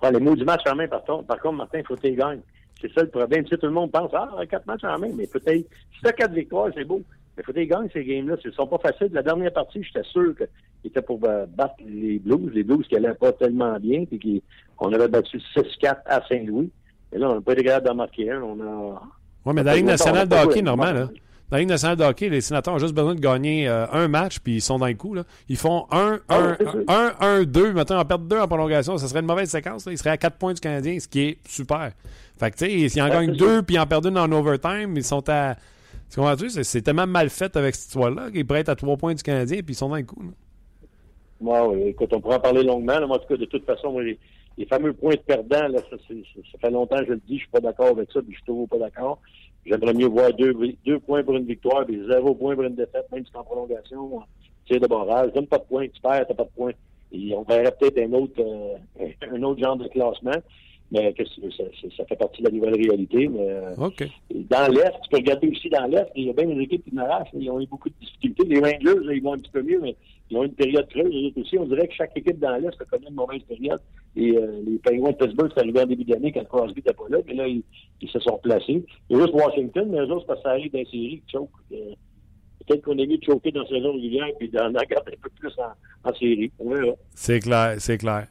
Les 0.02 0.20
mots 0.20 0.36
du 0.36 0.44
match 0.44 0.62
en 0.70 0.74
main, 0.74 0.88
par 0.88 1.04
contre, 1.04 1.26
par 1.26 1.40
contre 1.40 1.58
Martin, 1.58 1.78
il 1.78 1.86
faut 1.86 1.94
que 1.94 2.00
tu 2.00 2.14
gagnes. 2.14 2.40
C'est 2.80 2.92
ça 2.92 3.02
le 3.02 3.08
problème. 3.08 3.44
Tu 3.44 3.50
sais, 3.50 3.56
tout 3.56 3.66
le 3.66 3.72
monde 3.72 3.90
pense, 3.90 4.10
ah, 4.12 4.28
quatre 4.50 4.66
matchs 4.66 4.84
en 4.84 4.98
main, 4.98 5.10
mais 5.14 5.28
peut-être, 5.28 5.64
si 5.94 6.00
tu 6.02 6.08
as 6.08 6.12
quatre 6.12 6.34
victoires, 6.34 6.68
c'est 6.74 6.84
beau. 6.84 7.00
Il 7.38 7.44
faut 7.44 7.52
qu'ils 7.52 7.68
gagnent 7.68 7.88
ces 7.92 8.04
games-là. 8.04 8.36
Ce 8.42 8.48
ne 8.48 8.52
sont 8.52 8.66
pas 8.66 8.78
faciles. 8.78 9.10
La 9.12 9.22
dernière 9.22 9.52
partie, 9.52 9.82
j'étais 9.82 10.02
sûr 10.02 10.34
qu'ils 10.36 10.90
étaient 10.90 11.00
pour 11.00 11.18
battre 11.18 11.76
les 11.86 12.18
Blues. 12.18 12.50
Les 12.52 12.64
Blues 12.64 12.86
qui 12.86 12.94
n'allaient 12.94 13.14
pas 13.14 13.32
tellement 13.32 13.78
bien, 13.78 14.04
puis 14.04 14.42
qu'on 14.76 14.92
avait 14.92 15.08
battu 15.08 15.38
6-4 15.54 16.02
à 16.04 16.20
Saint-Louis. 16.28 16.70
Et 17.12 17.18
là, 17.18 17.30
on 17.30 17.34
n'a 17.34 17.40
pas 17.40 17.52
été 17.52 17.64
capable 17.64 17.86
d'en 17.86 17.94
marquer 17.94 18.30
un. 18.30 18.42
On 18.42 18.60
a... 18.60 19.02
Oui, 19.44 19.54
mais 19.54 19.62
dans 19.62 19.70
la 19.70 19.76
Ligue 19.76 19.86
nationale 19.86 20.28
de 20.28 20.36
hockey, 20.36 20.62
normal, 20.62 20.94
là. 20.94 21.04
Dans 21.50 21.56
la 21.56 21.58
Ligue 21.58 21.68
nationale 21.68 21.96
de 21.96 22.04
hockey, 22.04 22.30
les 22.30 22.40
sénateurs 22.40 22.74
ont 22.74 22.78
juste 22.78 22.94
besoin 22.94 23.14
de 23.14 23.20
gagner 23.20 23.68
euh, 23.68 23.84
un 23.92 24.08
match, 24.08 24.38
puis 24.38 24.54
ils 24.54 24.60
sont 24.62 24.78
dans 24.78 24.86
le 24.86 24.94
coup. 24.94 25.12
Là. 25.12 25.24
Ils 25.50 25.58
font 25.58 25.86
1, 25.90 26.20
1, 26.30 26.56
1, 26.88 27.12
1, 27.20 27.42
2. 27.42 27.72
Maintenant, 27.74 27.98
en 27.98 28.04
perdre 28.06 28.24
2 28.24 28.38
en 28.38 28.48
prolongation, 28.48 28.96
ça 28.96 29.06
serait 29.06 29.20
une 29.20 29.26
mauvaise 29.26 29.50
séquence. 29.50 29.84
Là. 29.84 29.92
Ils 29.92 29.98
seraient 29.98 30.10
à 30.10 30.16
4 30.16 30.38
points 30.38 30.54
du 30.54 30.60
Canadien, 30.60 30.98
ce 30.98 31.06
qui 31.06 31.20
est 31.20 31.38
super. 31.46 31.92
Fait 32.38 32.50
que, 32.50 32.56
tu 32.56 32.64
sais, 32.64 32.88
s'ils 32.88 33.02
en 33.02 33.08
gagnent 33.08 33.36
2 33.36 33.62
puis 33.62 33.74
ils 33.74 33.78
en 33.78 33.86
perdent 33.86 34.06
une 34.06 34.16
en 34.16 34.32
overtime, 34.32 34.94
ils 34.96 35.04
sont 35.04 35.28
à 35.28 35.56
tu 36.12 36.20
comprends-tu? 36.20 36.50
C'est 36.50 36.82
tellement 36.82 37.06
mal 37.06 37.30
fait 37.30 37.56
avec 37.56 37.74
cette 37.74 37.86
histoire-là 37.86 38.30
qu'ils 38.30 38.46
prêtent 38.46 38.68
à 38.68 38.76
trois 38.76 38.98
points 38.98 39.14
du 39.14 39.22
Canadien 39.22 39.58
et 39.58 39.62
puis 39.62 39.72
ils 39.72 39.76
sont 39.76 39.88
dans 39.88 39.96
le 39.96 40.02
coup. 40.02 40.22
Moi, 41.40 41.68
oui, 41.68 41.88
écoute, 41.88 42.10
on 42.12 42.20
pourra 42.20 42.36
en 42.36 42.40
parler 42.40 42.62
longuement. 42.62 43.06
Moi, 43.06 43.16
en 43.16 43.18
tout 43.18 43.28
cas, 43.28 43.36
de 43.38 43.46
toute 43.46 43.64
façon, 43.64 43.98
les, 43.98 44.18
fameux 44.68 44.92
points 44.92 45.14
de 45.14 45.20
perdant, 45.20 45.68
là, 45.68 45.78
ça, 45.90 45.96
ça, 45.96 46.58
fait 46.60 46.70
longtemps 46.70 46.98
que 46.98 47.06
je 47.06 47.12
le 47.12 47.20
dis, 47.26 47.36
je 47.36 47.42
suis 47.42 47.50
pas 47.50 47.60
d'accord 47.60 47.88
avec 47.88 48.10
ça, 48.12 48.20
puis 48.20 48.32
je 48.32 48.36
suis 48.36 48.44
toujours 48.44 48.68
pas 48.68 48.78
d'accord. 48.78 49.18
J'aimerais 49.64 49.94
mieux 49.94 50.06
voir 50.06 50.32
deux, 50.32 50.54
deux 50.84 50.98
points 50.98 51.22
pour 51.22 51.36
une 51.36 51.46
victoire, 51.46 51.86
puis 51.86 52.00
zéro 52.10 52.34
point 52.34 52.54
pour 52.54 52.64
une 52.64 52.74
défaite, 52.74 53.06
même 53.12 53.24
si 53.24 53.30
c'est 53.32 53.38
en 53.38 53.44
prolongation, 53.44 54.22
tir 54.66 54.80
de 54.80 54.86
barrage. 54.86 55.32
Donne 55.32 55.46
pas 55.46 55.58
de 55.58 55.64
points, 55.64 55.88
tu 55.88 56.00
perds, 56.00 56.26
t'as 56.26 56.34
pas 56.34 56.44
de 56.44 56.50
points. 56.56 56.72
Et 57.12 57.34
on 57.34 57.42
verrait 57.42 57.74
peut-être 57.78 57.98
un 57.98 58.12
autre 58.14 58.40
euh, 58.40 59.06
un 59.30 59.42
autre 59.42 59.60
genre 59.60 59.76
de 59.76 59.86
classement 59.88 60.40
mais 60.92 61.12
que 61.14 61.24
ça, 61.24 61.64
ça, 61.96 62.04
fait 62.04 62.16
partie 62.16 62.42
de 62.42 62.48
la 62.48 62.54
nouvelle 62.54 62.74
réalité. 62.74 63.26
Mais 63.26 63.48
euh, 63.48 63.74
dans 64.30 64.70
l'Est, 64.70 64.92
tu 65.02 65.08
peux 65.10 65.16
regarder 65.16 65.48
aussi 65.48 65.70
dans 65.70 65.86
l'Est, 65.86 66.06
il 66.14 66.24
y 66.26 66.30
a 66.30 66.34
bien 66.34 66.46
des 66.46 66.60
équipes 66.60 66.84
qui 66.84 66.94
n'arrachent, 66.94 67.30
ils 67.32 67.50
ont 67.50 67.60
eu 67.60 67.66
beaucoup 67.66 67.88
de 67.88 67.94
difficultés. 67.98 68.44
Les 68.46 68.60
Rangers, 68.60 69.02
là, 69.02 69.14
ils 69.14 69.22
vont 69.22 69.32
un 69.32 69.38
petit 69.38 69.50
peu 69.50 69.62
mieux, 69.62 69.80
mais 69.80 69.96
ils 70.30 70.36
ont 70.36 70.44
une 70.44 70.52
période 70.52 70.86
creuse. 70.88 71.32
aussi, 71.34 71.58
on 71.58 71.64
dirait 71.64 71.88
que 71.88 71.94
chaque 71.94 72.14
équipe 72.14 72.38
dans 72.38 72.56
l'Est 72.56 72.78
a 72.78 72.84
connu 72.84 73.06
une 73.08 73.14
mauvaise 73.14 73.40
période. 73.48 73.80
Et 74.16 74.36
euh, 74.36 74.62
les 74.66 74.78
Penguins 74.78 75.12
de 75.12 75.16
Pittsburgh, 75.16 75.50
c'est 75.54 75.60
arrivé 75.60 75.80
en 75.80 75.86
début 75.86 76.04
d'année 76.04 76.30
quand 76.30 76.44
Crosby 76.44 76.74
n'était 76.76 76.92
pas 76.92 77.08
là, 77.08 77.18
mais 77.26 77.34
là, 77.34 77.48
ils, 77.48 77.64
se 78.06 78.18
sont 78.20 78.38
placés. 78.42 78.84
Et 79.08 79.14
juste 79.14 79.32
Washington, 79.32 79.88
mais 79.90 79.98
eux 79.98 80.10
autres, 80.10 80.26
parce 80.26 80.40
que 80.40 80.42
ça 80.42 80.50
arrive 80.50 80.72
dans 80.72 80.78
les 80.78 80.84
séries. 80.84 81.22
Euh, 81.34 81.94
Peut-être 82.66 82.82
qu'on 82.82 82.98
est 82.98 83.06
mieux 83.06 83.18
de 83.18 83.24
choquer 83.24 83.50
dans 83.50 83.62
la 83.62 83.68
saison 83.68 83.92
régulière 83.94 84.28
puis 84.38 84.48
d'en 84.48 84.70
garder 84.70 84.94
un 84.94 85.22
peu 85.22 85.30
plus 85.40 85.52
en, 85.58 86.08
en 86.08 86.14
série. 86.14 86.52
C'est 87.14 87.40
clair, 87.40 87.74
c'est 87.78 87.98
clair. 87.98 88.28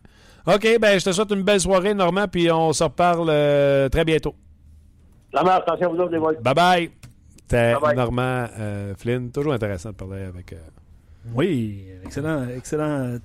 OK, 0.48 0.78
ben 0.80 1.00
je 1.00 1.06
te 1.06 1.12
souhaite 1.12 1.32
une 1.32 1.44
belle 1.44 1.60
soirée, 1.62 1.94
Normand, 1.94 2.28
puis 2.28 2.52
on 2.52 2.74
se 2.74 2.84
reparle 2.84 3.28
euh, 3.30 3.89
très 3.89 4.04
bientôt. 4.06 4.36
La 5.34 5.44
mère, 5.44 5.56
attention 5.58 5.88
à 5.89 5.94
vous 5.94 6.00
autres, 6.00 6.12
les 6.12 6.20
boys. 6.20 6.34
Bye 6.42 6.54
bye. 6.54 6.92
C'était 7.42 7.74
Bye 7.74 7.82
bye. 7.82 7.96
Normand 7.96 8.48
euh, 8.60 8.94
Flynn. 8.98 9.32
Toujours 9.32 9.54
intéressant 9.54 9.89
de 9.89 9.96
parler 9.96 10.24
avec. 10.24 10.54
Euh... 10.54 10.58
Oui, 11.36 11.86
excellent, 12.04 12.48
excellent 12.50 13.18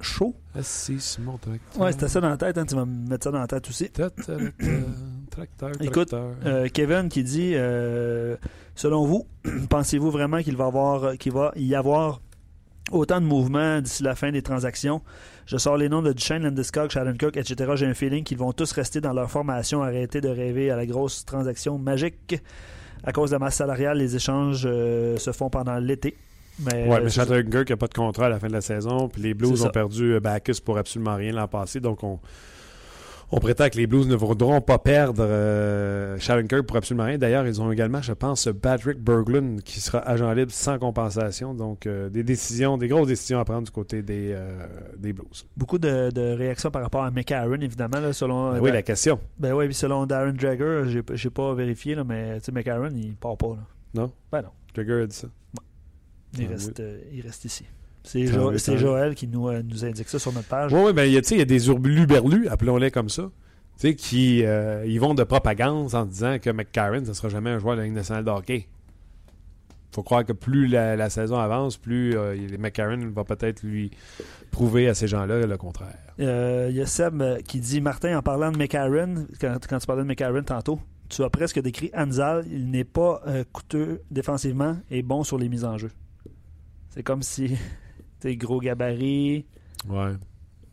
show. 0.00 0.34
Assis 0.58 1.00
sur 1.00 1.22
mon 1.22 1.38
tracteur. 1.38 1.80
Ouais, 1.82 1.92
c'était 1.92 2.08
ça 2.08 2.20
dans 2.20 2.28
la 2.28 2.36
tête, 2.36 2.58
hein, 2.58 2.64
tu 2.66 2.74
vas 2.74 2.84
me 2.84 3.08
mettre 3.08 3.24
ça 3.24 3.30
dans 3.30 3.40
la 3.40 3.46
tête 3.46 3.68
aussi. 3.68 3.90
Ta- 3.90 4.10
Tracteur, 5.30 5.70
Écoute, 5.80 6.08
tracteur. 6.10 6.34
Euh, 6.44 6.68
Kevin 6.72 7.08
qui 7.08 7.22
dit 7.24 7.52
euh, 7.54 8.36
selon 8.74 9.04
vous, 9.06 9.26
pensez-vous 9.70 10.10
vraiment 10.10 10.42
qu'il 10.42 10.56
va 10.56 10.66
avoir 10.66 11.16
qu'il 11.16 11.32
va 11.32 11.52
y 11.56 11.74
avoir 11.74 12.20
autant 12.92 13.20
de 13.20 13.26
mouvements 13.26 13.80
d'ici 13.80 14.02
la 14.02 14.14
fin 14.14 14.30
des 14.30 14.42
transactions? 14.42 15.02
Je 15.46 15.56
sors 15.56 15.76
les 15.76 15.88
noms 15.88 16.02
de 16.02 16.12
Duchesne, 16.12 16.44
Landeskog, 16.44 16.90
Shattenkirk, 16.90 17.36
etc. 17.36 17.72
J'ai 17.74 17.86
un 17.86 17.94
feeling 17.94 18.22
qu'ils 18.24 18.38
vont 18.38 18.52
tous 18.52 18.70
rester 18.72 19.00
dans 19.00 19.12
leur 19.12 19.30
formation, 19.30 19.82
arrêter 19.82 20.20
de 20.20 20.28
rêver 20.28 20.70
à 20.70 20.76
la 20.76 20.86
grosse 20.86 21.24
transaction 21.24 21.78
magique. 21.78 22.40
À 23.04 23.12
cause 23.12 23.30
de 23.30 23.34
la 23.34 23.40
masse 23.40 23.56
salariale, 23.56 23.98
les 23.98 24.14
échanges 24.14 24.62
euh, 24.64 25.16
se 25.18 25.32
font 25.32 25.50
pendant 25.50 25.76
l'été. 25.78 26.16
Mais, 26.60 26.86
Ouais, 26.86 26.96
euh, 26.98 27.00
mais 27.02 27.08
c'est- 27.10 27.16
Shattenkirk 27.20 27.70
n'a 27.70 27.76
pas 27.76 27.88
de 27.88 27.94
contrat 27.94 28.26
à 28.26 28.28
la 28.28 28.38
fin 28.38 28.46
de 28.46 28.52
la 28.52 28.60
saison. 28.60 29.08
Puis 29.08 29.22
les 29.22 29.34
Blues 29.34 29.62
ont 29.64 29.70
perdu 29.70 30.12
euh, 30.14 30.20
Bacchus 30.20 30.60
pour 30.64 30.78
absolument 30.78 31.16
rien 31.16 31.32
l'an 31.32 31.48
passé. 31.48 31.80
Donc, 31.80 32.04
on, 32.04 32.20
on 33.34 33.40
prétend 33.40 33.70
que 33.70 33.78
les 33.78 33.86
Blues 33.86 34.06
ne 34.06 34.14
voudront 34.14 34.60
pas 34.60 34.78
perdre 34.78 35.24
euh, 35.24 36.18
Shattenkirk 36.18 36.66
pour 36.66 36.76
absolument 36.76 37.04
rien. 37.06 37.16
D'ailleurs, 37.16 37.46
ils 37.46 37.62
ont 37.62 37.72
également, 37.72 38.02
je 38.02 38.12
pense, 38.12 38.46
Patrick 38.60 38.98
Berglund 38.98 39.62
qui 39.62 39.80
sera 39.80 40.00
agent 40.00 40.30
libre 40.34 40.52
sans 40.52 40.78
compensation. 40.78 41.54
Donc, 41.54 41.86
euh, 41.86 42.10
des 42.10 42.22
décisions, 42.22 42.76
des 42.76 42.88
grosses 42.88 43.08
décisions 43.08 43.40
à 43.40 43.44
prendre 43.46 43.62
du 43.62 43.70
côté 43.70 44.02
des, 44.02 44.32
euh, 44.32 44.66
des 44.98 45.14
Blues. 45.14 45.46
beaucoup 45.56 45.78
de, 45.78 46.10
de 46.10 46.34
réactions 46.34 46.70
par 46.70 46.82
rapport 46.82 47.04
à 47.04 47.10
McCarron, 47.10 47.60
évidemment, 47.60 48.00
là, 48.00 48.12
selon 48.12 48.52
Ben 48.52 48.60
oui, 48.60 48.70
la 48.70 48.82
question. 48.82 49.18
Ben 49.38 49.54
oui, 49.54 49.72
selon 49.72 50.04
Darren 50.04 50.34
Drager, 50.34 50.82
j'ai 50.88 51.02
j'ai 51.14 51.30
pas 51.30 51.54
vérifié, 51.54 51.94
là, 51.94 52.04
mais 52.04 52.38
tu 52.38 52.44
sais, 52.46 52.52
McCarron, 52.52 52.90
il 52.94 53.14
part 53.16 53.38
pas. 53.38 53.48
Là. 53.48 53.66
Non? 53.94 54.12
Ben 54.30 54.42
non. 54.42 54.50
Jagger 54.76 55.02
a 55.02 55.06
dit 55.06 55.16
ça. 55.16 55.28
Il, 56.38 56.44
Tant 56.44 56.52
reste, 56.52 56.82
il 57.12 57.20
reste 57.22 57.44
ici. 57.46 57.64
C'est 58.04 58.26
Jo-. 58.26 58.56
Joël 58.56 59.14
qui 59.14 59.28
nous, 59.28 59.48
euh, 59.48 59.62
nous 59.62 59.84
indique 59.84 60.08
ça 60.08 60.18
sur 60.18 60.32
notre 60.32 60.48
page. 60.48 60.72
Oui, 60.72 60.80
oui, 60.86 60.92
ben, 60.92 61.04
il 61.04 61.12
y 61.12 61.40
a, 61.40 61.44
des 61.44 61.68
hurluberlus, 61.68 62.48
appelons-les 62.48 62.90
comme 62.90 63.08
ça, 63.08 63.30
qui 63.90 64.44
euh, 64.44 64.84
ils 64.86 65.00
vont 65.00 65.14
de 65.14 65.24
propagande 65.24 65.94
en 65.94 66.04
disant 66.04 66.38
que 66.38 66.50
McCarron, 66.50 67.04
ce 67.04 67.08
ne 67.08 67.14
sera 67.14 67.28
jamais 67.28 67.50
un 67.50 67.58
joueur 67.58 67.74
de 67.74 67.80
la 67.80 67.86
Ligue 67.86 67.94
nationale 67.94 68.24
de 68.24 68.30
hockey. 68.30 68.68
faut 69.92 70.02
croire 70.02 70.24
que 70.24 70.32
plus 70.32 70.68
la, 70.68 70.94
la 70.94 71.10
saison 71.10 71.36
avance, 71.36 71.76
plus 71.76 72.16
euh, 72.16 72.36
McCarron 72.58 73.10
va 73.14 73.24
peut-être 73.24 73.62
lui 73.62 73.90
prouver 74.50 74.88
à 74.88 74.94
ces 74.94 75.08
gens-là 75.08 75.46
le 75.46 75.56
contraire. 75.56 75.98
Euh, 76.20 76.68
Il 76.70 76.76
y 76.76 76.80
a 76.80 76.86
Seb 76.86 77.22
qui 77.46 77.58
dit 77.58 77.80
Martin, 77.80 78.16
en 78.16 78.22
parlant 78.22 78.52
de 78.52 78.56
McCarron, 78.56 79.26
quand, 79.40 79.58
quand 79.68 79.78
tu 79.78 79.86
parlais 79.86 80.02
de 80.02 80.08
McCarron 80.08 80.44
tantôt, 80.44 80.80
tu 81.08 81.22
as 81.24 81.30
presque 81.30 81.60
décrit 81.60 81.90
Anzal. 81.94 82.44
Il 82.50 82.70
n'est 82.70 82.84
pas 82.84 83.22
coûteux 83.52 84.02
défensivement 84.10 84.76
et 84.90 85.02
bon 85.02 85.24
sur 85.24 85.38
les 85.38 85.48
mises 85.48 85.64
en 85.64 85.76
jeu. 85.76 85.90
C'est 86.90 87.02
comme 87.02 87.22
si. 87.22 87.56
Gros 88.24 88.60
gabarit, 88.60 89.46
Ouais. 89.88 90.12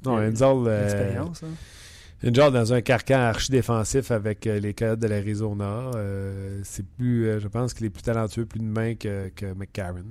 Non, 0.06 0.18
Euh, 0.18 0.32
Enzal, 0.32 0.58
euh, 0.68 1.16
hein. 1.20 2.52
Dans 2.52 2.74
un 2.74 2.82
carcan 2.82 3.16
archi-défensif 3.20 4.12
avec 4.12 4.45
euh, 4.45 4.60
les 4.60 4.74
Coyotes 4.74 5.00
de 5.00 5.08
l'Arizona, 5.08 5.91
euh, 5.95 6.60
c'est 6.64 6.86
plus, 6.86 7.28
euh, 7.28 7.39
je 7.39 7.47
pense 7.47 7.74
qu'il 7.74 7.86
est 7.86 7.89
plus 7.89 8.04
talentueux, 8.04 8.45
plus 8.45 8.60
de 8.60 8.66
main 8.66 8.95
que, 8.95 9.30
que 9.30 9.54
McCarron. 9.54 10.04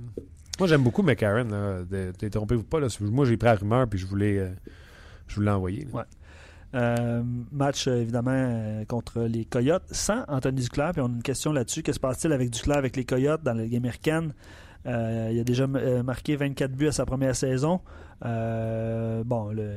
Moi, 0.59 0.67
j'aime 0.67 0.83
beaucoup 0.83 1.03
McCarron. 1.03 1.85
Détrompez-vous 2.19 2.63
pas. 2.63 2.79
Là. 2.79 2.87
Moi, 3.01 3.25
j'ai 3.25 3.37
pris 3.37 3.45
la 3.47 3.55
rumeur 3.55 3.87
puis 3.87 3.97
je 3.99 4.05
voulais, 4.05 4.51
je 5.27 5.35
voulais 5.35 5.51
l'envoyer. 5.51 5.87
Ouais. 5.93 6.03
Match 7.51 7.87
évidemment 7.87 8.83
contre 8.87 9.21
les 9.21 9.45
Coyotes 9.45 9.87
sans 9.91 10.23
Anthony 10.27 10.61
Duclair. 10.63 10.91
Puis 10.91 11.01
on 11.01 11.05
a 11.05 11.09
une 11.09 11.23
question 11.23 11.53
là-dessus. 11.53 11.81
Que 11.81 11.93
se 11.93 11.99
passe-t-il 11.99 12.33
avec 12.33 12.49
Duclair 12.49 12.77
avec 12.77 12.97
les 12.97 13.05
Coyotes 13.05 13.41
dans 13.41 13.53
la 13.53 13.63
Ligue 13.63 13.77
américaine? 13.77 14.33
Euh, 14.85 15.29
Il 15.31 15.39
a 15.39 15.43
déjà 15.43 15.65
euh, 15.65 16.03
marqué 16.03 16.35
24 16.35 16.71
buts 16.71 16.87
à 16.87 16.91
sa 16.91 17.05
première 17.05 17.35
saison. 17.35 17.81
Euh, 18.25 19.23
bon, 19.25 19.51
le 19.51 19.71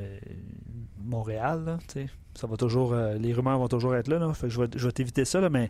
Montréal, 1.03 1.63
là, 1.65 1.77
ça 2.35 2.47
va 2.47 2.55
toujours. 2.57 2.93
euh, 2.93 3.15
les 3.15 3.33
rumeurs 3.33 3.59
vont 3.59 3.67
toujours 3.67 3.95
être 3.95 4.07
là. 4.07 4.19
là. 4.19 4.33
Fait 4.33 4.47
que 4.47 4.53
je 4.53 4.59
vais, 4.61 4.67
je 4.75 4.85
vais 4.85 4.91
t'éviter 4.91 5.25
ça, 5.25 5.41
là, 5.41 5.49
mais 5.49 5.69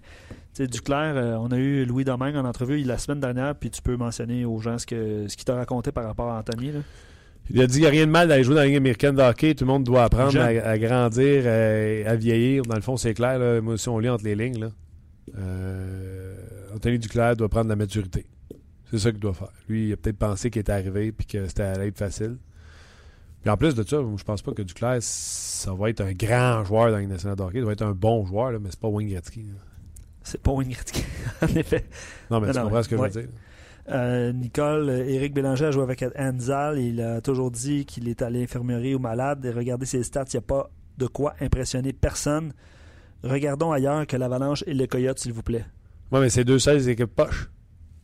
Duclair, 0.60 1.40
on 1.42 1.48
a 1.52 1.58
eu 1.58 1.86
Louis 1.86 2.06
Domingue 2.06 2.36
en 2.36 2.46
entrevue 2.46 2.82
la 2.84 2.98
semaine 2.98 3.20
dernière, 3.20 3.56
puis 3.56 3.70
tu 3.70 3.82
peux 3.82 3.98
mentionner 3.98 4.46
aux 4.46 4.60
gens 4.60 4.78
ce 4.78 4.86
qu'il 4.86 5.46
t'a 5.46 5.56
raconté 5.56 5.92
par 5.92 6.06
rapport 6.06 6.30
à 6.32 6.40
Anthony. 6.40 6.72
Là. 6.72 6.80
Il 7.50 7.60
a 7.60 7.68
dit 7.68 7.74
qu'il 7.74 7.82
n'y 7.82 7.88
a 7.88 7.90
rien 7.90 8.06
de 8.06 8.12
mal 8.12 8.28
d'aller 8.30 8.44
jouer 8.44 8.56
dans 8.56 8.62
la 8.62 8.68
Ligue 8.68 8.78
américaine 8.78 9.16
de 9.16 9.22
hockey. 9.22 9.54
Tout 9.54 9.66
le 9.66 9.72
monde 9.72 9.84
doit 9.84 10.04
apprendre 10.06 10.40
à, 10.40 10.46
à 10.46 10.78
grandir, 10.78 11.42
euh, 11.46 12.04
à 12.10 12.16
vieillir. 12.16 12.64
Dans 12.64 12.76
le 12.76 12.82
fond, 12.82 12.96
c'est 12.96 13.14
clair. 13.14 13.38
Là. 13.38 13.60
Moi, 13.60 13.78
si 13.78 13.90
on 13.90 14.00
lit 14.00 14.08
entre 14.08 14.24
les 14.24 14.36
lignes, 14.36 14.60
là, 14.62 14.70
euh, 15.38 16.36
Anthony 16.74 17.00
Duclair 17.00 17.36
doit 17.36 17.50
prendre 17.50 17.68
la 17.70 17.76
maturité. 17.76 18.26
C'est 18.94 19.00
ça 19.00 19.10
qu'il 19.12 19.20
doit 19.20 19.34
faire. 19.34 19.50
Lui, 19.68 19.88
il 19.88 19.94
a 19.94 19.98
peut-être 19.98 20.20
pensé 20.20 20.52
qu'il 20.52 20.60
était 20.60 20.72
arrivé 20.72 21.08
et 21.08 21.24
que 21.24 21.48
c'était 21.48 21.64
à 21.64 21.84
être 21.84 21.98
facile. 21.98 22.38
Puis 23.42 23.50
en 23.50 23.58
plus 23.58 23.74
de 23.74 23.82
ça, 23.82 24.00
moi, 24.00 24.18
je 24.20 24.24
pense 24.24 24.44
pas 24.44 24.52
que 24.52 24.62
Duclair, 24.62 24.98
ça 25.02 25.74
va 25.74 25.90
être 25.90 26.02
un 26.02 26.14
grand 26.14 26.64
joueur 26.64 26.92
dans 26.92 27.00
Ligue 27.00 27.10
nationale 27.10 27.36
de 27.36 27.42
hockey. 27.42 27.58
Il 27.58 27.64
doit 27.64 27.74
être 27.74 27.82
un 27.82 27.94
bon 27.94 28.24
joueur, 28.24 28.52
là, 28.52 28.60
mais 28.60 28.70
c'est 28.70 28.80
pas 28.80 28.90
Wayne 28.90 29.10
Gretzky. 29.10 29.48
C'est 30.22 30.40
pas 30.40 30.52
Wayne 30.52 30.70
Gretzky, 30.70 31.04
en 31.42 31.48
effet. 31.48 31.88
Non, 32.30 32.40
mais 32.40 32.46
Non, 32.46 32.54
tu 32.54 32.60
non, 32.60 32.64
comprends 32.66 32.84
ce 32.84 32.90
que 32.90 32.96
ouais. 32.96 33.10
je 33.10 33.14
veux 33.16 33.22
dire. 33.26 33.32
Euh, 33.90 34.32
Nicole, 34.32 34.90
euh, 34.90 35.10
Éric 35.10 35.34
Bélanger 35.34 35.66
a 35.66 35.72
joué 35.72 35.82
avec 35.82 36.06
Anzal. 36.16 36.78
Il 36.78 37.02
a 37.02 37.20
toujours 37.20 37.50
dit 37.50 37.86
qu'il 37.88 38.08
est 38.10 38.22
à 38.22 38.30
l'infirmerie 38.30 38.94
ou 38.94 39.00
malade. 39.00 39.44
Et 39.44 39.50
regardez 39.50 39.88
ses 39.88 40.04
stats, 40.04 40.26
il 40.32 40.36
n'y 40.36 40.38
a 40.38 40.42
pas 40.42 40.70
de 41.00 41.08
quoi 41.08 41.34
impressionner 41.42 41.94
personne. 41.94 42.54
Regardons 43.24 43.72
ailleurs 43.72 44.06
que 44.06 44.18
l'Avalanche 44.18 44.64
et 44.68 44.76
les 44.76 44.88
Coyotes, 44.88 45.18
s'il 45.18 45.34
vous 45.34 45.42
plaît. 45.42 45.66
Ouais, 46.12 46.20
mais 46.22 46.30
c'est 46.30 46.44
deux 46.44 46.60
seules 46.60 46.88
équipes 46.88 47.16
poches. 47.16 47.50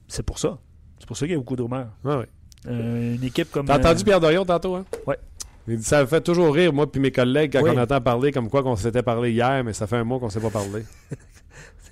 C'est 0.08 0.24
pour 0.24 0.40
ça. 0.40 0.58
C'est 1.00 1.08
pour 1.08 1.18
ça 1.18 1.26
qu'il 1.26 1.34
y 1.34 1.36
a 1.36 1.40
beaucoup 1.40 1.56
de 1.56 1.62
rumeurs. 1.62 1.88
Ouais, 2.04 2.16
ouais. 2.18 2.28
Euh, 2.68 3.16
une 3.16 3.24
équipe 3.24 3.52
comme. 3.52 3.66
T'as 3.66 3.78
entendu 3.80 4.02
euh, 4.02 4.06
Pierre 4.06 4.20
Dorion 4.20 4.46
tantôt, 4.46 4.76
hein? 4.76 4.86
Ouais. 5.08 5.18
Ça 5.82 6.02
me 6.02 6.08
fait 6.08 6.22
toujours 6.22 6.54
rire, 6.54 6.74
moi 6.74 6.92
puis 6.92 7.00
mes 7.00 7.12
collègues, 7.12 7.52
quand 7.54 7.62
Oui. 7.62 7.70
on 7.74 7.78
entend 7.80 8.02
parler 8.02 8.32
comme 8.32 8.50
quoi 8.50 8.64
qu'on 8.64 8.76
s'était 8.76 9.04
parlé 9.04 9.32
hier, 9.32 9.64
mais 9.64 9.72
ça 9.74 9.86
fait 9.86 9.98
un 9.98 10.04
mois 10.04 10.20
qu'on 10.20 10.30
s'est 10.30 10.40
pas 10.40 10.50
parlé. 10.50 10.84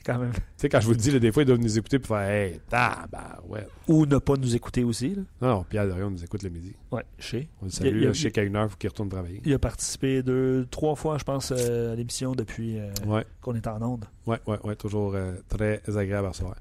tu 0.08 0.14
quand 0.14 0.20
même. 0.20 0.32
sais, 0.56 0.70
quand 0.70 0.80
je 0.80 0.86
vous 0.86 0.92
le 0.94 0.98
dis, 0.98 1.12
là, 1.12 1.20
des 1.20 1.32
fois, 1.32 1.44
ils 1.44 1.46
doivent 1.46 1.60
nous 1.60 1.78
écouter 1.78 2.00
pour 2.00 2.16
faire 2.16 2.30
Hey, 2.30 2.60
tabarouette. 2.70 3.70
Ou 3.88 4.06
ne 4.06 4.18
pas 4.18 4.36
nous 4.36 4.56
écouter 4.56 4.84
aussi. 4.84 5.16
Là. 5.16 5.22
Non, 5.42 5.48
non, 5.56 5.64
Pierre 5.64 5.88
Dorion 5.88 6.10
nous 6.10 6.24
écoute 6.24 6.44
le 6.44 6.50
midi. 6.50 6.74
Ouais, 6.92 7.04
chez. 7.20 7.50
On 7.62 7.66
le 7.66 7.72
salue, 7.72 8.04
il 8.04 8.16
sais 8.16 8.32
qu'à 8.32 8.44
une 8.44 8.56
heure, 8.56 8.70
faut 8.70 8.78
qu'il 8.78 8.90
retourne 8.90 9.10
travailler. 9.10 9.42
Il 9.46 9.54
a 9.54 9.60
participé 9.60 10.24
deux, 10.24 10.66
trois 10.72 10.96
fois, 10.96 11.18
je 11.18 11.24
pense, 11.24 11.52
euh, 11.56 11.94
à 11.94 11.96
l'émission 11.96 12.34
depuis 12.34 12.80
euh, 12.80 12.90
Ouais, 13.06 13.26
qu'on 13.42 13.56
est 13.56 13.68
en 13.68 13.82
onde. 13.82 14.06
ouais, 14.26 14.40
ouais, 14.48 14.58
ouais, 14.64 14.76
toujours 14.76 15.14
euh, 15.16 15.34
très 15.50 15.82
agréable 15.98 16.28
à 16.28 16.30
recevoir. 16.30 16.56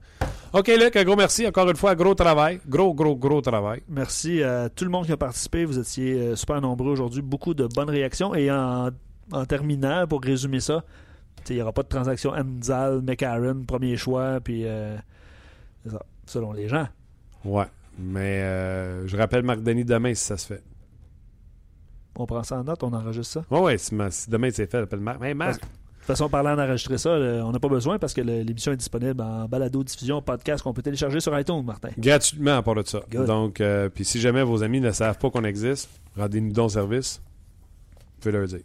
OK, 0.53 0.69
Luc, 0.69 0.97
un 0.97 1.05
gros 1.05 1.17
merci. 1.17 1.47
Encore 1.47 1.69
une 1.69 1.77
fois, 1.77 1.95
gros 1.95 2.15
travail. 2.15 2.61
Gros, 2.69 2.95
gros, 2.95 3.17
gros 3.17 3.41
travail. 3.41 3.83
Merci 3.89 4.43
à 4.43 4.69
tout 4.69 4.85
le 4.85 4.91
monde 4.91 5.07
qui 5.07 5.13
a 5.13 5.17
participé. 5.17 5.65
Vous 5.65 5.79
étiez 5.79 6.35
super 6.37 6.61
nombreux 6.61 6.93
aujourd'hui. 6.93 7.21
Beaucoup 7.23 7.53
de 7.55 7.67
bonnes 7.67 7.91
réactions. 7.91 8.35
Et 8.35 8.51
en, 8.51 8.91
en 9.33 9.45
terminant, 9.45 10.07
pour 10.07 10.23
résumer 10.23 10.61
ça, 10.61 10.85
tu 10.85 11.06
il 11.51 11.57
n'y 11.57 11.63
aura 11.63 11.73
pas 11.73 11.83
de 11.83 11.89
transaction 11.89 12.33
Anzal, 12.33 13.03
McCarron, 13.03 13.65
premier 13.67 13.97
choix, 13.97 14.41
puis 14.41 14.67
euh, 14.67 14.97
c'est 15.85 15.91
ça, 15.91 16.03
selon 16.27 16.53
les 16.53 16.69
gens. 16.69 16.89
Ouais, 17.45 17.67
mais 17.99 18.41
euh, 18.43 19.07
je 19.07 19.17
rappelle 19.17 19.43
Marc 19.43 19.63
Denis 19.63 19.85
demain 19.85 20.15
si 20.15 20.25
ça 20.25 20.37
se 20.37 20.47
fait. 20.47 20.63
On 22.19 22.27
prend 22.27 22.43
ça 22.43 22.59
en 22.59 22.65
note, 22.65 22.83
on 22.83 22.93
enregistre 22.93 23.35
ça? 23.35 23.45
Ouais, 23.51 23.61
ouais, 23.61 23.79
si, 23.79 23.95
ma- 23.95 24.11
si 24.11 24.31
demain 24.31 24.49
c'est 24.53 24.71
fait, 24.71 24.79
appelle 24.79 25.01
Marc. 25.01 25.23
Hey, 25.23 25.35
Marc! 25.35 25.61
De 25.61 26.11
toute 26.13 26.17
façon, 26.19 26.29
parlant 26.29 26.55
d'enregistrer 26.55 26.99
ça, 26.99 27.11
on 27.11 27.51
n'a 27.51 27.59
pas 27.59 27.69
besoin 27.69 27.99
parce 27.99 28.15
que 28.15 28.21
l'émission 28.21 28.71
est 28.71 28.77
disponible 28.77 29.21
en 29.21 29.47
balado, 29.49 29.83
diffusion, 29.83 30.23
podcast 30.23 30.63
qu'on 30.63 30.73
peut 30.73 30.81
télécharger 30.81 31.19
sur 31.19 31.37
iTunes, 31.37 31.65
Martin. 31.65 31.89
Gratuitement 31.99 32.57
à 32.59 32.63
part 32.63 32.77
de 32.77 32.85
ça. 32.87 33.01
Good. 33.11 33.27
Donc, 33.27 33.61
euh, 33.61 33.89
puis 33.89 34.05
si 34.05 34.21
jamais 34.21 34.45
vos 34.45 34.63
amis 34.63 34.81
ne 34.81 34.93
savent 34.93 35.19
pas 35.19 35.31
qu'on 35.31 35.43
existe, 35.43 35.91
rendez-nous 36.17 36.53
donc 36.53 36.71
service. 36.71 37.21
Vous 37.99 38.21
pouvez 38.21 38.33
leur 38.39 38.47
dire. 38.47 38.61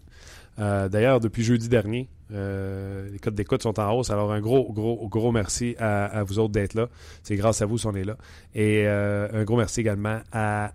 Euh, 0.60 0.88
D'ailleurs, 0.88 1.20
depuis 1.20 1.44
jeudi 1.44 1.68
dernier, 1.68 2.08
euh, 2.34 3.10
les 3.10 3.20
codes 3.20 3.36
d'écoute 3.36 3.62
sont 3.64 3.80
en 3.80 3.92
hausse. 3.92 4.10
Alors, 4.10 4.32
un 4.32 4.42
gros, 4.42 4.72
gros, 4.72 5.08
gros 5.08 5.32
merci 5.32 5.76
à, 5.80 6.06
à 6.06 6.24
vous 6.24 6.40
autres 6.40 6.54
d'être 6.54 6.74
là. 6.74 6.88
C'est 7.24 7.36
grâce 7.36 7.62
à 7.62 7.66
vous 7.66 7.78
si 7.78 7.88
on 7.88 7.96
est 7.96 8.04
là. 8.04 8.18
Et 8.54 8.84
euh, 8.86 9.28
un 9.34 9.44
gros 9.44 9.58
merci 9.58 9.82
également 9.82 10.20
à 10.32 10.74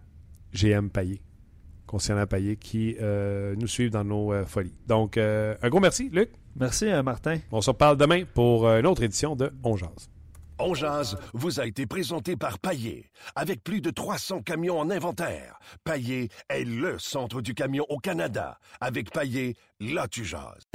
GM 0.52 0.88
Payet, 0.90 1.20
concernant 1.86 2.26
Payet, 2.26 2.56
qui 2.56 2.96
euh, 3.00 3.54
nous 3.56 3.66
suivent 3.66 3.90
dans 3.90 4.04
nos 4.04 4.32
euh, 4.32 4.44
folies. 4.44 4.74
Donc, 4.86 5.16
euh, 5.16 5.54
un 5.62 5.68
gros 5.68 5.80
merci, 5.80 6.08
Luc. 6.10 6.30
Merci, 6.56 6.86
Martin. 7.04 7.38
On 7.52 7.60
se 7.60 7.70
reparle 7.70 7.98
demain 7.98 8.24
pour 8.32 8.66
une 8.66 8.86
autre 8.86 9.02
édition 9.02 9.36
de 9.36 9.52
On 9.62 9.76
Jase. 9.76 10.08
On 10.58 10.72
jase 10.72 11.18
vous 11.34 11.60
a 11.60 11.66
été 11.66 11.84
présenté 11.84 12.34
par 12.34 12.58
Paillé. 12.58 13.10
Avec 13.34 13.62
plus 13.62 13.82
de 13.82 13.90
300 13.90 14.40
camions 14.40 14.80
en 14.80 14.88
inventaire, 14.88 15.58
Paillé 15.84 16.30
est 16.48 16.64
le 16.64 16.98
centre 16.98 17.42
du 17.42 17.52
camion 17.52 17.84
au 17.90 17.98
Canada. 17.98 18.58
Avec 18.80 19.10
Paillé, 19.10 19.54
là 19.80 20.08
tu 20.08 20.24
jases. 20.24 20.66